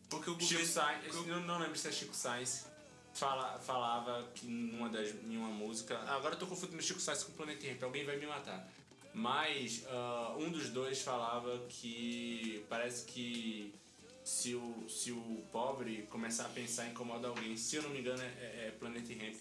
Porque 0.08 0.30
o 0.30 0.38
Chico. 0.40 0.64
Sainz, 0.64 1.12
eu 1.12 1.40
não 1.40 1.58
lembro 1.58 1.76
se 1.76 1.88
é 1.88 1.90
Chico 1.90 2.14
Sainz, 2.14 2.66
fala, 3.16 3.58
falava 3.58 4.28
que 4.34 4.46
numa 4.46 4.88
das, 4.88 5.08
em 5.10 5.36
uma 5.36 5.48
música. 5.48 5.98
Agora 6.08 6.34
eu 6.34 6.38
tô 6.38 6.46
confundindo 6.46 6.82
Chico 6.82 7.00
Sainz 7.00 7.22
com 7.24 7.32
Planet 7.32 7.62
Ramp, 7.64 7.82
alguém 7.82 8.04
vai 8.04 8.16
me 8.16 8.26
matar. 8.26 8.68
Mas 9.14 9.84
ah, 9.88 10.34
um 10.38 10.50
dos 10.50 10.68
dois 10.70 11.00
falava 11.00 11.58
que 11.68 12.64
parece 12.68 13.04
que 13.06 13.74
se 14.24 14.54
o, 14.54 14.86
se 14.88 15.12
o 15.12 15.44
pobre 15.52 16.02
começar 16.10 16.44
a 16.46 16.48
pensar 16.48 16.86
em 16.86 16.90
incomodar 16.90 17.30
alguém, 17.30 17.56
se 17.56 17.76
eu 17.76 17.82
não 17.82 17.90
me 17.90 18.00
engano, 18.00 18.22
é, 18.22 18.66
é 18.66 18.74
Planet 18.78 19.06
Ramp. 19.08 19.34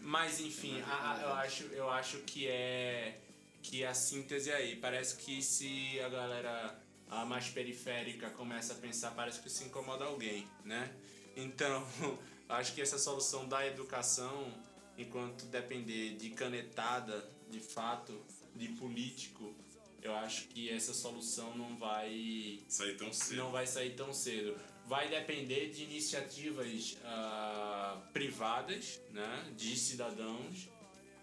Mas 0.00 0.40
enfim, 0.40 0.80
a- 0.82 1.14
a- 1.14 1.22
eu, 1.22 1.32
acho, 1.34 1.62
eu 1.64 1.90
acho 1.90 2.18
que 2.18 2.46
é 2.46 3.18
que 3.62 3.84
a 3.84 3.94
síntese 3.94 4.50
aí. 4.52 4.76
Parece 4.76 5.16
que 5.16 5.40
se 5.42 5.98
a 6.00 6.08
galera 6.08 6.78
a 7.08 7.24
mais 7.24 7.48
periférica 7.48 8.28
começa 8.30 8.72
a 8.72 8.76
pensar, 8.76 9.12
parece 9.12 9.40
que 9.40 9.48
se 9.50 9.64
incomoda 9.64 10.04
alguém, 10.04 10.46
né? 10.64 10.90
Então, 11.36 11.86
acho 12.52 12.74
que 12.74 12.80
essa 12.80 12.98
solução 12.98 13.48
da 13.48 13.66
educação, 13.66 14.52
enquanto 14.96 15.46
depender 15.46 16.16
de 16.16 16.30
canetada, 16.30 17.28
de 17.50 17.60
fato, 17.60 18.20
de 18.54 18.68
político, 18.68 19.54
eu 20.02 20.14
acho 20.16 20.48
que 20.48 20.68
essa 20.68 20.92
solução 20.92 21.56
não 21.56 21.76
vai 21.76 22.60
sair 22.68 22.96
tão 22.96 23.12
cedo. 23.12 23.36
Não 23.36 23.52
vai 23.52 23.66
sair 23.66 23.94
tão 23.94 24.12
cedo. 24.12 24.56
Vai 24.86 25.08
depender 25.08 25.70
de 25.70 25.84
iniciativas 25.84 26.98
uh, 27.04 28.00
privadas, 28.12 29.00
né, 29.10 29.52
de 29.56 29.76
cidadãos 29.76 30.68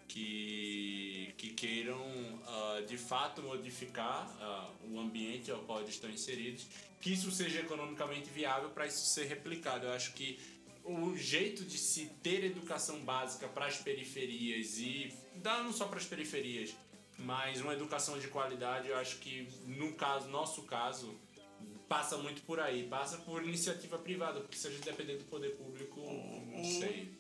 que, 0.08 1.34
que 1.38 1.50
queiram 1.50 2.02
uh, 2.02 2.86
de 2.88 2.98
fato 2.98 3.44
modificar 3.44 4.28
uh, 4.28 4.94
o 4.94 5.00
ambiente 5.00 5.52
ao 5.52 5.60
qual 5.60 5.82
eles 5.82 5.94
estão 5.94 6.10
inseridos, 6.10 6.66
que 7.02 7.14
isso 7.14 7.32
seja 7.32 7.60
economicamente 7.60 8.30
viável 8.30 8.70
para 8.70 8.88
isso 8.88 9.06
ser 9.06 9.26
replicado. 9.26 9.86
Eu 9.86 9.92
acho 9.92 10.14
que 10.14 10.40
o 10.90 11.16
jeito 11.16 11.64
de 11.64 11.78
se 11.78 12.08
ter 12.24 12.44
educação 12.44 13.00
básica 13.02 13.48
para 13.48 13.68
as 13.68 13.78
periferias 13.78 14.80
e 14.80 15.14
não 15.44 15.72
só 15.72 15.86
para 15.86 16.00
as 16.00 16.06
periferias, 16.06 16.76
mas 17.18 17.62
uma 17.62 17.74
educação 17.74 18.20
de 18.20 18.28
qualidade, 18.28 18.88
eu 18.88 18.98
acho 18.98 19.18
que 19.18 19.48
no 19.66 19.94
caso, 19.94 20.28
nosso 20.30 20.64
caso, 20.64 21.16
passa 21.88 22.18
muito 22.18 22.42
por 22.42 22.60
aí, 22.60 22.88
passa 22.88 23.18
por 23.20 23.44
iniciativa 23.44 23.98
privada, 24.00 24.42
porque 24.42 24.58
se 24.58 24.68
a 24.68 24.72
gente 24.72 24.84
depender 24.84 25.18
do 25.18 25.26
poder 25.26 25.56
público, 25.56 26.00
não 26.02 26.64
sei. 26.64 27.12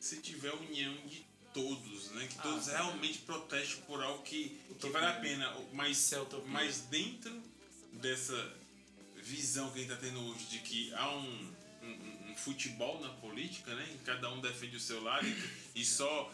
Se 0.00 0.20
tiver 0.20 0.52
união 0.52 0.94
de 1.06 1.24
todos, 1.52 2.10
né? 2.10 2.26
Que 2.26 2.42
todos 2.42 2.68
ah, 2.68 2.78
realmente 2.78 3.18
protestem 3.20 3.82
por 3.84 4.02
algo 4.02 4.22
que, 4.22 4.60
que 4.78 4.90
vale 4.90 5.06
a 5.06 5.20
pena. 5.20 5.56
Mas, 5.72 6.12
é 6.12 6.18
mas 6.48 6.80
dentro 6.90 7.40
dessa 7.92 8.52
visão 9.16 9.70
que 9.70 9.78
a 9.78 9.82
gente 9.82 9.92
está 9.92 10.04
tendo 10.04 10.20
hoje 10.20 10.44
de 10.46 10.58
que 10.58 10.92
há 10.94 11.16
um, 11.16 11.53
futebol 12.36 13.00
na 13.00 13.10
política, 13.10 13.74
né? 13.74 13.96
Cada 14.04 14.30
um 14.30 14.40
defende 14.40 14.76
o 14.76 14.80
seu 14.80 15.02
lado 15.02 15.26
e, 15.74 15.84
só. 15.84 16.30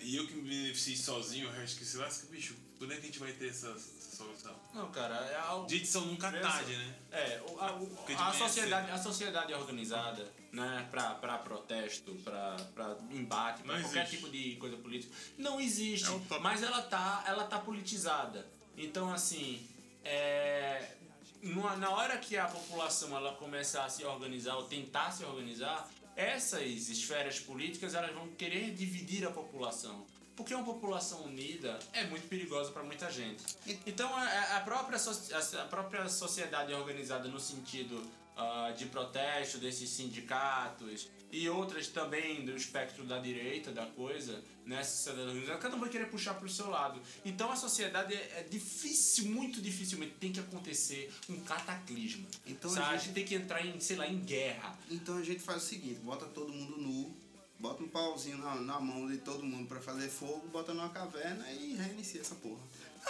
E 0.00 0.16
eu 0.16 0.26
que 0.26 0.34
me 0.34 0.42
beneficio 0.42 1.04
sozinho, 1.04 1.48
o 1.48 1.52
resto 1.52 1.78
que 1.78 1.84
se 1.84 1.96
lasca, 1.96 2.26
bicho, 2.30 2.54
quando 2.78 2.92
é 2.92 2.96
que 2.96 3.02
a 3.02 3.06
gente 3.06 3.18
vai 3.18 3.32
ter 3.32 3.48
essa, 3.48 3.74
solução? 4.14 4.54
Não, 4.72 4.90
cara, 4.90 5.14
é 5.16 5.36
algo. 5.36 5.66
Dicção 5.66 6.06
nunca 6.06 6.30
tarde, 6.30 6.76
né? 6.76 6.94
É, 7.10 7.40
a, 7.58 8.22
a, 8.22 8.28
a 8.28 8.32
sociedade, 8.32 8.90
a 8.90 8.98
sociedade 8.98 9.52
organizada 9.54 10.32
né, 10.52 10.88
para 10.90 11.38
protesto, 11.38 12.14
para 12.22 12.96
embate, 13.10 13.62
para 13.62 13.80
qualquer 13.80 14.02
existe. 14.02 14.16
tipo 14.16 14.30
de 14.30 14.56
coisa 14.56 14.76
política. 14.76 15.14
Não 15.36 15.60
existe, 15.60 16.08
é 16.08 16.38
mas 16.38 16.62
ela 16.62 16.82
tá, 16.82 17.24
ela 17.26 17.44
tá 17.44 17.58
politizada. 17.58 18.46
Então, 18.76 19.12
assim, 19.12 19.66
é, 20.04 20.96
na 21.44 21.90
hora 21.90 22.16
que 22.18 22.36
a 22.36 22.46
população 22.46 23.16
ela 23.16 23.32
começa 23.34 23.82
a 23.82 23.88
se 23.88 24.04
organizar 24.04 24.56
ou 24.56 24.64
tentar 24.64 25.10
se 25.10 25.24
organizar, 25.24 25.88
essas 26.16 26.88
esferas 26.88 27.38
políticas 27.38 27.94
elas 27.94 28.12
vão 28.14 28.28
querer 28.28 28.72
dividir 28.72 29.26
a 29.26 29.30
população. 29.30 30.06
Porque 30.36 30.54
uma 30.54 30.64
população 30.64 31.24
unida 31.24 31.78
é 31.92 32.04
muito 32.04 32.26
perigosa 32.28 32.72
para 32.72 32.82
muita 32.82 33.10
gente. 33.10 33.44
Então 33.86 34.10
a, 34.16 34.60
própria, 34.60 34.98
a 34.98 35.64
própria 35.66 36.08
sociedade 36.08 36.72
organizada 36.72 37.28
no 37.28 37.38
sentido 37.38 37.96
uh, 38.36 38.74
de 38.76 38.86
protesto 38.86 39.58
desses 39.58 39.88
sindicatos 39.90 41.08
e 41.34 41.48
outras 41.48 41.88
também 41.88 42.44
do 42.44 42.54
espectro 42.54 43.04
da 43.04 43.18
direita 43.18 43.72
da 43.72 43.84
coisa, 43.86 44.40
né? 44.64 44.84
Sociedade 44.84 45.28
organizada, 45.28 45.58
cada 45.58 45.74
um 45.74 45.80
vai 45.80 45.88
querer 45.88 46.06
puxar 46.06 46.34
para 46.34 46.46
o 46.46 46.48
seu 46.48 46.70
lado. 46.70 47.00
Então 47.24 47.50
a 47.50 47.56
sociedade 47.56 48.14
é, 48.14 48.38
é, 48.38 48.46
difícil, 48.48 49.26
muito 49.26 49.60
dificilmente 49.60 50.14
tem 50.20 50.32
que 50.32 50.38
acontecer 50.38 51.12
um 51.28 51.40
cataclisma. 51.40 52.24
Então 52.46 52.70
sabe? 52.70 52.86
A, 52.86 52.90
gente... 52.92 52.94
a 52.94 53.04
gente 53.04 53.14
tem 53.14 53.24
que 53.24 53.34
entrar 53.34 53.66
em, 53.66 53.80
sei 53.80 53.96
lá, 53.96 54.06
em 54.06 54.20
guerra. 54.20 54.78
Então 54.88 55.18
a 55.18 55.22
gente 55.22 55.40
faz 55.40 55.64
o 55.64 55.66
seguinte, 55.66 55.98
bota 56.00 56.24
todo 56.26 56.52
mundo 56.52 56.76
nu, 56.78 57.12
bota 57.58 57.82
um 57.82 57.88
pauzinho 57.88 58.38
na, 58.38 58.54
na 58.54 58.78
mão 58.78 59.08
de 59.08 59.18
todo 59.18 59.42
mundo 59.42 59.66
para 59.66 59.80
fazer 59.80 60.08
fogo, 60.08 60.46
bota 60.52 60.72
numa 60.72 60.90
caverna 60.90 61.50
e 61.50 61.74
reinicia 61.74 62.20
essa 62.20 62.36
porra. 62.36 62.62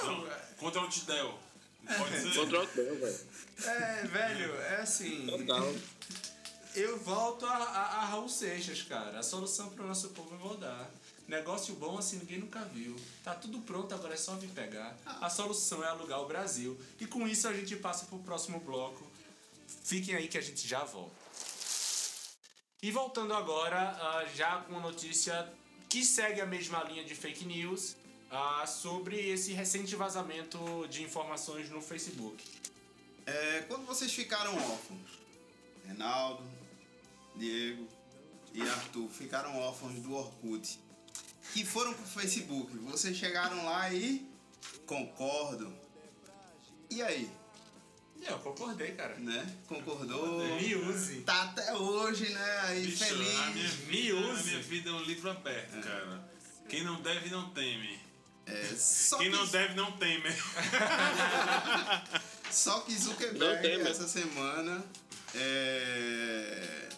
Não, 0.03 0.27
contra 0.57 0.81
o 0.81 0.89
Tidel. 0.89 1.39
Pode 1.87 2.20
ser. 2.20 2.35
Contra 2.35 2.62
o 2.62 2.66
velho. 2.66 3.20
É, 3.66 4.03
velho, 4.07 4.55
é 4.62 4.77
assim. 4.77 5.27
Total. 5.27 5.75
Eu 6.75 6.99
volto 6.99 7.47
a, 7.47 7.55
a, 7.55 7.83
a 7.99 8.05
Raul 8.07 8.29
Seixas, 8.29 8.83
cara. 8.83 9.20
A 9.20 9.22
solução 9.22 9.70
para 9.70 9.85
o 9.85 9.87
nosso 9.87 10.09
povo 10.11 10.35
é 10.35 10.39
voltar. 10.39 10.91
Negócio 11.29 11.75
bom 11.77 11.97
assim 11.97 12.18
ninguém 12.18 12.41
nunca 12.41 12.64
viu. 12.64 12.97
Tá 13.22 13.33
tudo 13.35 13.61
pronto, 13.61 13.95
agora 13.95 14.14
é 14.14 14.16
só 14.16 14.35
vir 14.35 14.51
pegar. 14.51 14.97
A 15.07 15.31
solução 15.31 15.85
é 15.85 15.87
alugar 15.87 16.20
o 16.20 16.27
Brasil. 16.27 16.79
E 17.01 17.07
com 17.07 17.29
isso 17.29 17.47
a 17.47 17.53
gente 17.53 17.77
passa 17.77 18.07
pro 18.07 18.18
próximo 18.18 18.59
bloco. 18.59 19.07
Fiquem 19.85 20.16
aí 20.16 20.27
que 20.27 20.37
a 20.37 20.41
gente 20.41 20.66
já 20.66 20.83
volta. 20.85 21.14
E 22.83 22.91
voltando 22.91 23.33
agora, 23.33 23.97
uh, 23.97 24.37
já 24.37 24.59
com 24.59 24.72
uma 24.72 24.81
notícia 24.81 25.51
que 25.89 26.05
segue 26.05 26.41
a 26.41 26.47
mesma 26.47 26.83
linha 26.83 27.05
de 27.05 27.14
fake 27.14 27.45
news, 27.47 27.97
uh, 28.31 28.66
sobre 28.66 29.16
esse 29.31 29.53
recente 29.53 29.95
vazamento 29.95 30.59
de 30.89 31.03
informações 31.03 31.70
no 31.70 31.81
Facebook. 31.81 32.45
É, 33.25 33.64
quando 33.68 33.87
vocês 33.87 34.12
ficaram 34.12 34.55
órfãos, 34.55 35.18
Reinaldo, 35.87 36.43
Diego 37.37 37.89
e 38.53 38.62
Arthur 38.62 39.09
ficaram 39.09 39.57
órfãos 39.59 39.95
do 40.01 40.14
Orkut, 40.14 40.78
que 41.53 41.64
foram 41.64 41.93
pro 41.93 42.05
Facebook, 42.05 42.76
vocês 42.78 43.16
chegaram 43.16 43.64
lá 43.64 43.93
e 43.93 44.28
concordo. 44.87 45.72
E 46.91 47.03
aí? 47.03 47.30
Eu 48.26 48.39
concordei, 48.39 48.93
cara. 48.93 49.16
Né? 49.16 49.55
Concordou. 49.66 50.39
Me 50.57 50.74
use. 50.74 51.20
Tá 51.22 51.43
até 51.43 51.74
hoje, 51.74 52.30
né? 52.30 52.61
Aí 52.62 52.87
Bicho, 52.87 53.05
feliz. 53.05 53.39
A 53.41 53.47
minha, 53.49 53.68
vida, 53.68 54.18
a 54.18 54.43
minha 54.43 54.62
vida 54.62 54.91
é 54.91 54.93
um 54.93 55.03
livro 55.03 55.30
aberto, 55.30 55.76
é. 55.76 55.82
cara. 55.82 56.28
Quem 56.68 56.82
não 56.85 57.01
deve, 57.03 57.28
não 57.28 57.51
teme. 57.51 58.01
É, 58.47 58.74
Quem 59.18 59.30
que... 59.30 59.37
não 59.37 59.47
deve, 59.47 59.74
não 59.74 59.93
teme. 59.93 60.30
só 62.51 62.80
que 62.80 62.97
Zuckerberg, 62.97 63.89
essa 63.89 64.07
semana, 64.07 64.85
é... 65.35 66.89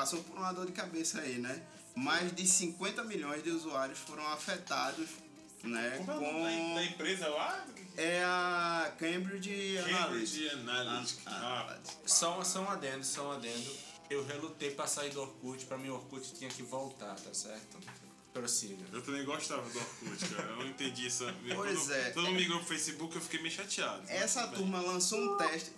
passou 0.00 0.22
por 0.22 0.38
uma 0.38 0.50
dor 0.52 0.64
de 0.64 0.72
cabeça 0.72 1.20
aí, 1.20 1.38
né? 1.38 1.62
Mais 1.94 2.34
de 2.34 2.46
50 2.46 3.04
milhões 3.04 3.44
de 3.44 3.50
usuários 3.50 3.98
foram 3.98 4.26
afetados 4.28 5.08
né? 5.62 6.02
Como 6.06 6.24
é 6.24 6.56
com... 6.56 6.74
da, 6.74 6.80
da 6.80 6.84
empresa 6.86 7.28
lá? 7.28 7.66
É 7.98 8.24
a 8.24 8.90
Cambridge, 8.98 9.78
Cambridge 9.84 10.48
Analytica. 10.48 11.30
Ah, 11.30 11.66
ah, 11.68 11.78
só, 12.06 12.42
só 12.42 12.62
um 12.62 12.70
adendo, 12.70 13.04
só 13.04 13.28
um 13.28 13.32
adendo. 13.32 13.70
Eu 14.08 14.24
relutei 14.24 14.70
pra 14.70 14.86
sair 14.86 15.10
do 15.10 15.20
Orkut, 15.20 15.66
pra 15.66 15.76
mim 15.76 15.90
o 15.90 15.96
Orkut 15.96 16.32
tinha 16.32 16.48
que 16.48 16.62
voltar, 16.62 17.14
tá 17.16 17.34
certo? 17.34 17.78
Prossiga. 18.32 18.84
Eu 18.92 19.02
também 19.02 19.24
gostava 19.24 19.68
do 19.68 19.78
Orkut, 19.78 20.34
cara. 20.34 20.50
Eu 20.50 20.56
não 20.56 20.66
entendi 20.66 21.06
isso. 21.06 21.24
Pois 21.54 21.78
Quando 21.80 21.92
é. 21.92 22.10
Todo 22.10 22.26
mundo 22.26 22.36
migrou 22.36 22.58
pro 22.58 22.68
Facebook, 22.68 23.14
eu 23.16 23.20
fiquei 23.20 23.42
meio 23.42 23.54
chateado. 23.54 24.02
Essa 24.08 24.46
turma 24.48 24.80
lançou 24.80 25.18
um 25.18 25.36
teste. 25.36 25.72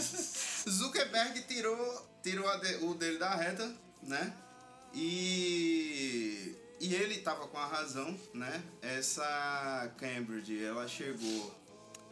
Zuckerberg 0.68 1.42
tirou, 1.42 2.08
tirou 2.22 2.46
o 2.82 2.94
dele 2.94 3.18
da 3.18 3.34
reta, 3.34 3.74
né? 4.02 4.34
E 4.92 6.54
e 6.80 6.94
ele 6.94 7.16
estava 7.16 7.46
com 7.46 7.58
a 7.58 7.66
razão, 7.66 8.18
né? 8.32 8.62
Essa 8.80 9.92
Cambridge, 9.98 10.64
ela 10.64 10.88
chegou 10.88 11.54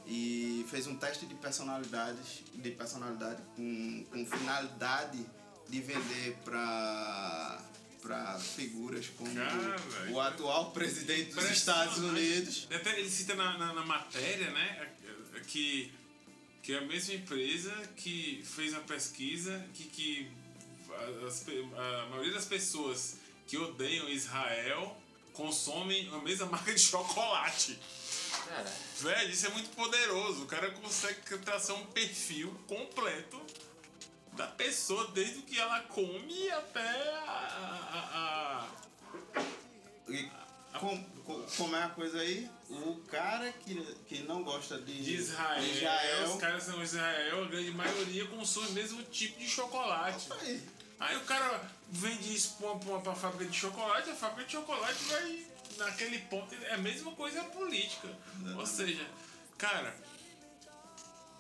e 0.07 0.67
fez 0.69 0.87
um 0.87 0.95
teste 0.97 1.25
de 1.25 1.35
personalidades, 1.35 2.45
de 2.53 2.71
personalidade 2.73 3.43
com, 3.57 4.05
com 4.11 4.27
finalidade 4.27 5.25
de 5.71 5.81
vender 5.81 6.37
para 6.45 7.63
para 8.01 8.39
figuras 8.39 9.07
como 9.17 9.35
Cara, 9.35 9.77
o 10.11 10.21
atual 10.21 10.71
presidente 10.71 11.35
dos 11.35 11.51
Estados 11.51 11.99
Unidos. 11.99 12.69
Até 12.71 12.99
ele 12.99 13.11
cita 13.11 13.35
na, 13.35 13.59
na, 13.59 13.75
na, 13.75 13.85
matéria, 13.85 14.51
né, 14.51 14.91
que, 15.47 15.93
que 16.63 16.73
é 16.73 16.79
a 16.79 16.83
mesma 16.83 17.15
empresa 17.15 17.73
que 17.97 18.43
fez 18.45 18.73
uma 18.73 18.83
pesquisa 18.83 19.65
que, 19.75 19.85
que 19.85 20.31
a, 20.95 22.03
a 22.03 22.07
maioria 22.07 22.33
das 22.33 22.47
pessoas 22.47 23.17
que 23.47 23.57
odeiam 23.57 24.09
Israel 24.09 24.97
consomem 25.33 26.09
a 26.13 26.19
mesma 26.19 26.47
marca 26.51 26.73
de 26.73 26.81
chocolate. 26.81 27.79
Cara. 28.47 28.73
Velho, 29.01 29.31
isso 29.31 29.47
é 29.47 29.51
muito 29.51 29.71
poderoso. 29.71 30.43
O 30.43 30.47
cara 30.47 30.71
consegue 30.71 31.21
traçar 31.39 31.77
um 31.77 31.87
perfil 31.87 32.51
completo 32.67 33.41
da 34.39 34.47
pessoa, 34.47 35.09
desde 35.09 35.41
o 35.41 35.43
que 35.43 35.59
ela 35.59 35.81
come 35.83 36.51
até 36.51 37.13
a. 37.13 37.89
a, 37.93 38.69
a, 39.37 39.43
e 40.09 40.31
com, 40.79 41.05
com, 41.25 41.43
como 41.57 41.75
é 41.77 41.83
a 41.83 41.89
coisa 41.89 42.21
aí? 42.21 42.49
O 42.71 42.97
cara 43.11 43.51
que, 43.53 43.75
que 44.09 44.23
não 44.23 44.45
gosta 44.45 44.79
de, 44.81 45.03
de 45.03 45.15
Israel, 45.17 45.61
de 45.61 45.71
Israel. 45.71 46.31
Os 46.33 46.41
caras 46.41 46.63
são 46.63 46.81
Israel, 46.83 47.45
a 47.45 47.49
grande 47.49 47.73
maioria 47.73 48.27
consome 48.27 48.69
o 48.69 48.73
mesmo 48.73 49.03
tipo 49.03 49.39
de 49.41 49.49
chocolate. 49.49 50.29
Aí. 50.41 50.63
Aí 51.01 51.17
o 51.17 51.25
cara 51.25 51.61
vende 51.91 52.33
isso 52.35 52.57
pra, 52.59 52.73
uma, 52.73 53.01
pra 53.01 53.15
fábrica 53.15 53.45
de 53.51 53.57
chocolate, 53.57 54.11
a 54.11 54.15
fábrica 54.15 54.45
de 54.45 54.53
chocolate 54.53 55.03
vai 55.05 55.47
naquele 55.79 56.19
ponto. 56.21 56.55
É 56.55 56.75
a 56.75 56.79
mesma 56.79 57.11
coisa 57.13 57.43
política. 57.45 58.09
Ou 58.57 58.67
seja, 58.67 59.05
cara, 59.57 59.97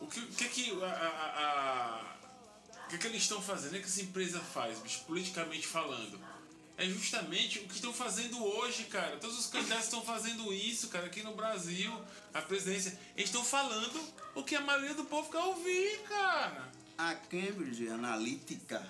O 0.00 0.06
que, 0.06 0.20
que, 0.26 0.48
que 0.48 0.84
a, 0.84 0.86
a, 0.86 1.44
a- 1.44 2.17
o 2.88 2.90
que, 2.90 2.96
que 2.96 3.06
eles 3.06 3.20
estão 3.20 3.42
fazendo? 3.42 3.76
O 3.76 3.80
que 3.80 3.84
essa 3.84 4.00
empresa 4.00 4.40
faz, 4.40 4.78
bicho, 4.78 5.04
politicamente 5.06 5.66
falando? 5.66 6.18
É 6.78 6.86
justamente 6.86 7.58
o 7.58 7.68
que 7.68 7.74
estão 7.74 7.92
fazendo 7.92 8.42
hoje, 8.42 8.84
cara. 8.84 9.18
Todos 9.18 9.38
os 9.38 9.46
candidatos 9.46 9.84
estão 9.84 10.02
fazendo 10.02 10.50
isso, 10.54 10.88
cara, 10.88 11.04
aqui 11.04 11.22
no 11.22 11.34
Brasil, 11.34 11.92
a 12.32 12.40
presidência. 12.40 12.98
Eles 13.14 13.28
estão 13.28 13.44
falando 13.44 14.00
o 14.34 14.42
que 14.42 14.54
a 14.54 14.62
maioria 14.62 14.94
do 14.94 15.04
povo 15.04 15.30
quer 15.30 15.38
ouvir, 15.38 16.00
cara. 16.08 16.72
a 16.96 17.14
Cambridge 17.14 17.88
Analytica, 17.90 18.82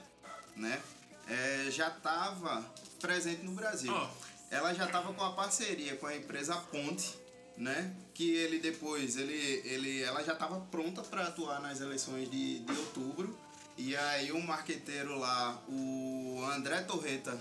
né, 0.54 0.80
é, 1.26 1.68
já 1.72 1.88
estava 1.88 2.64
presente 3.00 3.42
no 3.42 3.50
Brasil. 3.50 3.92
Ó. 3.92 4.08
Ela 4.48 4.72
já 4.74 4.86
estava 4.86 5.12
com 5.12 5.24
a 5.24 5.32
parceria 5.32 5.96
com 5.96 6.06
a 6.06 6.16
empresa 6.16 6.54
Ponte, 6.56 7.18
né, 7.56 7.92
que 8.14 8.30
ele 8.30 8.60
depois, 8.60 9.16
ele, 9.16 9.34
ele, 9.64 10.02
ela 10.02 10.22
já 10.22 10.34
estava 10.34 10.60
pronta 10.70 11.02
para 11.02 11.26
atuar 11.26 11.60
nas 11.60 11.80
eleições 11.80 12.30
de, 12.30 12.60
de 12.60 12.72
outubro. 12.72 13.47
E 13.78 13.96
aí 13.96 14.32
o 14.32 14.42
marqueteiro 14.42 15.16
lá, 15.16 15.62
o 15.68 16.44
André 16.52 16.80
Torreta, 16.80 17.40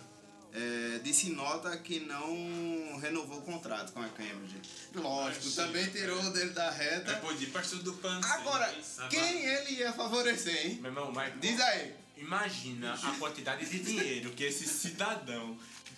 é, 0.53 0.99
disse 0.99 1.31
nota 1.31 1.75
que 1.77 1.99
não 2.01 2.97
renovou 2.99 3.39
o 3.39 3.41
contrato 3.41 3.91
com 3.91 4.01
a 4.01 4.07
Cambridge. 4.09 4.61
Lógico, 4.93 5.45
Sim, 5.45 5.55
também 5.55 5.87
tirou 5.87 6.21
dele 6.31 6.51
da 6.51 6.69
reta. 6.69 7.13
Depois 7.13 7.39
de 7.39 7.47
pastor 7.47 7.79
do 7.79 7.93
pano. 7.93 8.23
Agora, 8.23 8.71
quem 9.09 9.45
ele 9.45 9.79
ia 9.79 9.91
favorecer, 9.91 10.67
hein? 10.67 10.75
Meu 10.75 10.91
irmão, 10.91 11.11
mas 11.11 11.33
Diz 11.41 11.59
aí. 11.59 11.95
imagina 12.15 12.93
a 12.93 13.11
quantidade 13.17 13.65
de 13.67 13.79
dinheiro 13.79 14.29
que 14.31 14.43
esse 14.43 14.67
cidadão, 14.67 15.57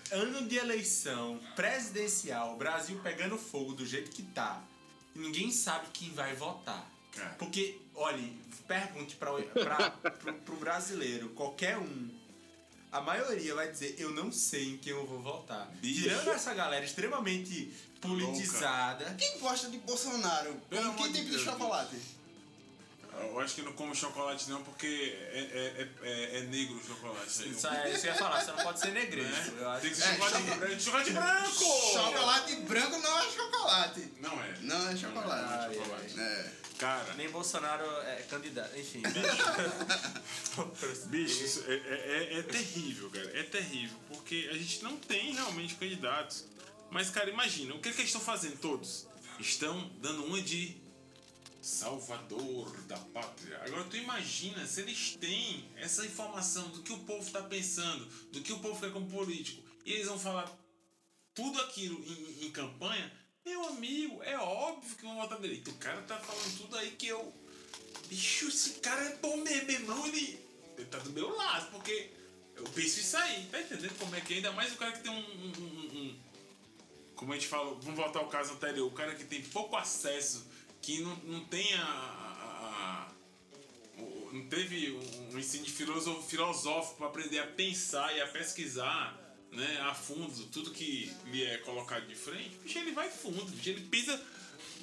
ano 0.10 0.48
de 0.48 0.56
eleição 0.56 1.38
presidencial, 1.54 2.58
Brasil 2.58 2.98
pegando 3.04 3.38
fogo 3.38 3.74
do 3.74 3.86
jeito 3.86 4.10
que 4.10 4.24
tá, 4.24 4.64
e 5.14 5.20
ninguém 5.20 5.52
sabe 5.52 5.88
quem 5.94 6.12
vai 6.12 6.34
votar. 6.34 6.90
Cara. 7.16 7.36
Porque, 7.38 7.80
olhe, 7.96 8.38
pergunte 8.68 9.16
para 9.16 9.32
pro, 9.92 10.34
pro 10.34 10.56
brasileiro, 10.58 11.30
qualquer 11.30 11.78
um. 11.78 12.10
A 12.92 13.02
maioria 13.02 13.54
vai 13.54 13.72
dizer, 13.72 13.96
eu 14.00 14.12
não 14.12 14.32
sei 14.32 14.74
em 14.74 14.78
quem 14.78 14.94
eu 14.94 15.06
vou 15.06 15.22
votar. 15.22 15.70
Bicho. 15.80 16.04
Tirando 16.04 16.30
essa 16.30 16.54
galera 16.56 16.84
extremamente 16.84 17.72
politizada. 18.02 19.14
Quem 19.16 19.38
gosta 19.40 19.70
de 19.70 19.78
Bolsonaro? 19.80 20.56
Pelo 20.70 20.82
Com 20.84 20.90
amor 20.90 21.08
que 21.08 21.14
de 21.14 21.20
tipo 21.20 21.30
Deus. 21.30 21.42
de 21.44 21.46
chocolate? 21.50 21.96
Eu 23.22 23.40
acho 23.40 23.56
que 23.56 23.62
não 23.62 23.74
como 23.74 23.94
chocolate 23.96 24.50
não, 24.50 24.64
porque 24.64 24.88
é, 25.32 25.40
é, 25.40 25.88
é, 26.04 26.10
é- 26.10 26.38
é 26.38 26.42
negro 26.44 26.76
o 26.76 26.84
chocolate. 26.88 27.44
aí. 27.44 27.50
Isso, 27.52 27.68
é, 27.68 27.92
isso 27.92 28.02
que 28.02 28.08
eu 28.08 28.12
ia 28.14 28.18
falar, 28.18 28.42
você 28.44 28.52
não 28.52 28.64
pode 28.64 28.80
ser 28.80 28.92
negreiro. 28.92 29.30
Né? 29.30 29.80
Tem 29.82 29.90
que 29.92 29.96
ser 29.98 30.04
É, 30.04 30.18
chocolate, 30.18 30.84
chocolate 30.84 31.12
branco! 31.12 31.92
Chocolate 31.94 32.56
branco 32.58 32.98
não 33.00 33.20
é 33.20 33.30
chocolate. 33.30 34.14
Não 34.20 34.44
é. 34.44 34.54
Não 34.62 34.90
é 34.90 34.98
chocolate. 34.98 35.44
Não 35.44 35.72
é 35.72 35.74
chocolate. 35.74 36.20
É. 36.20 36.52
Cara, 36.80 37.14
Nem 37.16 37.30
Bolsonaro 37.30 37.84
é 38.04 38.26
candidato, 38.30 38.78
enfim. 38.80 39.02
bicho, 41.08 41.44
isso 41.44 41.64
é, 41.68 41.74
é- 41.74 42.30
é- 42.36 42.40
é 42.40 42.44
terrível, 42.44 43.10
cara. 43.10 43.32
É 43.38 43.44
terrível, 43.44 43.98
porque 44.08 44.48
a 44.52 44.56
gente 44.56 44.84
não 44.84 44.98
tem 44.98 45.34
realmente 45.34 45.76
candidatos. 45.76 46.46
Mas, 46.90 47.10
cara, 47.10 47.30
imagina, 47.30 47.74
o 47.76 47.80
que, 47.80 47.92
que 47.92 48.02
eles 48.02 48.10
estão 48.10 48.22
fazendo 48.22 48.58
todos? 48.60 49.08
Estão 49.40 49.90
dando 50.02 50.26
uma 50.26 50.42
de 50.42 50.76
salvador 51.62 52.72
da 52.84 52.98
pátria. 52.98 53.62
Agora, 53.64 53.84
tu 53.86 53.98
imagina 53.98 54.66
se 54.66 54.82
eles 54.82 55.16
têm 55.20 55.66
essa 55.78 56.06
informação 56.06 56.68
do 56.70 56.82
que 56.82 56.94
o 56.94 57.00
povo 57.00 57.26
está 57.26 57.42
pensando, 57.44 58.06
do 58.32 58.42
que 58.42 58.54
o 58.54 58.60
povo 58.60 58.80
quer 58.80 58.92
como 58.92 59.10
político, 59.10 59.62
e 59.86 59.94
eles 59.94 60.08
vão 60.08 60.20
falar 60.20 60.50
tudo 61.34 61.60
aquilo 61.62 62.04
em, 62.06 62.46
em 62.46 62.52
campanha, 62.52 63.12
meu 63.46 63.66
amigo, 63.70 64.22
é 64.24 64.38
óbvio 64.38 64.96
que 64.96 65.04
vão 65.04 65.16
votar 65.16 65.40
nele. 65.40 65.64
O 65.68 65.74
cara 65.76 66.02
tá 66.04 66.18
falando 66.18 66.58
tudo 66.58 66.78
aí 66.78 66.92
que 66.92 67.08
eu. 67.08 67.34
Bicho, 68.08 68.48
esse 68.48 68.72
cara 68.80 69.02
é 69.04 69.16
bom 69.18 69.38
mesmo, 69.38 69.72
irmão. 69.72 70.06
Ele, 70.08 70.40
ele 70.78 70.86
tá 70.88 71.00
do 71.00 71.10
meu 71.12 71.36
lado, 71.36 71.72
porque 71.72 72.12
eu 72.56 72.64
penso 72.66 73.00
isso 73.00 73.18
aí. 73.18 73.46
Tá 73.52 73.62
entendendo 73.62 73.98
como 73.98 74.16
é 74.16 74.22
que 74.22 74.34
é? 74.34 74.36
Ainda 74.38 74.52
mais 74.52 74.74
o 74.74 74.78
cara 74.78 74.92
que 74.92 75.02
tem 75.02 75.12
um. 75.12 75.16
um- 75.18 75.54
um- 75.64 76.00
um- 76.00 76.20
como 77.16 77.34
a 77.34 77.36
gente 77.36 77.48
falou, 77.48 77.80
vamos 77.82 78.00
voltar 78.00 78.20
ao 78.20 78.30
caso 78.30 78.54
anterior, 78.54 78.88
o 78.88 78.92
cara 78.92 79.14
que 79.16 79.26
tem 79.26 79.42
pouco 79.42 79.76
acesso, 79.76 80.46
que 80.82 81.02
não, 81.02 81.16
não 81.18 81.46
tem 81.46 81.74
a. 81.76 81.84
a- 81.84 83.08
a- 83.98 84.02
o- 84.02 84.30
não 84.34 84.46
teve 84.48 84.92
um 85.32 85.38
ensino 85.38 85.64
de 85.66 85.72
filosófico 85.72 86.96
para 86.98 87.08
aprender 87.08 87.40
a 87.40 87.48
pensar 87.48 88.16
e 88.16 88.22
a 88.22 88.28
pesquisar 88.28 89.18
né, 89.52 89.80
a 89.82 89.96
fundo 89.96 90.46
tudo 90.48 90.70
que 90.72 91.12
lhe 91.26 91.44
é 91.44 91.58
colocado 91.60 92.06
de 92.08 92.14
frente, 92.16 92.56
bicho, 92.64 92.78
ele 92.78 92.92
vai 92.92 93.10
fundo, 93.10 93.44
bicho, 93.46 93.70
ele 93.70 93.82
pisa, 93.88 94.22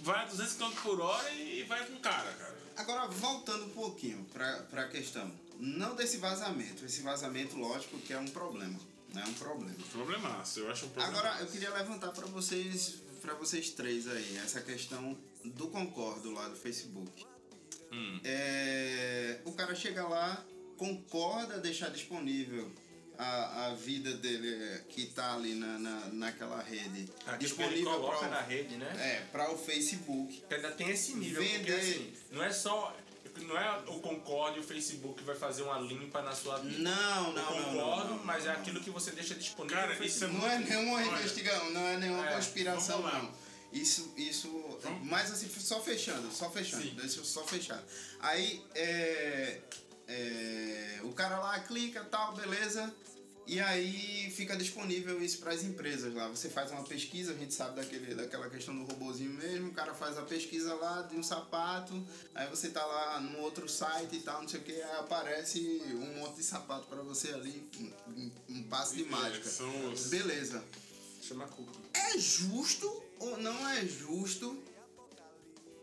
vai 0.03 0.25
a 0.25 0.27
200 0.27 0.55
km 0.55 0.71
por 0.83 1.01
hora 1.01 1.31
e 1.35 1.63
vai 1.63 1.87
com 1.87 1.97
cara, 2.01 2.33
cara. 2.33 2.57
Agora, 2.77 3.07
voltando 3.07 3.65
um 3.67 3.71
pouquinho 3.71 4.25
para 4.33 4.67
a 4.73 4.89
questão. 4.89 5.33
Não 5.59 5.95
desse 5.95 6.19
vazamento. 6.19 6.85
Esse 6.85 7.01
vazamento, 7.01 7.57
lógico, 7.57 7.97
que 8.01 8.13
é 8.13 8.19
um 8.19 8.27
problema. 8.29 8.79
Né? 9.15 9.23
É 9.25 9.29
um 9.29 9.35
problema. 9.35 9.77
Problemaço, 9.93 10.59
eu 10.61 10.71
acho 10.71 10.87
um 10.87 10.89
problema. 10.91 11.17
Agora, 11.19 11.41
eu 11.41 11.47
queria 11.47 11.71
levantar 11.73 12.11
para 12.11 12.27
vocês, 12.27 12.97
para 13.23 13.33
vocês 13.35 13.71
três 13.71 14.07
aí, 14.09 14.37
essa 14.39 14.61
questão 14.61 15.17
do 15.51 15.69
concordo 15.69 16.33
lá 16.33 16.49
do 16.49 16.57
Facebook. 16.57 17.25
Hum. 17.93 18.21
É, 18.25 19.41
o 19.45 19.53
cara 19.53 19.75
chega 19.75 20.07
lá, 20.07 20.45
concorda 20.77 21.59
deixar 21.59 21.91
disponível 21.91 22.71
a, 23.19 23.67
a 23.67 23.75
vida 23.75 24.13
dele 24.15 24.81
que 24.89 25.07
tá 25.07 25.35
ali 25.35 25.55
na, 25.55 25.79
na, 25.79 26.07
naquela 26.13 26.63
rede. 26.63 27.09
Aquilo 27.27 27.57
que 27.57 27.63
ele 27.63 27.83
coloca 27.83 28.19
pra, 28.19 28.29
na 28.29 28.41
rede, 28.41 28.77
né? 28.77 28.93
É, 28.99 29.21
para 29.33 29.51
o 29.53 29.59
Facebook. 29.59 30.43
Que 30.49 30.55
ainda 30.55 30.71
tem 30.73 30.91
esse 30.91 31.15
nível, 31.15 31.43
porque 31.43 31.59
Vender. 31.59 31.75
assim, 31.75 32.13
não 32.31 32.43
é 32.43 32.53
só. 32.53 32.95
Não 33.43 33.59
é 33.59 33.83
o 33.89 34.01
Concorde 34.01 34.57
e 34.57 34.61
o 34.61 34.65
Facebook 34.65 35.19
que 35.19 35.25
vai 35.25 35.37
fazer 35.37 35.61
uma 35.61 35.79
limpa 35.79 36.23
na 36.23 36.35
sua 36.35 36.59
vida. 36.59 36.79
Não, 36.79 37.35
não, 37.35 37.45
concordo, 37.45 38.09
não, 38.09 38.17
não, 38.17 38.25
mas 38.25 38.47
é 38.47 38.51
aquilo 38.51 38.81
que 38.81 38.89
você 38.89 39.11
deixa 39.11 39.35
disponível 39.35 39.77
Cara, 39.77 39.93
isso 39.93 40.25
é 40.25 40.29
Facebook. 40.29 40.39
Não 40.39 40.49
é 40.51 40.59
nenhuma 40.59 41.03
investigação, 41.03 41.71
não 41.71 41.87
é 41.87 41.97
nenhuma 41.99 42.31
é, 42.31 42.35
conspiração, 42.35 43.03
vamos 43.03 43.13
lá. 43.13 43.23
não. 43.25 43.46
Isso, 43.81 44.13
isso. 44.17 44.49
Mas 45.05 45.31
assim, 45.31 45.49
só 45.49 45.81
fechando, 45.81 46.31
só 46.33 46.51
fechando, 46.51 46.83
Sim. 46.83 46.95
deixa 46.95 47.21
eu 47.21 47.25
só 47.25 47.45
fechar. 47.45 47.83
Aí, 48.21 48.63
é, 48.75 49.61
é, 50.09 51.01
o 51.05 51.13
cara 51.13 51.39
lá 51.39 51.59
clica 51.61 52.05
tal, 52.05 52.35
beleza. 52.35 52.93
E 53.49 53.61
aí 53.61 54.29
fica 54.35 54.57
disponível 54.57 55.23
isso 55.23 55.39
para 55.39 55.53
as 55.53 55.63
empresas 55.63 56.13
lá. 56.13 56.27
Você 56.27 56.49
faz 56.51 56.73
uma 56.73 56.83
pesquisa, 56.83 57.31
a 57.33 57.37
gente 57.37 57.55
sabe 57.55 57.77
daquele, 57.77 58.13
daquela 58.13 58.51
questão 58.51 58.75
do 58.75 58.85
robozinho 58.85 59.31
mesmo, 59.35 59.69
o 59.69 59.73
cara 59.73 59.95
faz 59.95 60.19
a 60.19 60.23
pesquisa 60.23 60.75
lá 60.75 61.03
de 61.03 61.15
um 61.15 61.23
sapato, 61.23 62.05
aí 62.35 62.49
você 62.49 62.71
tá 62.71 62.85
lá 62.85 63.21
no 63.21 63.39
outro 63.39 63.69
site 63.69 64.17
e 64.17 64.21
tal, 64.21 64.43
não 64.43 64.49
sei 64.49 64.59
o 64.59 64.63
que, 64.65 64.73
aí 64.73 64.97
aparece 64.99 65.61
um 65.95 66.19
monte 66.19 66.39
de 66.39 66.43
sapato 66.43 66.89
para 66.89 67.03
você 67.03 67.29
ali, 67.35 67.71
um, 68.09 68.31
um- 68.49 68.63
passe 68.65 68.97
de 68.97 69.05
mágica. 69.05 69.49
Beleza. 70.09 70.65
Chama 71.23 71.47
cookie. 71.47 71.79
É 71.95 72.19
justo 72.19 73.01
não 73.39 73.69
é 73.69 73.85
justo 73.87 74.63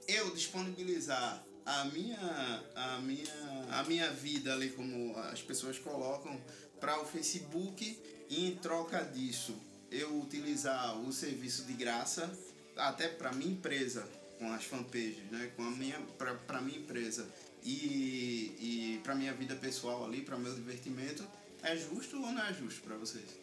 eu 0.08 0.32
disponibilizar 0.32 1.44
a 1.66 1.86
minha, 1.86 2.64
a 2.76 3.00
minha, 3.00 3.68
a 3.72 3.84
minha 3.84 4.12
vida 4.12 4.54
ali, 4.54 4.70
como 4.72 5.18
as 5.18 5.42
pessoas 5.42 5.80
colocam, 5.80 6.40
para 6.80 7.02
o 7.02 7.06
Facebook 7.06 7.98
e 8.30 8.48
em 8.48 8.56
troca 8.56 9.04
disso 9.04 9.56
eu 9.90 10.20
utilizar 10.20 11.00
o 11.00 11.14
serviço 11.14 11.64
de 11.64 11.74
graça 11.74 12.30
até 12.76 13.08
para 13.08 13.32
minha 13.32 13.52
empresa 13.52 14.08
com 14.38 14.52
as 14.52 14.64
fanpages, 14.66 15.24
né, 15.32 15.52
com 15.56 15.64
a 15.64 15.72
minha 15.72 16.00
para 16.18 16.62
minha 16.62 16.80
empresa 16.80 17.28
e, 17.64 18.56
e 18.60 19.02
para 19.04 19.16
minha 19.16 19.34
vida 19.34 19.56
pessoal 19.56 20.04
ali, 20.04 20.22
para 20.22 20.38
meu 20.38 20.54
divertimento, 20.54 21.26
é 21.62 21.78
justo 21.78 22.22
ou 22.22 22.32
não 22.32 22.46
é 22.46 22.54
justo 22.54 22.82
para 22.82 22.98
vocês? 22.98 23.43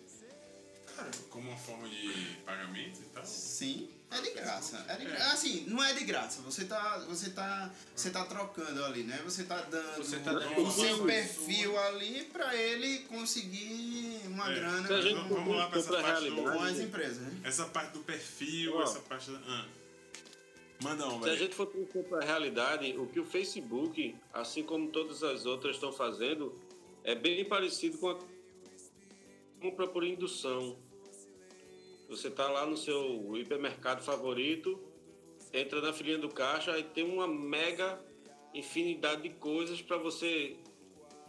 Como 1.30 1.48
uma 1.48 1.56
forma 1.58 1.88
de 1.88 2.36
pagamento 2.44 3.00
e 3.00 3.04
tal. 3.14 3.24
Sim, 3.24 3.88
é 4.10 4.20
de 4.20 4.30
graça. 4.32 4.84
É 4.88 4.96
de 4.96 5.04
gra- 5.06 5.32
Assim, 5.32 5.64
não 5.68 5.82
é 5.82 5.92
de 5.94 6.04
graça. 6.04 6.42
Você 6.42 6.64
tá, 6.64 6.98
você 7.08 7.30
tá, 7.30 7.70
você 7.94 8.10
tá 8.10 8.24
trocando 8.24 8.84
ali, 8.84 9.02
né? 9.04 9.20
Você 9.24 9.44
tá 9.44 9.60
dando, 9.62 9.96
Você 9.96 10.18
tá 10.18 10.32
dando 10.32 10.60
o 10.62 10.70
seu 10.70 11.04
perfil 11.04 11.78
ali 11.78 12.24
pra 12.24 12.54
ele 12.56 13.00
conseguir 13.04 14.20
uma 14.26 14.50
É. 14.50 14.54
grana 14.54 14.88
a 14.96 15.00
gente 15.00 15.14
Vamos- 15.14 15.30
vamos 15.30 15.56
lá 15.56 15.68
pra 15.68 15.78
essa 15.78 15.92
parte 16.00 16.28
do- 16.30 16.36
com 16.36 16.48
as 16.48 16.54
realidade, 16.54 16.82
empresas, 16.82 17.18
né? 17.18 17.40
Essa 17.44 17.64
parte 17.66 17.92
do 17.92 18.00
perfil, 18.00 18.76
Ó. 18.76 18.82
essa 18.82 19.00
parte 19.00 19.30
da. 19.30 19.38
Ah. 19.46 19.66
Manda 20.82 21.06
um, 21.08 21.22
Se 21.22 21.28
a 21.28 21.36
gente 21.36 21.54
for 21.54 21.66
para 21.66 22.18
a 22.22 22.24
realidade, 22.24 22.96
o 22.96 23.06
que 23.06 23.20
o 23.20 23.24
Facebook, 23.24 24.16
assim 24.32 24.62
como 24.62 24.88
todas 24.88 25.22
as 25.22 25.44
outras 25.44 25.76
estão 25.76 25.92
fazendo, 25.92 26.58
é 27.04 27.14
bem 27.14 27.44
parecido 27.44 27.98
com 27.98 28.08
a 28.08 28.18
compra 29.60 29.86
por 29.86 30.02
indução. 30.02 30.76
Você 32.08 32.28
está 32.28 32.48
lá 32.48 32.66
no 32.66 32.76
seu 32.76 33.36
hipermercado 33.36 34.02
favorito, 34.02 34.80
entra 35.52 35.80
na 35.80 35.92
filinha 35.92 36.18
do 36.18 36.28
caixa 36.28 36.76
e 36.78 36.82
tem 36.82 37.04
uma 37.04 37.28
mega 37.28 38.02
infinidade 38.52 39.22
de 39.22 39.30
coisas 39.30 39.80
para 39.80 39.96
você 39.96 40.56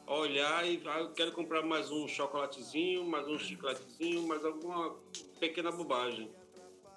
olhar 0.07 0.67
e 0.67 0.81
ah, 0.87 0.99
eu 0.99 1.11
quero 1.11 1.31
comprar 1.31 1.61
mais 1.61 1.91
um 1.91 2.07
chocolatezinho, 2.07 3.05
mais 3.05 3.27
um 3.27 3.37
chicletezinho, 3.37 4.27
mais 4.27 4.43
alguma 4.43 4.95
pequena 5.39 5.71
bobagem. 5.71 6.31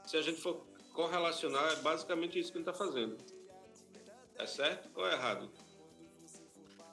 Se 0.07 0.17
a 0.17 0.23
gente 0.23 0.41
for 0.41 0.65
correlacionar, 0.95 1.73
é 1.73 1.77
basicamente 1.77 2.39
isso 2.39 2.53
que 2.53 2.59
ele 2.59 2.69
está 2.69 2.73
fazendo. 2.73 3.19
É 4.37 4.47
certo 4.47 4.89
ou 4.95 5.07
é 5.07 5.13
errado? 5.13 5.51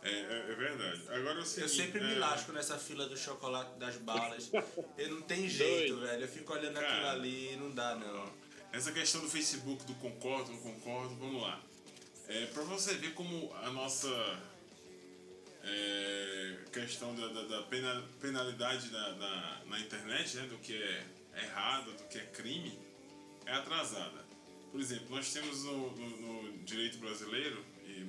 É, 0.04 0.10
é, 0.10 0.45
é 0.52 0.56
verdade. 0.56 1.02
Agora 1.10 1.41
é 1.41 1.45
seguinte, 1.45 1.62
Eu 1.62 1.70
sempre 1.70 2.02
é, 2.02 2.08
me 2.08 2.16
lasco 2.16 2.52
nessa 2.52 2.78
fila 2.78 3.08
do 3.08 3.16
chocolate 3.18 3.78
das 3.80 3.97
balas. 3.97 4.49
Eu 4.97 5.10
não 5.10 5.22
tem 5.22 5.47
jeito, 5.47 5.93
Doido. 5.95 6.08
velho. 6.08 6.22
Eu 6.24 6.28
fico 6.28 6.54
olhando 6.54 6.74
Cara. 6.76 6.88
aquilo 6.88 7.08
ali 7.10 7.54
e 7.54 7.56
não 7.58 7.72
dá, 7.72 7.95
não. 7.95 8.34
Essa 8.72 8.91
questão 8.91 9.22
do 9.22 9.30
Facebook, 9.30 9.84
do 9.86 9.93
concordo, 9.95 10.52
não 10.52 10.60
concordo, 10.60 11.16
vamos 11.16 11.41
lá. 11.41 11.62
É, 12.28 12.45
pra 12.47 12.64
você 12.64 12.95
ver 12.95 13.14
como 13.14 13.54
a 13.56 13.70
nossa 13.72 14.08
é, 15.64 16.58
questão 16.72 17.14
da, 17.16 17.28
da- 17.28 17.43
da 17.43 17.62
pena- 17.64 18.04
penalidade 18.20 18.89
na, 18.91 19.10
na, 19.16 19.62
na 19.66 19.80
internet, 19.80 20.38
né, 20.38 20.47
do 20.47 20.58
que 20.58 20.74
é 20.82 21.06
errado, 21.43 21.91
do 21.95 22.04
que 22.08 22.18
é 22.18 22.26
crime, 22.28 22.80
é 23.45 23.52
atrasada. 23.54 24.26
Por 24.72 24.80
exemplo, 24.80 25.08
nós 25.16 25.32
temos 25.32 25.64
no, 25.66 25.91
no- 25.91 26.18
no 26.43 26.58
direito 26.64 26.97
brasileiro, 26.97 27.64
e 27.86 28.08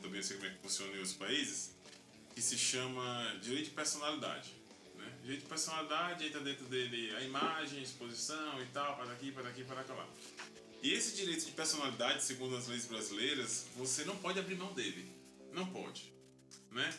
também 0.00 0.18
eu 0.18 0.24
sei 0.24 0.36
como 0.36 0.48
é 0.48 0.54
que 0.54 0.58
funciona 0.60 0.92
em 0.92 0.96
outros 0.96 1.14
países, 1.14 1.74
que 2.34 2.42
se 2.42 2.58
chama 2.58 3.38
direito 3.42 3.66
de 3.66 3.70
personalidade. 3.70 4.52
Né? 4.96 5.18
Direito 5.22 5.42
de 5.42 5.48
personalidade 5.48 6.26
entra 6.26 6.40
dentro 6.40 6.64
dele 6.66 7.14
a 7.16 7.20
imagem, 7.22 7.78
a 7.78 7.82
exposição 7.82 8.62
e 8.62 8.66
tal, 8.66 8.96
para 8.96 9.06
daqui, 9.06 9.32
para 9.32 9.42
daqui, 9.44 9.64
para 9.64 9.82
lá. 9.94 10.08
E 10.82 10.92
esse 10.92 11.14
direito 11.14 11.44
de 11.44 11.52
personalidade, 11.52 12.24
segundo 12.24 12.56
as 12.56 12.66
leis 12.66 12.86
brasileiras, 12.86 13.66
você 13.76 14.04
não 14.04 14.16
pode 14.16 14.38
abrir 14.38 14.56
mão 14.56 14.72
dele. 14.72 15.12
Não 15.52 15.66
pode. 15.66 16.12
Né? 16.70 16.98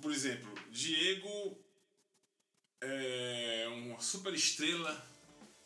Por 0.00 0.12
exemplo, 0.12 0.48
Diego 0.70 1.58
é 2.80 3.66
uma 3.68 4.00
super 4.00 4.32
estrela 4.32 5.04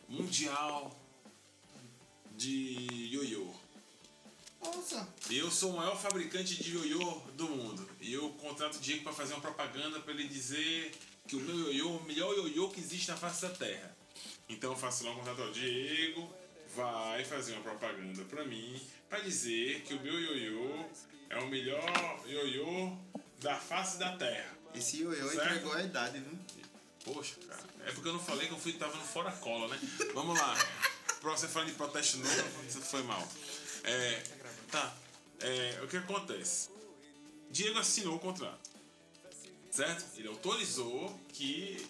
mundial 0.09 0.99
de 2.37 3.11
ioiô. 3.13 3.55
Nossa, 4.63 5.09
Eu 5.31 5.51
sou 5.51 5.73
o 5.73 5.77
maior 5.77 5.97
fabricante 6.01 6.63
de 6.63 6.75
ioiô 6.77 7.23
do 7.35 7.49
mundo. 7.49 7.89
E 8.01 8.13
eu 8.13 8.29
contrato 8.35 8.77
o 8.77 8.81
Diego 8.81 9.03
para 9.05 9.13
fazer 9.13 9.33
uma 9.35 9.41
propaganda 9.41 10.01
para 10.01 10.13
ele 10.13 10.29
dizer 10.29 10.93
que 11.27 11.37
o 11.37 11.41
meu 11.41 11.73
ioiô 11.73 11.89
é 11.95 11.99
o 11.99 12.03
melhor 12.05 12.35
ioiô 12.35 12.69
que 12.69 12.81
existe 12.81 13.09
na 13.11 13.17
face 13.17 13.43
da 13.43 13.51
Terra. 13.51 13.97
Então 14.49 14.73
eu 14.73 14.77
faço 14.77 15.05
lá 15.05 15.13
um 15.13 15.17
contrato, 15.17 15.43
ó, 15.43 15.51
Diego 15.51 16.33
vai 16.77 17.25
fazer 17.25 17.55
uma 17.55 17.63
propaganda 17.63 18.25
para 18.25 18.45
mim 18.45 18.81
para 19.09 19.21
dizer 19.21 19.83
que 19.83 19.95
o 19.95 20.01
meu 20.01 20.21
ioiô 20.21 20.85
é 21.31 21.39
o 21.39 21.49
melhor 21.49 22.23
ioiô 22.27 22.97
da 23.41 23.57
face 23.57 23.99
da 23.99 24.17
Terra. 24.17 24.53
esse 24.75 24.99
ioiô 24.99 25.29
Certo. 25.31 25.47
entregou 25.47 25.73
a 25.73 25.83
idade, 25.83 26.19
viu? 26.21 26.39
Poxa, 27.15 27.35
cara. 27.49 27.63
É 27.87 27.93
porque 27.93 28.09
eu 28.09 28.13
não 28.13 28.21
falei 28.21 28.47
que 28.47 28.53
eu 28.53 28.59
fui, 28.59 28.75
tava 28.75 28.95
no 28.95 29.03
fora 29.05 29.33
cola, 29.33 29.69
né? 29.69 29.81
Vamos 30.13 30.39
lá. 30.39 30.55
Pra 31.21 31.31
você 31.31 31.49
falar 31.49 31.65
de 31.67 31.73
protesto 31.73 32.19
novo, 32.19 32.31
você 32.69 32.79
foi 32.81 33.03
mal. 33.05 33.27
É, 33.85 34.23
tá. 34.71 34.95
É, 35.41 35.81
o 35.83 35.89
que 35.89 35.97
acontece? 35.97 36.71
Diego 37.51 37.79
assinou 37.79 38.17
o 38.17 38.19
contrato. 38.19 38.71
Certo? 39.71 40.05
Ele 40.17 40.29
autorizou 40.29 41.19
que 41.33 41.87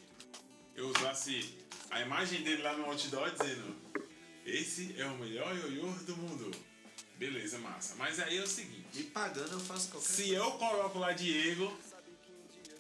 eu 0.74 0.88
usasse 0.88 1.54
a 1.90 2.00
imagem 2.00 2.42
dele 2.42 2.62
lá 2.62 2.76
no 2.76 2.84
outdoor 2.86 3.30
dizendo 3.30 3.76
esse 4.46 4.94
é 4.98 5.06
o 5.06 5.18
melhor 5.18 5.54
ioiô 5.56 5.86
do 6.04 6.16
mundo. 6.16 6.50
Beleza, 7.16 7.58
massa. 7.58 7.94
Mas 7.96 8.18
aí 8.18 8.38
é 8.38 8.42
o 8.42 8.46
seguinte. 8.46 8.86
Me 8.94 9.04
pagando 9.04 9.52
eu 9.52 9.60
faço 9.60 9.90
qualquer 9.90 10.08
Se 10.08 10.30
eu 10.30 10.50
coloco 10.52 10.98
lá 10.98 11.12
Diego, 11.12 11.70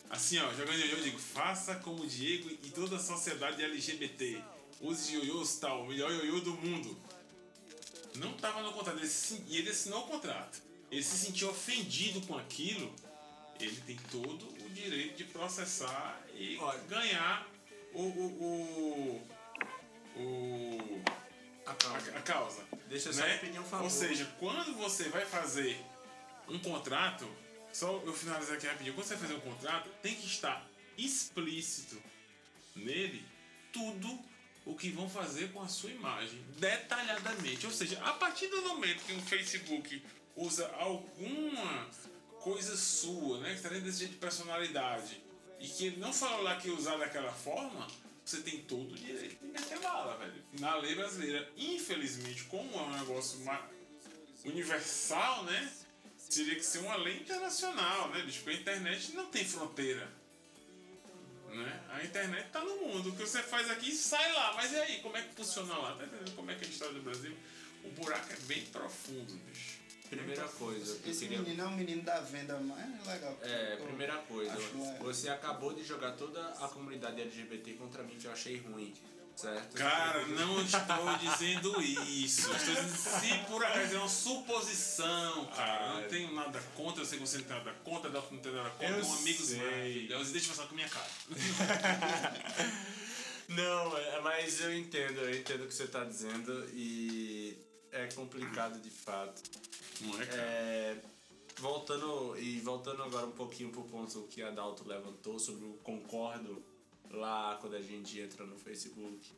assim 0.08 0.38
ó, 0.38 0.52
jogando 0.54 0.78
ioiô, 0.78 0.96
eu 0.96 1.02
digo, 1.02 1.18
faça 1.18 1.74
como 1.76 2.06
Diego 2.06 2.50
e 2.50 2.70
toda 2.70 2.96
a 2.96 2.98
sociedade 2.98 3.62
LGBT. 3.62 4.42
Use 4.80 5.14
ioiôs 5.14 5.56
tal, 5.56 5.82
o 5.82 5.88
melhor 5.88 6.10
ioiô 6.10 6.40
do 6.40 6.54
mundo. 6.54 6.96
Não 8.20 8.34
tava 8.34 8.60
no 8.62 8.70
contrato, 8.74 8.98
ele 8.98 9.10
e 9.48 9.56
ele 9.56 9.70
assinou 9.70 10.00
o 10.04 10.06
contrato. 10.06 10.62
Ele 10.90 11.02
se 11.02 11.16
sentiu 11.16 11.48
ofendido 11.48 12.20
com 12.26 12.36
aquilo, 12.36 12.94
ele 13.58 13.80
tem 13.86 13.96
todo 14.10 14.46
o 14.62 14.68
direito 14.70 15.16
de 15.16 15.24
processar 15.24 16.20
e 16.34 16.58
Olha. 16.58 16.78
ganhar 16.80 17.48
o. 17.94 18.02
o, 18.02 19.26
o, 20.16 20.20
o 20.20 21.02
A 21.64 21.74
causa. 21.74 22.12
a, 22.12 22.18
a 22.18 22.22
causa. 22.22 22.62
Deixa 22.88 23.08
eu 23.08 23.12
só 23.14 23.20
né? 23.22 23.38
pedir 23.38 23.58
um 23.58 23.64
favor. 23.64 23.84
Ou 23.84 23.90
seja, 23.90 24.26
quando 24.38 24.76
você 24.76 25.08
vai 25.08 25.24
fazer 25.24 25.80
um 26.46 26.58
contrato, 26.58 27.26
só 27.72 28.02
eu 28.04 28.12
finalizar 28.12 28.56
aqui 28.56 28.66
rapidinho, 28.66 28.94
quando 28.94 29.06
você 29.06 29.14
vai 29.16 29.28
fazer 29.28 29.38
um 29.38 29.52
contrato, 29.52 29.88
tem 30.02 30.14
que 30.14 30.26
estar 30.26 30.68
explícito 30.98 31.96
nele 32.76 33.24
tudo 33.72 34.29
o 34.64 34.74
que 34.74 34.90
vão 34.90 35.08
fazer 35.08 35.52
com 35.52 35.62
a 35.62 35.68
sua 35.68 35.90
imagem, 35.90 36.44
detalhadamente. 36.58 37.66
Ou 37.66 37.72
seja, 37.72 38.00
a 38.04 38.12
partir 38.12 38.48
do 38.48 38.62
momento 38.62 39.04
que 39.04 39.12
um 39.12 39.22
Facebook 39.22 40.02
usa 40.36 40.68
alguma 40.78 41.88
coisa 42.40 42.76
sua, 42.76 43.38
né, 43.40 43.50
que 43.50 43.56
está 43.56 43.68
dentro 43.68 43.84
desse 43.84 44.00
jeito 44.00 44.12
de 44.12 44.18
personalidade, 44.18 45.22
e 45.58 45.68
que 45.68 45.86
ele 45.86 45.96
não 45.98 46.12
falou 46.12 46.42
lá 46.42 46.56
que 46.56 46.70
usar 46.70 46.96
daquela 46.96 47.32
forma, 47.32 47.86
você 48.24 48.40
tem 48.40 48.62
todo 48.62 48.92
o 48.92 48.96
direito 48.96 49.44
de 49.44 49.52
meter 49.52 49.78
bala, 49.80 50.16
velho. 50.16 50.42
Na 50.58 50.76
lei 50.76 50.94
brasileira, 50.94 51.50
infelizmente, 51.56 52.44
como 52.44 52.72
é 52.74 52.82
um 52.82 52.98
negócio 52.98 53.40
universal, 54.44 55.44
né? 55.44 55.72
Teria 56.30 56.54
que 56.54 56.64
ser 56.64 56.78
uma 56.78 56.96
lei 56.96 57.16
internacional, 57.16 58.08
né? 58.10 58.22
Porque 58.22 58.50
a 58.50 58.54
internet 58.54 59.12
não 59.14 59.26
tem 59.26 59.44
fronteira. 59.44 60.19
Né? 61.50 61.80
A 61.90 62.04
internet 62.04 62.48
tá 62.50 62.60
no 62.64 62.76
mundo. 62.76 63.10
O 63.10 63.16
que 63.16 63.22
você 63.22 63.42
faz 63.42 63.70
aqui 63.70 63.92
sai 63.92 64.32
lá. 64.32 64.52
Mas 64.54 64.72
e 64.72 64.76
aí, 64.76 65.00
como 65.00 65.16
é 65.16 65.22
que 65.22 65.34
funciona 65.34 65.76
lá? 65.76 65.94
Tá 65.96 66.04
entendendo 66.04 66.34
como 66.36 66.50
é 66.50 66.54
que 66.54 66.64
é 66.64 66.66
a 66.66 66.70
história 66.70 66.94
do 66.94 67.02
Brasil? 67.02 67.36
O 67.84 67.88
buraco 67.90 68.32
é 68.32 68.36
bem 68.46 68.62
profundo, 68.66 69.34
bicho. 69.46 69.80
Primeira 70.08 70.42
coisa, 70.48 70.98
eu 71.04 71.10
Esse 71.10 71.20
queria... 71.20 71.38
menino 71.38 71.62
é 71.62 71.66
um 71.68 71.76
menino 71.76 72.02
da 72.02 72.18
venda 72.20 72.58
mais 72.58 73.06
legal. 73.06 73.36
que 73.36 73.48
É, 73.48 73.74
eu 73.78 73.86
primeira 73.86 74.16
coisa, 74.16 74.52
legal. 74.56 74.96
você 75.02 75.28
acabou 75.28 75.72
de 75.72 75.84
jogar 75.84 76.12
toda 76.16 76.44
a 76.48 76.66
comunidade 76.66 77.20
LGBT 77.20 77.74
contra 77.74 78.02
mim, 78.02 78.16
que 78.18 78.26
eu 78.26 78.32
achei 78.32 78.56
ruim, 78.58 78.92
certo? 79.36 79.74
Cara, 79.76 80.26
não 80.26 80.60
estou 80.62 81.16
dizendo 81.18 81.80
isso. 81.82 82.50
Estou 82.52 82.74
dizendo 82.74 82.96
se 82.96 83.38
por 83.50 83.64
acaso 83.64 83.94
é 83.94 83.98
uma 83.98 84.08
suposição, 84.08 85.46
cara. 85.46 85.90
Ah, 85.90 86.00
não 86.00 86.08
tenho 86.08 86.32
nada 86.34 86.60
contra, 86.76 87.02
eu 87.02 87.06
sei 87.06 87.18
que 87.18 87.26
você 87.26 87.38
não 87.38 87.44
tem 87.44 87.56
nada 87.56 87.72
contra, 87.84 88.10
Delphi 88.10 88.34
não 88.34 88.42
tem 88.42 88.52
nada 88.52 88.70
contra, 88.70 88.88
Eu 88.88 89.04
um 89.04 89.14
amigos 89.14 89.46
sei. 89.46 89.58
maravilhosos. 89.58 90.32
Deixa 90.32 90.46
eu 90.46 90.50
passar 90.56 90.68
com 90.68 90.74
a 90.74 90.76
minha 90.76 90.88
cara. 90.88 91.10
Não, 93.48 93.96
é- 93.98 94.20
mas 94.20 94.60
eu 94.60 94.72
entendo, 94.76 95.18
eu 95.22 95.34
entendo 95.36 95.64
o 95.64 95.66
que 95.66 95.74
você 95.74 95.82
está 95.84 96.04
dizendo 96.04 96.68
e 96.72 97.58
é 97.90 98.06
complicado 98.14 98.80
de 98.80 98.90
fato. 98.90 99.42
Não 100.02 100.22
é, 100.22 100.26
cara? 100.26 100.40
É, 100.40 100.96
voltando 101.58 102.36
e 102.38 102.60
voltando 102.60 103.02
agora 103.02 103.26
um 103.26 103.32
pouquinho 103.32 103.70
pro 103.70 103.82
ponto 103.82 104.22
que 104.30 104.40
a 104.42 104.50
Dalto 104.50 104.86
levantou 104.86 105.36
sobre 105.38 105.64
o 105.64 105.72
concordo 105.82 106.62
lá 107.10 107.56
quando 107.60 107.76
a 107.76 107.80
gente 107.82 108.18
entra 108.20 108.44
no 108.46 108.58
Facebook. 108.58 109.30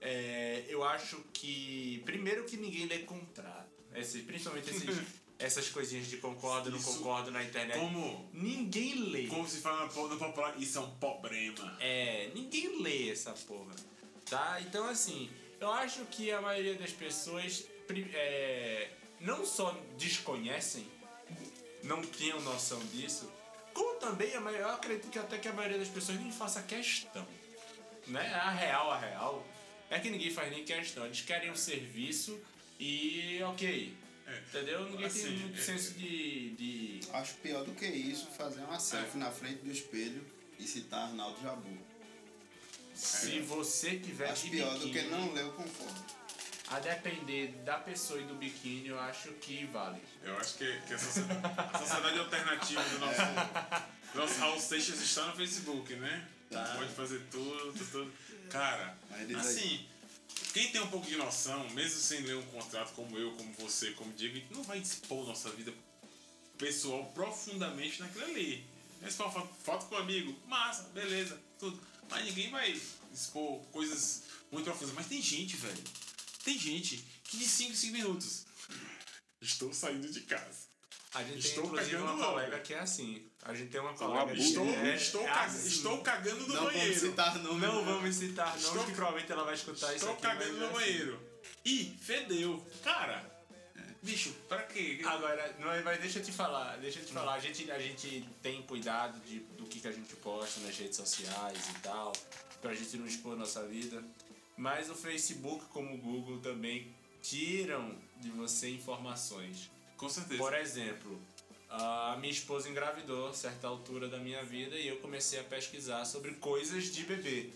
É, 0.00 0.64
eu 0.68 0.84
acho 0.84 1.18
que 1.32 2.02
primeiro 2.04 2.44
que 2.44 2.56
ninguém 2.56 2.86
lê 2.86 3.00
contrato, 3.00 3.68
Esse- 3.94 4.20
principalmente 4.22 4.70
esses- 4.70 4.84
essas 5.38 5.68
coisinhas 5.70 6.06
de 6.08 6.18
concordo, 6.18 6.70
não 6.70 6.78
Isso. 6.78 6.98
concordo 6.98 7.30
na 7.30 7.42
internet. 7.42 7.78
Como, 7.78 8.28
Ninguém 8.32 8.94
lê. 9.10 9.26
como 9.26 9.48
se 9.48 9.58
fala 9.60 9.86
no 9.86 9.92
po- 9.92 10.06
no 10.08 10.16
popular, 10.18 10.54
isso 10.60 10.78
é 10.78 10.80
um 10.80 10.90
problema. 10.98 11.76
É, 11.80 12.30
ninguém 12.34 12.80
lê 12.82 13.10
essa 13.10 13.32
porra. 13.32 13.74
Tá? 14.28 14.60
Então, 14.60 14.86
assim, 14.86 15.28
eu 15.60 15.70
acho 15.72 16.04
que 16.06 16.30
a 16.30 16.40
maioria 16.40 16.74
das 16.74 16.92
pessoas 16.92 17.66
é, 18.14 18.90
não 19.20 19.44
só 19.46 19.70
desconhecem, 19.96 20.86
não 21.82 22.02
tinham 22.02 22.40
noção 22.42 22.78
disso, 22.92 23.30
como 23.78 24.00
também 24.00 24.30
eu 24.30 24.68
acredito 24.70 25.08
que 25.10 25.18
até 25.18 25.38
que 25.38 25.46
a 25.48 25.52
maioria 25.52 25.78
das 25.78 25.88
pessoas 25.88 26.18
nem 26.20 26.32
faça 26.32 26.62
questão. 26.62 27.26
Né? 28.06 28.26
A 28.34 28.50
real, 28.50 28.90
a 28.90 28.98
real, 28.98 29.46
é 29.90 30.00
que 30.00 30.10
ninguém 30.10 30.30
faz 30.30 30.50
nem 30.50 30.64
questão. 30.64 31.06
Eles 31.06 31.20
querem 31.20 31.50
um 31.50 31.56
serviço 31.56 32.40
e 32.80 33.40
ok. 33.44 33.94
É. 34.26 34.38
Entendeu? 34.48 34.84
Ninguém 34.84 34.98
tem 34.98 35.06
Assim, 35.06 35.36
muito 35.36 35.58
é- 35.58 35.62
senso 35.62 35.94
de- 35.94 36.50
de 36.50 37.00
Acho 37.12 37.34
pior 37.36 37.64
do 37.64 37.72
que 37.72 37.86
isso 37.86 38.26
fazer 38.36 38.60
uma 38.60 38.78
selfie 38.80 39.16
É. 39.16 39.20
na 39.20 39.30
frente 39.30 39.62
do 39.62 39.70
espelho 39.70 40.24
e 40.58 40.64
citar 40.66 41.04
Arnaldo 41.08 41.40
Jabu. 41.42 41.78
Se 42.94 43.38
você 43.40 43.98
tiver 43.98 44.28
Acho 44.30 44.44
de 44.46 44.50
pior 44.50 44.76
do 44.78 44.90
que 44.90 45.02
não 45.02 45.32
ler 45.32 45.44
o 45.44 45.52
concordo. 45.52 46.17
A 46.70 46.80
depender 46.80 47.48
da 47.64 47.78
pessoa 47.78 48.20
e 48.20 48.24
do 48.24 48.34
biquíni, 48.34 48.88
eu 48.88 49.00
acho 49.00 49.32
que 49.34 49.64
vale. 49.66 50.00
Eu 50.22 50.36
acho 50.36 50.54
que, 50.58 50.80
que 50.86 50.94
a, 50.94 50.98
sociedade, 50.98 51.40
a 51.56 51.78
sociedade 51.78 52.18
alternativa 52.18 52.82
do 52.82 52.98
nosso, 52.98 54.12
do 54.12 54.18
nosso 54.18 54.38
Raul 54.38 54.60
Seixas 54.60 55.00
está 55.00 55.26
no 55.26 55.36
Facebook, 55.36 55.94
né? 55.94 56.28
Tá. 56.50 56.74
Pode 56.76 56.92
fazer 56.92 57.20
tudo, 57.30 57.72
tudo. 57.90 58.12
Cara, 58.50 58.96
assim, 59.38 59.86
quem 60.52 60.70
tem 60.70 60.80
um 60.80 60.88
pouco 60.88 61.06
de 61.06 61.16
noção, 61.16 61.68
mesmo 61.70 62.00
sem 62.00 62.20
ler 62.20 62.36
um 62.36 62.46
contrato 62.46 62.92
como 62.94 63.18
eu, 63.18 63.32
como 63.32 63.52
você, 63.54 63.92
como 63.92 64.12
Diego, 64.12 64.36
a 64.36 64.40
gente 64.40 64.52
não 64.52 64.62
vai 64.62 64.78
expor 64.78 65.26
nossa 65.26 65.50
vida 65.50 65.72
pessoal 66.58 67.04
profundamente 67.14 68.00
naquilo 68.00 68.24
ali. 68.24 68.66
Mas 69.00 69.14
for 69.14 69.32
foto, 69.32 69.48
foto 69.62 69.86
com 69.86 69.94
um 69.94 69.98
amigo, 69.98 70.36
massa, 70.46 70.82
beleza, 70.94 71.40
tudo. 71.58 71.80
Mas 72.10 72.24
ninguém 72.24 72.50
vai 72.50 72.78
expor 73.12 73.60
coisas 73.70 74.24
muito 74.50 74.64
profundas. 74.64 74.94
Mas 74.94 75.06
tem 75.06 75.22
gente, 75.22 75.56
velho. 75.56 75.84
Tem 76.48 76.58
gente 76.58 76.96
que 77.24 77.36
de 77.36 77.44
5 77.46 77.72
em 77.72 77.76
5 77.76 77.92
minutos 77.92 78.46
Estou 79.38 79.70
saindo 79.70 80.10
de 80.10 80.22
casa. 80.22 80.66
A 81.12 81.22
gente 81.22 81.46
Estou 81.46 81.64
tem 81.64 81.72
inclusive 81.72 81.90
cagando 81.96 82.12
uma 82.12 82.20
logo. 82.22 82.32
colega 82.32 82.58
que 82.60 82.72
é 82.72 82.78
assim. 82.80 83.22
A 83.42 83.52
gente 83.54 83.70
tem 83.70 83.80
uma 83.82 83.92
colega 83.92 84.32
que 84.34 84.40
Estou, 84.40 84.66
é, 84.66 84.96
estou, 84.96 85.22
é 85.22 85.30
assim. 85.30 85.68
estou 85.68 85.98
cagando 86.00 86.40
no 86.40 86.48
Não 86.48 86.54
vamos 86.54 86.72
banheiro. 86.72 87.00
citar 87.00 87.38
nome. 87.40 87.60
Não 87.60 87.84
né? 87.84 87.92
vamos 87.92 88.16
citar 88.16 88.48
não, 88.60 88.68
Estou- 88.68 88.84
que 88.86 88.92
provavelmente 88.92 89.30
ela 89.30 89.44
vai 89.44 89.54
escutar 89.54 89.88
isso 89.94 89.96
Estou 89.96 90.12
aqui. 90.12 90.22
cagando 90.22 90.52
mas 90.52 90.58
no 90.58 90.64
é 90.64 90.66
assim. 90.68 90.74
banheiro. 90.74 91.40
Ih, 91.66 91.98
fedeu. 92.00 92.66
Cara, 92.82 93.44
bicho, 94.02 94.32
pra 94.48 94.62
quê? 94.62 95.00
Agora, 95.04 95.54
não, 95.60 95.84
mas 95.84 96.00
deixa 96.00 96.18
eu 96.18 96.24
te 96.24 96.32
falar, 96.32 96.78
deixa 96.78 96.98
eu 97.00 97.04
te 97.04 97.12
falar, 97.12 97.34
a 97.34 97.40
gente, 97.40 97.70
a 97.70 97.78
gente 97.78 98.26
tem 98.42 98.62
cuidado 98.62 99.20
de, 99.26 99.40
do 99.40 99.66
que, 99.66 99.80
que 99.80 99.88
a 99.88 99.92
gente 99.92 100.16
posta 100.16 100.60
nas 100.60 100.74
redes 100.78 100.96
sociais 100.96 101.58
e 101.68 101.80
tal, 101.80 102.10
pra 102.62 102.74
gente 102.74 102.96
não 102.96 103.06
expor 103.06 103.36
nossa 103.36 103.66
vida. 103.66 104.02
Mas 104.58 104.90
o 104.90 104.94
Facebook, 104.94 105.64
como 105.66 105.94
o 105.94 105.98
Google, 105.98 106.40
também 106.40 106.92
tiram 107.22 107.96
de 108.16 108.28
você 108.30 108.68
informações. 108.68 109.70
Com 109.96 110.08
certeza. 110.08 110.36
Por 110.36 110.52
exemplo, 110.52 111.18
a 111.70 112.16
minha 112.18 112.32
esposa 112.32 112.68
engravidou 112.68 113.28
a 113.28 113.32
certa 113.32 113.68
altura 113.68 114.08
da 114.08 114.18
minha 114.18 114.42
vida 114.44 114.76
e 114.76 114.88
eu 114.88 114.96
comecei 114.96 115.38
a 115.38 115.44
pesquisar 115.44 116.04
sobre 116.04 116.34
coisas 116.34 116.92
de 116.92 117.04
bebê. 117.04 117.50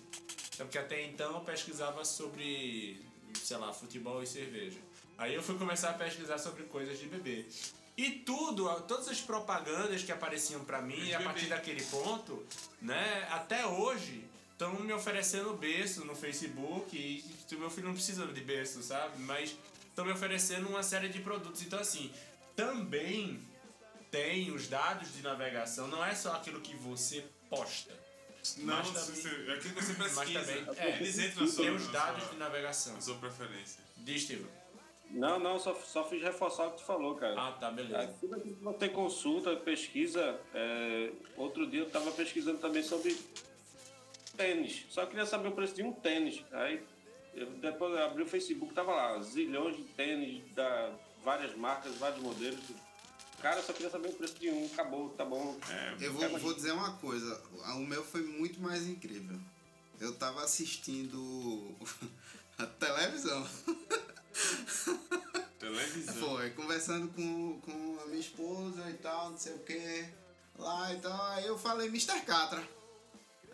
Então, 0.54 0.66
porque 0.66 0.78
até 0.78 1.04
então 1.04 1.32
eu 1.32 1.40
pesquisava 1.40 2.04
sobre, 2.04 3.04
sei 3.34 3.56
lá, 3.56 3.72
futebol 3.72 4.22
e 4.22 4.26
cerveja. 4.26 4.78
Aí 5.18 5.34
eu 5.34 5.42
fui 5.42 5.58
começar 5.58 5.90
a 5.90 5.94
pesquisar 5.94 6.38
sobre 6.38 6.62
coisas 6.64 6.98
de 6.98 7.06
bebê. 7.06 7.46
E 7.96 8.10
tudo, 8.10 8.68
todas 8.82 9.08
as 9.08 9.20
propagandas 9.20 10.02
que 10.02 10.12
apareciam 10.12 10.64
pra 10.64 10.80
mim, 10.80 11.12
a 11.12 11.20
partir 11.20 11.46
daquele 11.46 11.82
ponto, 11.84 12.44
né, 12.80 13.26
até 13.30 13.66
hoje, 13.66 14.24
estão 14.62 14.80
me 14.84 14.92
oferecendo 14.92 15.52
berço 15.54 16.04
no 16.04 16.14
Facebook 16.14 16.96
e 16.96 17.54
o 17.54 17.58
meu 17.58 17.70
filho 17.70 17.88
não 17.88 17.94
precisa 17.94 18.26
de 18.26 18.40
berço, 18.40 18.82
sabe? 18.82 19.20
Mas 19.22 19.56
estão 19.88 20.04
me 20.04 20.12
oferecendo 20.12 20.68
uma 20.68 20.82
série 20.82 21.08
de 21.08 21.20
produtos. 21.20 21.62
Então, 21.62 21.78
assim, 21.78 22.12
também 22.54 23.40
tem 24.10 24.50
os 24.52 24.68
dados 24.68 25.12
de 25.14 25.22
navegação, 25.22 25.88
não 25.88 26.04
é 26.04 26.14
só 26.14 26.32
aquilo 26.34 26.60
que 26.60 26.74
você 26.76 27.24
posta. 27.50 27.92
Não, 28.58 28.76
mas 28.76 28.88
você, 28.88 29.28
também- 29.28 29.50
é 29.50 29.54
aquilo 29.56 29.74
que 29.74 29.84
você 29.84 29.94
pesquisa. 30.02 30.14
Mas 30.14 30.46
também, 30.46 30.64
é, 30.78 30.96
Eles 30.96 31.18
entram 31.18 31.50
tem 31.50 31.70
os 31.70 31.88
dados 31.88 32.22
sua- 32.24 32.32
de 32.32 32.38
navegação. 32.38 32.94
na 32.94 33.00
sua 33.00 33.16
preferência. 33.16 33.80
Diz, 33.98 34.22
Steve. 34.22 34.46
Não, 35.10 35.38
não, 35.38 35.60
só, 35.60 35.74
só 35.74 36.08
fiz 36.08 36.22
reforçar 36.22 36.68
o 36.68 36.70
que 36.72 36.78
tu 36.78 36.84
falou, 36.84 37.14
cara. 37.16 37.34
Ah, 37.38 37.52
tá, 37.52 37.70
beleza. 37.70 38.00
Aqui 38.00 38.26
não 38.62 38.72
tem 38.72 38.88
consulta, 38.88 39.54
pesquisa. 39.56 40.40
é, 40.54 41.10
outro 41.36 41.66
dia 41.66 41.80
eu 41.80 41.90
tava 41.90 42.10
pesquisando 42.12 42.58
também 42.58 42.82
sobre 42.82 43.16
tênis. 44.36 44.86
Só 44.90 45.06
queria 45.06 45.26
saber 45.26 45.48
o 45.48 45.52
preço 45.52 45.74
de 45.74 45.82
um 45.82 45.92
tênis. 45.92 46.44
Aí 46.52 46.82
eu, 47.34 47.46
depois 47.52 47.92
eu 47.92 48.04
abri 48.04 48.22
o 48.22 48.26
Facebook, 48.26 48.74
tava 48.74 48.94
lá, 48.94 49.22
zilhões 49.22 49.76
de 49.76 49.84
tênis 49.84 50.42
da 50.54 50.92
várias 51.24 51.56
marcas, 51.56 51.94
vários 51.96 52.20
modelos. 52.20 52.60
Cara, 53.40 53.58
eu 53.58 53.62
só 53.64 53.72
queria 53.72 53.90
saber 53.90 54.08
o 54.08 54.12
preço 54.12 54.34
de 54.38 54.50
um. 54.50 54.66
Acabou, 54.66 55.10
tá 55.10 55.24
bom. 55.24 55.58
É, 55.68 56.06
Eu 56.06 56.12
vou, 56.12 56.38
vou 56.38 56.54
dizer 56.54 56.72
uma 56.72 56.92
coisa, 56.98 57.42
o 57.74 57.80
meu 57.80 58.04
foi 58.04 58.22
muito 58.22 58.60
mais 58.60 58.86
incrível. 58.86 59.38
Eu 60.00 60.14
tava 60.14 60.42
assistindo 60.42 61.76
a 62.58 62.66
televisão. 62.66 63.46
televisão. 65.58 66.14
Foi, 66.14 66.50
conversando 66.50 67.08
com, 67.08 67.60
com 67.60 67.98
a 68.02 68.06
minha 68.06 68.20
esposa 68.20 68.88
e 68.90 68.94
tal, 68.94 69.30
não 69.30 69.38
sei 69.38 69.54
o 69.54 69.58
que, 69.60 70.04
lá 70.56 70.92
e 70.92 71.00
tal. 71.00 71.22
Aí 71.32 71.46
eu 71.46 71.58
falei 71.58 71.88
Mr. 71.88 72.20
Catra. 72.20 72.62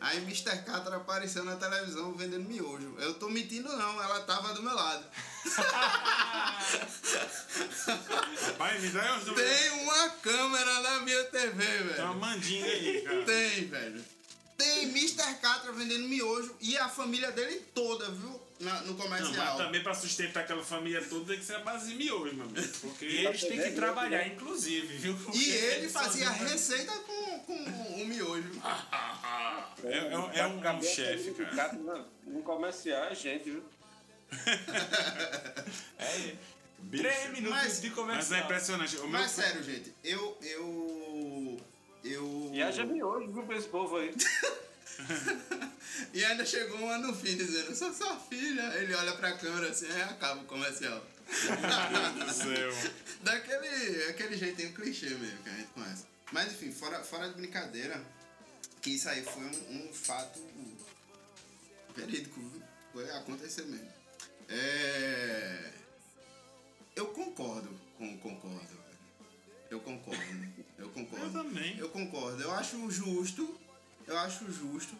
Aí 0.01 0.19
Mr. 0.19 0.63
Catra 0.65 0.97
apareceu 0.97 1.45
na 1.45 1.57
televisão 1.57 2.13
vendendo 2.15 2.49
miojo. 2.49 2.95
Eu 2.99 3.15
tô 3.15 3.29
mentindo 3.29 3.69
não, 3.77 4.03
ela 4.03 4.21
tava 4.21 4.55
do 4.55 4.63
meu 4.63 4.75
lado. 4.75 5.05
Me 8.81 8.91
dá 8.91 9.19
Tem 9.35 9.71
uma 9.83 10.11
câmera 10.11 10.81
na 10.81 11.01
minha 11.01 11.25
TV, 11.25 11.65
Tem 11.65 11.83
uma 11.83 12.13
velho. 12.13 12.15
mandinga 12.15 12.67
aí, 12.67 13.03
cara. 13.03 13.25
Tem, 13.25 13.67
velho. 13.69 14.05
Tem 14.57 14.83
Mr. 14.91 15.35
Catra 15.41 15.73
vendendo 15.73 16.09
miojo 16.09 16.55
e 16.61 16.77
a 16.77 16.89
família 16.89 17.31
dele 17.33 17.61
toda, 17.75 18.09
viu? 18.11 18.38
Na- 18.61 18.81
no 18.81 18.87
Não, 18.89 18.97
comercial. 18.97 19.33
mas 19.37 19.57
também 19.57 19.83
pra 19.83 19.95
sustentar 19.95 20.41
aquela 20.43 20.65
família 20.65 21.01
toda 21.05 21.27
tem 21.27 21.39
que 21.39 21.45
ser 21.45 21.55
a 21.57 21.61
base 21.61 21.91
de 21.91 21.95
miojo, 21.95 22.35
meu 22.35 22.45
amigo. 22.47 22.69
Porque 22.81 23.05
E 23.07 23.25
eles 23.27 23.41
têm 23.45 23.61
que 23.63 23.71
trabalhar, 23.73 24.27
inclusive, 24.27 24.97
viu? 24.97 25.17
Porque 25.17 25.39
E 25.39 25.51
ele 25.51 25.89
fazia 25.89 26.29
receita 26.31 26.91
com, 26.93 27.39
com 27.41 27.55
o 27.55 28.05
miojo. 28.07 28.51
é, 29.85 29.89
é, 29.97 30.39
é 30.41 30.47
um, 30.49 30.79
um 30.79 30.83
chefe, 30.83 31.33
cara. 31.55 31.73
No, 31.75 32.05
no 32.27 32.43
comercial 32.43 33.05
é 33.05 33.15
gente, 33.15 33.45
viu? 33.51 33.63
É, 35.99 36.35
Bicho. 36.81 37.03
três 37.03 37.31
minutos 37.31 37.51
Mas- 37.51 37.81
de 37.81 37.89
Mas 37.89 37.97
comercial. 37.97 38.41
é 38.41 38.45
impressionante. 38.45 38.97
O 38.99 39.01
meu 39.03 39.11
Mas 39.21 39.31
sério, 39.33 39.63
gente, 39.63 39.93
eu. 40.05 40.37
Eu. 40.43 41.61
Eu. 42.05 42.51
E 42.53 42.63
haja 42.63 42.85
miojo, 42.85 43.33
viu, 43.33 43.43
pra 43.45 43.57
esse 43.57 43.69
povo 43.69 43.97
aí. 43.97 44.15
E 46.13 46.25
ainda 46.25 46.45
chegou 46.45 46.79
uma 46.79 46.99
no 46.99 47.15
fim 47.15 47.37
dizendo, 47.37 47.75
sou 47.75 47.93
sua 47.93 48.17
filha. 48.21 48.63
Ele 48.77 48.95
olha 48.95 49.13
pra 49.17 49.37
câmera 49.37 49.71
assim, 49.71 49.87
aí 49.91 50.03
acaba 50.03 50.41
o 50.41 50.45
comercial. 50.45 51.05
Deus 51.27 52.27
do 52.27 52.33
céu. 52.33 52.93
Daquele 53.23 54.05
aquele 54.05 54.37
jeitinho 54.37 54.73
clichê 54.73 55.11
mesmo 55.11 55.43
que 55.43 55.49
a 55.49 55.53
gente 55.53 55.69
conhece. 55.69 56.05
Mas 56.33 56.53
enfim, 56.53 56.73
fora, 56.73 57.03
fora 57.03 57.29
de 57.29 57.35
brincadeira, 57.35 58.01
que 58.81 58.91
isso 58.91 59.09
aí 59.09 59.23
foi 59.23 59.43
um, 59.43 59.89
um 59.89 59.93
fato 59.93 60.41
verídico, 61.97 62.41
foi 62.93 63.11
acontecer 63.11 63.63
mesmo. 63.63 63.89
É... 64.49 65.73
Eu 66.95 67.07
concordo 67.09 67.69
com 67.97 68.15
o 68.15 68.19
concordo. 68.19 68.79
Eu 69.71 69.81
concordo. 69.81 70.23
Eu 70.79 70.89
concordo. 70.91 71.27
Eu 71.27 71.33
também. 71.33 71.79
Eu 71.79 71.89
concordo. 71.91 72.43
Eu 72.43 72.53
acho 72.53 72.91
justo. 72.91 73.59
Eu 74.09 74.19
acho 74.19 74.51
justo. 74.51 74.97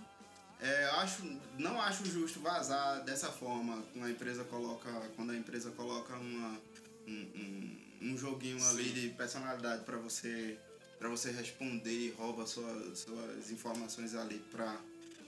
É, 0.61 0.85
eu 0.87 0.93
acho, 0.97 1.23
não 1.57 1.81
acho 1.81 2.05
justo 2.05 2.41
vazar 2.41 3.03
dessa 3.05 3.31
forma 3.31 3.83
quando 3.93 4.07
a 4.07 4.11
empresa 4.11 4.45
coloca, 4.45 4.91
quando 5.15 5.31
a 5.31 5.37
empresa 5.37 5.71
coloca 5.71 6.15
uma, 6.17 6.61
um, 7.07 7.13
um, 7.13 7.79
um 8.13 8.19
joguinho 8.19 8.63
ali 8.71 8.91
de 8.91 9.09
personalidade 9.11 9.85
para 9.85 9.97
você 9.99 10.59
para 10.99 11.09
você 11.09 11.31
responder 11.31 11.93
e 11.93 12.11
rouba 12.19 12.45
sua, 12.45 12.97
suas 12.97 13.53
informações 13.53 14.17
ali 14.17 14.41
para 14.51 14.77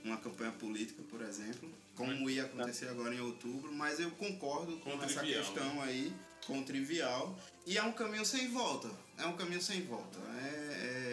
uma 0.04 0.16
campanha 0.16 0.50
política, 0.50 1.00
por 1.08 1.22
exemplo, 1.22 1.70
como 1.94 2.28
ia 2.28 2.42
acontecer 2.42 2.88
agora 2.88 3.14
em 3.14 3.20
outubro, 3.20 3.72
mas 3.72 4.00
eu 4.00 4.10
concordo 4.12 4.78
com, 4.78 4.90
Com 4.98 5.04
essa 5.04 5.20
trivial, 5.20 5.44
questão 5.44 5.80
aí, 5.82 6.12
com 6.44 6.58
o 6.58 6.64
trivial, 6.64 7.38
e 7.64 7.78
é 7.78 7.82
um 7.84 7.92
caminho 7.92 8.24
sem 8.24 8.48
volta, 8.48 8.90
é 9.16 9.24
um 9.26 9.36
caminho 9.36 9.62
sem 9.62 9.82
volta, 9.82 10.18
é- 10.42 10.80
é 10.82 11.09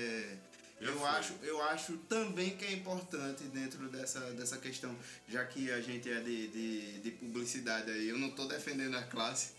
Eu 0.79 0.99
foi. 0.99 1.09
acho, 1.09 1.33
eu 1.41 1.61
acho 1.63 1.97
também 2.09 2.55
que 2.55 2.65
é 2.65 2.71
importante 2.73 3.43
dentro 3.45 3.87
dessa, 3.89 4.19
dessa 4.31 4.57
questão, 4.57 4.95
já 5.27 5.43
que 5.43 5.71
a 5.71 5.81
gente 5.81 6.09
é 6.09 6.19
de, 6.19 6.47
de, 6.47 6.99
de 6.99 7.11
publicidade 7.11 7.89
aí, 7.89 8.09
eu 8.09 8.17
não 8.17 8.27
estou 8.27 8.47
defendendo 8.47 8.95
a 8.95 9.03
classe, 9.03 9.53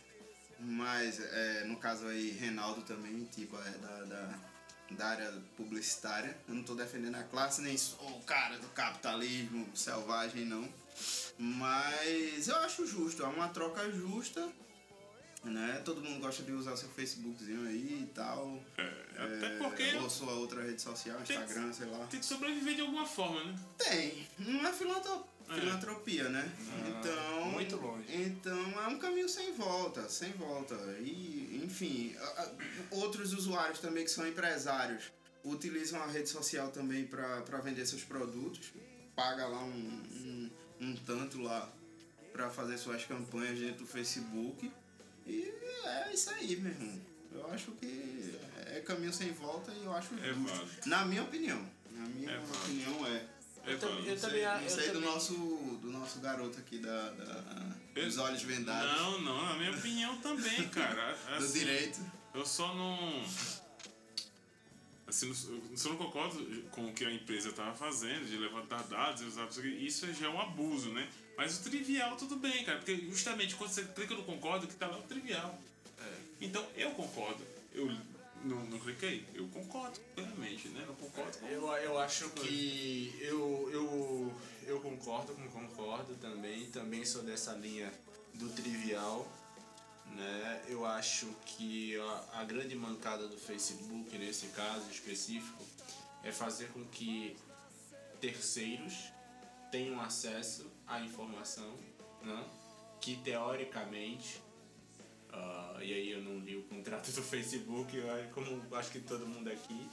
mas 0.60 1.20
é, 1.20 1.64
no 1.64 1.76
caso 1.76 2.06
aí 2.06 2.30
Reinaldo 2.30 2.82
também, 2.82 3.24
tipo, 3.34 3.56
é 3.56 3.70
da, 3.78 4.04
da, 4.04 4.38
da 4.90 5.06
área 5.06 5.32
publicitária, 5.56 6.36
eu 6.48 6.54
não 6.54 6.60
estou 6.60 6.76
defendendo 6.76 7.16
a 7.16 7.24
classe, 7.24 7.62
nem 7.62 7.76
sou 7.76 8.10
o 8.10 8.22
cara 8.22 8.56
do 8.58 8.68
capitalismo 8.68 9.68
selvagem, 9.74 10.44
não. 10.44 10.68
Mas 11.36 12.48
eu 12.48 12.56
acho 12.58 12.86
justo, 12.86 13.22
é 13.24 13.26
uma 13.26 13.48
troca 13.48 13.90
justa, 13.90 14.48
né? 15.44 15.80
Todo 15.84 16.00
mundo 16.02 16.20
gosta 16.20 16.42
de 16.42 16.52
usar 16.52 16.76
seu 16.76 16.88
Facebookzinho 16.90 17.66
aí 17.68 18.02
e 18.02 18.06
tal. 18.14 18.62
Até 19.16 19.56
porque 19.58 19.94
Ou 19.96 20.10
sua 20.10 20.32
outra 20.34 20.62
rede 20.62 20.80
social, 20.82 21.16
que- 21.22 21.32
Instagram, 21.32 21.72
sei 21.72 21.86
lá. 21.86 22.06
tem 22.06 22.20
que 22.20 22.26
sobreviver 22.26 22.74
de 22.74 22.80
alguma 22.82 23.06
forma, 23.06 23.42
né? 23.44 23.58
Tem. 23.78 24.26
Não 24.38 24.66
é 24.66 24.70
É. 24.70 24.72
filantropia, 25.60 26.28
né? 26.28 26.52
então. 26.88 27.50
muito 27.52 27.76
longe. 27.76 28.04
Então 28.22 28.82
é 28.82 28.86
um 28.88 28.98
caminho 28.98 29.28
sem 29.28 29.54
volta, 29.54 30.08
sem 30.08 30.32
volta. 30.32 30.74
E, 31.00 31.62
enfim, 31.64 32.14
a- 32.18 32.42
a- 32.42 32.50
outros 32.96 33.32
usuários 33.32 33.78
também 33.78 34.04
que 34.04 34.10
são 34.10 34.26
empresários 34.28 35.04
utilizam 35.44 36.02
a 36.02 36.06
rede 36.06 36.28
social 36.28 36.70
também 36.70 37.06
para 37.06 37.60
vender 37.62 37.86
seus 37.86 38.02
produtos. 38.04 38.72
Paga 39.16 39.46
lá 39.46 39.62
um, 39.64 40.02
um, 40.12 40.50
um 40.80 40.96
tanto 40.96 41.40
lá 41.40 41.72
para 42.32 42.50
fazer 42.50 42.76
suas 42.78 43.04
campanhas 43.04 43.58
dentro 43.58 43.78
do 43.84 43.86
Facebook. 43.86 44.70
E 45.28 45.52
é 45.84 46.12
isso 46.12 46.30
aí, 46.30 46.56
meu 46.56 46.72
irmão. 46.72 47.00
Eu 47.32 47.50
acho 47.52 47.70
que 47.72 48.34
é 48.66 48.80
caminho 48.80 49.12
sem 49.12 49.30
volta 49.32 49.70
e 49.72 49.84
eu 49.84 49.92
acho 49.92 50.14
É 50.14 50.32
justo. 50.32 50.42
válido. 50.56 50.70
Na 50.86 51.04
minha 51.04 51.22
opinião. 51.22 51.70
Na 51.92 52.06
minha 52.06 52.30
É 52.32 52.38
opinião 52.38 53.06
é. 53.06 53.26
É 53.66 53.72
Eu, 53.74 53.78
tam- 53.78 53.88
válido. 53.90 54.08
eu 54.08 54.20
também 54.20 54.44
acho. 54.44 54.70
sei 54.74 54.90
do 54.90 55.00
nosso, 55.00 55.34
do 55.34 55.90
nosso 55.90 56.20
garoto 56.20 56.58
aqui 56.58 56.78
da, 56.78 57.10
da- 57.10 57.76
Eu- 57.94 58.06
dos 58.06 58.16
olhos 58.18 58.42
vendados. 58.42 58.90
Não, 59.00 59.20
não, 59.20 59.44
na 59.46 59.54
minha 59.56 59.70
opinião 59.72 60.16
também, 60.20 60.68
cara. 60.70 61.12
do 61.38 61.44
Assim, 61.44 61.58
direito. 61.58 62.00
Eu 62.34 62.46
só 62.46 62.74
não. 62.74 63.24
Assim, 65.06 65.28
eu 65.28 65.76
só 65.76 65.88
não 65.88 65.96
concordo 65.96 66.44
com 66.70 66.86
o 66.86 66.92
que 66.92 67.04
a 67.04 67.10
empresa 67.12 67.48
estava 67.48 67.74
fazendo, 67.74 68.26
de 68.26 68.36
levantar 68.36 68.82
dados 68.84 69.22
e 69.22 69.24
usar. 69.24 69.46
isso 69.48 69.60
aqui. 69.60 69.68
Isso 69.68 70.12
já 70.14 70.26
é 70.26 70.28
um 70.28 70.40
abuso, 70.40 70.90
né? 70.90 71.08
Mas 71.38 71.56
o 71.56 71.62
trivial, 71.62 72.16
tudo 72.16 72.34
bem, 72.34 72.64
cara. 72.64 72.78
Porque 72.78 72.96
justamente 73.08 73.54
quando 73.54 73.70
você 73.70 73.84
clica 73.84 74.12
no 74.12 74.24
concordo, 74.24 74.66
que 74.66 74.74
tá 74.74 74.88
lá 74.88 74.98
o 74.98 75.02
trivial. 75.02 75.56
Então 76.40 76.66
eu 76.74 76.90
concordo. 76.90 77.44
Eu 77.72 77.86
não, 78.44 78.64
não 78.64 78.78
cliquei. 78.80 79.24
Eu 79.32 79.46
concordo 79.46 80.00
plenamente, 80.16 80.66
né? 80.70 80.84
Não 80.84 80.96
concordo 80.96 81.38
com 81.38 81.46
Eu, 81.46 81.72
eu 81.76 81.98
acho 82.00 82.28
que 82.30 83.16
eu, 83.20 83.70
eu, 83.72 84.34
eu 84.66 84.80
concordo 84.80 85.32
com 85.32 85.48
concordo 85.48 86.16
também. 86.16 86.66
Também 86.72 87.04
sou 87.04 87.22
dessa 87.22 87.52
linha 87.52 87.92
do 88.34 88.48
trivial. 88.48 89.24
Né? 90.06 90.64
Eu 90.66 90.84
acho 90.84 91.28
que 91.46 91.96
a, 92.00 92.40
a 92.40 92.44
grande 92.44 92.74
mancada 92.74 93.28
do 93.28 93.36
Facebook, 93.36 94.18
nesse 94.18 94.48
caso 94.48 94.90
específico, 94.90 95.64
é 96.24 96.32
fazer 96.32 96.68
com 96.72 96.84
que 96.86 97.36
terceiros 98.20 99.12
tenham 99.70 100.00
acesso 100.00 100.77
à 100.88 101.00
informação 101.00 101.72
né? 102.22 102.44
que 103.00 103.16
teoricamente 103.16 104.42
Uh, 105.28 105.82
e 105.82 105.92
aí 105.92 106.10
eu 106.10 106.22
não 106.22 106.38
li 106.38 106.56
o 106.56 106.62
contrato 106.62 107.10
do 107.12 107.22
Facebook, 107.22 107.92
como 108.32 108.62
acho 108.74 108.90
que 108.90 109.00
todo 109.00 109.26
mundo 109.26 109.48
aqui, 109.48 109.88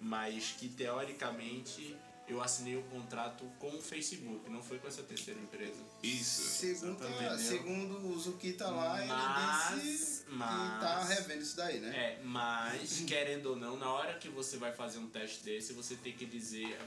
mas 0.00 0.52
que 0.58 0.68
teoricamente 0.68 1.94
eu 2.26 2.42
assinei 2.42 2.76
o 2.76 2.82
contrato 2.84 3.44
com 3.58 3.68
o 3.68 3.80
Facebook, 3.80 4.48
não 4.50 4.62
foi 4.62 4.78
com 4.78 4.86
essa 4.86 5.02
terceira 5.02 5.40
empresa. 5.40 5.80
Isso. 6.02 6.42
Segundo, 6.42 7.06
a, 7.06 7.38
segundo 7.38 8.06
o 8.06 8.18
Zukita 8.18 8.68
lá, 8.68 8.98
mas, 9.06 9.72
ele 9.72 9.82
disse 9.82 10.24
mas, 10.28 10.74
que 10.74 10.80
tá 10.80 11.04
revendo 11.04 11.42
isso 11.42 11.56
daí, 11.56 11.80
né? 11.80 11.96
É, 11.96 12.22
mas 12.22 13.00
querendo 13.08 13.46
ou 13.46 13.56
não, 13.56 13.78
na 13.78 13.90
hora 13.90 14.18
que 14.18 14.28
você 14.28 14.58
vai 14.58 14.72
fazer 14.72 14.98
um 14.98 15.08
teste 15.08 15.42
desse, 15.42 15.72
você 15.72 15.96
tem 15.96 16.12
que 16.12 16.26
dizer 16.26 16.78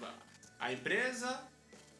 a 0.60 0.72
empresa 0.72 1.44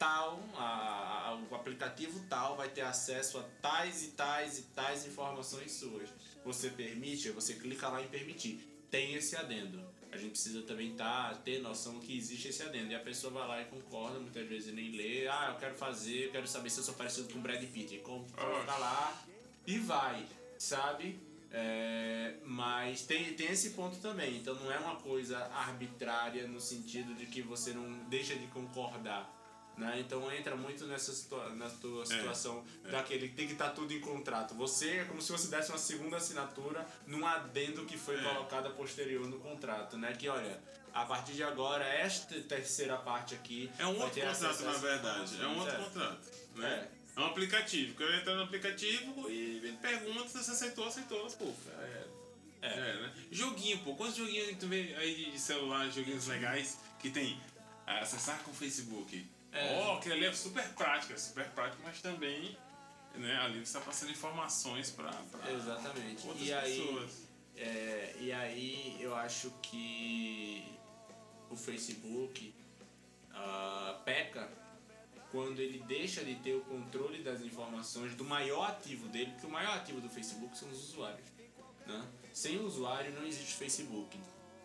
tal, 0.02 0.40
a, 0.56 1.28
a, 1.28 1.38
o 1.48 1.54
aplicativo 1.54 2.20
tal 2.28 2.56
vai 2.56 2.68
ter 2.68 2.80
acesso 2.80 3.38
a 3.38 3.42
tais 3.62 4.02
e 4.02 4.08
tais 4.08 4.58
e 4.58 4.62
tais 4.74 5.06
informações 5.06 5.70
suas. 5.70 6.08
Você 6.44 6.70
permite, 6.70 7.30
você 7.30 7.54
clica 7.54 7.88
lá 7.88 8.02
em 8.02 8.08
permitir. 8.08 8.68
Tem 8.90 9.14
esse 9.14 9.36
adendo. 9.36 9.80
A 10.10 10.16
gente 10.16 10.32
precisa 10.32 10.62
também 10.62 10.94
tá, 10.94 11.32
ter 11.44 11.60
noção 11.60 12.00
que 12.00 12.18
existe 12.18 12.48
esse 12.48 12.64
adendo. 12.64 12.90
E 12.90 12.96
a 12.96 13.00
pessoa 13.00 13.32
vai 13.32 13.46
lá 13.46 13.62
e 13.62 13.64
concorda, 13.66 14.18
muitas 14.18 14.46
vezes 14.48 14.74
nem 14.74 14.90
lê. 14.90 15.28
Ah, 15.28 15.52
eu 15.54 15.60
quero 15.60 15.76
fazer, 15.76 16.26
eu 16.26 16.32
quero 16.32 16.48
saber 16.48 16.68
se 16.68 16.80
eu 16.80 16.84
sou 16.84 16.94
parecido 16.94 17.32
com 17.32 17.38
o 17.38 17.42
Brad 17.42 17.62
Pitt. 17.64 17.98
Coloca 17.98 18.76
lá 18.78 19.22
e 19.64 19.78
vai, 19.78 20.26
sabe? 20.58 21.20
É, 21.52 22.34
mas 22.44 23.02
tem, 23.02 23.34
tem 23.34 23.52
esse 23.52 23.70
ponto 23.70 23.98
também. 23.98 24.36
Então 24.38 24.54
não 24.56 24.72
é 24.72 24.78
uma 24.80 24.96
coisa 24.96 25.38
arbitrária 25.54 26.48
no 26.48 26.60
sentido 26.60 27.14
de 27.14 27.26
que 27.26 27.40
você 27.40 27.72
não 27.72 27.88
deixa 28.08 28.34
de 28.34 28.48
concordar 28.48 29.41
né? 29.76 30.00
Então 30.00 30.30
entra 30.32 30.54
muito 30.54 30.86
nessa 30.86 31.12
situa 31.12 31.50
na 31.50 31.68
tua 31.68 32.02
é, 32.02 32.06
situação 32.06 32.64
é, 32.84 32.90
daquele 32.90 33.28
que 33.28 33.34
tem 33.34 33.46
que 33.46 33.54
estar 33.54 33.68
tá 33.68 33.74
tudo 33.74 33.92
em 33.92 34.00
contrato. 34.00 34.54
Você 34.54 34.98
é 34.98 35.04
como 35.04 35.20
se 35.20 35.32
você 35.32 35.48
desse 35.48 35.70
uma 35.70 35.78
segunda 35.78 36.16
assinatura 36.16 36.86
num 37.06 37.26
adendo 37.26 37.84
que 37.84 37.96
foi 37.96 38.16
é. 38.18 38.22
colocada 38.22 38.70
posterior 38.70 39.26
no 39.26 39.38
contrato, 39.38 39.96
né? 39.96 40.12
Que 40.12 40.28
olha, 40.28 40.60
a 40.92 41.04
partir 41.04 41.32
de 41.32 41.42
agora, 41.42 41.84
esta 41.84 42.38
terceira 42.42 42.96
parte 42.96 43.34
aqui. 43.34 43.70
É 43.78 43.86
um 43.86 43.98
outro 43.98 44.20
contrato, 44.20 44.62
na 44.62 44.72
verdade. 44.72 45.42
É 45.42 45.46
um 45.46 45.58
outro 45.58 45.74
é. 45.74 45.78
contrato. 45.78 46.30
Né? 46.54 46.88
É. 47.16 47.20
é 47.20 47.24
um 47.24 47.26
aplicativo. 47.26 47.94
Que 47.94 48.02
eu 48.02 48.14
entro 48.14 48.34
no 48.36 48.42
aplicativo 48.42 49.30
e 49.30 49.56
ele 49.56 49.72
pergunta 49.80 50.28
se 50.28 50.38
você 50.38 50.50
aceitou, 50.50 50.86
aceitou, 50.86 51.26
pô. 51.30 51.52
É. 51.80 52.04
É. 52.62 52.68
é 52.68 53.00
né? 53.00 53.12
Joguinho, 53.30 53.78
pô. 53.78 53.94
Quantos 53.94 54.16
joguinhos 54.16 54.56
tu 54.58 54.68
vê 54.68 54.94
aí 54.96 55.30
de 55.30 55.38
celular, 55.38 55.90
joguinhos 55.90 56.26
legais, 56.26 56.78
que 57.00 57.10
tem 57.10 57.40
acessar 57.86 58.38
com 58.42 58.50
o 58.50 58.54
Facebook? 58.54 59.24
É. 59.52 59.84
Oh, 59.86 59.92
aquilo 59.98 60.14
ali 60.14 60.24
é 60.24 60.32
super 60.32 60.66
prático, 60.70 61.12
é 61.12 61.16
super 61.16 61.48
prático, 61.50 61.82
mas 61.84 62.00
também 62.00 62.56
né, 63.14 63.36
ali 63.38 63.58
você 63.58 63.76
está 63.76 63.80
passando 63.80 64.10
informações 64.10 64.90
para 64.90 65.10
Exatamente. 65.50 66.26
outras 66.26 66.48
e 66.48 66.54
pessoas. 66.54 67.28
Aí, 67.56 67.62
é, 67.62 68.16
e 68.18 68.32
aí 68.32 68.96
eu 69.00 69.14
acho 69.14 69.50
que 69.62 70.64
o 71.50 71.56
Facebook 71.56 72.54
uh, 73.30 74.02
peca 74.04 74.48
quando 75.30 75.60
ele 75.60 75.78
deixa 75.86 76.24
de 76.24 76.34
ter 76.36 76.54
o 76.54 76.60
controle 76.62 77.22
das 77.22 77.40
informações 77.40 78.14
do 78.14 78.24
maior 78.24 78.70
ativo 78.70 79.08
dele, 79.08 79.30
porque 79.32 79.46
o 79.46 79.50
maior 79.50 79.76
ativo 79.78 80.00
do 80.00 80.08
Facebook 80.08 80.56
são 80.56 80.68
os 80.70 80.90
usuários. 80.90 81.26
Né? 81.86 82.06
Sem 82.32 82.58
o 82.58 82.66
usuário 82.66 83.12
não 83.12 83.26
existe 83.26 83.54
Facebook. 83.54 84.18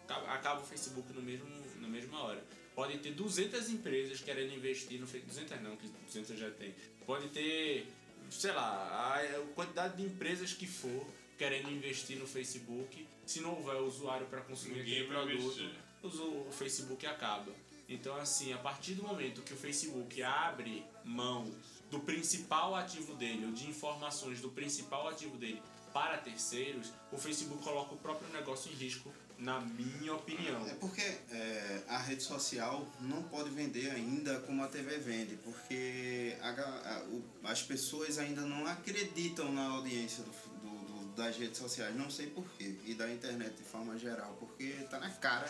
Acaba 0.08 0.62
o 0.62 0.66
Facebook 0.66 1.12
no 1.14 1.22
mesmo, 1.22 1.48
na 1.78 1.88
mesma 1.88 2.22
hora. 2.22 2.44
Pode 2.78 3.00
ter 3.00 3.12
200 3.12 3.72
empresas 3.72 4.22
querendo 4.22 4.54
investir 4.54 5.00
no 5.00 5.08
Facebook. 5.08 5.34
200 5.34 5.62
não, 5.64 5.76
que 5.76 5.88
200 5.88 6.38
já 6.38 6.52
tem. 6.52 6.76
Pode 7.08 7.28
ter, 7.30 7.88
sei 8.30 8.52
lá, 8.52 9.16
a 9.16 9.42
quantidade 9.56 9.98
de 9.98 10.04
empresas 10.04 10.54
que 10.54 10.68
for 10.68 11.04
querendo 11.40 11.72
investir 11.72 12.20
no 12.20 12.28
Facebook. 12.28 13.08
Se 13.26 13.42
não 13.42 13.56
houver 13.56 13.78
usuário 13.78 14.28
para 14.28 14.42
consumir 14.42 14.82
Ninguém 14.82 15.02
aquele 15.02 15.08
produto, 15.08 15.72
o 16.04 16.52
Facebook 16.52 17.04
acaba. 17.08 17.52
Então, 17.90 18.16
assim, 18.16 18.54
a 18.54 18.60
partir 18.60 18.94
do 18.94 19.02
momento 19.02 19.42
que 19.42 19.56
o 19.56 19.58
Facebook 19.58 20.22
abre 20.22 20.86
mão 21.04 21.52
do 21.90 22.00
principal 22.02 22.76
ativo 22.76 23.16
dele, 23.16 23.48
ou 23.48 23.54
de 23.54 23.68
informações 23.68 24.40
do 24.40 24.52
principal 24.52 25.08
ativo 25.10 25.36
dele 25.36 25.60
para 25.92 26.20
terceiros, 26.20 26.94
o 27.12 27.18
Facebook 27.18 27.64
coloca 27.64 27.96
o 27.96 27.98
próprio 27.98 28.30
negócio 28.30 28.72
em 28.72 28.76
risco 28.76 29.12
na 29.38 29.60
minha 29.60 30.14
opinião. 30.14 30.66
É 30.68 30.74
porque 30.76 31.02
é, 31.02 31.84
a 31.88 31.98
rede 32.00 32.24
social 32.24 32.88
não 33.02 33.24
pode 33.24 33.50
vender 33.50 33.90
ainda 33.92 34.40
como 34.42 34.64
a 34.64 34.68
TV 34.68 34.98
vende, 34.98 35.36
porque 35.38 36.36
a, 36.42 36.50
a, 36.50 37.04
o, 37.06 37.24
as 37.44 37.62
pessoas 37.62 38.18
ainda 38.18 38.42
não 38.42 38.66
acreditam 38.66 39.52
na 39.52 39.68
audiência 39.70 40.24
do, 40.24 40.32
do, 40.32 40.86
do, 40.86 41.06
das 41.16 41.38
redes 41.38 41.58
sociais, 41.58 41.96
não 41.96 42.10
sei 42.10 42.28
porquê, 42.28 42.76
e 42.86 42.94
da 42.94 43.12
internet 43.12 43.56
de 43.56 43.64
forma 43.64 43.98
geral, 43.98 44.36
porque 44.40 44.70
tá 44.90 45.00
na 45.00 45.10
cara 45.10 45.50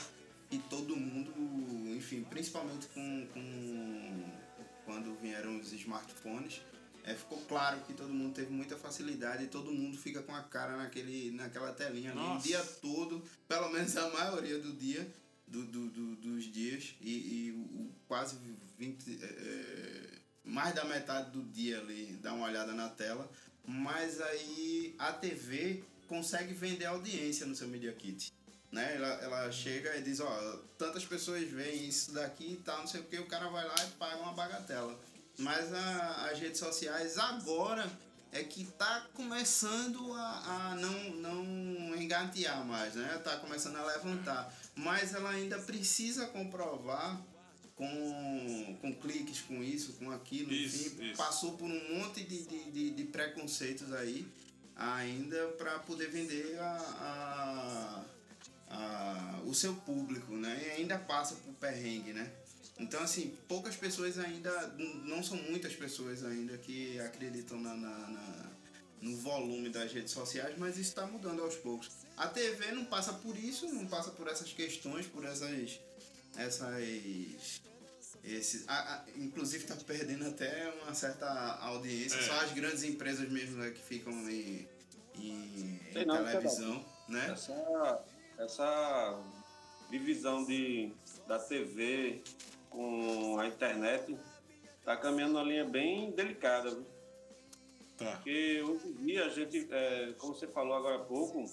e 0.50 0.58
todo 0.58 0.96
mundo, 0.96 1.32
enfim, 1.96 2.24
principalmente 2.24 2.88
com, 2.88 3.28
com 3.34 4.32
quando 4.86 5.14
vieram 5.20 5.59
os 5.59 5.74
smartphones, 5.74 6.62
é, 7.08 7.16
ficou 7.16 7.38
claro 7.47 7.79
que 7.88 7.93
todo 7.93 8.13
mundo 8.13 8.36
teve 8.36 8.51
muita 8.51 8.75
facilidade 8.75 9.46
e 9.46 9.47
todo 9.47 9.71
mundo 9.71 9.97
fica 9.97 10.21
com 10.21 10.36
a 10.36 10.43
cara 10.43 10.75
naquele, 10.75 11.32
naquela 11.32 11.71
telinha 11.71 12.12
ali 12.12 12.20
o 12.20 12.38
dia 12.38 12.62
todo, 12.82 13.24
pelo 13.47 13.70
menos 13.71 13.96
a 13.96 14.09
maioria 14.09 14.59
do 14.59 14.74
dia, 14.74 15.09
do, 15.47 15.63
do, 15.63 15.89
do 15.89 16.16
dos 16.17 16.51
dias, 16.51 16.96
e, 17.00 17.12
e 17.12 17.51
o, 17.51 17.89
quase 18.09 18.38
20. 18.78 19.24
É, 19.24 19.25
é, 19.25 20.17
mais 20.43 20.75
da 20.75 20.84
metade 20.84 21.32
do 21.32 21.43
dia 21.43 21.79
ali, 21.79 22.17
dá 22.21 22.34
uma 22.34 22.47
olhada 22.47 22.74
na 22.74 22.89
tela. 22.89 23.29
Mas 23.66 24.20
aí 24.20 24.93
a 24.97 25.13
TV 25.13 25.84
consegue 26.08 26.54
vender 26.54 26.86
audiência 26.86 27.46
no 27.46 27.55
seu 27.55 27.70
Media 27.70 27.93
Kit. 27.93 28.34
Né? 28.70 28.96
Ela, 28.96 29.08
ela 29.21 29.51
chega 29.51 29.96
e 29.96 30.01
diz, 30.01 30.20
ó, 30.20 30.59
tantas 30.78 31.05
pessoas 31.05 31.50
veem 31.50 31.88
isso 31.88 32.13
daqui 32.13 32.54
e 32.54 32.58
tal, 32.58 32.79
não 32.79 32.88
sei 32.88 33.00
o 33.00 33.05
que, 33.05 33.17
o 33.17 33.25
cara 33.25 33.47
vai 33.50 33.66
lá 33.66 33.75
e 33.86 33.92
paga 33.92 34.17
uma 34.17 34.34
bagatela. 34.34 34.97
Mas 35.38 35.74
a, 35.74 36.30
as 36.32 36.39
redes 36.39 36.59
sociais 36.59 37.18
agora 37.18 37.89
é 38.32 38.43
que 38.43 38.66
tá 38.66 39.08
começando 39.14 40.14
a, 40.14 40.72
a 40.72 40.76
não, 40.76 41.09
não 41.16 41.96
engatear 41.96 42.66
mais, 42.66 42.96
né? 42.96 43.22
Tá 43.24 43.38
começando 43.38 43.78
a 43.78 43.86
levantar. 43.86 44.54
Mas 44.76 45.14
ela 45.14 45.30
ainda 45.30 45.58
precisa 45.59 46.28
comprovar 46.28 47.22
com, 47.76 48.78
com 48.82 48.93
cliques, 48.96 49.42
com 49.42 49.64
isso, 49.64 49.93
com 49.93 50.12
aquilo, 50.12 50.51
isso, 50.51 50.88
enfim. 50.88 51.09
Isso. 51.09 51.18
Passou 51.18 51.58
por 51.58 51.70
um 51.70 51.97
monte 51.97 52.24
de, 52.24 52.43
de, 52.43 52.72
de, 52.72 52.89
de 52.92 53.04
preconceitos 53.05 53.93
aí 53.93 54.28
ainda 54.76 55.47
para 55.58 55.80
poder 55.80 56.09
vender 56.09 56.58
a, 56.59 58.04
a, 58.70 58.76
a, 58.76 59.42
o 59.46 59.54
seu 59.54 59.74
público, 59.76 60.34
né? 60.34 60.62
E 60.68 60.82
ainda 60.82 60.97
passa 61.00 61.36
por 61.36 61.54
perrengue, 61.55 62.14
né? 62.14 62.32
Então, 62.79 63.01
assim, 63.01 63.36
poucas 63.47 63.75
pessoas 63.75 64.20
ainda, 64.20 64.51
não 65.05 65.24
são 65.24 65.37
muitas 65.37 65.74
pessoas 65.74 66.24
ainda 66.24 66.58
que 66.58 66.99
acreditam 66.99 67.59
na, 67.59 67.75
na, 67.75 67.97
na 68.09 68.58
no 69.01 69.16
volume 69.17 69.70
das 69.70 69.91
redes 69.91 70.12
sociais, 70.12 70.58
mas 70.58 70.78
isso 70.78 70.89
está 70.89 71.05
mudando 71.05 71.41
aos 71.41 71.55
poucos. 71.55 71.89
A 72.16 72.28
TV 72.28 72.71
não 72.71 72.86
passa 72.86 73.13
por 73.13 73.37
isso, 73.37 73.67
não 73.67 73.86
passa 73.86 74.12
por 74.12 74.28
essas 74.28 74.51
questões, 74.51 75.05
por 75.05 75.24
essas. 75.24 75.79
essas 76.36 76.83
esses, 78.24 78.67
a, 78.67 78.95
a, 78.95 79.05
inclusive 79.16 79.63
está 79.63 79.75
perdendo 79.75 80.28
até 80.28 80.74
uma 80.83 80.93
certa 80.93 81.28
audiência. 81.62 82.17
É. 82.17 82.24
Só 82.24 82.33
as 82.41 82.51
grandes 82.51 82.83
empresas 82.83 83.29
mesmo 83.29 83.58
né, 83.58 83.70
que 83.70 83.82
ficam 83.82 84.12
em, 84.29 84.67
em, 85.16 85.79
em 85.95 86.05
não, 86.05 86.25
televisão. 86.25 86.86
Né? 87.08 87.29
Essa, 87.32 88.04
essa 88.37 89.24
divisão 89.89 90.43
de, 90.43 90.91
da 91.25 91.39
TV 91.39 92.21
com 92.70 93.39
a 93.39 93.48
internet 93.48 94.18
está 94.80 94.96
caminhando 94.96 95.38
uma 95.38 95.44
linha 95.44 95.66
bem 95.66 96.12
delicada. 96.12 96.70
Viu? 96.70 96.86
Tá. 97.98 98.12
Porque 98.12 98.62
hoje 98.62 98.88
em 98.88 99.06
dia 99.06 99.26
a 99.26 99.30
gente, 99.30 99.68
é, 99.72 100.14
como 100.18 100.34
você 100.34 100.48
falou 100.48 100.76
agora 100.76 100.96
há 100.96 101.06
pouco, 101.06 101.44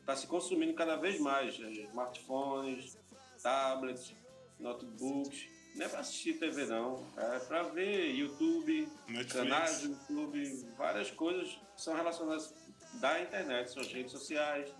está 0.00 0.16
se 0.16 0.26
consumindo 0.26 0.74
cada 0.74 0.96
vez 0.96 1.18
mais 1.20 1.58
é, 1.60 1.70
smartphones, 1.84 2.98
tablets, 3.42 4.14
notebooks. 4.58 5.48
Não 5.74 5.86
é 5.86 5.88
para 5.88 6.00
assistir 6.00 6.34
TV 6.34 6.66
não, 6.66 7.06
é 7.16 7.38
para 7.38 7.62
ver 7.64 8.10
YouTube, 8.10 8.88
Netflix. 9.06 9.32
canais 9.32 9.80
de 9.80 9.88
YouTube, 9.88 10.66
várias 10.76 11.10
coisas 11.10 11.48
que 11.48 11.80
são 11.80 11.94
relacionadas 11.94 12.52
da 12.94 13.20
internet, 13.20 13.70
suas 13.70 13.92
redes 13.92 14.10
sociais. 14.10 14.74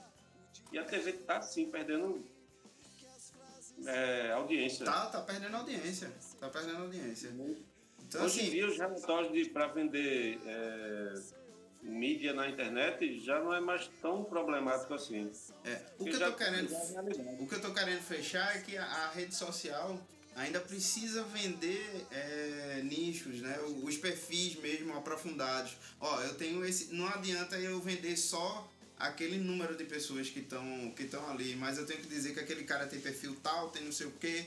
E 0.73 0.79
a 0.79 0.85
TV 0.85 1.11
está, 1.11 1.41
sim, 1.41 1.71
perdendo 1.71 2.27
é, 3.87 4.33
audiência. 4.33 4.85
Tá, 4.85 5.07
tá 5.07 5.21
perdendo 5.21 5.57
audiência. 5.57 6.11
Tá 6.41 6.49
perdendo 6.49 6.83
audiência. 6.83 7.31
Então, 8.09 8.25
Hoje 8.25 8.41
assim, 8.41 8.49
em 8.49 8.51
dia, 8.51 8.67
os 8.67 8.79
relatórios 8.79 9.49
para 9.49 9.67
vender 9.69 10.41
é, 10.47 11.15
mídia 11.83 12.33
na 12.33 12.49
internet 12.49 13.21
já 13.21 13.41
não 13.41 13.53
é 13.53 13.61
mais 13.61 13.89
tão 14.01 14.25
problemático 14.25 14.95
assim. 14.95 15.31
É, 15.65 15.81
o, 15.99 16.05
que 16.05 16.11
eu 16.11 16.19
tô 16.19 16.33
querendo, 16.33 16.75
o 17.41 17.47
que 17.47 17.55
eu 17.55 17.61
tô 17.61 17.73
querendo 17.73 18.03
fechar 18.03 18.57
é 18.57 18.61
que 18.61 18.77
a, 18.77 18.85
a 18.85 19.11
rede 19.11 19.35
social 19.35 20.01
ainda 20.37 20.61
precisa 20.61 21.25
vender 21.25 22.07
é, 22.11 22.81
nichos, 22.85 23.41
né? 23.41 23.59
Os 23.83 23.97
perfis 23.97 24.57
mesmo 24.57 24.97
aprofundados. 24.97 25.77
Ó, 26.01 26.21
eu 26.23 26.35
tenho 26.35 26.65
esse. 26.65 26.95
Não 26.95 27.07
adianta 27.09 27.59
eu 27.59 27.81
vender 27.81 28.17
só 28.17 28.69
aquele 28.99 29.39
número 29.39 29.77
de 29.77 29.85
pessoas 29.85 30.29
que 30.29 30.41
estão 30.41 30.93
que 30.97 31.05
estão 31.05 31.31
ali, 31.31 31.55
mas 31.57 31.79
eu 31.79 31.87
tenho 31.87 32.01
que 32.01 32.09
dizer 32.09 32.35
que 32.35 32.41
aquele 32.41 32.65
cara 32.65 32.87
tem 32.87 33.01
perfil 33.01 33.37
tal, 33.43 33.71
tem 33.71 33.85
não 33.85 33.93
sei 33.93 34.07
o 34.07 34.13
quê, 34.13 34.45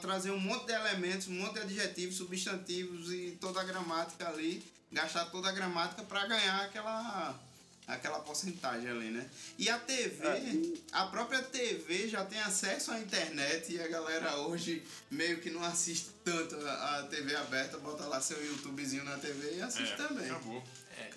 trazer 0.00 0.30
um 0.30 0.40
monte 0.40 0.66
de 0.66 0.72
elementos, 0.72 1.28
um 1.28 1.34
monte 1.34 1.54
de 1.54 1.60
adjetivos, 1.60 2.16
substantivos 2.16 3.12
e 3.12 3.36
toda 3.40 3.60
a 3.60 3.64
gramática 3.64 4.28
ali, 4.28 4.62
gastar 4.90 5.26
toda 5.26 5.48
a 5.48 5.52
gramática 5.52 6.02
para 6.02 6.26
ganhar 6.26 6.64
aquela 6.64 7.38
aquela 7.86 8.18
porcentagem 8.20 8.88
ali, 8.88 9.10
né? 9.10 9.28
E 9.58 9.68
a 9.68 9.78
TV, 9.78 10.26
é. 10.26 10.78
a 10.92 11.06
própria 11.06 11.42
TV 11.42 12.08
já 12.08 12.24
tem 12.24 12.40
acesso 12.40 12.90
à 12.90 12.98
internet 12.98 13.72
e 13.72 13.80
a 13.80 13.86
galera 13.86 14.36
hoje 14.38 14.82
meio 15.10 15.40
que 15.40 15.50
não 15.50 15.62
assiste 15.62 16.08
tanto 16.24 16.56
a, 16.66 16.98
a 16.98 17.02
TV 17.04 17.36
aberta, 17.36 17.78
bota 17.78 18.06
lá 18.06 18.20
seu 18.20 18.42
YouTubezinho 18.42 19.04
na 19.04 19.18
TV 19.18 19.56
e 19.56 19.62
assiste 19.62 19.92
é, 19.92 19.96
também. 19.96 20.30
Acabou. 20.30 20.64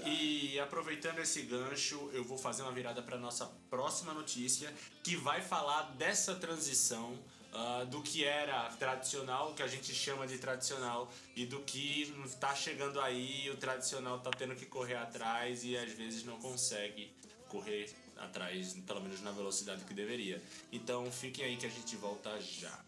E 0.05 0.59
aproveitando 0.59 1.19
esse 1.19 1.41
gancho, 1.43 2.09
eu 2.13 2.23
vou 2.23 2.37
fazer 2.37 2.63
uma 2.63 2.71
virada 2.71 3.01
para 3.01 3.17
nossa 3.17 3.45
próxima 3.69 4.13
notícia, 4.13 4.73
que 5.03 5.15
vai 5.15 5.41
falar 5.41 5.83
dessa 5.97 6.35
transição 6.35 7.13
uh, 7.53 7.85
do 7.87 8.01
que 8.01 8.23
era 8.23 8.69
tradicional, 8.77 9.53
que 9.53 9.63
a 9.63 9.67
gente 9.67 9.93
chama 9.93 10.27
de 10.27 10.37
tradicional, 10.37 11.11
e 11.35 11.45
do 11.45 11.59
que 11.61 12.13
está 12.25 12.55
chegando 12.55 12.99
aí, 13.01 13.49
o 13.49 13.57
tradicional 13.57 14.17
está 14.17 14.31
tendo 14.31 14.55
que 14.55 14.65
correr 14.65 14.95
atrás 14.95 15.63
e 15.63 15.77
às 15.77 15.91
vezes 15.91 16.23
não 16.23 16.39
consegue 16.39 17.11
correr 17.47 17.89
atrás, 18.17 18.73
pelo 18.85 19.01
menos 19.01 19.21
na 19.21 19.31
velocidade 19.31 19.83
que 19.83 19.93
deveria. 19.93 20.41
Então 20.71 21.11
fiquem 21.11 21.45
aí 21.45 21.57
que 21.57 21.65
a 21.65 21.69
gente 21.69 21.95
volta 21.95 22.39
já. 22.41 22.86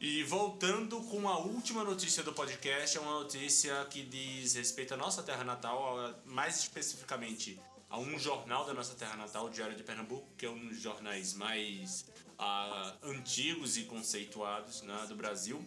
E 0.00 0.22
voltando 0.24 0.98
com 1.02 1.28
a 1.28 1.36
última 1.36 1.84
notícia 1.84 2.22
do 2.22 2.32
podcast, 2.32 2.96
é 2.96 3.00
uma 3.02 3.20
notícia 3.20 3.84
que 3.90 4.02
diz 4.02 4.54
respeito 4.54 4.94
à 4.94 4.96
nossa 4.96 5.22
terra 5.22 5.44
natal, 5.44 6.14
mais 6.24 6.58
especificamente 6.60 7.60
a 7.90 7.98
um 7.98 8.18
jornal 8.18 8.64
da 8.64 8.72
nossa 8.72 8.94
terra 8.94 9.14
natal, 9.14 9.44
o 9.44 9.50
Diário 9.50 9.76
de 9.76 9.82
Pernambuco, 9.82 10.26
que 10.38 10.46
é 10.46 10.48
um 10.48 10.68
dos 10.68 10.80
jornais 10.80 11.34
mais 11.34 12.06
uh, 12.38 13.10
antigos 13.10 13.76
e 13.76 13.82
conceituados 13.82 14.80
né, 14.80 15.04
do 15.06 15.14
Brasil. 15.14 15.62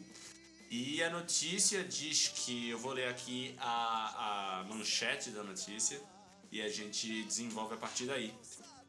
E 0.68 1.04
a 1.04 1.12
notícia 1.12 1.84
diz 1.84 2.30
que, 2.30 2.72
eu 2.72 2.80
vou 2.80 2.94
ler 2.94 3.10
aqui 3.10 3.56
a, 3.60 4.62
a 4.62 4.64
manchete 4.64 5.30
da 5.30 5.44
notícia 5.44 6.02
e 6.52 6.60
a 6.60 6.70
gente 6.70 7.22
desenvolve 7.26 7.76
a 7.76 7.78
partir 7.78 8.08
daí 8.08 8.34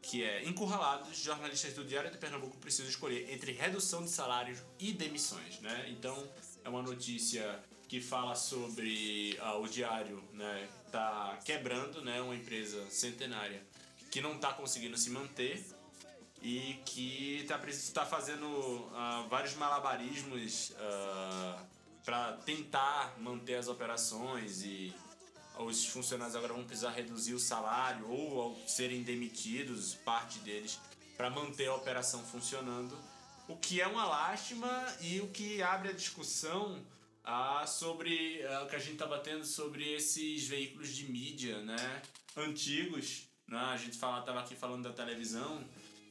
que 0.05 0.23
é 0.23 0.45
encurralados, 0.45 1.17
jornalistas 1.19 1.73
do 1.73 1.85
Diário 1.85 2.11
de 2.11 2.19
Pernambuco 2.19 2.57
precisam 2.59 2.89
escolher 2.89 3.33
entre 3.33 3.53
redução 3.53 4.03
de 4.03 4.11
salários 4.11 4.63
e 4.79 4.93
demissões, 4.93 5.61
né? 5.61 5.87
Então, 5.89 6.29
é 6.63 6.69
uma 6.69 6.83
notícia 6.83 7.59
que 7.89 8.01
fala 8.01 8.35
sobre 8.35 9.39
uh, 9.41 9.63
o 9.63 9.69
Diário, 9.69 10.23
né? 10.33 10.69
Tá 10.93 11.39
quebrando, 11.45 12.03
né? 12.03 12.21
Uma 12.21 12.35
empresa 12.35 12.89
centenária 12.91 13.63
que 14.11 14.21
não 14.21 14.37
está 14.37 14.53
conseguindo 14.53 14.97
se 14.97 15.11
manter 15.11 15.65
e 16.43 16.79
que 16.85 17.41
está 17.41 17.59
tá 17.95 18.07
fazendo 18.07 18.47
uh, 18.47 19.29
vários 19.29 19.55
malabarismos 19.55 20.73
ah, 20.79 21.65
para 22.05 22.33
tentar 22.45 23.15
manter 23.19 23.55
as 23.55 23.67
operações 23.67 24.63
e 24.63 24.93
os 25.59 25.87
funcionários 25.87 26.35
agora 26.35 26.53
vão 26.53 26.65
precisar 26.65 26.91
reduzir 26.91 27.35
o 27.35 27.39
salário 27.39 28.09
ou 28.09 28.41
ao 28.41 28.69
serem 28.69 29.03
demitidos, 29.03 29.95
parte 29.95 30.39
deles, 30.41 30.81
para 31.17 31.31
manter 31.31 31.69
a 31.69 31.75
operação 31.75 32.25
funcionando. 32.25 32.97
O 33.47 33.57
que 33.57 33.81
é 33.81 33.87
uma 33.87 34.05
lástima 34.05 34.69
e 35.01 35.21
o 35.21 35.29
que 35.29 35.63
abre 35.63 35.91
a 35.91 35.93
discussão 35.93 36.83
ah, 37.23 37.67
sobre 37.67 38.45
ah, 38.47 38.65
o 38.65 38.69
que 38.69 38.77
a 38.77 38.79
gente 38.79 38.95
está 38.95 39.07
batendo 39.07 39.45
sobre 39.45 39.93
esses 39.93 40.47
veículos 40.49 40.89
de 40.89 41.11
mídia 41.11 41.61
né, 41.61 42.03
antigos. 42.37 43.29
Né? 43.47 43.59
A 43.59 43.77
gente 43.77 43.93
estava 43.93 44.41
aqui 44.41 44.57
falando 44.57 44.85
da 44.85 44.93
televisão, 44.93 45.63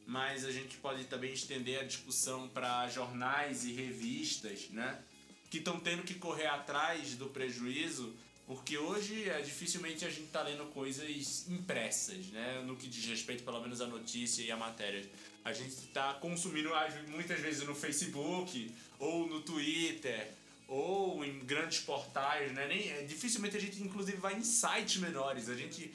mas 0.06 0.46
a 0.46 0.52
gente 0.52 0.78
pode 0.78 1.06
também 1.06 1.34
estender 1.34 1.80
a 1.80 1.84
discussão 1.84 2.48
para 2.50 2.88
jornais 2.90 3.66
e 3.66 3.72
revistas, 3.74 4.70
né? 4.70 5.02
Que 5.50 5.60
estão 5.60 5.80
tendo 5.80 6.04
que 6.04 6.16
correr 6.16 6.48
atrás 6.48 7.16
do 7.16 7.28
prejuízo 7.28 8.14
porque 8.46 8.78
hoje 8.78 9.30
é, 9.30 9.42
dificilmente 9.42 10.06
a 10.06 10.10
gente 10.10 10.28
tá 10.28 10.42
lendo 10.42 10.66
coisas 10.68 11.48
impressas, 11.48 12.28
né? 12.28 12.62
No 12.66 12.76
que 12.76 12.88
diz 12.88 13.06
respeito, 13.06 13.44
pelo 13.44 13.62
menos, 13.62 13.80
à 13.80 13.88
notícia 13.88 14.44
e 14.44 14.52
à 14.52 14.58
matéria. 14.58 15.10
A 15.46 15.54
gente 15.54 15.88
tá 15.88 16.14
consumindo 16.16 16.70
muitas 17.08 17.40
vezes 17.40 17.66
no 17.66 17.74
Facebook, 17.74 18.74
ou 19.00 19.28
no 19.28 19.42
Twitter, 19.42 20.30
ou 20.68 21.24
em 21.24 21.40
grandes 21.40 21.80
portais, 21.80 22.52
né? 22.52 22.68
Nem, 22.68 22.90
é, 22.90 23.04
dificilmente 23.04 23.56
a 23.56 23.60
gente, 23.60 23.82
inclusive, 23.82 24.18
vai 24.18 24.36
em 24.36 24.44
sites 24.44 24.98
menores. 24.98 25.48
A 25.48 25.56
gente 25.56 25.94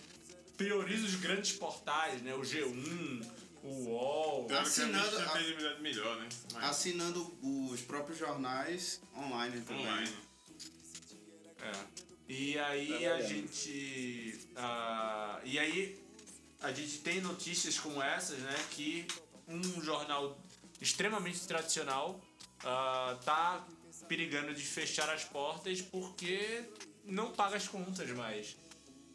prioriza 0.56 1.04
os 1.04 1.16
grandes 1.16 1.52
portais, 1.52 2.22
né? 2.22 2.34
O 2.34 2.40
G1, 2.40 3.26
o 3.62 3.68
UOL. 3.68 4.46
Assinando, 4.52 5.18
a, 5.18 5.78
melhor, 5.80 6.16
né? 6.16 6.28
Mas... 6.54 6.64
Assinando 6.64 7.38
os 7.42 7.80
próprios 7.82 8.18
jornais 8.18 9.02
online 9.14 9.60
também. 9.60 9.86
Online. 9.86 10.12
É. 11.60 12.08
E 12.28 12.58
aí 12.58 13.04
é 13.04 13.12
a 13.12 13.22
gente. 13.22 14.38
Uh, 14.52 15.40
e 15.44 15.58
aí 15.58 15.98
a 16.60 16.70
gente 16.70 16.98
tem 16.98 17.22
notícias 17.22 17.78
como 17.78 18.02
essas, 18.02 18.38
né? 18.40 18.54
Que 18.72 19.06
um 19.48 19.82
jornal 19.82 20.38
extremamente 20.78 21.40
tradicional 21.46 22.20
uh, 22.60 23.16
tá 23.24 23.66
perigando 24.06 24.54
de 24.54 24.62
fechar 24.62 25.08
as 25.08 25.24
portas 25.24 25.80
porque 25.80 26.64
não 27.04 27.32
paga 27.32 27.56
as 27.56 27.66
contas 27.66 28.10
mais, 28.10 28.56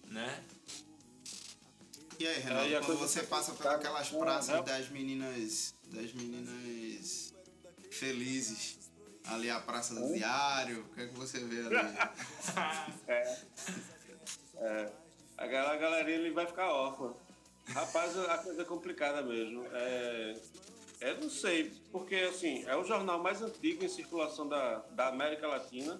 né? 0.07 0.43
E 2.19 2.27
aí, 2.27 2.41
Renato, 2.41 2.67
é, 2.67 2.79
quando 2.79 2.99
você 2.99 3.23
passa 3.23 3.53
por 3.53 3.67
aquelas 3.67 4.09
praças 4.09 4.65
das 4.65 4.89
meninas. 4.89 5.75
das 5.91 6.11
meninas 6.13 7.33
felizes 7.91 8.82
ali 9.25 9.49
a 9.49 9.59
Praça 9.59 9.95
do 9.95 10.13
Diário? 10.13 10.81
O 10.81 10.95
que 10.95 11.01
é 11.01 11.07
que 11.07 11.13
você 11.13 11.39
vê 11.39 11.61
ali? 11.61 11.75
é. 13.07 13.37
é. 14.57 14.91
A 15.37 15.47
galerinha 15.47 16.17
ele 16.17 16.31
vai 16.31 16.45
ficar 16.45 16.71
órfã. 16.71 17.13
Rapaz, 17.69 18.17
a 18.17 18.37
coisa 18.37 18.61
é 18.61 18.65
complicada 18.65 19.21
mesmo. 19.21 19.65
É, 19.71 20.41
é, 21.01 21.13
não 21.15 21.29
sei, 21.29 21.71
porque 21.91 22.15
assim, 22.15 22.63
é 22.65 22.75
o 22.75 22.83
jornal 22.83 23.21
mais 23.21 23.41
antigo 23.41 23.83
em 23.83 23.89
circulação 23.89 24.47
da, 24.47 24.79
da 24.91 25.07
América 25.07 25.47
Latina. 25.47 25.99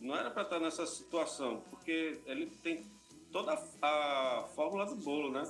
Não 0.00 0.16
era 0.16 0.30
para 0.30 0.42
estar 0.42 0.60
nessa 0.60 0.86
situação, 0.86 1.62
porque 1.70 2.20
ele 2.24 2.46
tem 2.62 2.86
toda 3.32 3.52
a, 3.82 4.38
a 4.40 4.42
fórmula 4.54 4.86
do 4.86 4.94
bolo, 4.94 5.30
né? 5.30 5.42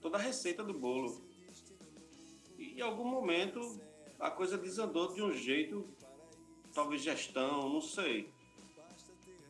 Toda 0.00 0.16
a 0.16 0.20
receita 0.20 0.64
do 0.64 0.72
bolo. 0.72 1.22
E 2.58 2.78
em 2.78 2.80
algum 2.80 3.04
momento 3.04 3.78
a 4.18 4.30
coisa 4.30 4.56
desandou 4.56 5.12
de 5.12 5.22
um 5.22 5.32
jeito, 5.32 5.86
talvez 6.72 7.02
gestão, 7.02 7.68
não 7.68 7.80
sei. 7.80 8.32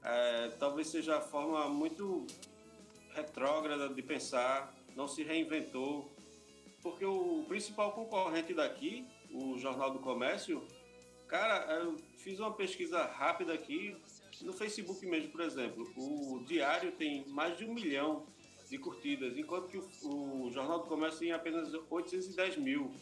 É, 0.03 0.49
talvez 0.59 0.89
seja 0.89 1.17
a 1.17 1.21
forma 1.21 1.69
muito 1.69 2.27
retrógrada 3.15 3.89
de 3.89 4.03
pensar, 4.03 4.75
não 4.95 5.09
se 5.09 5.23
reinventou, 5.23 6.13
porque 6.83 7.05
o 7.05 7.45
principal 7.49 7.93
concorrente 7.93 8.53
daqui, 8.53 9.07
o 9.31 9.57
Jornal 9.57 9.91
do 9.91 9.99
Comércio, 10.01 10.63
cara, 11.27 11.73
eu 11.77 11.97
fiz 12.19 12.39
uma 12.39 12.53
pesquisa 12.53 13.05
rápida 13.05 13.55
aqui, 13.55 13.97
no 14.43 14.53
Facebook 14.53 15.07
mesmo, 15.07 15.31
por 15.31 15.41
exemplo, 15.41 15.91
o 15.97 16.45
Diário 16.45 16.93
tem 16.93 17.27
mais 17.29 17.57
de 17.57 17.65
um 17.65 17.73
milhão 17.73 18.27
de 18.69 18.79
curtidas, 18.79 19.37
enquanto 19.37 19.69
que 19.69 19.79
o, 19.79 20.45
o 20.47 20.51
Jornal 20.51 20.81
do 20.81 20.87
Comércio 20.87 21.21
tem 21.21 21.33
apenas 21.33 21.73
810 21.91 22.57
mil. 22.59 22.93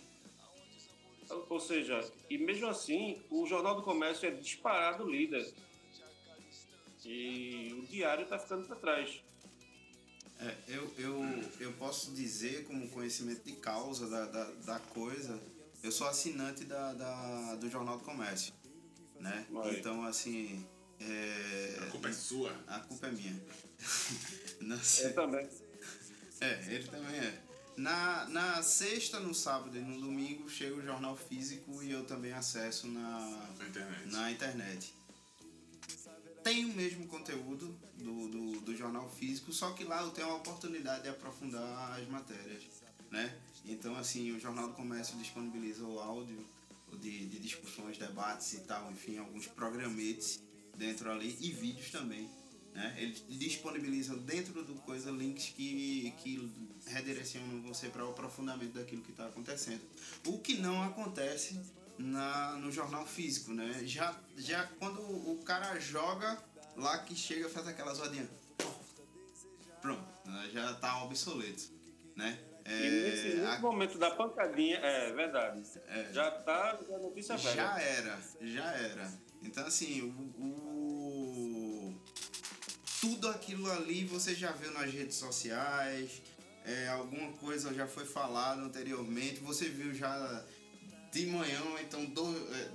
Ou 1.48 1.60
seja, 1.60 2.00
e 2.28 2.36
mesmo 2.38 2.66
assim, 2.66 3.22
o 3.30 3.46
Jornal 3.46 3.74
do 3.76 3.82
Comércio 3.82 4.26
é 4.28 4.30
disparado 4.32 5.08
líder. 5.08 5.52
E 7.04 7.74
o 7.78 7.86
Diário 7.86 8.24
está 8.24 8.38
ficando 8.38 8.66
para 8.66 8.76
trás. 8.76 9.20
É, 10.40 10.56
eu, 10.68 10.92
eu, 10.98 11.20
eu 11.60 11.72
posso 11.74 12.12
dizer, 12.12 12.64
como 12.64 12.88
conhecimento 12.90 13.42
de 13.44 13.52
causa 13.54 14.08
da, 14.08 14.26
da, 14.26 14.44
da 14.44 14.78
coisa, 14.80 15.40
eu 15.82 15.90
sou 15.92 16.06
assinante 16.06 16.64
da, 16.64 16.92
da, 16.92 17.54
do 17.56 17.68
Jornal 17.70 17.98
do 17.98 18.04
Comércio. 18.04 18.52
Né? 19.20 19.46
Então, 19.78 20.02
assim, 20.04 20.66
É, 21.00 21.78
A 21.80 21.86
culpa 21.90 22.08
é 22.08 22.12
sua. 22.12 22.52
a 22.66 22.80
culpa 22.80 23.06
é 23.06 23.12
minha. 23.12 23.40
Na 24.60 24.74
Eu 24.76 24.80
se- 24.80 25.12
também. 25.12 25.48
É, 26.40 26.74
ele 26.74 26.86
também 26.88 27.16
é. 27.18 27.42
Na, 27.76 28.26
na 28.28 28.62
sexta, 28.62 29.18
no 29.18 29.34
sábado 29.34 29.76
e 29.76 29.80
no 29.80 29.98
domingo 30.00 30.48
chega 30.48 30.74
o 30.74 30.82
jornal 30.82 31.16
físico 31.16 31.82
e 31.82 31.90
eu 31.90 32.04
também 32.04 32.32
acesso 32.32 32.86
na, 32.86 33.18
Na 33.58 33.68
internet. 33.68 34.12
na 34.12 34.30
internet. 34.30 34.94
Tem 36.44 36.64
o 36.64 36.74
mesmo 36.74 37.06
conteúdo 37.06 37.74
do, 37.96 38.28
do, 38.28 38.60
do 38.60 38.76
jornal 38.76 39.08
físico, 39.08 39.52
só 39.52 39.70
que 39.72 39.84
lá 39.84 40.02
eu 40.02 40.10
tenho 40.10 40.28
a 40.28 40.34
oportunidade 40.34 41.04
de 41.04 41.08
aprofundar 41.08 41.98
as 41.98 42.06
matérias, 42.08 42.64
né? 43.10 43.32
Então, 43.64 43.96
assim, 43.96 44.32
o 44.32 44.40
Jornal 44.40 44.68
do 44.68 44.74
Comércio 44.74 45.16
disponibiliza 45.18 45.84
o 45.84 46.00
áudio 46.00 46.44
de, 46.94 47.26
de 47.26 47.38
discussões, 47.38 47.96
debates 47.96 48.52
e 48.54 48.60
tal, 48.60 48.90
enfim, 48.90 49.18
alguns 49.18 49.46
programetes 49.46 50.40
dentro 50.76 51.10
ali 51.10 51.36
e 51.40 51.50
vídeos 51.52 51.90
também, 51.90 52.28
né? 52.74 52.94
Ele 52.98 53.12
disponibiliza 53.28 54.16
dentro 54.16 54.62
do 54.64 54.74
coisa 54.76 55.10
links 55.10 55.50
que, 55.50 56.12
que 56.22 56.52
redirecionam 56.86 57.60
você 57.62 57.88
para 57.88 58.04
o 58.06 58.10
aprofundamento 58.10 58.72
daquilo 58.72 59.02
que 59.02 59.10
está 59.10 59.26
acontecendo. 59.26 59.82
O 60.26 60.38
que 60.38 60.56
não 60.58 60.82
acontece 60.82 61.60
na, 61.98 62.52
no 62.56 62.72
jornal 62.72 63.06
físico, 63.06 63.52
né? 63.52 63.82
Já, 63.84 64.18
já 64.36 64.66
quando 64.78 65.00
o 65.00 65.40
cara 65.44 65.78
joga 65.78 66.42
lá 66.76 66.98
que 66.98 67.14
chega 67.14 67.48
faz 67.48 67.68
aquelas 67.68 67.98
rodinhas. 67.98 68.28
Pronto, 69.80 70.04
né? 70.24 70.48
já 70.52 70.74
tá 70.74 71.02
obsoleto, 71.04 71.64
né? 72.14 72.38
E 72.64 72.68
nesse, 72.70 73.26
É, 73.28 73.34
nesse 73.34 73.46
a- 73.46 73.58
momento 73.58 73.98
da 73.98 74.12
pancadinha, 74.12 74.76
é 74.76 75.12
verdade. 75.12 75.62
Já 76.12 76.30
tá 76.30 76.78
já 76.88 76.94
é 76.94 76.98
notícia 76.98 77.36
velha. 77.36 77.54
já 77.56 77.80
era, 77.80 78.20
já 78.40 78.72
era. 78.72 79.12
Então 79.42 79.66
assim, 79.66 80.00
o, 80.02 80.06
o- 80.40 80.81
tudo 83.02 83.28
aquilo 83.28 83.68
ali 83.68 84.04
você 84.04 84.32
já 84.32 84.52
viu 84.52 84.70
nas 84.70 84.92
redes 84.92 85.16
sociais, 85.16 86.22
é, 86.64 86.86
alguma 86.86 87.32
coisa 87.32 87.74
já 87.74 87.84
foi 87.84 88.06
falado 88.06 88.60
anteriormente, 88.62 89.40
você 89.40 89.68
viu 89.68 89.92
já 89.92 90.44
de 91.10 91.26
manhã, 91.26 91.60
então 91.80 92.04
do, 92.04 92.54
é, 92.54 92.70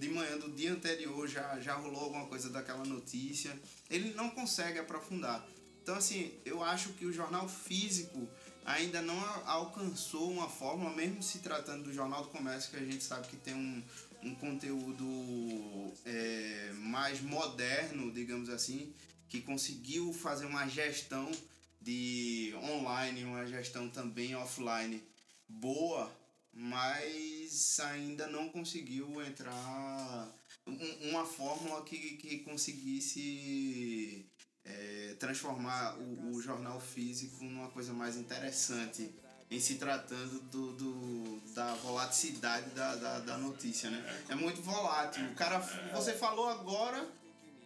de 0.00 0.08
manhã 0.08 0.36
do 0.36 0.50
dia 0.50 0.72
anterior 0.72 1.28
já, 1.28 1.60
já 1.60 1.74
rolou 1.74 2.02
alguma 2.02 2.26
coisa 2.26 2.50
daquela 2.50 2.84
notícia. 2.84 3.56
Ele 3.88 4.12
não 4.14 4.30
consegue 4.30 4.80
aprofundar. 4.80 5.46
Então 5.80 5.94
assim, 5.94 6.32
eu 6.44 6.60
acho 6.64 6.88
que 6.94 7.06
o 7.06 7.12
jornal 7.12 7.48
físico 7.48 8.28
ainda 8.64 9.00
não 9.00 9.16
alcançou 9.46 10.28
uma 10.28 10.48
forma, 10.48 10.90
mesmo 10.90 11.22
se 11.22 11.38
tratando 11.38 11.84
do 11.84 11.94
Jornal 11.94 12.24
do 12.24 12.30
Comércio, 12.30 12.72
que 12.72 12.76
a 12.78 12.84
gente 12.84 13.04
sabe 13.04 13.28
que 13.28 13.36
tem 13.36 13.54
um, 13.54 13.80
um 14.24 14.34
conteúdo 14.34 15.92
é, 16.04 16.72
mais 16.74 17.20
moderno, 17.20 18.10
digamos 18.10 18.50
assim, 18.50 18.92
que 19.32 19.40
conseguiu 19.40 20.12
fazer 20.12 20.44
uma 20.44 20.68
gestão 20.68 21.32
de 21.80 22.52
online, 22.62 23.24
uma 23.24 23.46
gestão 23.46 23.88
também 23.88 24.36
offline 24.36 25.02
boa, 25.48 26.14
mas 26.52 27.80
ainda 27.80 28.26
não 28.26 28.50
conseguiu 28.50 29.22
entrar 29.24 30.28
um- 30.66 31.08
uma 31.08 31.24
fórmula 31.24 31.82
que, 31.82 31.96
que 32.18 32.40
conseguisse 32.40 34.26
é, 34.66 35.16
transformar 35.18 35.96
o, 35.98 36.34
o 36.36 36.42
jornal 36.42 36.78
físico 36.78 37.42
numa 37.42 37.68
coisa 37.70 37.92
mais 37.94 38.16
interessante 38.16 39.10
em 39.50 39.58
se 39.58 39.76
tratando 39.76 40.40
do, 40.42 40.72
do- 40.74 41.40
da 41.54 41.74
volaticidade 41.76 42.68
da, 42.70 42.94
da, 42.96 43.18
da 43.20 43.38
notícia, 43.38 43.88
né? 43.90 44.24
É 44.28 44.34
muito 44.34 44.60
volátil. 44.60 45.24
O 45.30 45.34
cara, 45.34 45.58
você 45.94 46.12
falou 46.12 46.48
agora, 46.48 47.06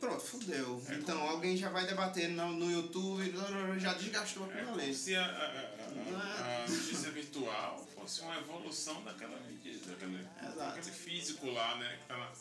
pronto, 0.00 0.20
fudeu. 0.24 0.82
Então 0.90 1.20
alguém 1.28 1.56
já 1.56 1.68
vai 1.70 1.86
debater 1.86 2.28
no, 2.28 2.52
no 2.52 2.70
YouTube, 2.70 3.32
já 3.80 3.94
desgastou 3.94 4.50
É 4.52 4.62
como 4.64 4.80
ali. 4.80 4.94
se 4.94 5.14
a, 5.16 5.24
a, 5.24 5.26
a- 5.26 6.64
a 6.64 6.68
notícia 6.68 7.10
virtual 7.10 7.86
fosse 7.94 8.20
uma 8.22 8.36
evolução 8.38 9.02
daquela 9.04 9.38
mídia, 9.40 9.78
daquele, 9.86 10.16
Exato. 10.40 10.56
daquele 10.56 10.90
físico 10.92 11.50
lá, 11.50 11.76
né? 11.76 11.98
Que 12.02 12.08
tá 12.08 12.16
lá, 12.16 12.32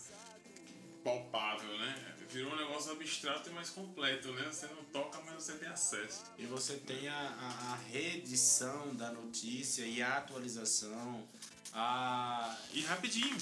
palpável, 1.03 1.77
né? 1.77 2.11
Virou 2.29 2.53
um 2.53 2.57
negócio 2.57 2.91
abstrato 2.91 3.49
e 3.49 3.53
mais 3.53 3.69
completo, 3.69 4.31
né? 4.33 4.47
Você 4.51 4.65
não 4.67 4.83
toca, 4.85 5.21
mas 5.25 5.35
você 5.35 5.53
tem 5.53 5.69
acesso. 5.69 6.23
E 6.37 6.45
você 6.45 6.73
tem 6.77 7.07
a, 7.07 7.13
a, 7.15 7.73
a 7.73 7.75
reedição 7.91 8.93
da 8.95 9.11
notícia 9.11 9.85
e 9.85 10.01
a 10.01 10.17
atualização 10.17 11.23
a, 11.71 12.57
E 12.73 12.81
rapidinho. 12.81 13.35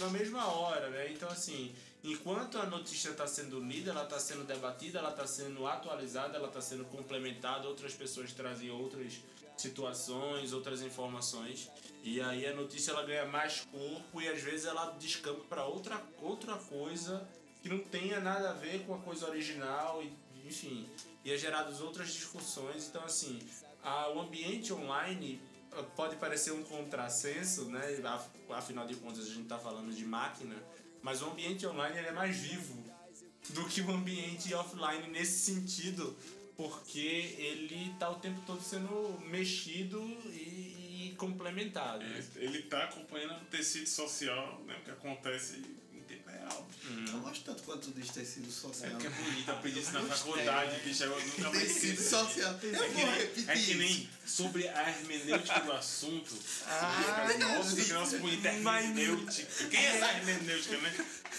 na 0.00 0.08
mesma 0.10 0.46
hora, 0.46 0.88
né? 0.90 1.10
Então, 1.12 1.28
assim, 1.28 1.74
enquanto 2.04 2.58
a 2.58 2.66
notícia 2.66 3.10
está 3.10 3.26
sendo 3.26 3.58
lida, 3.60 3.90
ela 3.90 4.04
está 4.04 4.20
sendo 4.20 4.44
debatida, 4.44 4.98
ela 5.00 5.10
está 5.10 5.26
sendo 5.26 5.66
atualizada, 5.66 6.36
ela 6.36 6.48
está 6.48 6.60
sendo 6.60 6.84
complementada, 6.84 7.66
outras 7.66 7.94
pessoas 7.94 8.32
trazem 8.32 8.70
outras 8.70 9.14
situações, 9.56 10.52
outras 10.52 10.82
informações. 10.82 11.70
E 12.02 12.20
aí 12.20 12.46
a 12.46 12.54
notícia 12.54 12.90
ela 12.92 13.02
ganha 13.04 13.24
mais 13.24 13.66
corpo 13.72 14.20
e 14.20 14.28
às 14.28 14.42
vezes 14.42 14.66
ela 14.66 14.90
descamba 14.92 15.40
para 15.48 15.64
outra, 15.64 16.00
outra 16.20 16.56
coisa 16.56 17.26
que 17.62 17.68
não 17.68 17.78
tenha 17.78 18.20
nada 18.20 18.50
a 18.50 18.52
ver 18.52 18.84
com 18.84 18.94
a 18.94 18.98
coisa 18.98 19.26
original, 19.30 20.02
e, 20.02 20.12
enfim. 20.46 20.86
E 21.24 21.32
é 21.32 21.38
geradas 21.38 21.80
outras 21.80 22.12
discussões. 22.12 22.86
Então, 22.88 23.02
assim, 23.02 23.40
a, 23.82 24.10
o 24.10 24.20
ambiente 24.20 24.70
online 24.72 25.40
ah, 25.72 25.82
pode 25.96 26.16
parecer 26.16 26.52
um 26.52 26.62
contrassenso, 26.62 27.64
né? 27.66 27.98
Af- 28.04 28.28
Afinal 28.50 28.86
de 28.86 28.94
contas, 28.96 29.24
a 29.24 29.28
gente 29.30 29.44
está 29.44 29.58
falando 29.58 29.90
de 29.94 30.04
máquina, 30.04 30.54
mas 31.04 31.20
o 31.20 31.26
ambiente 31.26 31.66
online 31.66 31.98
é 31.98 32.10
mais 32.10 32.38
vivo 32.38 32.82
do 33.50 33.66
que 33.66 33.82
o 33.82 33.90
ambiente 33.90 34.54
offline 34.54 35.06
nesse 35.08 35.52
sentido, 35.52 36.16
porque 36.56 37.36
ele 37.38 37.94
tá 37.98 38.08
o 38.08 38.14
tempo 38.14 38.40
todo 38.46 38.62
sendo 38.62 39.20
mexido 39.26 40.00
e, 40.32 41.10
e 41.10 41.14
complementado. 41.18 42.02
né? 42.02 42.24
Ele 42.36 42.62
tá 42.62 42.84
acompanhando 42.84 43.42
o 43.42 43.44
tecido 43.44 43.86
social, 43.86 44.62
né? 44.66 44.78
O 44.80 44.84
que 44.84 44.90
acontece 44.92 45.62
real. 46.88 47.06
Eu 47.16 47.20
gosto 47.20 47.44
tanto 47.44 47.62
quanto 47.62 47.90
diz 47.92 48.10
tecido 48.10 48.48
É 48.48 48.52
social. 48.52 48.90
porque 48.92 49.06
é 49.06 49.10
bonito, 49.10 49.48
eu 49.48 49.54
aprendi 49.54 49.78
isso 49.80 49.92
na 49.92 50.02
faculdade, 50.02 50.80
que 50.80 50.94
chegou 50.94 51.20
nunca 51.20 51.50
mais 51.50 51.70
esqueci. 51.76 52.08
social. 52.08 52.58
Eu 52.62 52.74
É 52.74 52.76
vou 52.78 52.88
que, 52.88 52.94
nem, 52.94 53.06
repetir 53.14 53.50
é 53.50 53.54
que 53.56 53.74
nem 53.74 54.10
sobre 54.26 54.68
a 54.68 54.88
hermenêutica 54.90 55.60
do 55.60 55.72
assunto. 55.72 56.34
Ah, 56.66 57.26
Nossa, 57.38 57.76
que 57.76 57.92
nosso 57.92 58.18
bonito 58.18 58.46
é 58.46 58.54
hermenêutica. 58.56 59.64
Quem 59.68 59.80
é 59.80 59.96
essa 59.96 60.12
hermenêutica, 60.12 60.78
né? 60.78 60.94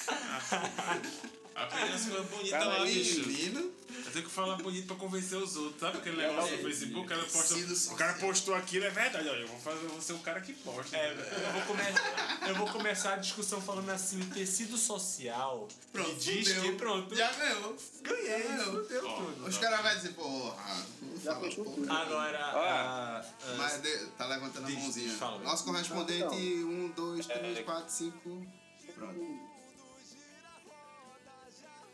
Ah, 1.55 1.63
Aprendi 1.63 1.93
as 1.93 2.05
coisas 2.05 2.25
bonitas 2.27 2.65
lá, 2.65 2.83
bicho. 2.83 3.27
Menino, 3.27 3.71
Eu 4.05 4.11
tenho 4.11 4.25
que 4.25 4.31
falar 4.31 4.57
bonito 4.57 4.87
pra 4.87 4.95
convencer 4.97 5.37
os 5.37 5.55
outros. 5.55 5.79
Sabe 5.79 5.97
aquele 5.99 6.17
negócio 6.17 6.57
no 6.57 6.63
Facebook? 6.63 6.99
O 6.99 7.05
cara, 7.07 7.23
posta, 7.23 7.93
o 7.93 7.95
cara 7.95 8.13
postou 8.15 8.55
aquilo, 8.55 8.85
é 8.85 8.89
verdade. 8.89 9.29
Olha, 9.29 9.39
eu 9.39 9.47
vou, 9.47 9.59
fazer, 9.59 9.83
eu 9.85 9.89
vou 9.89 10.01
ser 10.01 10.13
o 10.13 10.19
cara 10.19 10.41
que 10.41 10.51
posta. 10.53 10.97
É, 10.97 11.11
eu, 11.11 11.51
vou 11.53 11.61
come- 11.61 12.49
eu 12.49 12.55
vou 12.55 12.67
começar 12.67 13.13
a 13.13 13.17
discussão 13.17 13.61
falando 13.61 13.89
assim, 13.89 14.21
o 14.21 14.25
tecido 14.27 14.77
social 14.77 15.67
pronto, 15.93 16.09
me 16.09 16.15
diz 16.15 16.47
fudeu. 16.49 16.61
que 16.63 16.71
pronto, 16.77 17.15
Já 17.15 17.31
ganhou. 17.31 17.77
ganhei, 18.01 18.43
fudeu 18.57 19.01
tudo. 19.15 19.47
Os 19.47 19.57
caras 19.57 19.81
vão 19.81 19.95
dizer, 19.95 20.13
porra, 20.13 20.85
Já 21.23 21.39
fechou 21.39 21.63
tudo. 21.65 21.89
Agora, 21.91 22.37
Ah, 22.37 23.23
a- 23.47 23.51
a- 23.51 23.55
Mas 23.57 23.81
de- 23.81 24.05
tá 24.17 24.27
levantando 24.27 24.67
a 24.67 24.69
mãozinha. 24.71 25.13
fala. 25.13 25.39
Nosso 25.41 25.63
correspondente, 25.63 26.19
Não, 26.25 26.69
um, 26.69 26.89
dois, 26.89 27.25
três, 27.25 27.57
É. 27.57 27.63
quatro, 27.63 27.91
cinco. 27.93 28.45
Pronto. 28.93 29.54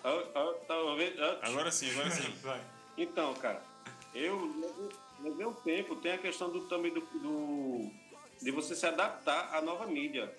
Ah, 0.04 0.24
ah, 0.36 0.54
tá 0.68 0.78
ouvindo? 0.80 1.24
Ah, 1.24 1.40
Agora 1.44 1.72
sim, 1.72 1.92
agora 1.92 2.10
sim. 2.10 2.32
vai. 2.42 2.62
Então, 2.98 3.34
cara, 3.36 3.62
eu 4.14 4.52
levei- 5.20 5.46
um 5.46 5.54
tempo, 5.54 5.96
tem 5.98 6.14
a 6.14 6.18
questão 6.18 6.50
do, 6.50 6.62
também 6.68 6.92
do, 6.94 7.02
do- 7.02 7.92
de 8.42 8.52
você 8.52 8.76
se 8.76 8.86
adaptar 8.86 9.54
à 9.56 9.62
nova 9.62 9.86
mídia, 9.86 10.34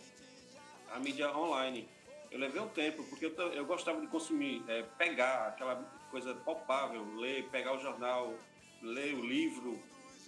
à 0.90 0.98
mídia 0.98 1.34
online. 1.36 1.88
Eu 2.30 2.38
levei 2.38 2.60
um 2.60 2.68
tempo, 2.68 3.04
porque 3.04 3.26
eu, 3.26 3.30
eu 3.52 3.64
gostava 3.64 4.00
de 4.00 4.06
consumir, 4.08 4.64
é, 4.66 4.82
pegar 4.98 5.48
aquela 5.48 5.76
coisa 6.10 6.34
palpável, 6.34 7.04
ler, 7.16 7.48
pegar 7.50 7.74
o 7.76 7.80
jornal, 7.80 8.34
ler 8.80 9.14
o 9.14 9.20
livro. 9.24 9.78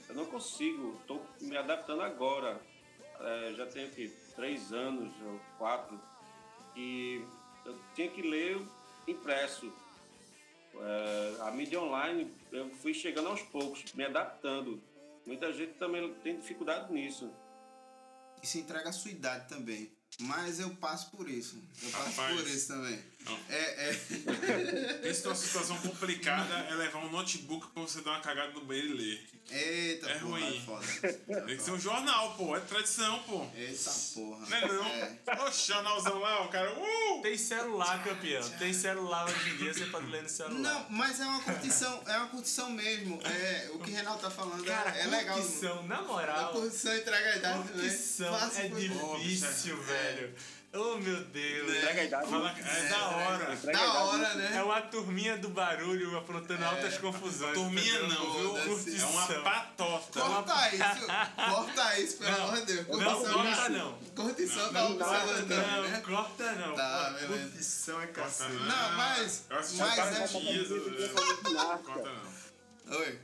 Eu 0.08 0.14
não 0.14 0.26
consigo, 0.26 0.96
estou 1.00 1.26
me 1.40 1.56
adaptando 1.56 2.02
agora. 2.02 2.60
É, 3.20 3.54
já 3.56 3.66
tenho 3.66 3.88
aqui 3.88 4.12
três 4.36 4.72
anos 4.72 5.12
ou 5.22 5.40
quatro, 5.58 5.98
e 6.76 7.24
eu 7.64 7.76
tinha 7.94 8.08
que 8.08 8.20
ler 8.22 8.60
impresso. 9.06 9.72
É, 10.76 11.36
a 11.40 11.50
mídia 11.50 11.80
online, 11.80 12.30
eu 12.50 12.68
fui 12.76 12.92
chegando 12.92 13.28
aos 13.28 13.42
poucos, 13.42 13.92
me 13.94 14.04
adaptando. 14.04 14.82
Muita 15.26 15.52
gente 15.52 15.74
também 15.74 16.12
tem 16.22 16.38
dificuldade 16.38 16.92
nisso. 16.92 17.30
Isso 18.42 18.58
entrega 18.58 18.90
a 18.90 18.92
sua 18.92 19.10
idade 19.10 19.48
também. 19.48 19.90
Mas 20.20 20.60
eu 20.60 20.70
passo 20.76 21.10
por 21.10 21.28
isso. 21.28 21.62
Eu 21.82 21.90
passo 21.90 22.20
Rapaz. 22.20 22.40
por 22.40 22.46
isso 22.48 22.68
também. 22.68 23.02
É, 23.48 23.88
é. 23.90 23.94
Pensa 25.02 25.24
numa 25.24 25.34
situação 25.34 25.76
complicada 25.78 26.54
é 26.70 26.74
levar 26.74 26.98
um 27.00 27.10
notebook 27.10 27.68
pra 27.68 27.82
você 27.82 28.00
dar 28.02 28.12
uma 28.12 28.20
cagada 28.20 28.52
no 28.52 28.64
banheiro 28.64 28.88
e 28.88 28.92
ler. 28.94 29.26
Eita, 29.50 30.08
É 30.10 30.14
porra, 30.18 30.38
ruim. 30.40 30.56
é 30.56 30.60
foda. 30.60 31.42
Tem 31.46 31.56
que 31.56 31.62
ser 31.62 31.70
um 31.72 31.78
jornal, 31.80 32.34
pô. 32.34 32.56
É 32.56 32.60
tradição, 32.60 33.18
pô. 33.24 33.46
Eita 33.54 33.90
porra. 34.14 34.46
Não 34.48 34.56
é 34.56 34.66
não? 34.68 34.84
É. 34.86 35.18
Oxe, 35.46 35.68
jornalzão 35.72 36.18
lá, 36.18 36.44
o 36.44 36.48
cara. 36.48 36.72
Uh! 36.78 37.22
Tem 37.22 37.36
celular, 37.36 38.02
campeão. 38.02 38.48
Tem 38.58 38.72
celular 38.72 39.26
hoje 39.26 39.50
em 39.50 39.56
dia, 39.58 39.74
você 39.74 39.86
pode 39.86 40.06
ler 40.10 40.22
no 40.22 40.28
celular. 40.28 40.58
Não, 40.60 40.86
mas 40.90 41.20
é 41.20 41.24
uma 41.26 41.40
curtição, 41.42 42.02
é 42.06 42.16
uma 42.18 42.28
curtição 42.28 42.70
mesmo. 42.70 43.20
É, 43.22 43.70
o 43.74 43.78
que 43.78 43.90
o 43.90 43.94
Renato 43.94 44.18
tá 44.20 44.30
falando 44.30 44.64
Cara, 44.64 44.96
é, 44.96 45.02
é 45.02 45.06
legal. 45.06 45.36
curtição, 45.38 45.82
na 45.86 45.96
A 45.98 46.02
moral, 46.02 46.52
curtição 46.52 46.96
entrega 46.96 47.28
a 47.32 47.36
idade 47.36 47.68
também. 47.68 47.88
curtição 47.88 48.34
é 48.56 48.68
por- 48.68 49.20
difícil, 49.20 49.82
velho. 49.82 50.34
Oh, 50.76 50.96
meu 50.96 51.24
Deus. 51.26 51.76
Entrega 51.76 52.00
a 52.00 52.04
idade. 52.04 52.30
Fala- 52.30 52.50
é 52.58 52.88
da 52.88 53.08
hora. 53.08 53.54
Entrega 53.54 53.78
Da 53.78 53.84
idade. 53.84 53.96
hora, 54.08 54.34
né? 54.34 54.56
É 54.56 54.62
uma 54.64 54.80
turminha 54.82 55.36
do 55.38 55.48
barulho 55.50 56.18
aprontando 56.18 56.64
altas 56.64 56.98
confusões. 56.98 57.54
Turminha 57.54 58.00
não. 58.02 58.58
É 58.58 59.04
uma 59.04 59.26
patota. 59.42 60.20
Corta 60.20 60.74
isso, 60.74 61.06
corta 61.48 61.98
isso, 62.00 62.16
pelo 62.18 62.36
amor 62.42 62.56
de 62.56 62.72
Deus. 62.72 62.86
Não, 62.88 63.24
corta 63.24 63.68
não. 63.68 63.98
Curtição 64.16 64.72
tá 64.72 64.80
Não, 64.82 64.90
não, 64.90 65.82
né? 65.88 66.02
corta 66.04 66.52
não. 66.52 66.74
Tá, 66.74 67.10
beleza. 67.20 67.26
Curtição 67.50 68.00
é 68.02 68.06
Corta 68.08 68.20
cacete. 68.22 68.52
Não, 68.52 68.92
mas- 68.96 69.44
Eu 69.50 69.58
assisti 69.58 69.78
mas 69.80 69.96
vários 69.96 70.34
é- 70.34 70.58
eu- 70.58 71.14
Corta 71.14 72.10
não. 72.10 72.98
Oi. 72.98 73.18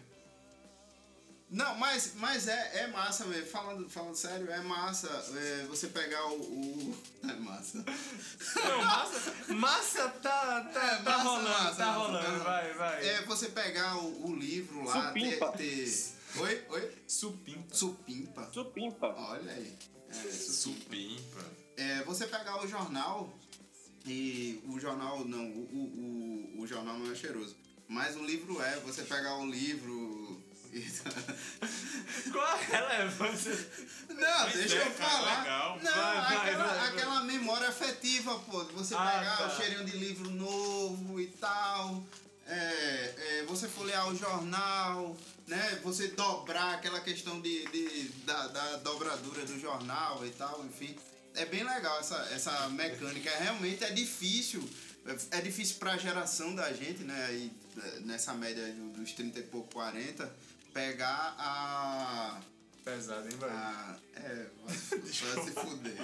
Não, 1.51 1.75
mas, 1.79 2.13
mas 2.15 2.47
é, 2.47 2.83
é 2.83 2.87
massa 2.87 3.25
mesmo. 3.27 3.47
Falando, 3.51 3.91
falando 3.91 4.15
sério, 4.15 4.49
é 4.51 4.61
massa 4.61 5.09
é, 5.37 5.65
você 5.67 5.89
pegar 5.89 6.25
o, 6.29 6.41
o- 6.41 6.99
É 7.29 7.33
massa. 7.35 7.85
Não, 8.65 8.85
massa, 8.85 9.35
massa 9.55 10.09
tá, 10.09 10.65
tá, 10.73 10.81
É, 10.81 10.97
tá 10.97 11.11
massa, 11.11 11.23
rolando, 11.25 11.49
massa, 11.49 11.77
tá 11.77 11.87
massa, 11.87 11.99
rolando, 11.99 12.39
tá 12.39 12.45
vai, 12.45 12.73
vai. 12.75 13.09
É 13.09 13.23
você 13.23 13.49
pegar 13.49 13.97
o, 13.99 14.27
o 14.31 14.37
livro 14.37 14.85
lá, 14.85 15.11
ter, 15.13 15.21
Supimpa. 15.33 15.53
ter. 15.53 16.15
Oi? 16.37 16.65
Oi? 16.71 17.03
Supimpa. 17.09 17.75
Supimpa. 17.75 18.51
Supimpa. 18.53 19.07
Olha 19.19 19.53
aí. 19.53 19.77
É, 20.09 20.31
Supimpa. 20.33 21.45
é, 21.77 22.03
você 22.05 22.27
pegar 22.29 22.63
o 22.63 22.67
jornal 22.69 23.37
e 24.07 24.63
o 24.69 24.79
jornal 24.79 25.25
não, 25.25 25.45
o, 25.45 25.69
o, 25.73 26.57
o, 26.59 26.63
o 26.63 26.67
jornal 26.67 26.97
não 26.99 27.11
é 27.11 27.15
cheiroso. 27.17 27.57
Mas 27.89 28.15
o 28.17 28.23
livro 28.25 28.63
é, 28.63 28.79
você 28.81 29.03
pegar 29.03 29.37
o 29.39 29.47
livro. 29.51 30.40
Qual 32.33 32.45
a 32.45 32.57
relevância? 32.57 33.69
Não, 34.09 34.17
Mas 34.45 34.53
deixa 34.55 34.77
é, 34.77 34.87
eu 34.87 34.91
falar. 34.93 35.41
legal. 35.41 35.79
Não, 35.83 35.93
Vai, 35.93 36.37
aquela, 36.37 36.65
vai, 36.67 36.79
vai. 36.79 36.89
aquela 36.89 37.21
memória 37.25 37.69
afetiva, 37.69 38.39
pô. 38.41 38.65
Você 38.67 38.95
Ah, 38.95 39.19
pegar 39.19 39.37
tá. 39.37 39.47
o 39.47 39.57
cheirinho 39.57 39.85
de 39.85 39.97
livro 39.97 40.31
novo 40.31 41.21
e 41.21 41.27
tal. 41.27 42.03
É, 42.47 43.15
é, 43.17 43.45
você 43.47 43.69
folhear 43.69 44.09
o 44.09 44.17
jornal, 44.17 45.17
né? 45.47 45.79
Você 45.85 46.09
dobrar 46.09 46.75
aquela 46.75 47.01
questão 47.01 47.41
de, 47.41 47.65
de- 47.67 48.09
da, 48.25 48.49
da 48.49 48.77
dobradura 48.79 49.45
do 49.47 49.59
jornal 49.61 50.25
e 50.27 50.31
tal, 50.31 50.65
enfim. 50.65 50.97
É 51.35 51.45
bem 51.47 51.63
legal 51.63 52.01
essa, 52.01 52.17
essa 52.33 52.69
mecânica. 52.71 53.31
Realmente 53.39 53.85
é 53.85 53.91
difícil. 53.91 54.69
É 55.07 55.39
é 55.39 55.41
difícil 55.41 55.77
pra 55.77 55.97
geração 55.97 56.55
da 56.55 56.73
gente, 56.73 57.05
né? 57.05 57.27
Aí, 57.29 57.53
é, 57.83 58.01
nessa 58.01 58.35
média 58.35 58.65
dos 58.97 59.13
30 59.13 59.39
e 59.39 59.43
pouco, 59.45 59.73
40, 59.73 60.31
pegar 60.73 61.35
a. 61.39 62.41
Pesado, 62.85 63.29
hein, 63.29 63.37
velho? 63.39 63.53
a 63.53 63.97
é, 64.23 64.47
vai 64.67 64.77
se, 64.77 64.97
vai 65.25 65.45
se 65.45 65.51
fuder. 65.53 65.97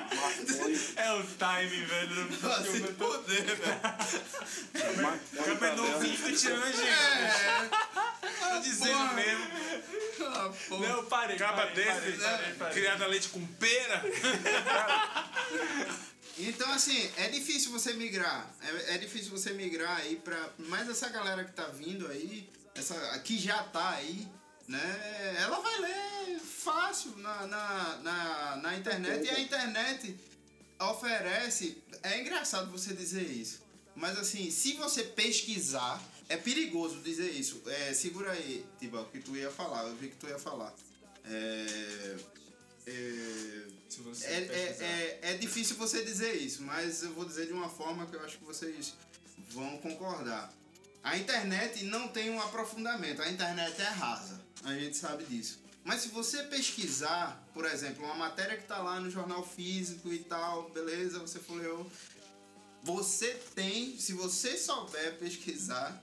É 0.97 1.13
o 1.13 1.23
time, 1.23 1.85
velho. 1.85 2.29
Vai 2.41 2.63
se 2.65 2.81
fuder, 2.81 3.57
velho. 3.57 3.81
Acaba 5.41 5.75
novinho 5.75 6.19
tá 6.19 6.33
tirando 6.37 6.63
a 6.63 6.71
gente. 6.73 6.89
É, 6.89 7.69
Tá 8.39 8.59
dizendo 8.59 8.93
porra. 8.93 9.13
mesmo. 9.15 9.45
ah, 10.27 10.53
porra. 10.69 10.89
Não, 10.89 11.05
parei, 11.07 11.37
Acaba 11.37 11.67
parei, 11.67 11.75
desse, 11.75 11.89
parei, 12.01 12.19
parei, 12.19 12.55
parei. 12.55 12.75
criado 12.75 13.03
a 13.03 13.07
leite 13.07 13.29
com 13.29 13.47
pera. 13.47 14.03
Então, 16.39 16.71
assim, 16.73 17.11
é 17.17 17.29
difícil 17.29 17.73
você 17.73 17.95
migrar. 17.95 18.49
É, 18.63 18.95
é 18.95 18.99
difícil 18.99 19.31
você 19.31 19.53
migrar 19.53 19.97
aí 19.99 20.17
pra. 20.17 20.39
Mas 20.59 20.89
essa 20.89 21.09
galera 21.09 21.45
que 21.45 21.53
tá 21.53 21.67
vindo 21.69 22.07
aí, 22.09 22.49
essa, 22.75 22.95
que 23.21 23.39
já 23.39 23.63
tá 23.65 23.91
aí, 23.91 24.29
né? 24.69 25.37
Ela 25.39 25.61
vai 25.61 25.81
ler 25.81 26.41
fácil 26.41 27.17
na, 27.19 27.47
na, 27.47 27.97
na, 27.99 28.57
na 28.57 28.77
internet. 28.77 29.25
E 29.25 29.31
a 29.31 29.41
internet 29.41 30.17
oferece. 30.81 31.83
É 32.03 32.21
engraçado 32.21 32.71
você 32.71 32.95
dizer 32.95 33.23
isso. 33.23 33.63
Mas 33.95 34.19
assim, 34.19 34.51
se 34.51 34.75
você 34.75 35.03
pesquisar, 35.03 36.03
é 36.29 36.37
perigoso 36.37 37.01
dizer 37.01 37.31
isso. 37.31 37.63
É, 37.67 37.95
segura 37.95 38.33
aí, 38.33 38.65
Tibal, 38.79 39.07
que 39.07 39.21
tu 39.21 39.37
ia 39.37 39.51
falar, 39.51 39.85
eu 39.85 39.97
vi 39.97 40.09
que 40.09 40.17
tu 40.17 40.27
ia 40.27 40.39
falar. 40.39 40.75
É. 41.25 42.17
É, 42.87 42.93
é, 44.23 44.39
é, 44.39 44.77
é, 44.81 45.19
é 45.33 45.37
difícil 45.37 45.75
você 45.77 46.05
dizer 46.05 46.35
isso, 46.37 46.63
mas 46.63 47.03
eu 47.03 47.13
vou 47.15 47.25
dizer 47.25 47.47
de 47.47 47.53
uma 47.53 47.69
forma 47.69 48.07
que 48.07 48.15
eu 48.15 48.25
acho 48.25 48.39
que 48.39 48.45
vocês 48.45 48.95
vão 49.51 49.77
concordar. 49.79 50.53
A 51.07 51.17
internet 51.17 51.85
não 51.85 52.09
tem 52.09 52.31
um 52.31 52.41
aprofundamento, 52.41 53.23
a 53.23 53.31
internet 53.31 53.81
é 53.81 53.85
rasa, 53.85 54.41
a 54.65 54.75
gente 54.75 54.97
sabe 54.97 55.23
disso. 55.23 55.61
Mas 55.85 56.01
se 56.01 56.09
você 56.09 56.43
pesquisar, 56.43 57.41
por 57.55 57.65
exemplo, 57.65 58.05
uma 58.05 58.17
matéria 58.17 58.57
que 58.57 58.65
está 58.65 58.79
lá 58.79 58.99
no 58.99 59.09
jornal 59.09 59.47
físico 59.47 60.13
e 60.13 60.19
tal, 60.19 60.69
beleza, 60.71 61.21
você 61.21 61.39
folheou. 61.39 61.89
Você 62.83 63.35
tem, 63.55 63.97
se 63.97 64.15
você 64.15 64.59
souber 64.59 65.17
pesquisar, 65.17 66.03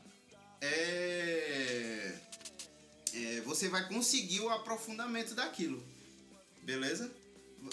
é, 0.62 2.18
é, 3.14 3.42
você 3.42 3.68
vai 3.68 3.86
conseguir 3.90 4.40
o 4.40 4.50
aprofundamento 4.52 5.36
daquilo. 5.36 5.84
Beleza? 6.62 7.12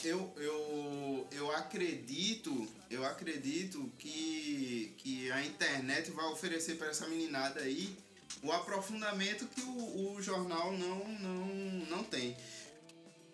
Eu, 0.04 0.32
eu, 0.36 1.28
eu 1.32 1.50
acredito, 1.56 2.68
eu 2.88 3.04
acredito 3.04 3.90
que, 3.98 4.94
que 4.98 5.30
a 5.32 5.44
internet 5.44 6.10
vai 6.10 6.26
oferecer 6.26 6.76
para 6.76 6.88
essa 6.88 7.06
meninada 7.08 7.60
aí 7.60 7.96
o 8.42 8.52
aprofundamento 8.52 9.46
que 9.46 9.60
o, 9.60 10.14
o 10.14 10.22
jornal 10.22 10.72
não, 10.72 11.08
não, 11.18 11.46
não 11.88 12.04
tem. 12.04 12.36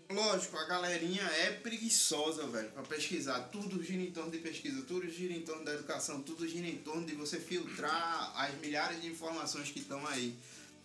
Lógico, 0.09 0.57
a 0.57 0.65
galerinha 0.65 1.23
é 1.23 1.51
preguiçosa, 1.51 2.47
velho, 2.47 2.71
pra 2.71 2.83
pesquisar. 2.83 3.41
Tudo 3.51 3.83
gira 3.83 4.03
em 4.03 4.13
torno 4.13 4.31
de 4.31 4.39
pesquisa, 4.39 4.83
tudo 4.83 5.09
gira 5.11 5.33
em 5.33 5.43
torno 5.43 5.65
da 5.65 5.75
educação, 5.75 6.23
tudo 6.23 6.47
gira 6.47 6.67
em 6.67 6.79
torno 6.79 7.05
de 7.05 7.15
você 7.15 7.41
filtrar 7.41 8.33
as 8.37 8.55
milhares 8.61 9.01
de 9.03 9.09
informações 9.09 9.71
que 9.71 9.81
estão 9.81 10.07
aí. 10.07 10.37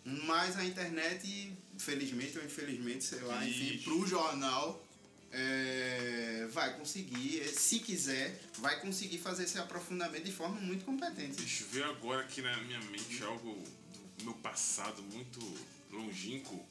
Mas 0.03 0.57
a 0.57 0.65
internet, 0.65 1.53
felizmente 1.77 2.38
ou 2.39 2.43
infelizmente, 2.43 3.03
sei 3.03 3.22
lá, 3.22 3.45
enfim, 3.45 3.77
pro 3.84 4.07
jornal, 4.07 4.84
é, 5.32 6.48
vai 6.52 6.78
conseguir, 6.78 7.48
se 7.48 7.80
quiser, 7.80 8.40
vai 8.60 8.80
conseguir 8.82 9.18
fazer 9.18 9.44
esse 9.44 9.58
aprofundamento 9.58 10.26
de 10.26 10.32
forma 10.32 10.60
muito 10.60 10.84
competente. 10.84 11.38
Deixa 11.38 11.64
eu 11.64 11.68
ver 11.70 11.84
agora 11.84 12.22
aqui 12.22 12.41
na 12.41 12.56
minha 12.58 12.80
mente 12.82 13.24
algo 13.24 13.53
do 14.18 14.26
meu 14.26 14.34
passado 14.36 15.02
muito 15.03 15.40
longínquo. 15.90 16.66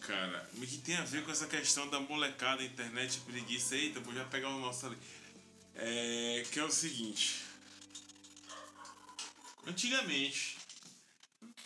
Cara, 0.00 0.48
o 0.56 0.60
que 0.60 0.78
tem 0.78 0.96
a 0.96 1.04
ver 1.04 1.24
com 1.24 1.30
essa 1.30 1.46
questão 1.46 1.88
da 1.88 2.00
molecada, 2.00 2.62
internet, 2.64 3.20
preguiça? 3.20 3.76
Eita, 3.76 4.00
vou 4.00 4.14
já 4.14 4.24
pegar 4.24 4.48
o 4.48 4.60
nosso 4.60 4.86
ali. 4.86 4.96
É, 5.74 6.44
que 6.50 6.58
é 6.58 6.64
o 6.64 6.70
seguinte. 6.70 7.42
Antigamente, 9.66 10.58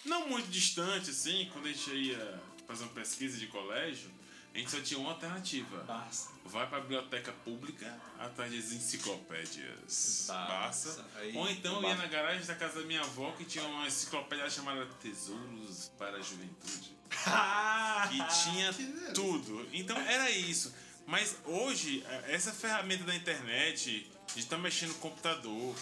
não 0.05 0.29
muito 0.29 0.49
distante 0.49 1.11
assim, 1.11 1.49
quando 1.53 1.67
a 1.67 1.73
gente 1.73 1.91
ia 1.91 2.43
fazer 2.67 2.85
uma 2.85 2.93
pesquisa 2.93 3.39
de 3.39 3.47
colégio, 3.47 4.11
a 4.57 4.59
gente 4.59 4.71
só 4.71 4.81
tinha 4.81 4.99
uma 4.99 5.11
alternativa. 5.11 5.85
Basta. 5.85 6.33
Vai 6.47 6.67
pra 6.69 6.81
biblioteca 6.81 7.33
pública 7.45 8.01
atrás 8.19 8.53
das 8.53 8.73
enciclopédias. 8.73 10.25
Tá, 10.27 10.47
Basta. 10.47 11.05
aí- 11.17 11.37
Ou 11.37 11.49
então 11.51 11.83
ia 11.83 11.95
na 11.95 12.07
garagem 12.07 12.47
da 12.47 12.55
casa 12.55 12.81
da 12.81 12.87
minha 12.87 13.01
avó 13.01 13.33
que 13.33 13.45
tinha 13.45 13.65
uma 13.65 13.87
enciclopédia 13.87 14.49
chamada 14.49 14.87
Tesouros 15.01 15.91
para 15.99 16.17
a 16.17 16.21
Juventude. 16.23 16.97
Que 18.11 18.43
tinha 18.45 18.73
tudo. 19.15 19.67
Então 19.73 19.97
era 19.99 20.31
isso. 20.31 20.75
Mas 21.07 21.37
hoje, 21.45 22.05
essa 22.29 22.53
ferramenta 22.53 23.05
da 23.05 23.15
internet, 23.15 24.11
de 24.35 24.41
estar 24.41 24.59
mexendo 24.59 24.89
no 24.91 24.95
computador, 24.97 25.75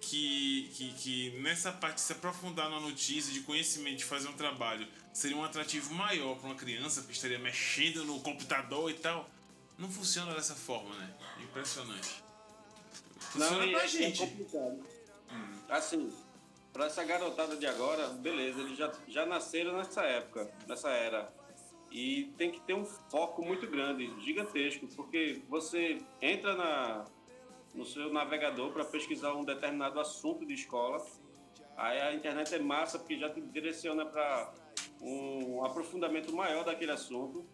que, 0.00 0.70
que, 0.74 0.92
que 0.94 1.30
nessa 1.42 1.70
parte 1.72 1.96
de 1.96 2.00
se 2.02 2.12
aprofundar 2.12 2.68
na 2.70 2.80
notícia, 2.80 3.32
de 3.32 3.40
conhecimento, 3.40 3.98
de 3.98 4.04
fazer 4.04 4.28
um 4.28 4.32
trabalho, 4.34 4.86
seria 5.14 5.36
um 5.36 5.44
atrativo 5.44 5.94
maior 5.94 6.36
para 6.36 6.46
uma 6.48 6.56
criança 6.56 7.00
que 7.02 7.12
estaria 7.12 7.38
mexendo 7.38 8.04
no 8.04 8.20
computador 8.20 8.90
e 8.90 8.94
tal. 8.94 9.30
Não 9.78 9.88
funciona 9.88 10.34
dessa 10.34 10.54
forma, 10.54 10.94
né? 10.96 11.14
Impressionante. 11.40 12.22
Funciona 13.20 13.64
e 13.64 13.70
pra 13.70 13.84
é- 13.84 13.88
gente. 13.88 14.22
É 14.22 14.26
complicado. 14.26 14.84
Assim, 15.68 16.12
pra 16.72 16.86
essa 16.86 17.02
garotada 17.04 17.56
de 17.56 17.66
agora, 17.66 18.08
beleza, 18.08 18.60
eles 18.60 18.76
já, 18.76 18.92
já 19.06 19.24
nasceram 19.24 19.76
nessa 19.76 20.02
época, 20.02 20.52
nessa 20.66 20.90
era. 20.90 21.32
E 21.90 22.32
tem 22.36 22.50
que 22.50 22.60
ter 22.60 22.74
um 22.74 22.84
foco 22.84 23.44
muito 23.44 23.68
grande, 23.68 24.12
gigantesco, 24.20 24.88
porque 24.96 25.42
você 25.48 26.02
entra 26.20 26.56
na, 26.56 27.04
no 27.72 27.86
seu 27.86 28.12
navegador 28.12 28.72
para 28.72 28.84
pesquisar 28.84 29.32
um 29.34 29.44
determinado 29.44 30.00
assunto 30.00 30.44
de 30.44 30.54
escola. 30.54 31.04
Aí 31.76 32.00
a 32.00 32.12
internet 32.12 32.52
é 32.52 32.58
massa 32.58 32.98
porque 32.98 33.16
já 33.16 33.30
te 33.30 33.40
direciona 33.40 34.04
para 34.04 34.52
um 35.04 35.64
aprofundamento 35.64 36.34
maior 36.34 36.64
daquele 36.64 36.92
assunto. 36.92 37.44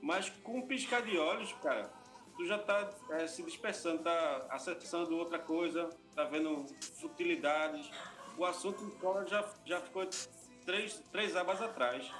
Mas 0.00 0.30
com 0.42 0.58
um 0.58 0.66
piscar 0.66 1.02
de 1.02 1.18
olhos, 1.18 1.52
cara, 1.62 1.92
tu 2.36 2.46
já 2.46 2.58
tá 2.58 2.90
é, 3.10 3.26
se 3.26 3.42
dispersando, 3.42 4.02
tá 4.02 4.46
acessando 4.50 5.16
outra 5.16 5.38
coisa, 5.38 5.90
tá 6.14 6.24
vendo 6.24 6.66
futilidades. 7.00 7.90
O 8.38 8.44
assunto 8.44 8.92
já, 9.26 9.48
já 9.64 9.80
ficou 9.80 10.06
três, 10.64 11.02
três 11.10 11.36
abas 11.36 11.60
atrás 11.62 12.10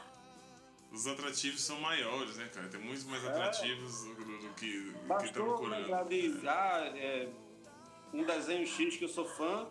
os 0.97 1.07
atrativos 1.07 1.62
são 1.62 1.78
maiores, 1.81 2.36
né, 2.36 2.48
cara? 2.53 2.69
Tem 2.69 2.81
muitos 2.81 3.05
mais 3.05 3.23
é. 3.24 3.28
atrativos 3.28 4.05
do, 4.05 4.15
do, 4.15 4.39
do 4.39 4.55
que, 4.55 4.81
do 4.81 5.16
que 5.19 5.27
tá 5.27 5.32
procurando. 5.32 6.09
De, 6.09 6.48
ah, 6.48 6.93
é, 6.97 7.28
um 8.12 8.24
desenho 8.24 8.66
X 8.66 8.97
que 8.97 9.05
eu 9.05 9.09
sou 9.09 9.27
fã, 9.27 9.69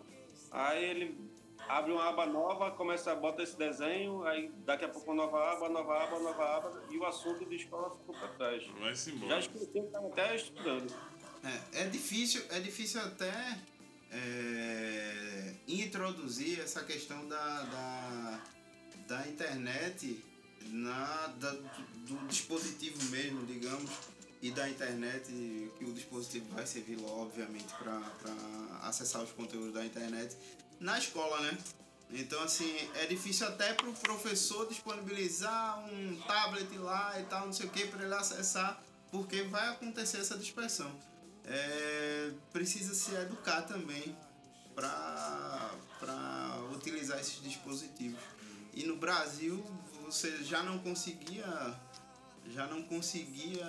aí 0.52 0.84
ele 0.84 1.18
abre 1.68 1.92
uma 1.92 2.08
aba 2.08 2.26
nova, 2.26 2.70
começa 2.70 3.12
a 3.12 3.14
botar 3.14 3.42
esse 3.42 3.56
desenho, 3.56 4.24
aí 4.24 4.50
daqui 4.64 4.84
a 4.84 4.88
pouco 4.88 5.10
uma 5.10 5.24
nova 5.24 5.52
aba, 5.52 5.68
nova 5.68 6.02
aba, 6.02 6.18
nova 6.18 6.56
aba, 6.56 6.82
e 6.90 6.98
o 6.98 7.04
assunto 7.04 7.44
de 7.44 7.56
escola 7.56 7.90
ficou 7.90 8.14
para 8.14 8.28
trás. 8.28 8.66
Vai-se 8.80 9.10
embora. 9.10 9.32
Já 9.32 9.38
esqueci 9.40 9.66
que 9.66 9.78
até 9.78 10.36
estudando. 10.36 10.94
É, 11.72 11.82
é 11.82 11.86
difícil, 11.88 12.42
é 12.50 12.60
difícil 12.60 13.00
até 13.00 13.58
é, 14.10 15.54
introduzir 15.68 16.60
essa 16.60 16.82
questão 16.84 17.26
da, 17.28 17.62
da, 17.62 18.44
da 19.08 19.28
internet 19.28 20.24
na, 20.70 21.26
da, 21.38 21.50
do 21.50 22.26
dispositivo 22.26 23.02
mesmo, 23.10 23.44
digamos, 23.46 23.90
e 24.42 24.50
da 24.50 24.68
internet, 24.68 25.32
que 25.78 25.84
o 25.84 25.92
dispositivo 25.92 26.54
vai 26.54 26.66
servir, 26.66 26.98
obviamente, 27.04 27.72
para 27.78 28.00
acessar 28.82 29.22
os 29.22 29.32
conteúdos 29.32 29.72
da 29.72 29.84
internet 29.84 30.36
na 30.80 30.98
escola, 30.98 31.40
né? 31.40 31.58
Então, 32.10 32.40
assim, 32.42 32.76
é 32.94 33.06
difícil 33.06 33.46
até 33.48 33.74
para 33.74 33.88
o 33.88 33.92
professor 33.92 34.68
disponibilizar 34.68 35.80
um 35.90 36.16
tablet 36.26 36.78
lá 36.78 37.20
e 37.20 37.24
tal, 37.24 37.46
não 37.46 37.52
sei 37.52 37.66
o 37.66 37.70
que, 37.70 37.86
para 37.86 38.04
ele 38.04 38.14
acessar, 38.14 38.80
porque 39.10 39.42
vai 39.42 39.68
acontecer 39.68 40.18
essa 40.18 40.38
dispersão. 40.38 40.90
É, 41.44 42.30
precisa 42.52 42.94
se 42.94 43.14
educar 43.14 43.62
também 43.62 44.16
para 44.74 45.70
utilizar 46.74 47.18
esses 47.18 47.42
dispositivos. 47.42 48.20
E 48.74 48.84
no 48.84 48.96
Brasil, 48.96 49.64
você 50.04 50.44
já 50.44 50.62
não 50.62 50.78
conseguia 50.78 51.74
já 52.48 52.66
não 52.68 52.80
conseguia 52.82 53.66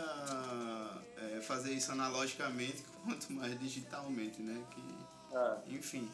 é, 1.18 1.42
fazer 1.42 1.74
isso 1.74 1.92
analogicamente 1.92 2.84
quanto 3.04 3.32
mais 3.34 3.60
digitalmente, 3.60 4.42
né? 4.42 4.62
Que, 4.70 5.36
é. 5.36 5.76
Enfim. 5.76 6.08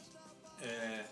É, 0.62 1.06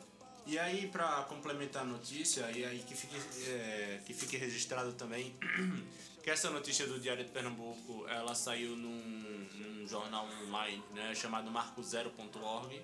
e 0.46 0.58
aí, 0.58 0.88
para 0.88 1.24
complementar 1.24 1.84
a 1.84 1.86
notícia, 1.86 2.50
e 2.52 2.66
aí 2.66 2.80
que 2.80 2.96
fique, 2.96 3.16
é, 3.50 4.02
que 4.06 4.14
fique 4.14 4.38
registrado 4.38 4.94
também, 4.94 5.36
que 6.24 6.30
essa 6.30 6.50
notícia 6.50 6.88
do 6.88 7.00
Diário 7.00 7.24
de 7.24 7.32
Pernambuco, 7.32 8.08
ela 8.08 8.34
saiu 8.34 8.76
num, 8.76 9.48
num 9.54 9.88
jornal 9.88 10.28
online, 10.48 10.84
né, 10.94 11.14
chamado 11.16 11.50
marcozero.org, 11.52 12.82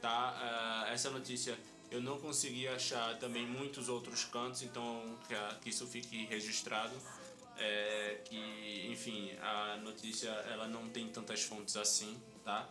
tá? 0.00 0.84
Uh, 0.86 0.92
essa 0.92 1.10
notícia 1.10 1.58
eu 1.90 2.00
não 2.00 2.18
consegui 2.18 2.66
achar 2.66 3.18
também 3.18 3.46
muitos 3.46 3.88
outros 3.88 4.24
cantos, 4.24 4.62
então 4.62 5.16
que, 5.28 5.34
a, 5.34 5.58
que 5.60 5.70
isso 5.70 5.86
fique 5.86 6.24
registrado. 6.26 6.94
É, 7.58 8.20
que, 8.26 8.86
enfim, 8.90 9.32
a 9.40 9.78
notícia 9.78 10.28
ela 10.28 10.68
não 10.68 10.90
tem 10.90 11.08
tantas 11.08 11.42
fontes 11.42 11.74
assim, 11.76 12.20
tá? 12.44 12.68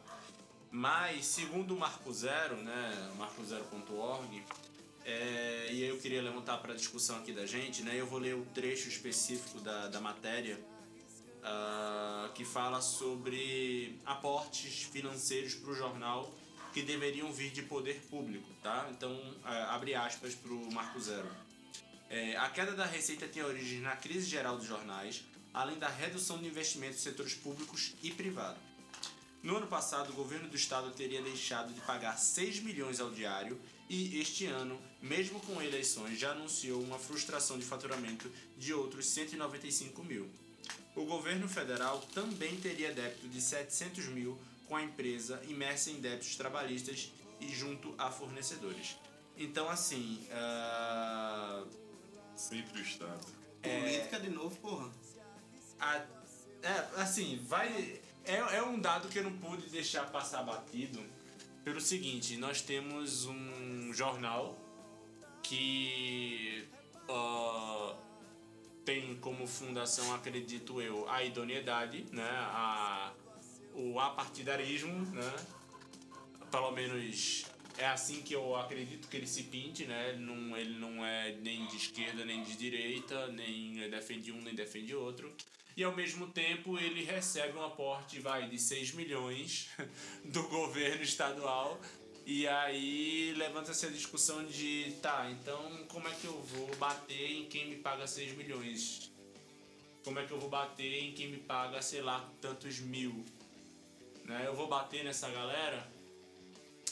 Mas, 0.76 1.27
segundo 1.27 1.73
o 1.73 1.80
Marco 1.80 2.11
Zero, 2.11 2.57
né, 2.57 3.14
marcozero.org, 3.18 4.43
é, 5.06 5.69
e 5.72 5.81
eu 5.84 5.97
queria 5.99 6.22
levantar 6.22 6.57
para 6.57 6.73
a 6.73 6.76
discussão 6.76 7.18
aqui 7.18 7.31
da 7.31 7.45
gente, 7.45 7.81
né, 7.81 7.95
eu 7.95 8.06
vou 8.06 8.19
ler 8.19 8.35
o 8.35 8.43
trecho 8.53 8.89
específico 8.89 9.61
da, 9.61 9.88
da 9.88 10.02
matéria 10.02 10.60
uh, 11.39 12.30
que 12.34 12.43
fala 12.43 12.81
sobre 12.81 13.97
aportes 14.06 14.84
financeiros 14.84 15.56
para 15.56 15.72
o 15.72 15.76
jornal 15.76 16.30
que 16.73 16.81
deveriam 16.81 17.31
vir 17.31 17.52
de 17.52 17.61
poder 17.61 18.02
público, 18.10 18.53
tá? 18.61 18.89
Então, 18.91 19.18
é, 19.45 19.61
abre 19.69 19.95
aspas 19.95 20.35
para 20.35 20.52
o 20.52 20.73
Marco 20.73 20.99
Zero. 20.99 21.31
É, 22.10 22.35
a 22.35 22.49
queda 22.49 22.73
da 22.73 22.85
receita 22.85 23.26
tem 23.30 23.41
origem 23.41 23.80
na 23.80 23.95
crise 23.95 24.27
geral 24.30 24.57
dos 24.57 24.68
jornais, 24.68 25.23
além 25.53 25.80
da 25.80 25.88
redução 25.88 26.38
de 26.38 26.47
investimentos 26.47 26.99
em 26.99 27.03
setores 27.03 27.34
públicos 27.34 27.93
e 28.03 28.11
privados. 28.11 28.74
No 29.45 29.57
ano 29.57 29.67
passado, 29.67 30.09
o 30.09 30.15
governo 30.15 30.49
do 30.49 30.55
estado 30.55 30.89
teria 30.89 31.22
deixado 31.22 31.72
de 31.72 31.80
pagar 31.81 32.17
6 32.17 32.61
milhões 32.61 32.99
ao 32.99 33.11
diário 33.11 33.61
e 33.88 34.19
este 34.19 34.47
ano, 34.47 34.81
mesmo 34.99 35.39
com 35.41 35.61
eleições, 35.61 36.17
já 36.17 36.31
anunciou 36.31 36.81
uma 36.81 36.97
frustração 36.97 37.55
de 37.59 37.63
faturamento 37.63 38.27
de 38.57 38.73
outros 38.73 39.05
195 39.05 40.03
mil. 40.03 40.27
O 40.95 41.05
governo 41.05 41.47
federal 41.47 42.01
também 42.11 42.59
teria 42.59 42.91
débito 42.91 43.27
de 43.27 43.39
700 43.39 44.05
mil 44.05 44.35
com 44.67 44.77
a 44.77 44.81
empresa 44.81 45.39
imersa 45.47 45.91
em 45.91 46.01
débitos 46.01 46.35
trabalhistas 46.35 47.11
e 47.39 47.47
junto 47.53 47.93
a 47.99 48.09
fornecedores. 48.09 48.97
Então, 49.38 49.69
assim. 49.69 50.27
Uh... 50.31 51.67
Sempre 52.35 52.80
o 52.80 52.81
Estado. 52.81 53.27
É... 53.61 53.80
Política 53.80 54.19
de 54.22 54.30
novo, 54.31 54.55
porra. 54.57 54.91
A... 55.80 56.03
É, 56.63 56.89
assim, 56.99 57.39
vai. 57.47 58.01
É, 58.26 58.57
é 58.57 58.64
um 58.64 58.80
dado 58.80 59.07
que 59.07 59.19
eu 59.19 59.23
não 59.23 59.38
pude 59.38 59.69
deixar 59.69 60.10
passar 60.11 60.43
batido. 60.43 61.03
Pelo 61.64 61.80
seguinte, 61.81 62.38
nós 62.38 62.61
temos 62.61 63.26
um 63.26 63.93
jornal 63.93 64.60
que 65.41 66.68
uh, 67.10 67.95
tem 68.84 69.15
como 69.18 69.47
fundação, 69.47 70.14
acredito 70.14 70.81
eu, 70.81 71.10
a 71.10 71.23
idoneidade, 71.23 72.06
né? 72.11 72.30
A 72.30 73.14
o 73.76 73.99
apartidarismo, 73.99 75.06
né? 75.14 75.35
Pelo 76.49 76.72
menos 76.72 77.45
é 77.77 77.85
assim 77.88 78.22
que 78.22 78.34
eu 78.34 78.56
acredito 78.56 79.07
que 79.10 79.18
ele 79.18 79.27
se 79.27 79.43
pinte, 79.43 79.85
né? 79.85 80.14
Não, 80.14 80.56
ele 80.56 80.80
não 80.80 81.06
é 81.06 81.34
nem 81.41 81.68
de 81.68 81.76
esquerda 81.76 82.23
nem 82.23 82.41
de 82.43 82.56
direita, 82.56 83.27
nem 83.27 83.89
defende 83.89 84.31
um 84.31 84.41
nem 84.41 84.56
defende 84.56 84.95
outro. 84.95 85.35
E 85.76 85.84
ao 85.84 85.95
mesmo 85.95 86.27
tempo 86.27 86.77
ele 86.77 87.03
recebe 87.03 87.57
um 87.57 87.64
aporte 87.64 88.19
vai, 88.19 88.47
de 88.47 88.57
6 88.57 88.93
milhões 88.93 89.69
do 90.23 90.43
governo 90.43 91.03
estadual. 91.03 91.80
E 92.26 92.47
aí 92.47 93.34
levanta-se 93.38 93.85
a 93.85 93.89
discussão 93.89 94.43
de 94.45 94.95
tá, 95.02 95.30
então 95.30 95.85
como 95.89 96.07
é 96.07 96.11
que 96.11 96.26
eu 96.26 96.41
vou 96.41 96.76
bater 96.77 97.31
em 97.31 97.45
quem 97.45 97.69
me 97.69 97.76
paga 97.76 98.07
6 98.07 98.35
milhões? 98.35 99.11
Como 100.03 100.18
é 100.19 100.26
que 100.26 100.31
eu 100.31 100.39
vou 100.39 100.49
bater 100.49 101.03
em 101.03 101.14
quem 101.14 101.30
me 101.30 101.38
paga, 101.38 101.81
sei 101.81 102.02
lá, 102.02 102.27
tantos 102.41 102.80
mil? 102.80 103.23
né? 104.26 104.43
Eu 104.45 104.56
vou 104.56 104.68
bater 104.68 105.03
nessa 105.03 105.30
galera. 105.30 105.88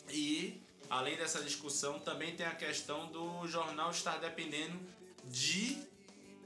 E 0.09 0.61
além 0.89 1.17
dessa 1.17 1.41
discussão, 1.41 1.99
também 1.99 2.35
tem 2.35 2.45
a 2.45 2.55
questão 2.55 3.07
do 3.07 3.47
jornal 3.47 3.91
estar 3.91 4.17
dependendo 4.17 4.79
de 5.25 5.77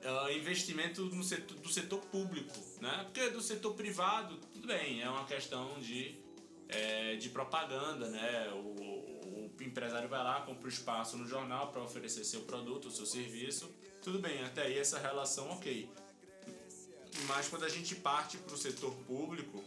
uh, 0.03 0.31
investimento 0.31 1.05
no 1.05 1.23
setor, 1.23 1.57
do 1.57 1.69
setor 1.69 1.99
público, 1.99 2.53
né? 2.81 3.03
Porque 3.05 3.29
do 3.29 3.41
setor 3.41 3.73
privado, 3.73 4.37
tudo 4.53 4.67
bem, 4.67 5.01
é 5.01 5.09
uma 5.09 5.25
questão 5.25 5.79
de, 5.79 6.15
é, 6.69 7.15
de 7.15 7.29
propaganda, 7.29 8.09
né? 8.09 8.49
O, 8.53 9.49
o 9.57 9.63
empresário 9.63 10.07
vai 10.07 10.23
lá, 10.23 10.41
compra 10.41 10.65
o 10.65 10.69
espaço 10.69 11.17
no 11.17 11.27
jornal 11.27 11.71
para 11.71 11.81
oferecer 11.81 12.23
seu 12.23 12.41
produto, 12.41 12.91
seu 12.91 13.05
serviço, 13.05 13.69
tudo 14.01 14.19
bem, 14.19 14.43
até 14.43 14.63
aí 14.63 14.77
essa 14.77 14.99
relação 14.99 15.49
ok. 15.51 15.89
Mas 17.27 17.47
quando 17.47 17.65
a 17.65 17.69
gente 17.69 17.95
parte 17.95 18.37
para 18.37 18.53
o 18.53 18.57
setor 18.57 18.93
público, 19.07 19.63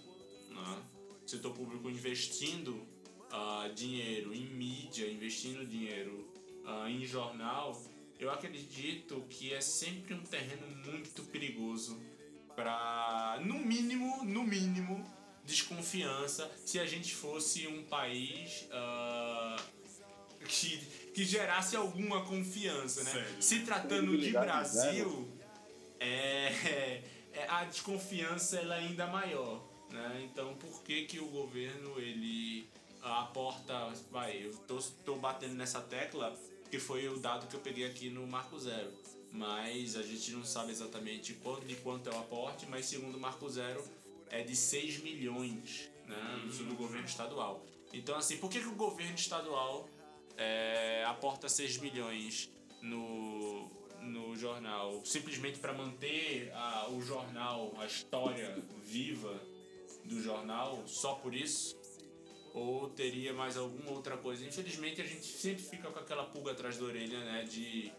né? 0.48 0.82
setor 1.26 1.52
público 1.52 1.88
investindo 1.88 2.74
uh, 3.32 3.72
dinheiro 3.74 4.34
em 4.34 4.46
mídia, 4.46 5.10
investindo 5.10 5.66
dinheiro 5.66 6.28
uh, 6.64 6.88
em 6.88 7.04
jornal, 7.04 7.80
eu 8.20 8.30
acredito 8.30 9.24
que 9.30 9.52
é 9.52 9.60
sempre 9.60 10.14
um 10.14 10.22
terreno 10.22 10.66
muito 10.84 11.22
perigoso 11.24 12.00
para, 12.54 13.38
no 13.42 13.58
mínimo, 13.58 14.22
no 14.24 14.44
mínimo, 14.44 15.04
desconfiança 15.44 16.50
se 16.64 16.78
a 16.78 16.84
gente 16.84 17.14
fosse 17.14 17.66
um 17.66 17.82
país 17.84 18.68
uh, 18.70 19.62
que, 20.44 20.78
que 21.14 21.24
gerasse 21.24 21.74
alguma 21.74 22.24
confiança, 22.24 23.02
né? 23.04 23.10
Sério? 23.10 23.42
Se 23.42 23.60
tratando 23.60 24.18
de 24.18 24.30
Brasil, 24.32 25.28
é, 25.98 27.02
é, 27.32 27.46
a 27.48 27.64
desconfiança 27.64 28.58
ela 28.58 28.76
é 28.76 28.80
ainda 28.80 29.06
maior. 29.06 29.66
Né? 29.90 30.28
Então, 30.30 30.54
por 30.56 30.82
que, 30.82 31.06
que 31.06 31.18
o 31.18 31.26
governo 31.26 31.98
ele 31.98 32.68
aporta. 33.02 33.92
Vai, 34.10 34.44
eu 34.44 34.54
tô, 34.68 34.78
tô 35.04 35.16
batendo 35.16 35.54
nessa 35.54 35.80
tecla 35.80 36.36
que 36.70 36.78
foi 36.78 37.08
o 37.08 37.18
dado 37.18 37.46
que 37.46 37.54
eu 37.54 37.60
peguei 37.60 37.84
aqui 37.86 38.10
no 38.10 38.26
Marco 38.26 38.58
Zero. 38.58 38.92
Mas 39.32 39.96
a 39.96 40.02
gente 40.02 40.32
não 40.32 40.44
sabe 40.44 40.72
exatamente 40.72 41.34
quanto, 41.34 41.64
de 41.64 41.76
quanto 41.76 42.08
é 42.08 42.12
o 42.12 42.18
aporte, 42.18 42.66
mas 42.66 42.86
segundo 42.86 43.16
o 43.16 43.20
Marco 43.20 43.48
Zero 43.48 43.82
é 44.28 44.42
de 44.42 44.56
6 44.56 45.02
milhões. 45.02 45.90
né, 46.10 46.64
do 46.64 46.74
governo 46.74 47.06
estadual. 47.06 47.64
Então, 47.92 48.16
assim, 48.16 48.36
por 48.36 48.50
que, 48.50 48.60
que 48.60 48.66
o 48.66 48.74
governo 48.74 49.14
estadual 49.14 49.88
é, 50.36 51.04
aporta 51.06 51.48
6 51.48 51.78
milhões 51.78 52.50
no, 52.82 53.68
no 54.00 54.36
jornal? 54.36 55.00
Simplesmente 55.04 55.58
para 55.58 55.72
manter 55.72 56.52
a, 56.54 56.88
o 56.90 57.00
jornal, 57.00 57.72
a 57.78 57.86
história 57.86 58.62
viva 58.84 59.40
do 60.04 60.20
jornal, 60.22 60.82
só 60.86 61.14
por 61.14 61.34
isso? 61.34 61.76
Ou 62.52 62.88
teria 62.90 63.32
mais 63.32 63.56
alguma 63.56 63.92
outra 63.92 64.16
coisa? 64.16 64.44
Infelizmente, 64.44 65.00
a 65.00 65.06
gente 65.06 65.24
sempre 65.24 65.62
fica 65.62 65.88
com 65.90 65.98
aquela 65.98 66.24
pulga 66.24 66.52
atrás 66.52 66.76
da 66.76 66.84
orelha, 66.84 67.24
né? 67.24 67.44
De. 67.44 67.92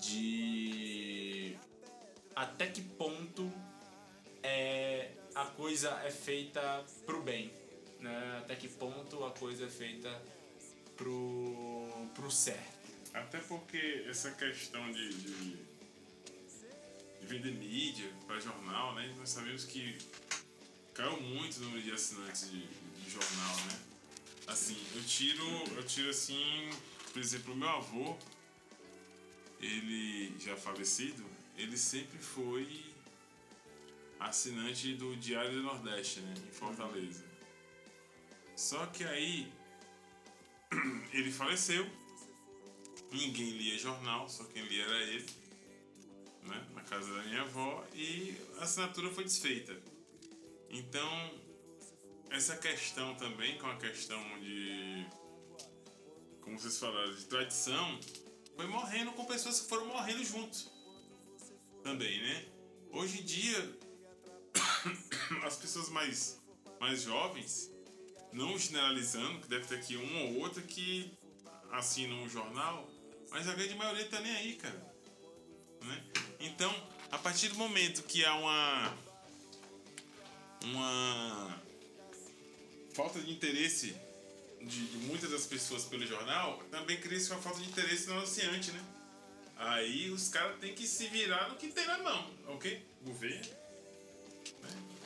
De. 0.00 1.56
Até 2.34 2.66
que 2.66 2.82
ponto 2.82 3.50
é, 4.42 5.10
a 5.34 5.46
coisa 5.46 5.90
é 6.04 6.10
feita 6.10 6.84
pro 7.04 7.22
bem 7.22 7.50
né? 8.00 8.38
Até 8.38 8.54
que 8.54 8.68
ponto 8.68 9.24
a 9.24 9.30
coisa 9.32 9.66
é 9.66 9.68
feita 9.68 10.22
pro, 10.96 11.88
pro 12.14 12.30
certo. 12.30 12.76
Até 13.12 13.38
porque 13.38 14.04
essa 14.08 14.30
questão 14.32 14.90
de, 14.92 15.08
de, 15.14 15.56
de 17.20 17.26
vender 17.26 17.52
mídia 17.52 18.10
para 18.26 18.38
jornal, 18.38 18.94
né? 18.94 19.12
Nós 19.18 19.30
sabemos 19.30 19.64
que 19.64 19.98
caiu 20.94 21.20
muito 21.20 21.56
o 21.56 21.60
número 21.60 21.82
de 21.82 21.92
assinantes 21.92 22.50
de, 22.50 22.66
jornal, 23.10 23.56
né? 23.66 23.78
Assim, 24.46 24.76
eu 24.94 25.02
tiro, 25.04 25.44
eu 25.76 25.84
tiro 25.84 26.10
assim, 26.10 26.70
por 27.12 27.20
exemplo, 27.20 27.52
o 27.52 27.56
meu 27.56 27.68
avô, 27.68 28.16
ele 29.60 30.34
já 30.38 30.56
falecido, 30.56 31.24
ele 31.56 31.76
sempre 31.76 32.18
foi 32.18 32.84
assinante 34.20 34.94
do 34.94 35.16
Diário 35.16 35.52
do 35.52 35.62
Nordeste, 35.62 36.20
né? 36.20 36.34
Em 36.48 36.52
Fortaleza. 36.52 37.24
Só 38.54 38.86
que 38.86 39.04
aí 39.04 39.52
ele 41.12 41.30
faleceu, 41.30 41.86
ninguém 43.12 43.50
lia 43.50 43.78
jornal, 43.78 44.28
só 44.28 44.44
quem 44.44 44.64
lia 44.64 44.84
era 44.84 45.02
ele, 45.02 45.26
né, 46.42 46.66
na 46.74 46.82
casa 46.82 47.12
da 47.12 47.22
minha 47.24 47.42
avó, 47.42 47.86
e 47.94 48.36
a 48.58 48.64
assinatura 48.64 49.10
foi 49.10 49.24
desfeita. 49.24 49.76
Então, 50.70 51.30
essa 52.30 52.56
questão 52.56 53.14
também, 53.16 53.58
com 53.58 53.66
a 53.66 53.76
questão 53.76 54.20
de, 54.40 55.06
como 56.40 56.58
vocês 56.58 56.78
falaram, 56.78 57.14
de 57.14 57.24
tradição, 57.24 58.00
foi 58.56 58.66
morrendo 58.66 59.12
com 59.12 59.24
pessoas 59.24 59.60
que 59.60 59.68
foram 59.68 59.86
morrendo 59.86 60.24
juntos. 60.24 60.70
Também, 61.82 62.20
né? 62.20 62.46
Hoje 62.90 63.20
em 63.20 63.24
dia, 63.24 63.78
as 65.44 65.56
pessoas 65.56 65.88
mais, 65.88 66.40
mais 66.80 67.02
jovens 67.02 67.70
não 68.32 68.58
generalizando, 68.58 69.40
que 69.40 69.48
deve 69.48 69.66
ter 69.66 69.76
aqui 69.76 69.96
um 69.96 70.26
ou 70.26 70.40
outro 70.40 70.62
que 70.62 71.10
assina 71.72 72.14
um 72.14 72.28
jornal, 72.28 72.88
mas 73.30 73.48
a 73.48 73.54
grande 73.54 73.74
maioria 73.74 74.06
tá 74.08 74.20
nem 74.20 74.36
aí, 74.36 74.54
cara. 74.56 74.94
Né? 75.82 76.04
Então, 76.40 76.72
a 77.10 77.18
partir 77.18 77.48
do 77.48 77.54
momento 77.56 78.02
que 78.02 78.24
há 78.24 78.34
uma 78.34 78.94
uma 80.64 81.62
falta 82.96 83.20
de 83.20 83.30
interesse 83.30 83.94
de, 84.60 84.86
de 84.86 84.96
muitas 85.06 85.30
das 85.30 85.46
pessoas 85.46 85.84
pelo 85.84 86.06
jornal, 86.06 86.62
também 86.70 86.98
cria-se 86.98 87.30
uma 87.30 87.40
falta 87.40 87.60
de 87.60 87.68
interesse 87.68 88.08
no 88.08 88.14
anunciante, 88.14 88.72
né? 88.72 88.82
Aí 89.56 90.10
os 90.10 90.28
caras 90.28 90.58
têm 90.58 90.74
que 90.74 90.86
se 90.86 91.06
virar 91.08 91.48
no 91.50 91.56
que 91.56 91.68
tem 91.68 91.86
na 91.86 91.98
mão, 91.98 92.30
ok? 92.48 92.84
Governo 93.02 93.66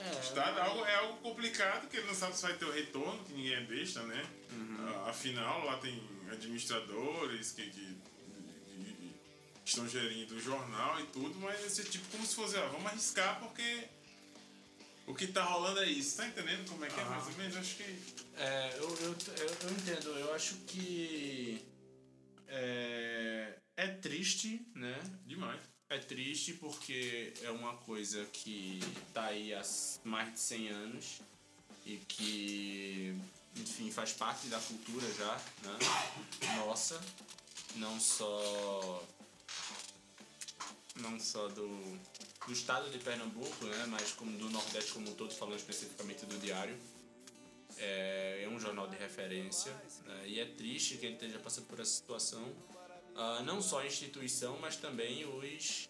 é. 0.00 0.20
Estado 0.20 0.58
é 0.58 0.62
algo, 0.62 0.84
é 0.84 0.94
algo 0.94 1.16
complicado, 1.18 1.88
que 1.88 1.96
ele 1.98 2.06
não 2.06 2.14
sabe 2.14 2.34
se 2.34 2.42
vai 2.42 2.54
ter 2.54 2.64
o 2.64 2.72
retorno, 2.72 3.22
que 3.24 3.34
ninguém 3.34 3.54
é 3.54 3.60
besta, 3.60 4.02
né? 4.02 4.24
Uhum. 4.52 5.06
Afinal, 5.06 5.64
lá 5.66 5.76
tem 5.76 6.02
administradores 6.32 7.52
que, 7.52 7.68
que, 7.68 7.96
que, 8.66 9.14
estão 9.64 9.86
gerindo 9.86 10.34
o 10.34 10.40
jornal 10.40 10.98
e 11.00 11.06
tudo, 11.06 11.38
mas 11.38 11.64
esse 11.64 11.84
tipo 11.84 12.08
como 12.10 12.26
se 12.26 12.34
fosse, 12.34 12.56
ó, 12.56 12.68
vamos 12.68 12.86
arriscar 12.86 13.38
porque 13.40 13.84
o 15.10 15.14
que 15.14 15.26
tá 15.26 15.42
rolando 15.44 15.80
é 15.80 15.90
isso. 15.90 16.16
Tá 16.16 16.26
entendendo 16.26 16.68
como 16.68 16.84
é 16.84 16.88
que 16.88 17.00
é 17.00 17.04
mais 17.04 17.26
ou 17.26 17.32
menos? 17.32 17.56
Acho 17.56 17.76
que. 17.76 17.82
É, 18.36 18.76
eu, 18.78 18.88
eu, 18.88 19.16
eu, 19.38 19.56
eu 19.62 19.70
entendo. 19.70 20.08
Eu 20.18 20.34
acho 20.34 20.54
que. 20.66 21.64
É, 22.48 23.58
é 23.76 23.88
triste, 23.88 24.66
né? 24.74 24.98
Demais. 25.26 25.60
É 25.88 25.98
triste 25.98 26.54
porque 26.54 27.32
é 27.42 27.50
uma 27.50 27.76
coisa 27.78 28.24
que 28.32 28.80
tá 29.12 29.26
aí 29.26 29.52
há 29.52 29.62
mais 30.04 30.32
de 30.32 30.40
100 30.40 30.68
anos 30.68 31.20
e 31.84 31.96
que, 31.96 33.16
enfim, 33.56 33.90
faz 33.90 34.12
parte 34.12 34.46
da 34.46 34.60
cultura 34.60 35.06
já, 35.14 35.34
né? 35.64 35.78
Nossa, 36.58 37.00
não 37.74 37.98
só 37.98 39.04
não 40.96 41.18
só 41.18 41.48
do, 41.48 41.98
do 42.46 42.52
estado 42.52 42.90
de 42.90 42.98
Pernambuco, 42.98 43.64
né, 43.66 43.86
mas 43.88 44.12
como 44.12 44.36
do 44.38 44.50
Nordeste 44.50 44.92
como 44.92 45.10
um 45.10 45.14
todo, 45.14 45.32
falando 45.34 45.58
especificamente 45.58 46.24
do 46.26 46.38
Diário. 46.38 46.76
É, 47.76 48.42
é 48.44 48.48
um 48.48 48.58
jornal 48.58 48.88
de 48.88 48.96
referência 48.96 49.72
né, 50.04 50.24
e 50.26 50.40
é 50.40 50.44
triste 50.44 50.98
que 50.98 51.06
ele 51.06 51.14
esteja 51.14 51.38
passando 51.38 51.66
por 51.66 51.80
essa 51.80 51.92
situação 51.92 52.42
uh, 53.14 53.42
não 53.44 53.62
só 53.62 53.80
a 53.80 53.86
instituição, 53.86 54.58
mas 54.60 54.76
também 54.76 55.24
os, 55.24 55.88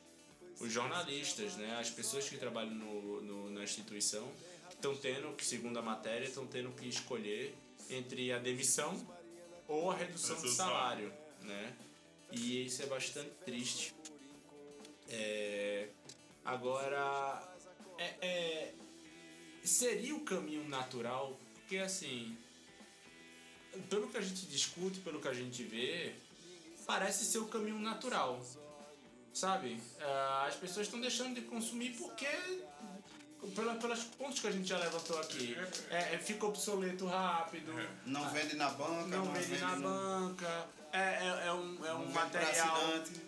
os 0.60 0.72
jornalistas, 0.72 1.56
né? 1.56 1.76
as 1.78 1.90
pessoas 1.90 2.28
que 2.28 2.36
trabalham 2.36 2.74
no, 2.74 3.22
no 3.22 3.50
na 3.50 3.62
instituição 3.62 4.30
estão 4.70 4.96
tendo, 4.96 5.34
segundo 5.42 5.78
a 5.78 5.82
matéria, 5.82 6.26
estão 6.26 6.46
tendo 6.46 6.70
que 6.72 6.88
escolher 6.88 7.54
entre 7.88 8.32
a 8.32 8.38
demissão 8.38 8.94
ou 9.68 9.90
a 9.90 9.96
redução 9.96 10.40
do 10.40 10.48
salário, 10.48 11.12
né? 11.42 11.74
E 12.32 12.66
isso 12.66 12.82
é 12.82 12.86
bastante 12.86 13.30
triste. 13.44 13.94
É... 15.08 15.88
Agora, 16.50 17.40
é, 17.96 18.14
é... 18.20 18.74
seria 19.62 20.16
o 20.16 20.24
caminho 20.24 20.68
natural, 20.68 21.38
porque 21.54 21.78
assim, 21.78 22.36
pelo 23.88 24.08
que 24.08 24.16
a 24.16 24.20
gente 24.20 24.46
discute, 24.46 24.98
pelo 24.98 25.20
que 25.20 25.28
a 25.28 25.32
gente 25.32 25.62
vê, 25.62 26.12
parece 26.84 27.24
ser 27.24 27.38
o 27.38 27.46
caminho 27.46 27.78
natural. 27.78 28.44
Sabe? 29.32 29.74
Uh, 29.74 30.46
as 30.48 30.56
pessoas 30.56 30.86
estão 30.86 31.00
deixando 31.00 31.36
de 31.36 31.42
consumir 31.42 31.90
porque. 31.96 32.26
Pela, 33.54 33.74
pelas 33.76 34.04
pontos 34.04 34.38
que 34.38 34.46
a 34.46 34.50
gente 34.50 34.68
já 34.68 34.78
levantou 34.78 35.18
aqui. 35.18 35.56
É, 35.90 36.14
é, 36.14 36.18
fica 36.18 36.44
obsoleto 36.44 37.06
rápido. 37.06 37.72
Não 38.04 38.28
vende 38.30 38.54
na 38.54 38.68
banca. 38.68 39.16
Não, 39.16 39.24
não 39.24 39.32
vende, 39.32 39.46
vende, 39.46 39.62
na 39.62 39.76
no... 39.76 39.88
banca. 39.88 40.68
É, 40.92 40.98
é, 40.98 41.46
é 41.46 41.52
um, 41.52 41.86
é 41.86 41.94
um 41.94 42.12
material. 42.12 42.78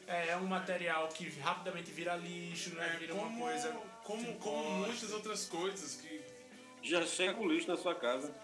É, 0.07 0.29
é 0.29 0.37
um 0.37 0.47
material 0.47 1.09
que 1.09 1.31
rapidamente 1.41 1.91
vira 1.93 2.17
lixo, 2.17 2.75
né? 2.75 2.93
É, 2.95 2.99
vira 2.99 3.15
como, 3.15 3.27
uma 3.27 3.47
coisa. 3.47 3.73
Como, 4.05 4.35
como 4.39 4.87
muitas 4.87 5.13
outras 5.13 5.47
coisas 5.47 5.97
que. 5.97 6.21
Já 6.83 7.07
chega 7.07 7.41
o 7.41 7.51
lixo 7.51 7.69
na 7.69 7.77
sua 7.77 7.95
casa. 7.95 8.35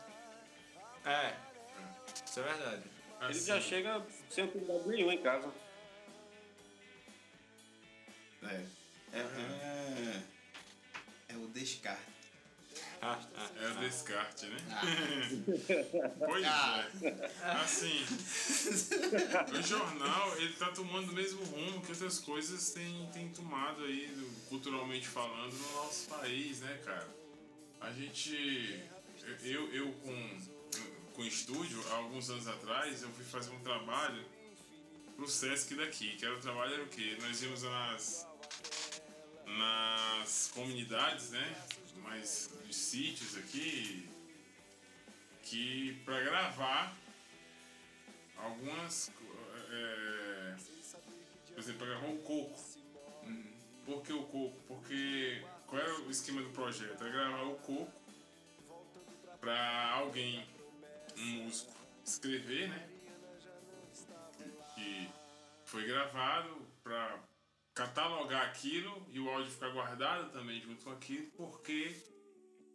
É. 1.04 1.34
Isso 2.24 2.40
é 2.40 2.42
verdade. 2.42 2.82
Assim. 3.20 3.30
Ele 3.30 3.40
já 3.40 3.60
chega 3.60 4.06
sem 4.30 4.46
cuidado 4.46 4.88
nenhum 4.88 5.12
em 5.12 5.20
casa. 5.20 5.52
É. 8.42 8.64
É, 9.12 9.18
é, 9.18 9.20
é 9.20 10.37
o 11.44 11.48
descarte. 11.48 12.02
é 13.00 13.68
o 13.70 13.74
descarte, 13.80 14.46
né? 14.46 14.56
Ah. 14.70 14.82
pois 16.26 16.44
ah. 16.44 16.88
é. 17.02 17.52
Assim, 17.62 18.04
o 19.58 19.62
jornal, 19.62 20.36
ele 20.38 20.52
tá 20.54 20.70
tomando 20.70 21.10
o 21.10 21.14
mesmo 21.14 21.44
rumo 21.44 21.80
que 21.82 21.92
outras 21.92 22.18
coisas 22.18 22.70
têm, 22.70 23.08
têm 23.12 23.28
tomado 23.30 23.84
aí, 23.84 24.14
culturalmente 24.48 25.08
falando, 25.08 25.52
no 25.52 25.72
nosso 25.76 26.08
país, 26.08 26.60
né, 26.60 26.80
cara? 26.84 27.08
A 27.80 27.92
gente... 27.92 28.80
Eu, 29.44 29.72
eu 29.74 29.92
com 29.92 30.58
com 31.18 31.24
estúdio, 31.24 31.82
há 31.90 31.96
alguns 31.96 32.30
anos 32.30 32.46
atrás, 32.46 33.02
eu 33.02 33.10
fui 33.10 33.24
fazer 33.24 33.50
um 33.50 33.58
trabalho 33.58 34.24
pro 35.16 35.28
Sesc 35.28 35.74
daqui, 35.74 36.14
que 36.14 36.24
era 36.24 36.32
o 36.36 36.40
trabalho 36.40 36.74
era 36.74 36.84
o 36.84 36.86
quê? 36.86 37.18
Nós 37.20 37.42
íamos 37.42 37.64
nas, 37.64 38.24
nas 39.56 40.50
comunidades, 40.54 41.30
né? 41.30 41.56
Mais 42.02 42.50
de 42.66 42.74
sítios 42.74 43.36
aqui, 43.36 44.08
que 45.42 46.00
para 46.04 46.20
gravar 46.20 46.96
algumas. 48.36 49.10
É, 49.70 50.56
por 51.52 51.58
exemplo, 51.58 51.86
gravar 51.86 52.08
o 52.08 52.18
coco. 52.18 52.78
Por 53.84 54.02
que 54.02 54.12
o 54.12 54.22
coco? 54.24 54.60
Porque 54.68 55.42
qual 55.66 55.80
era 55.80 56.00
o 56.00 56.10
esquema 56.10 56.42
do 56.42 56.50
projeto? 56.50 57.02
Era 57.02 57.10
gravar 57.10 57.42
o 57.44 57.56
coco 57.56 57.92
para 59.40 59.92
alguém 59.92 60.46
um 61.16 61.44
músico 61.44 61.72
escrever, 62.04 62.68
né? 62.68 62.88
Que 64.74 65.08
foi 65.64 65.86
gravado 65.86 66.66
para 66.82 67.18
catalogar 67.78 68.48
aquilo 68.48 69.06
e 69.12 69.20
o 69.20 69.30
áudio 69.30 69.52
ficar 69.52 69.68
guardado 69.70 70.32
também 70.32 70.60
junto 70.60 70.82
com 70.82 70.90
aquilo, 70.90 71.30
porque 71.36 71.94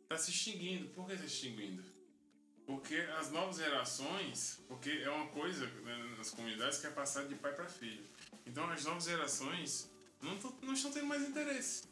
tá 0.08 0.18
se 0.18 0.32
extinguindo. 0.32 0.88
Por 0.90 1.06
que 1.06 1.14
tá 1.14 1.20
se 1.20 1.26
extinguindo? 1.26 1.84
Porque 2.66 2.96
as 3.20 3.30
novas 3.30 3.58
gerações, 3.58 4.62
porque 4.70 4.90
é 4.90 5.10
uma 5.10 5.28
coisa 5.28 5.68
né, 5.68 6.16
nas 6.18 6.30
comunidades 6.30 6.80
que 6.80 6.88
é 6.88 6.90
passar 6.90 7.28
de 7.28 7.36
pai 7.36 7.54
para 7.54 7.68
filho. 7.68 8.06
Então 8.46 8.70
as 8.70 8.86
novas 8.86 9.04
gerações 9.04 9.92
não, 10.22 10.38
tão, 10.38 10.58
não 10.62 10.74
estão 10.74 10.90
tendo 10.90 11.08
mais 11.08 11.22
interesse. 11.28 11.84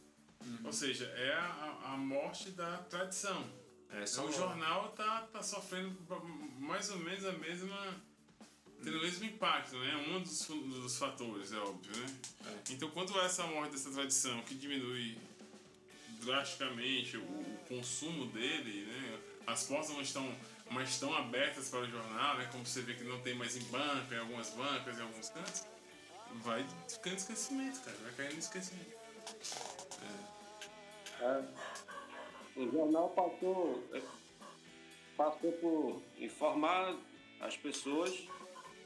Ou 0.63 0.71
seja, 0.71 1.05
é 1.07 1.33
a, 1.33 1.93
a 1.93 1.97
morte 1.97 2.51
da 2.51 2.77
tradição. 2.77 3.45
É, 3.89 4.03
o 4.21 4.31
jornal 4.31 4.93
tá, 4.93 5.27
tá 5.33 5.43
sofrendo 5.43 5.97
mais 6.57 6.89
ou 6.89 6.99
menos 6.99 7.25
a 7.25 7.33
mesma. 7.33 8.01
Tendo 8.83 8.97
o 8.97 9.01
mesmo 9.01 9.25
impacto, 9.25 9.77
né? 9.77 9.95
Um 10.09 10.19
dos, 10.19 10.47
dos 10.47 10.97
fatores, 10.97 11.53
é 11.53 11.57
óbvio, 11.57 11.95
né? 11.97 12.19
Então, 12.69 12.89
quando 12.89 13.17
há 13.19 13.25
essa 13.25 13.45
morte 13.47 13.71
dessa 13.71 13.91
tradição 13.91 14.41
que 14.41 14.55
diminui 14.55 15.17
drasticamente 16.21 17.17
o, 17.17 17.23
o 17.23 17.57
consumo 17.67 18.25
dele, 18.27 18.85
né? 18.85 19.19
As 19.47 19.63
portas 19.63 19.89
não 19.89 20.01
estão 20.01 20.35
mais 20.69 20.99
tão 20.99 21.13
abertas 21.13 21.69
para 21.69 21.81
o 21.81 21.89
jornal, 21.89 22.37
né? 22.37 22.47
Como 22.51 22.65
você 22.65 22.81
vê 22.81 22.93
que 22.93 23.03
não 23.03 23.21
tem 23.21 23.35
mais 23.35 23.55
em 23.55 23.63
banca, 23.65 24.15
em 24.15 24.19
algumas 24.19 24.49
bancas, 24.51 24.97
em 24.97 25.01
alguns 25.01 25.29
cantos, 25.29 25.65
vai 26.35 26.65
ficando 26.87 27.17
esquecimento, 27.17 27.81
cara. 27.81 27.97
Vai 28.03 28.13
caindo 28.13 28.39
esquecimento. 28.39 28.97
É. 31.21 31.43
O 32.55 32.71
jornal 32.71 33.09
passou, 33.09 33.83
é, 33.93 34.01
passou 35.15 35.51
por 35.53 36.01
informar 36.17 36.95
as 37.39 37.57
pessoas 37.57 38.27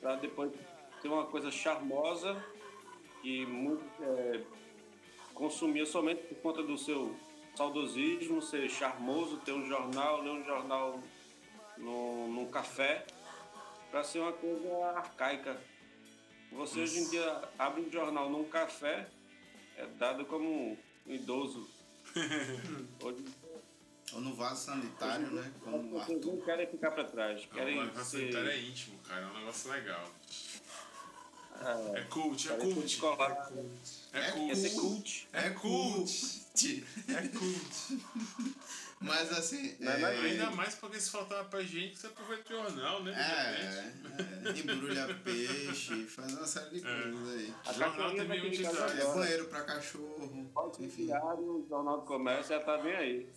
para 0.05 0.17
depois 0.17 0.51
ter 1.01 1.07
uma 1.07 1.25
coisa 1.25 1.49
charmosa 1.49 2.39
que 3.23 3.43
muito 3.43 3.83
é, 4.03 4.43
consumia 5.33 5.83
somente 5.83 6.21
por 6.27 6.35
conta 6.43 6.61
do 6.61 6.77
seu 6.77 7.15
saudosismo, 7.55 8.39
ser 8.39 8.69
charmoso, 8.69 9.37
ter 9.37 9.51
um 9.51 9.65
jornal, 9.65 10.21
ler 10.21 10.29
um 10.29 10.45
jornal 10.45 10.99
no, 11.75 12.27
num 12.27 12.45
café, 12.51 13.03
para 13.89 14.03
ser 14.03 14.19
uma 14.19 14.31
coisa 14.31 14.69
arcaica. 14.95 15.59
Você 16.51 16.81
hoje 16.81 16.99
em 16.99 17.09
dia 17.09 17.41
abre 17.57 17.81
um 17.81 17.91
jornal 17.91 18.29
num 18.29 18.43
café, 18.43 19.09
é 19.75 19.87
dado 19.87 20.23
como 20.25 20.47
um 20.47 20.77
idoso. 21.07 21.67
Hoje 23.03 23.25
Ou 24.15 24.21
no 24.21 24.33
vaso 24.33 24.65
sanitário, 24.65 25.29
né? 25.31 25.51
Como 25.63 25.77
o 25.77 25.89
Vocês 25.99 26.17
Arthur. 26.17 26.33
não 26.35 26.41
querem 26.41 26.67
ficar 26.67 26.91
para 26.91 27.03
trás, 27.03 27.45
querem 27.53 27.79
Agora, 27.79 27.91
facilitar 27.95 28.45
é 28.47 28.51
ser... 28.51 28.63
íntimo, 28.63 28.97
cara. 29.07 29.21
É 29.21 29.27
um 29.27 29.39
negócio 29.39 29.71
legal. 29.71 30.09
É, 31.61 31.99
É 31.99 32.01
cult, 32.05 32.49
é 32.49 32.55
querem 32.57 32.87
ser 32.87 32.99
cult. 32.99 33.13
É 34.13 34.31
Quer 34.31 34.55
ser 34.55 34.69
cult. 34.71 34.81
cult. 34.81 35.27
É 35.33 35.49
cult. 35.51 36.85
É 37.09 37.27
cult. 37.27 38.03
Mas 39.01 39.31
assim. 39.33 39.75
É, 39.81 40.05
Ainda 40.05 40.51
mais 40.51 40.75
porque 40.75 40.99
se 40.99 41.11
faltava 41.11 41.43
pra 41.49 41.61
gente, 41.61 41.97
você 41.97 42.07
aproveita 42.07 42.53
o 42.53 42.57
jornal, 42.57 43.03
né? 43.03 43.13
É, 43.13 44.49
é, 44.49 44.59
embrulha 44.59 45.13
peixe, 45.23 46.05
faz 46.05 46.33
uma 46.33 46.47
série 46.47 46.79
de 46.79 46.87
É. 46.87 47.01
coisas 47.01 47.29
aí. 47.35 47.53
A 47.65 47.73
Jornal 47.73 48.15
também 48.15 48.39
utilidade. 48.47 48.77
caso 48.77 48.97
É 48.97 49.13
banheiro 49.13 49.45
pra 49.45 49.63
cachorro, 49.65 50.49
enfim. 50.79 51.05
diário, 51.07 51.43
o 51.43 51.65
Jornal 51.67 51.99
do 51.99 52.05
Comércio 52.05 52.55
já 52.55 52.61
tá 52.63 52.77
bem 52.77 52.95
aí. 52.95 53.29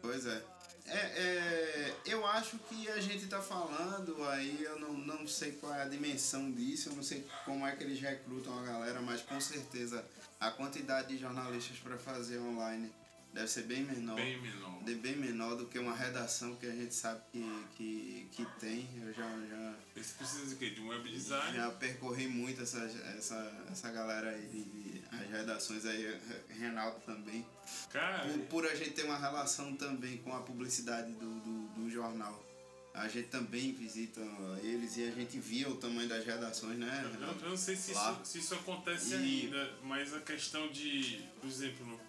Pois 0.00 0.26
é. 0.26 0.42
É, 0.86 0.96
é, 0.96 1.94
eu 2.06 2.26
acho 2.26 2.58
que 2.58 2.88
a 2.88 3.00
gente 3.00 3.26
tá 3.28 3.40
falando 3.40 4.24
aí, 4.28 4.60
eu 4.62 4.78
não, 4.80 4.92
não 4.94 5.26
sei 5.26 5.52
qual 5.52 5.72
é 5.74 5.82
a 5.82 5.88
dimensão 5.88 6.50
disso, 6.50 6.88
eu 6.88 6.96
não 6.96 7.02
sei 7.02 7.24
como 7.44 7.64
é 7.66 7.76
que 7.76 7.84
eles 7.84 8.00
recrutam 8.00 8.58
a 8.58 8.62
galera, 8.64 9.00
mas 9.00 9.20
com 9.22 9.40
certeza 9.40 10.04
a 10.40 10.50
quantidade 10.50 11.08
de 11.08 11.18
jornalistas 11.18 11.78
para 11.78 11.96
fazer 11.96 12.38
online 12.38 12.90
deve 13.32 13.46
ser 13.46 13.62
bem 13.62 13.84
menor. 13.84 14.16
Bem 14.16 14.40
menor. 14.40 14.82
de 14.82 14.94
bem 14.96 15.14
menor 15.14 15.54
do 15.54 15.66
que 15.66 15.78
uma 15.78 15.94
redação 15.94 16.56
que 16.56 16.66
a 16.66 16.72
gente 16.74 16.92
sabe 16.92 17.20
que, 17.32 17.66
que, 17.76 18.28
que 18.32 18.44
tem. 18.58 18.88
Eu 19.00 19.12
já, 19.12 19.28
já, 19.48 19.74
Esse 19.94 20.14
precisa 20.14 20.46
de 20.46 20.56
quê? 20.56 20.70
De 20.70 20.80
um 20.80 20.88
web 20.88 21.08
design? 21.08 21.56
já 21.56 21.70
percorri 21.70 22.26
muito 22.26 22.62
essa, 22.62 22.80
essa, 23.16 23.66
essa 23.70 23.90
galera 23.92 24.30
aí, 24.30 24.46
de, 24.48 24.64
de- 24.64 24.89
as 25.12 25.28
redações 25.30 25.84
aí, 25.86 26.18
Renato 26.48 27.00
também. 27.00 27.44
Cara, 27.90 28.20
Por, 28.28 28.38
por 28.46 28.66
a 28.66 28.74
gente 28.74 28.90
ter 28.90 29.04
uma 29.04 29.18
relação 29.18 29.74
também 29.76 30.18
com 30.18 30.34
a 30.34 30.40
publicidade 30.40 31.12
do, 31.12 31.34
do, 31.40 31.68
do 31.74 31.90
jornal. 31.90 32.44
A 32.92 33.06
gente 33.08 33.28
também 33.28 33.72
visita 33.72 34.20
eles 34.62 34.96
e 34.96 35.04
a 35.04 35.10
gente 35.12 35.38
via 35.38 35.68
o 35.68 35.76
tamanho 35.76 36.08
das 36.08 36.24
redações, 36.24 36.76
né? 36.76 37.08
eu, 37.20 37.42
eu 37.44 37.50
não 37.50 37.56
sei 37.56 37.76
se 37.76 37.92
isso, 37.92 38.20
se 38.24 38.38
isso 38.38 38.54
acontece 38.54 39.14
E- 39.14 39.44
ainda, 39.44 39.72
mas 39.84 40.12
a 40.12 40.20
questão 40.20 40.66
de, 40.68 41.24
por 41.40 41.48
exemplo, 41.48 42.00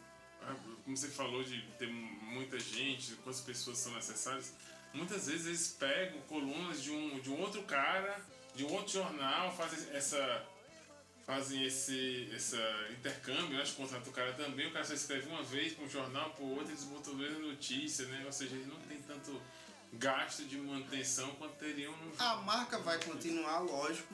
ah, 0.42 0.56
como 0.84 0.98
você 0.98 1.08
falou 1.08 1.44
de 1.44 1.62
ter 1.78 1.88
muita 1.88 2.60
gente, 2.60 3.14
quantas 3.24 3.42
pessoas 3.42 3.78
são 3.78 3.94
necessárias, 3.94 4.54
muitas 4.92 5.28
vezes 5.28 5.46
eles 5.46 5.68
pegam 5.80 6.20
colunas 6.22 6.82
de 6.82 6.90
um, 6.90 7.20
de 7.20 7.30
um 7.30 7.40
outro 7.40 7.62
cara, 7.64 8.20
de 8.56 8.66
um 8.66 8.72
outro 8.74 8.92
jornal, 8.94 9.56
fazem 9.56 9.88
essa 9.96 10.44
fazem 11.26 11.66
esse 11.66 12.30
essa 12.34 12.62
intercâmbio, 12.92 13.58
né? 13.58 13.64
contrata 13.76 14.10
o 14.10 14.14
cara 14.14 14.34
também, 14.34 14.68
o 14.68 14.72
cara 14.72 14.86
só 14.86 14.94
escreve 14.94 15.28
uma 15.30 15.44
vez 15.44 15.74
para 15.74 15.86
um 15.86 15.90
jornal, 15.90 16.32
para 16.32 16.44
o 16.44 16.52
outro, 16.52 16.70
eles 16.70 16.84
botam 16.84 17.14
a 17.14 17.18
mesma 17.18 17.40
notícia, 17.40 18.06
né? 18.08 18.24
Ou 18.26 18.32
seja, 18.32 18.56
eles 18.56 18.68
não 18.68 18.80
tem 18.82 19.02
tanto 19.02 19.42
gasto 19.94 20.44
de 20.46 20.58
manutenção 20.58 21.30
quanto 21.32 21.56
teriam 21.56 21.96
no 21.98 22.14
A 22.18 22.38
marca 22.38 22.80
vai 22.80 22.98
continuar, 23.04 23.60
lógico, 23.60 24.14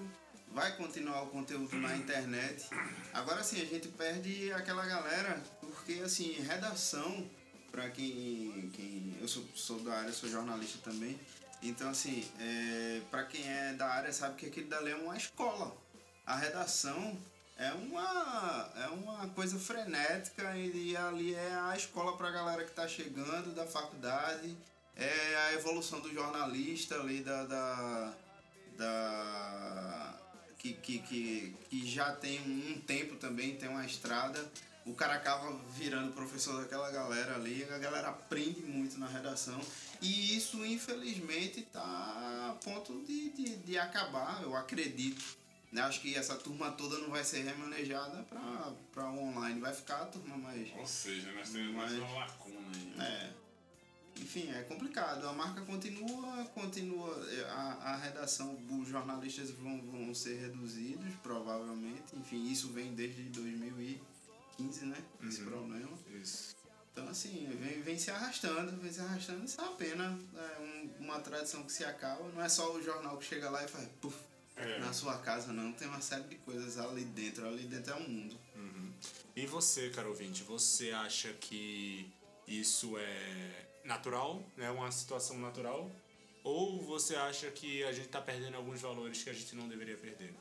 vai 0.52 0.76
continuar 0.76 1.24
o 1.24 1.28
conteúdo 1.28 1.76
na 1.78 1.96
internet. 1.96 2.68
Agora 3.14 3.44
sim, 3.44 3.62
a 3.62 3.66
gente 3.66 3.88
perde 3.90 4.52
aquela 4.54 4.86
galera, 4.86 5.42
porque 5.60 6.02
assim, 6.04 6.34
redação, 6.42 7.30
para 7.72 7.90
quem, 7.90 8.72
quem. 8.74 9.16
Eu 9.22 9.28
sou, 9.28 9.44
sou 9.56 9.80
da 9.82 9.94
área, 9.94 10.12
sou 10.12 10.30
jornalista 10.30 10.80
também. 10.84 11.20
Então, 11.62 11.90
assim, 11.90 12.24
é, 12.40 13.02
para 13.10 13.24
quem 13.24 13.48
é 13.48 13.74
da 13.74 13.88
área 13.88 14.14
sabe 14.14 14.36
que 14.36 14.46
aquilo 14.46 14.68
dali 14.68 14.92
é 14.92 14.96
uma 14.96 15.18
escola. 15.18 15.76
A 16.28 16.36
redação 16.36 17.18
é 17.58 17.72
uma, 17.72 18.70
é 18.76 18.88
uma 18.90 19.30
coisa 19.30 19.58
frenética 19.58 20.58
e, 20.58 20.96
ali 20.98 21.34
é 21.34 21.54
a 21.56 21.74
escola 21.78 22.18
para 22.18 22.28
a 22.28 22.32
galera 22.32 22.66
que 22.66 22.70
está 22.70 22.86
chegando 22.86 23.56
da 23.56 23.66
faculdade, 23.66 24.56
é 24.94 25.36
a 25.48 25.54
evolução 25.54 26.02
do 26.02 26.14
jornalista 26.14 27.00
ali 27.00 27.22
da. 27.22 27.46
da, 27.46 28.14
da 28.78 30.14
que, 30.60 30.74
que, 30.74 31.00
que, 31.00 31.56
que 31.70 31.90
já 31.90 32.12
tem 32.12 32.42
um 32.42 32.82
tempo 32.82 33.16
também, 33.16 33.56
tem 33.56 33.70
uma 33.70 33.86
estrada. 33.86 34.44
O 34.86 34.94
cara 34.94 35.14
acaba 35.14 35.58
virando 35.76 36.12
professor 36.12 36.60
daquela 36.62 36.92
galera 36.92 37.36
ali, 37.36 37.64
a 37.72 37.78
galera 37.78 38.10
aprende 38.10 38.62
muito 38.64 39.00
na 39.00 39.08
redação. 39.08 39.62
E 40.02 40.36
isso, 40.36 40.66
infelizmente, 40.66 41.62
está 41.62 41.82
a 41.82 42.58
ponto 42.64 43.02
de, 43.06 43.30
de, 43.30 43.56
de 43.58 43.78
acabar, 43.78 44.44
eu 44.44 44.58
acredito. 44.58 45.47
Né? 45.72 45.82
Acho 45.82 46.02
que 46.02 46.16
essa 46.16 46.36
turma 46.36 46.72
toda 46.72 46.98
não 47.00 47.10
vai 47.10 47.24
ser 47.24 47.44
remanejada 47.44 48.24
para 48.94 49.10
o 49.12 49.20
online, 49.20 49.60
vai 49.60 49.74
ficar 49.74 50.02
a 50.02 50.06
turma 50.06 50.38
mais. 50.38 50.70
Ou 50.78 50.86
seja, 50.88 51.32
nós 51.34 51.50
temos 51.50 51.76
mais 51.76 51.92
Mas- 51.94 52.02
uma 52.02 52.20
lacuna 52.20 52.60
aí. 52.74 52.96
É. 53.02 53.34
Enfim, 54.20 54.50
é 54.52 54.64
complicado. 54.64 55.28
A 55.28 55.34
marca 55.34 55.62
continua, 55.62 56.44
continua. 56.46 57.16
A, 57.50 57.92
a 57.94 57.96
redação, 57.98 58.58
os 58.82 58.88
jornalistas 58.88 59.52
vão, 59.52 59.80
vão 59.82 60.12
ser 60.16 60.40
reduzidos, 60.40 61.14
provavelmente. 61.22 62.16
Enfim, 62.16 62.50
isso 62.52 62.70
vem 62.70 62.96
desde 62.96 63.22
2015, 63.24 64.86
né? 64.86 64.98
Esse 65.24 65.42
problema. 65.44 65.90
Isso. 66.20 66.56
Então, 66.92 67.08
assim, 67.10 67.48
vem, 67.62 67.80
vem 67.84 68.00
se 68.00 68.10
arrastando, 68.10 68.76
vem 68.82 68.92
se 68.92 69.00
arrastando. 69.02 69.46
Isso 69.46 69.62
é 69.62 69.64
uma 69.64 69.76
pena. 69.76 70.20
É 70.36 70.60
um- 70.62 71.04
uma 71.06 71.20
tradição 71.20 71.62
que 71.64 71.72
se 71.72 71.86
acaba. 71.86 72.28
Não 72.30 72.42
é 72.42 72.50
só 72.50 72.74
o 72.76 72.82
jornal 72.82 73.18
que 73.20 73.26
chega 73.26 73.52
lá 73.52 73.64
e 73.64 73.68
faz 73.68 73.88
É. 74.58 74.80
na 74.80 74.92
sua 74.92 75.18
casa, 75.20 75.54
não. 75.54 75.72
Tem 75.74 75.88
uma 75.88 76.02
série 76.02 76.24
de 76.24 76.36
coisas 76.36 76.78
ali 76.78 77.06
dentro. 77.06 77.48
Ali 77.48 77.64
dentro 77.64 77.94
é 77.94 77.96
um 77.96 78.10
mundo. 78.10 78.38
E 79.36 79.46
você, 79.46 79.92
caro 79.92 80.10
ouvinte, 80.10 80.42
você 80.42 80.90
acha 80.90 81.32
que 81.34 82.12
isso 82.48 82.98
é 82.98 83.68
natural, 83.84 84.44
é 84.58 84.70
uma 84.72 84.92
situação 84.92 85.38
natural? 85.38 85.92
Ou 86.44 86.82
você 86.82 87.16
acha 87.16 87.52
que 87.52 87.84
a 87.84 87.92
gente 87.92 88.08
está 88.08 88.20
perdendo 88.20 88.58
alguns 88.58 88.82
valores 88.82 89.22
que 89.22 89.30
a 89.30 89.34
gente 89.34 89.56
não 89.56 89.68
deveria 89.68 89.96
perder? 89.96 90.34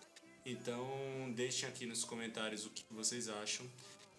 Então, 0.47 1.31
deixem 1.35 1.69
aqui 1.69 1.85
nos 1.85 2.05
comentários 2.05 2.65
o 2.65 2.71
que 2.71 2.85
vocês 2.91 3.29
acham. 3.29 3.67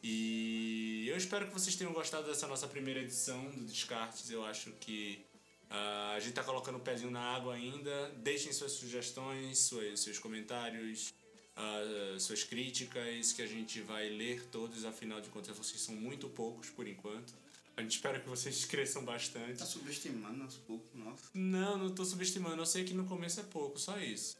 E 0.03 1.07
eu 1.09 1.17
espero 1.17 1.47
que 1.47 1.53
vocês 1.53 1.75
tenham 1.75 1.91
gostado 1.91 2.27
dessa 2.27 2.45
nossa 2.45 2.67
primeira 2.67 2.99
edição 2.99 3.49
do 3.49 3.65
Descartes. 3.65 4.29
Eu 4.29 4.45
acho 4.45 4.71
que 4.73 5.25
ah, 5.69 6.13
a 6.15 6.19
gente 6.19 6.29
está 6.29 6.43
colocando 6.43 6.77
o 6.77 6.81
pezinho 6.81 7.11
na 7.11 7.21
água 7.21 7.55
ainda. 7.55 8.09
Deixem 8.17 8.51
suas 8.53 8.71
sugestões, 8.73 9.59
suas, 9.59 9.99
seus 9.99 10.19
comentários, 10.19 11.13
ah, 11.55 12.15
suas 12.19 12.43
críticas, 12.43 13.33
que 13.33 13.41
a 13.41 13.47
gente 13.47 13.81
vai 13.81 14.09
ler 14.09 14.45
todos, 14.45 14.85
afinal 14.85 15.19
de 15.21 15.29
contas 15.29 15.57
vocês 15.57 15.81
são 15.81 15.95
muito 15.95 16.29
poucos 16.29 16.69
por 16.69 16.87
enquanto. 16.87 17.33
A 17.75 17.81
gente 17.81 17.91
espera 17.91 18.19
que 18.19 18.27
vocês 18.27 18.65
cresçam 18.65 19.03
bastante. 19.03 19.59
Tá 19.59 19.65
subestimando 19.65 20.43
aos 20.43 20.55
poucos, 20.55 20.89
nossa. 20.95 21.23
Não, 21.33 21.77
não 21.77 21.93
tô 21.93 22.03
subestimando. 22.03 22.61
Eu 22.61 22.65
sei 22.65 22.83
que 22.83 22.93
no 22.93 23.05
começo 23.05 23.39
é 23.39 23.43
pouco, 23.43 23.79
só 23.79 23.99
isso. 23.99 24.35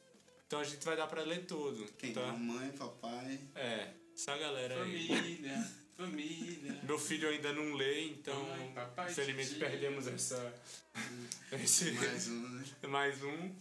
Então 0.47 0.59
a 0.59 0.63
gente 0.63 0.83
vai 0.85 0.95
dar 0.95 1.07
pra 1.07 1.21
ler 1.23 1.45
tudo, 1.45 1.85
Quem? 1.97 2.13
tá? 2.13 2.21
Mamãe, 2.21 2.71
papai. 2.71 3.39
É, 3.53 3.93
essa 4.15 4.35
galera 4.37 4.81
aí. 4.81 5.07
Família. 5.07 5.71
família. 5.97 6.79
Meu 6.83 6.99
filho 6.99 7.27
ainda 7.27 7.51
não 7.51 7.73
lê, 7.73 8.05
então 8.09 8.35
papai, 8.75 9.11
infelizmente 9.11 9.55
perdemos 9.55 10.07
essa. 10.07 10.53
esse, 11.51 11.91
Mais 11.91 12.27
um, 12.27 12.49
né? 12.49 12.65
mais 12.87 13.23
um. 13.23 13.55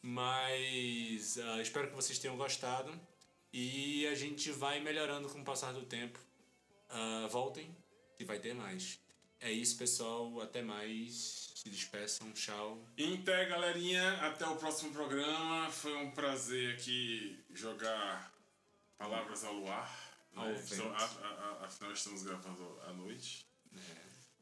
Mas 0.00 1.38
ah, 1.38 1.60
espero 1.60 1.88
que 1.88 1.94
vocês 1.94 2.18
tenham 2.18 2.36
gostado. 2.36 2.92
E 3.52 4.06
a 4.06 4.14
gente 4.14 4.50
vai 4.50 4.80
melhorando 4.80 5.28
com 5.28 5.40
o 5.40 5.44
passar 5.44 5.72
do 5.72 5.82
tempo. 5.82 6.18
Ah, 6.88 7.28
voltem, 7.30 7.76
que 8.16 8.24
vai 8.24 8.38
ter 8.38 8.54
mais. 8.54 8.98
É 9.40 9.50
isso, 9.50 9.76
pessoal. 9.76 10.40
Até 10.40 10.62
mais. 10.62 11.52
Se 11.56 11.68
despeçam. 11.68 12.30
Tchau. 12.32 12.84
Então, 12.96 13.34
galerinha, 13.48 14.14
até 14.20 14.46
o 14.46 14.56
próximo 14.56 14.92
programa. 14.92 15.70
Foi 15.70 15.94
um 15.96 16.10
prazer 16.12 16.74
aqui 16.74 17.38
jogar 17.52 18.32
palavras 18.96 19.44
ao 19.44 19.52
luar. 19.54 20.01
Né? 20.34 20.64
Então, 20.72 20.92
a- 20.92 20.96
a- 20.96 21.58
a- 21.62 21.66
afinal, 21.66 21.92
estamos 21.92 22.22
gravando 22.22 22.80
à 22.86 22.92
noite. 22.92 23.46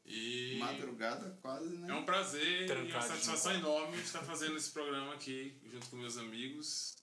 E 0.05 0.59
Madrugada 0.59 1.39
quase, 1.41 1.69
né? 1.69 1.89
é 1.91 1.95
um 1.95 2.05
prazer 2.05 2.69
e 2.69 2.91
uma 2.91 3.01
satisfação 3.01 3.53
no 3.53 3.59
enorme 3.59 3.99
estar 4.01 4.23
fazendo 4.23 4.57
esse 4.57 4.71
programa 4.71 5.15
aqui 5.15 5.57
junto 5.71 5.87
com 5.89 5.97
meus 5.97 6.17
amigos. 6.19 6.97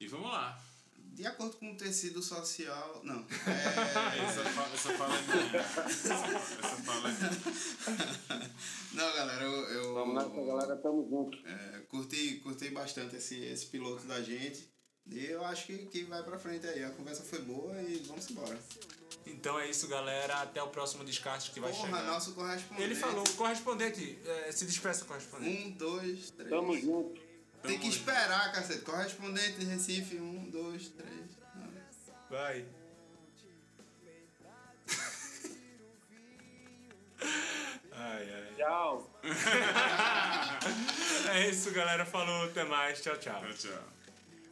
E 0.00 0.06
vamos 0.06 0.30
lá. 0.30 0.62
De 0.96 1.24
acordo 1.26 1.56
com 1.58 1.72
o 1.72 1.76
tecido 1.76 2.20
social. 2.22 3.00
Não. 3.04 3.20
É, 3.20 3.24
É... 4.18 4.24
essa, 4.24 4.44
fa- 4.44 4.68
essa 4.74 4.92
fala 4.98 5.14
é 5.16 5.22
minha. 5.22 5.56
Essa, 5.60 6.76
fala 6.82 7.08
é 7.08 7.12
minha. 7.12 8.50
Não, 8.92 9.14
galera, 9.14 9.44
eu. 9.44 9.52
eu 9.52 9.94
Vamos 9.94 10.14
nessa, 10.14 10.44
galera. 10.44 10.76
Tamo 10.76 11.08
junto. 11.08 11.38
é, 11.46 11.80
curti, 11.88 12.40
curti 12.42 12.70
bastante 12.70 13.16
esse, 13.16 13.38
esse 13.44 13.66
piloto 13.66 14.04
da 14.06 14.20
gente. 14.22 14.68
E 15.06 15.26
eu 15.26 15.44
acho 15.44 15.66
que, 15.66 15.78
que 15.86 16.04
vai 16.04 16.22
pra 16.22 16.38
frente 16.38 16.66
aí. 16.66 16.82
A 16.84 16.90
conversa 16.90 17.22
foi 17.22 17.40
boa 17.40 17.74
e 17.82 18.02
vamos 18.06 18.30
embora. 18.30 18.58
Então 19.26 19.58
é 19.58 19.68
isso, 19.68 19.86
galera. 19.88 20.40
Até 20.42 20.62
o 20.62 20.68
próximo 20.68 21.04
descarte 21.04 21.50
que 21.50 21.60
vai 21.60 21.70
Porra, 21.72 21.86
chegar. 21.86 22.02
nosso 22.04 22.34
correspondente. 22.34 22.82
Ele 22.82 22.94
falou, 22.94 23.24
correspondente, 23.36 24.18
é, 24.26 24.52
se 24.52 24.64
despeça, 24.64 25.04
correspondente. 25.04 25.68
Um, 25.68 25.70
dois, 25.72 26.30
três. 26.30 26.50
Tamo 26.50 26.76
junto. 26.78 27.20
Tem 27.62 27.78
que 27.78 27.88
esperar, 27.88 28.52
cacete. 28.52 28.80
Correspondente 28.82 29.58
de 29.58 29.66
Recife. 29.66 30.16
Um, 30.16 30.48
dois, 30.50 30.88
três. 30.90 31.30
Vai. 32.30 32.64
ai, 37.92 38.32
ai. 38.32 38.54
Tchau. 38.56 39.10
É 41.32 41.48
isso, 41.50 41.70
galera. 41.72 42.04
Falou, 42.06 42.44
até 42.44 42.62
mais. 42.64 43.00
Tchau, 43.02 43.16
tchau. 43.16 43.40
Tchau, 43.40 43.52
tchau. 43.54 43.93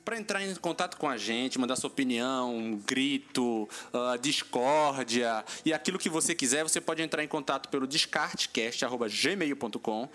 Para 0.04 0.18
entrar 0.18 0.42
em 0.42 0.52
contato 0.56 0.96
com 0.96 1.08
a 1.08 1.16
gente, 1.16 1.60
mandar 1.60 1.76
sua 1.76 1.88
opinião, 1.88 2.56
um 2.56 2.76
grito, 2.76 3.68
ah, 3.92 4.16
discórdia 4.20 5.44
e 5.64 5.72
aquilo 5.72 5.96
que 5.98 6.08
você 6.08 6.34
quiser, 6.34 6.64
você 6.64 6.80
pode 6.80 7.00
entrar 7.02 7.22
em 7.22 7.28
contato 7.28 7.68
pelo 7.68 7.86
descartecast.gmail.com, 7.86 10.08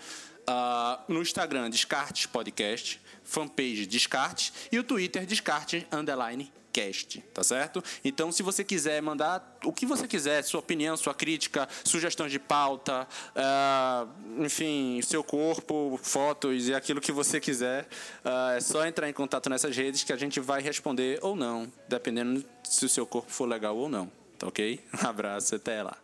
ah, 0.46 1.02
no 1.08 1.22
Instagram 1.22 1.70
Descartes 1.70 2.26
Podcast, 2.26 3.00
fanpage 3.24 3.86
Descartes 3.86 4.52
e 4.70 4.78
o 4.78 4.84
Twitter 4.84 5.24
Descarte 5.24 5.86
Underline 5.90 6.52
Cast, 6.78 7.20
tá 7.34 7.42
certo? 7.42 7.82
Então, 8.04 8.30
se 8.30 8.40
você 8.40 8.62
quiser 8.62 9.02
mandar 9.02 9.58
o 9.64 9.72
que 9.72 9.84
você 9.84 10.06
quiser, 10.06 10.42
sua 10.44 10.60
opinião, 10.60 10.96
sua 10.96 11.12
crítica, 11.12 11.68
sugestões 11.82 12.30
de 12.30 12.38
pauta, 12.38 13.08
ah, 13.34 14.06
enfim, 14.38 15.00
seu 15.02 15.24
corpo, 15.24 15.98
fotos 16.00 16.68
e 16.68 16.74
aquilo 16.74 17.00
que 17.00 17.10
você 17.10 17.40
quiser, 17.40 17.88
ah, 18.24 18.54
é 18.56 18.60
só 18.60 18.86
entrar 18.86 19.08
em 19.08 19.12
contato 19.12 19.50
nessas 19.50 19.76
redes 19.76 20.04
que 20.04 20.12
a 20.12 20.16
gente 20.16 20.38
vai 20.38 20.62
responder 20.62 21.18
ou 21.20 21.34
não, 21.34 21.70
dependendo 21.88 22.44
se 22.62 22.84
o 22.84 22.88
seu 22.88 23.04
corpo 23.04 23.32
for 23.32 23.48
legal 23.48 23.76
ou 23.76 23.88
não, 23.88 24.10
tá 24.38 24.46
ok? 24.46 24.80
Um 25.02 25.06
abraço, 25.08 25.56
até 25.56 25.82
lá. 25.82 25.96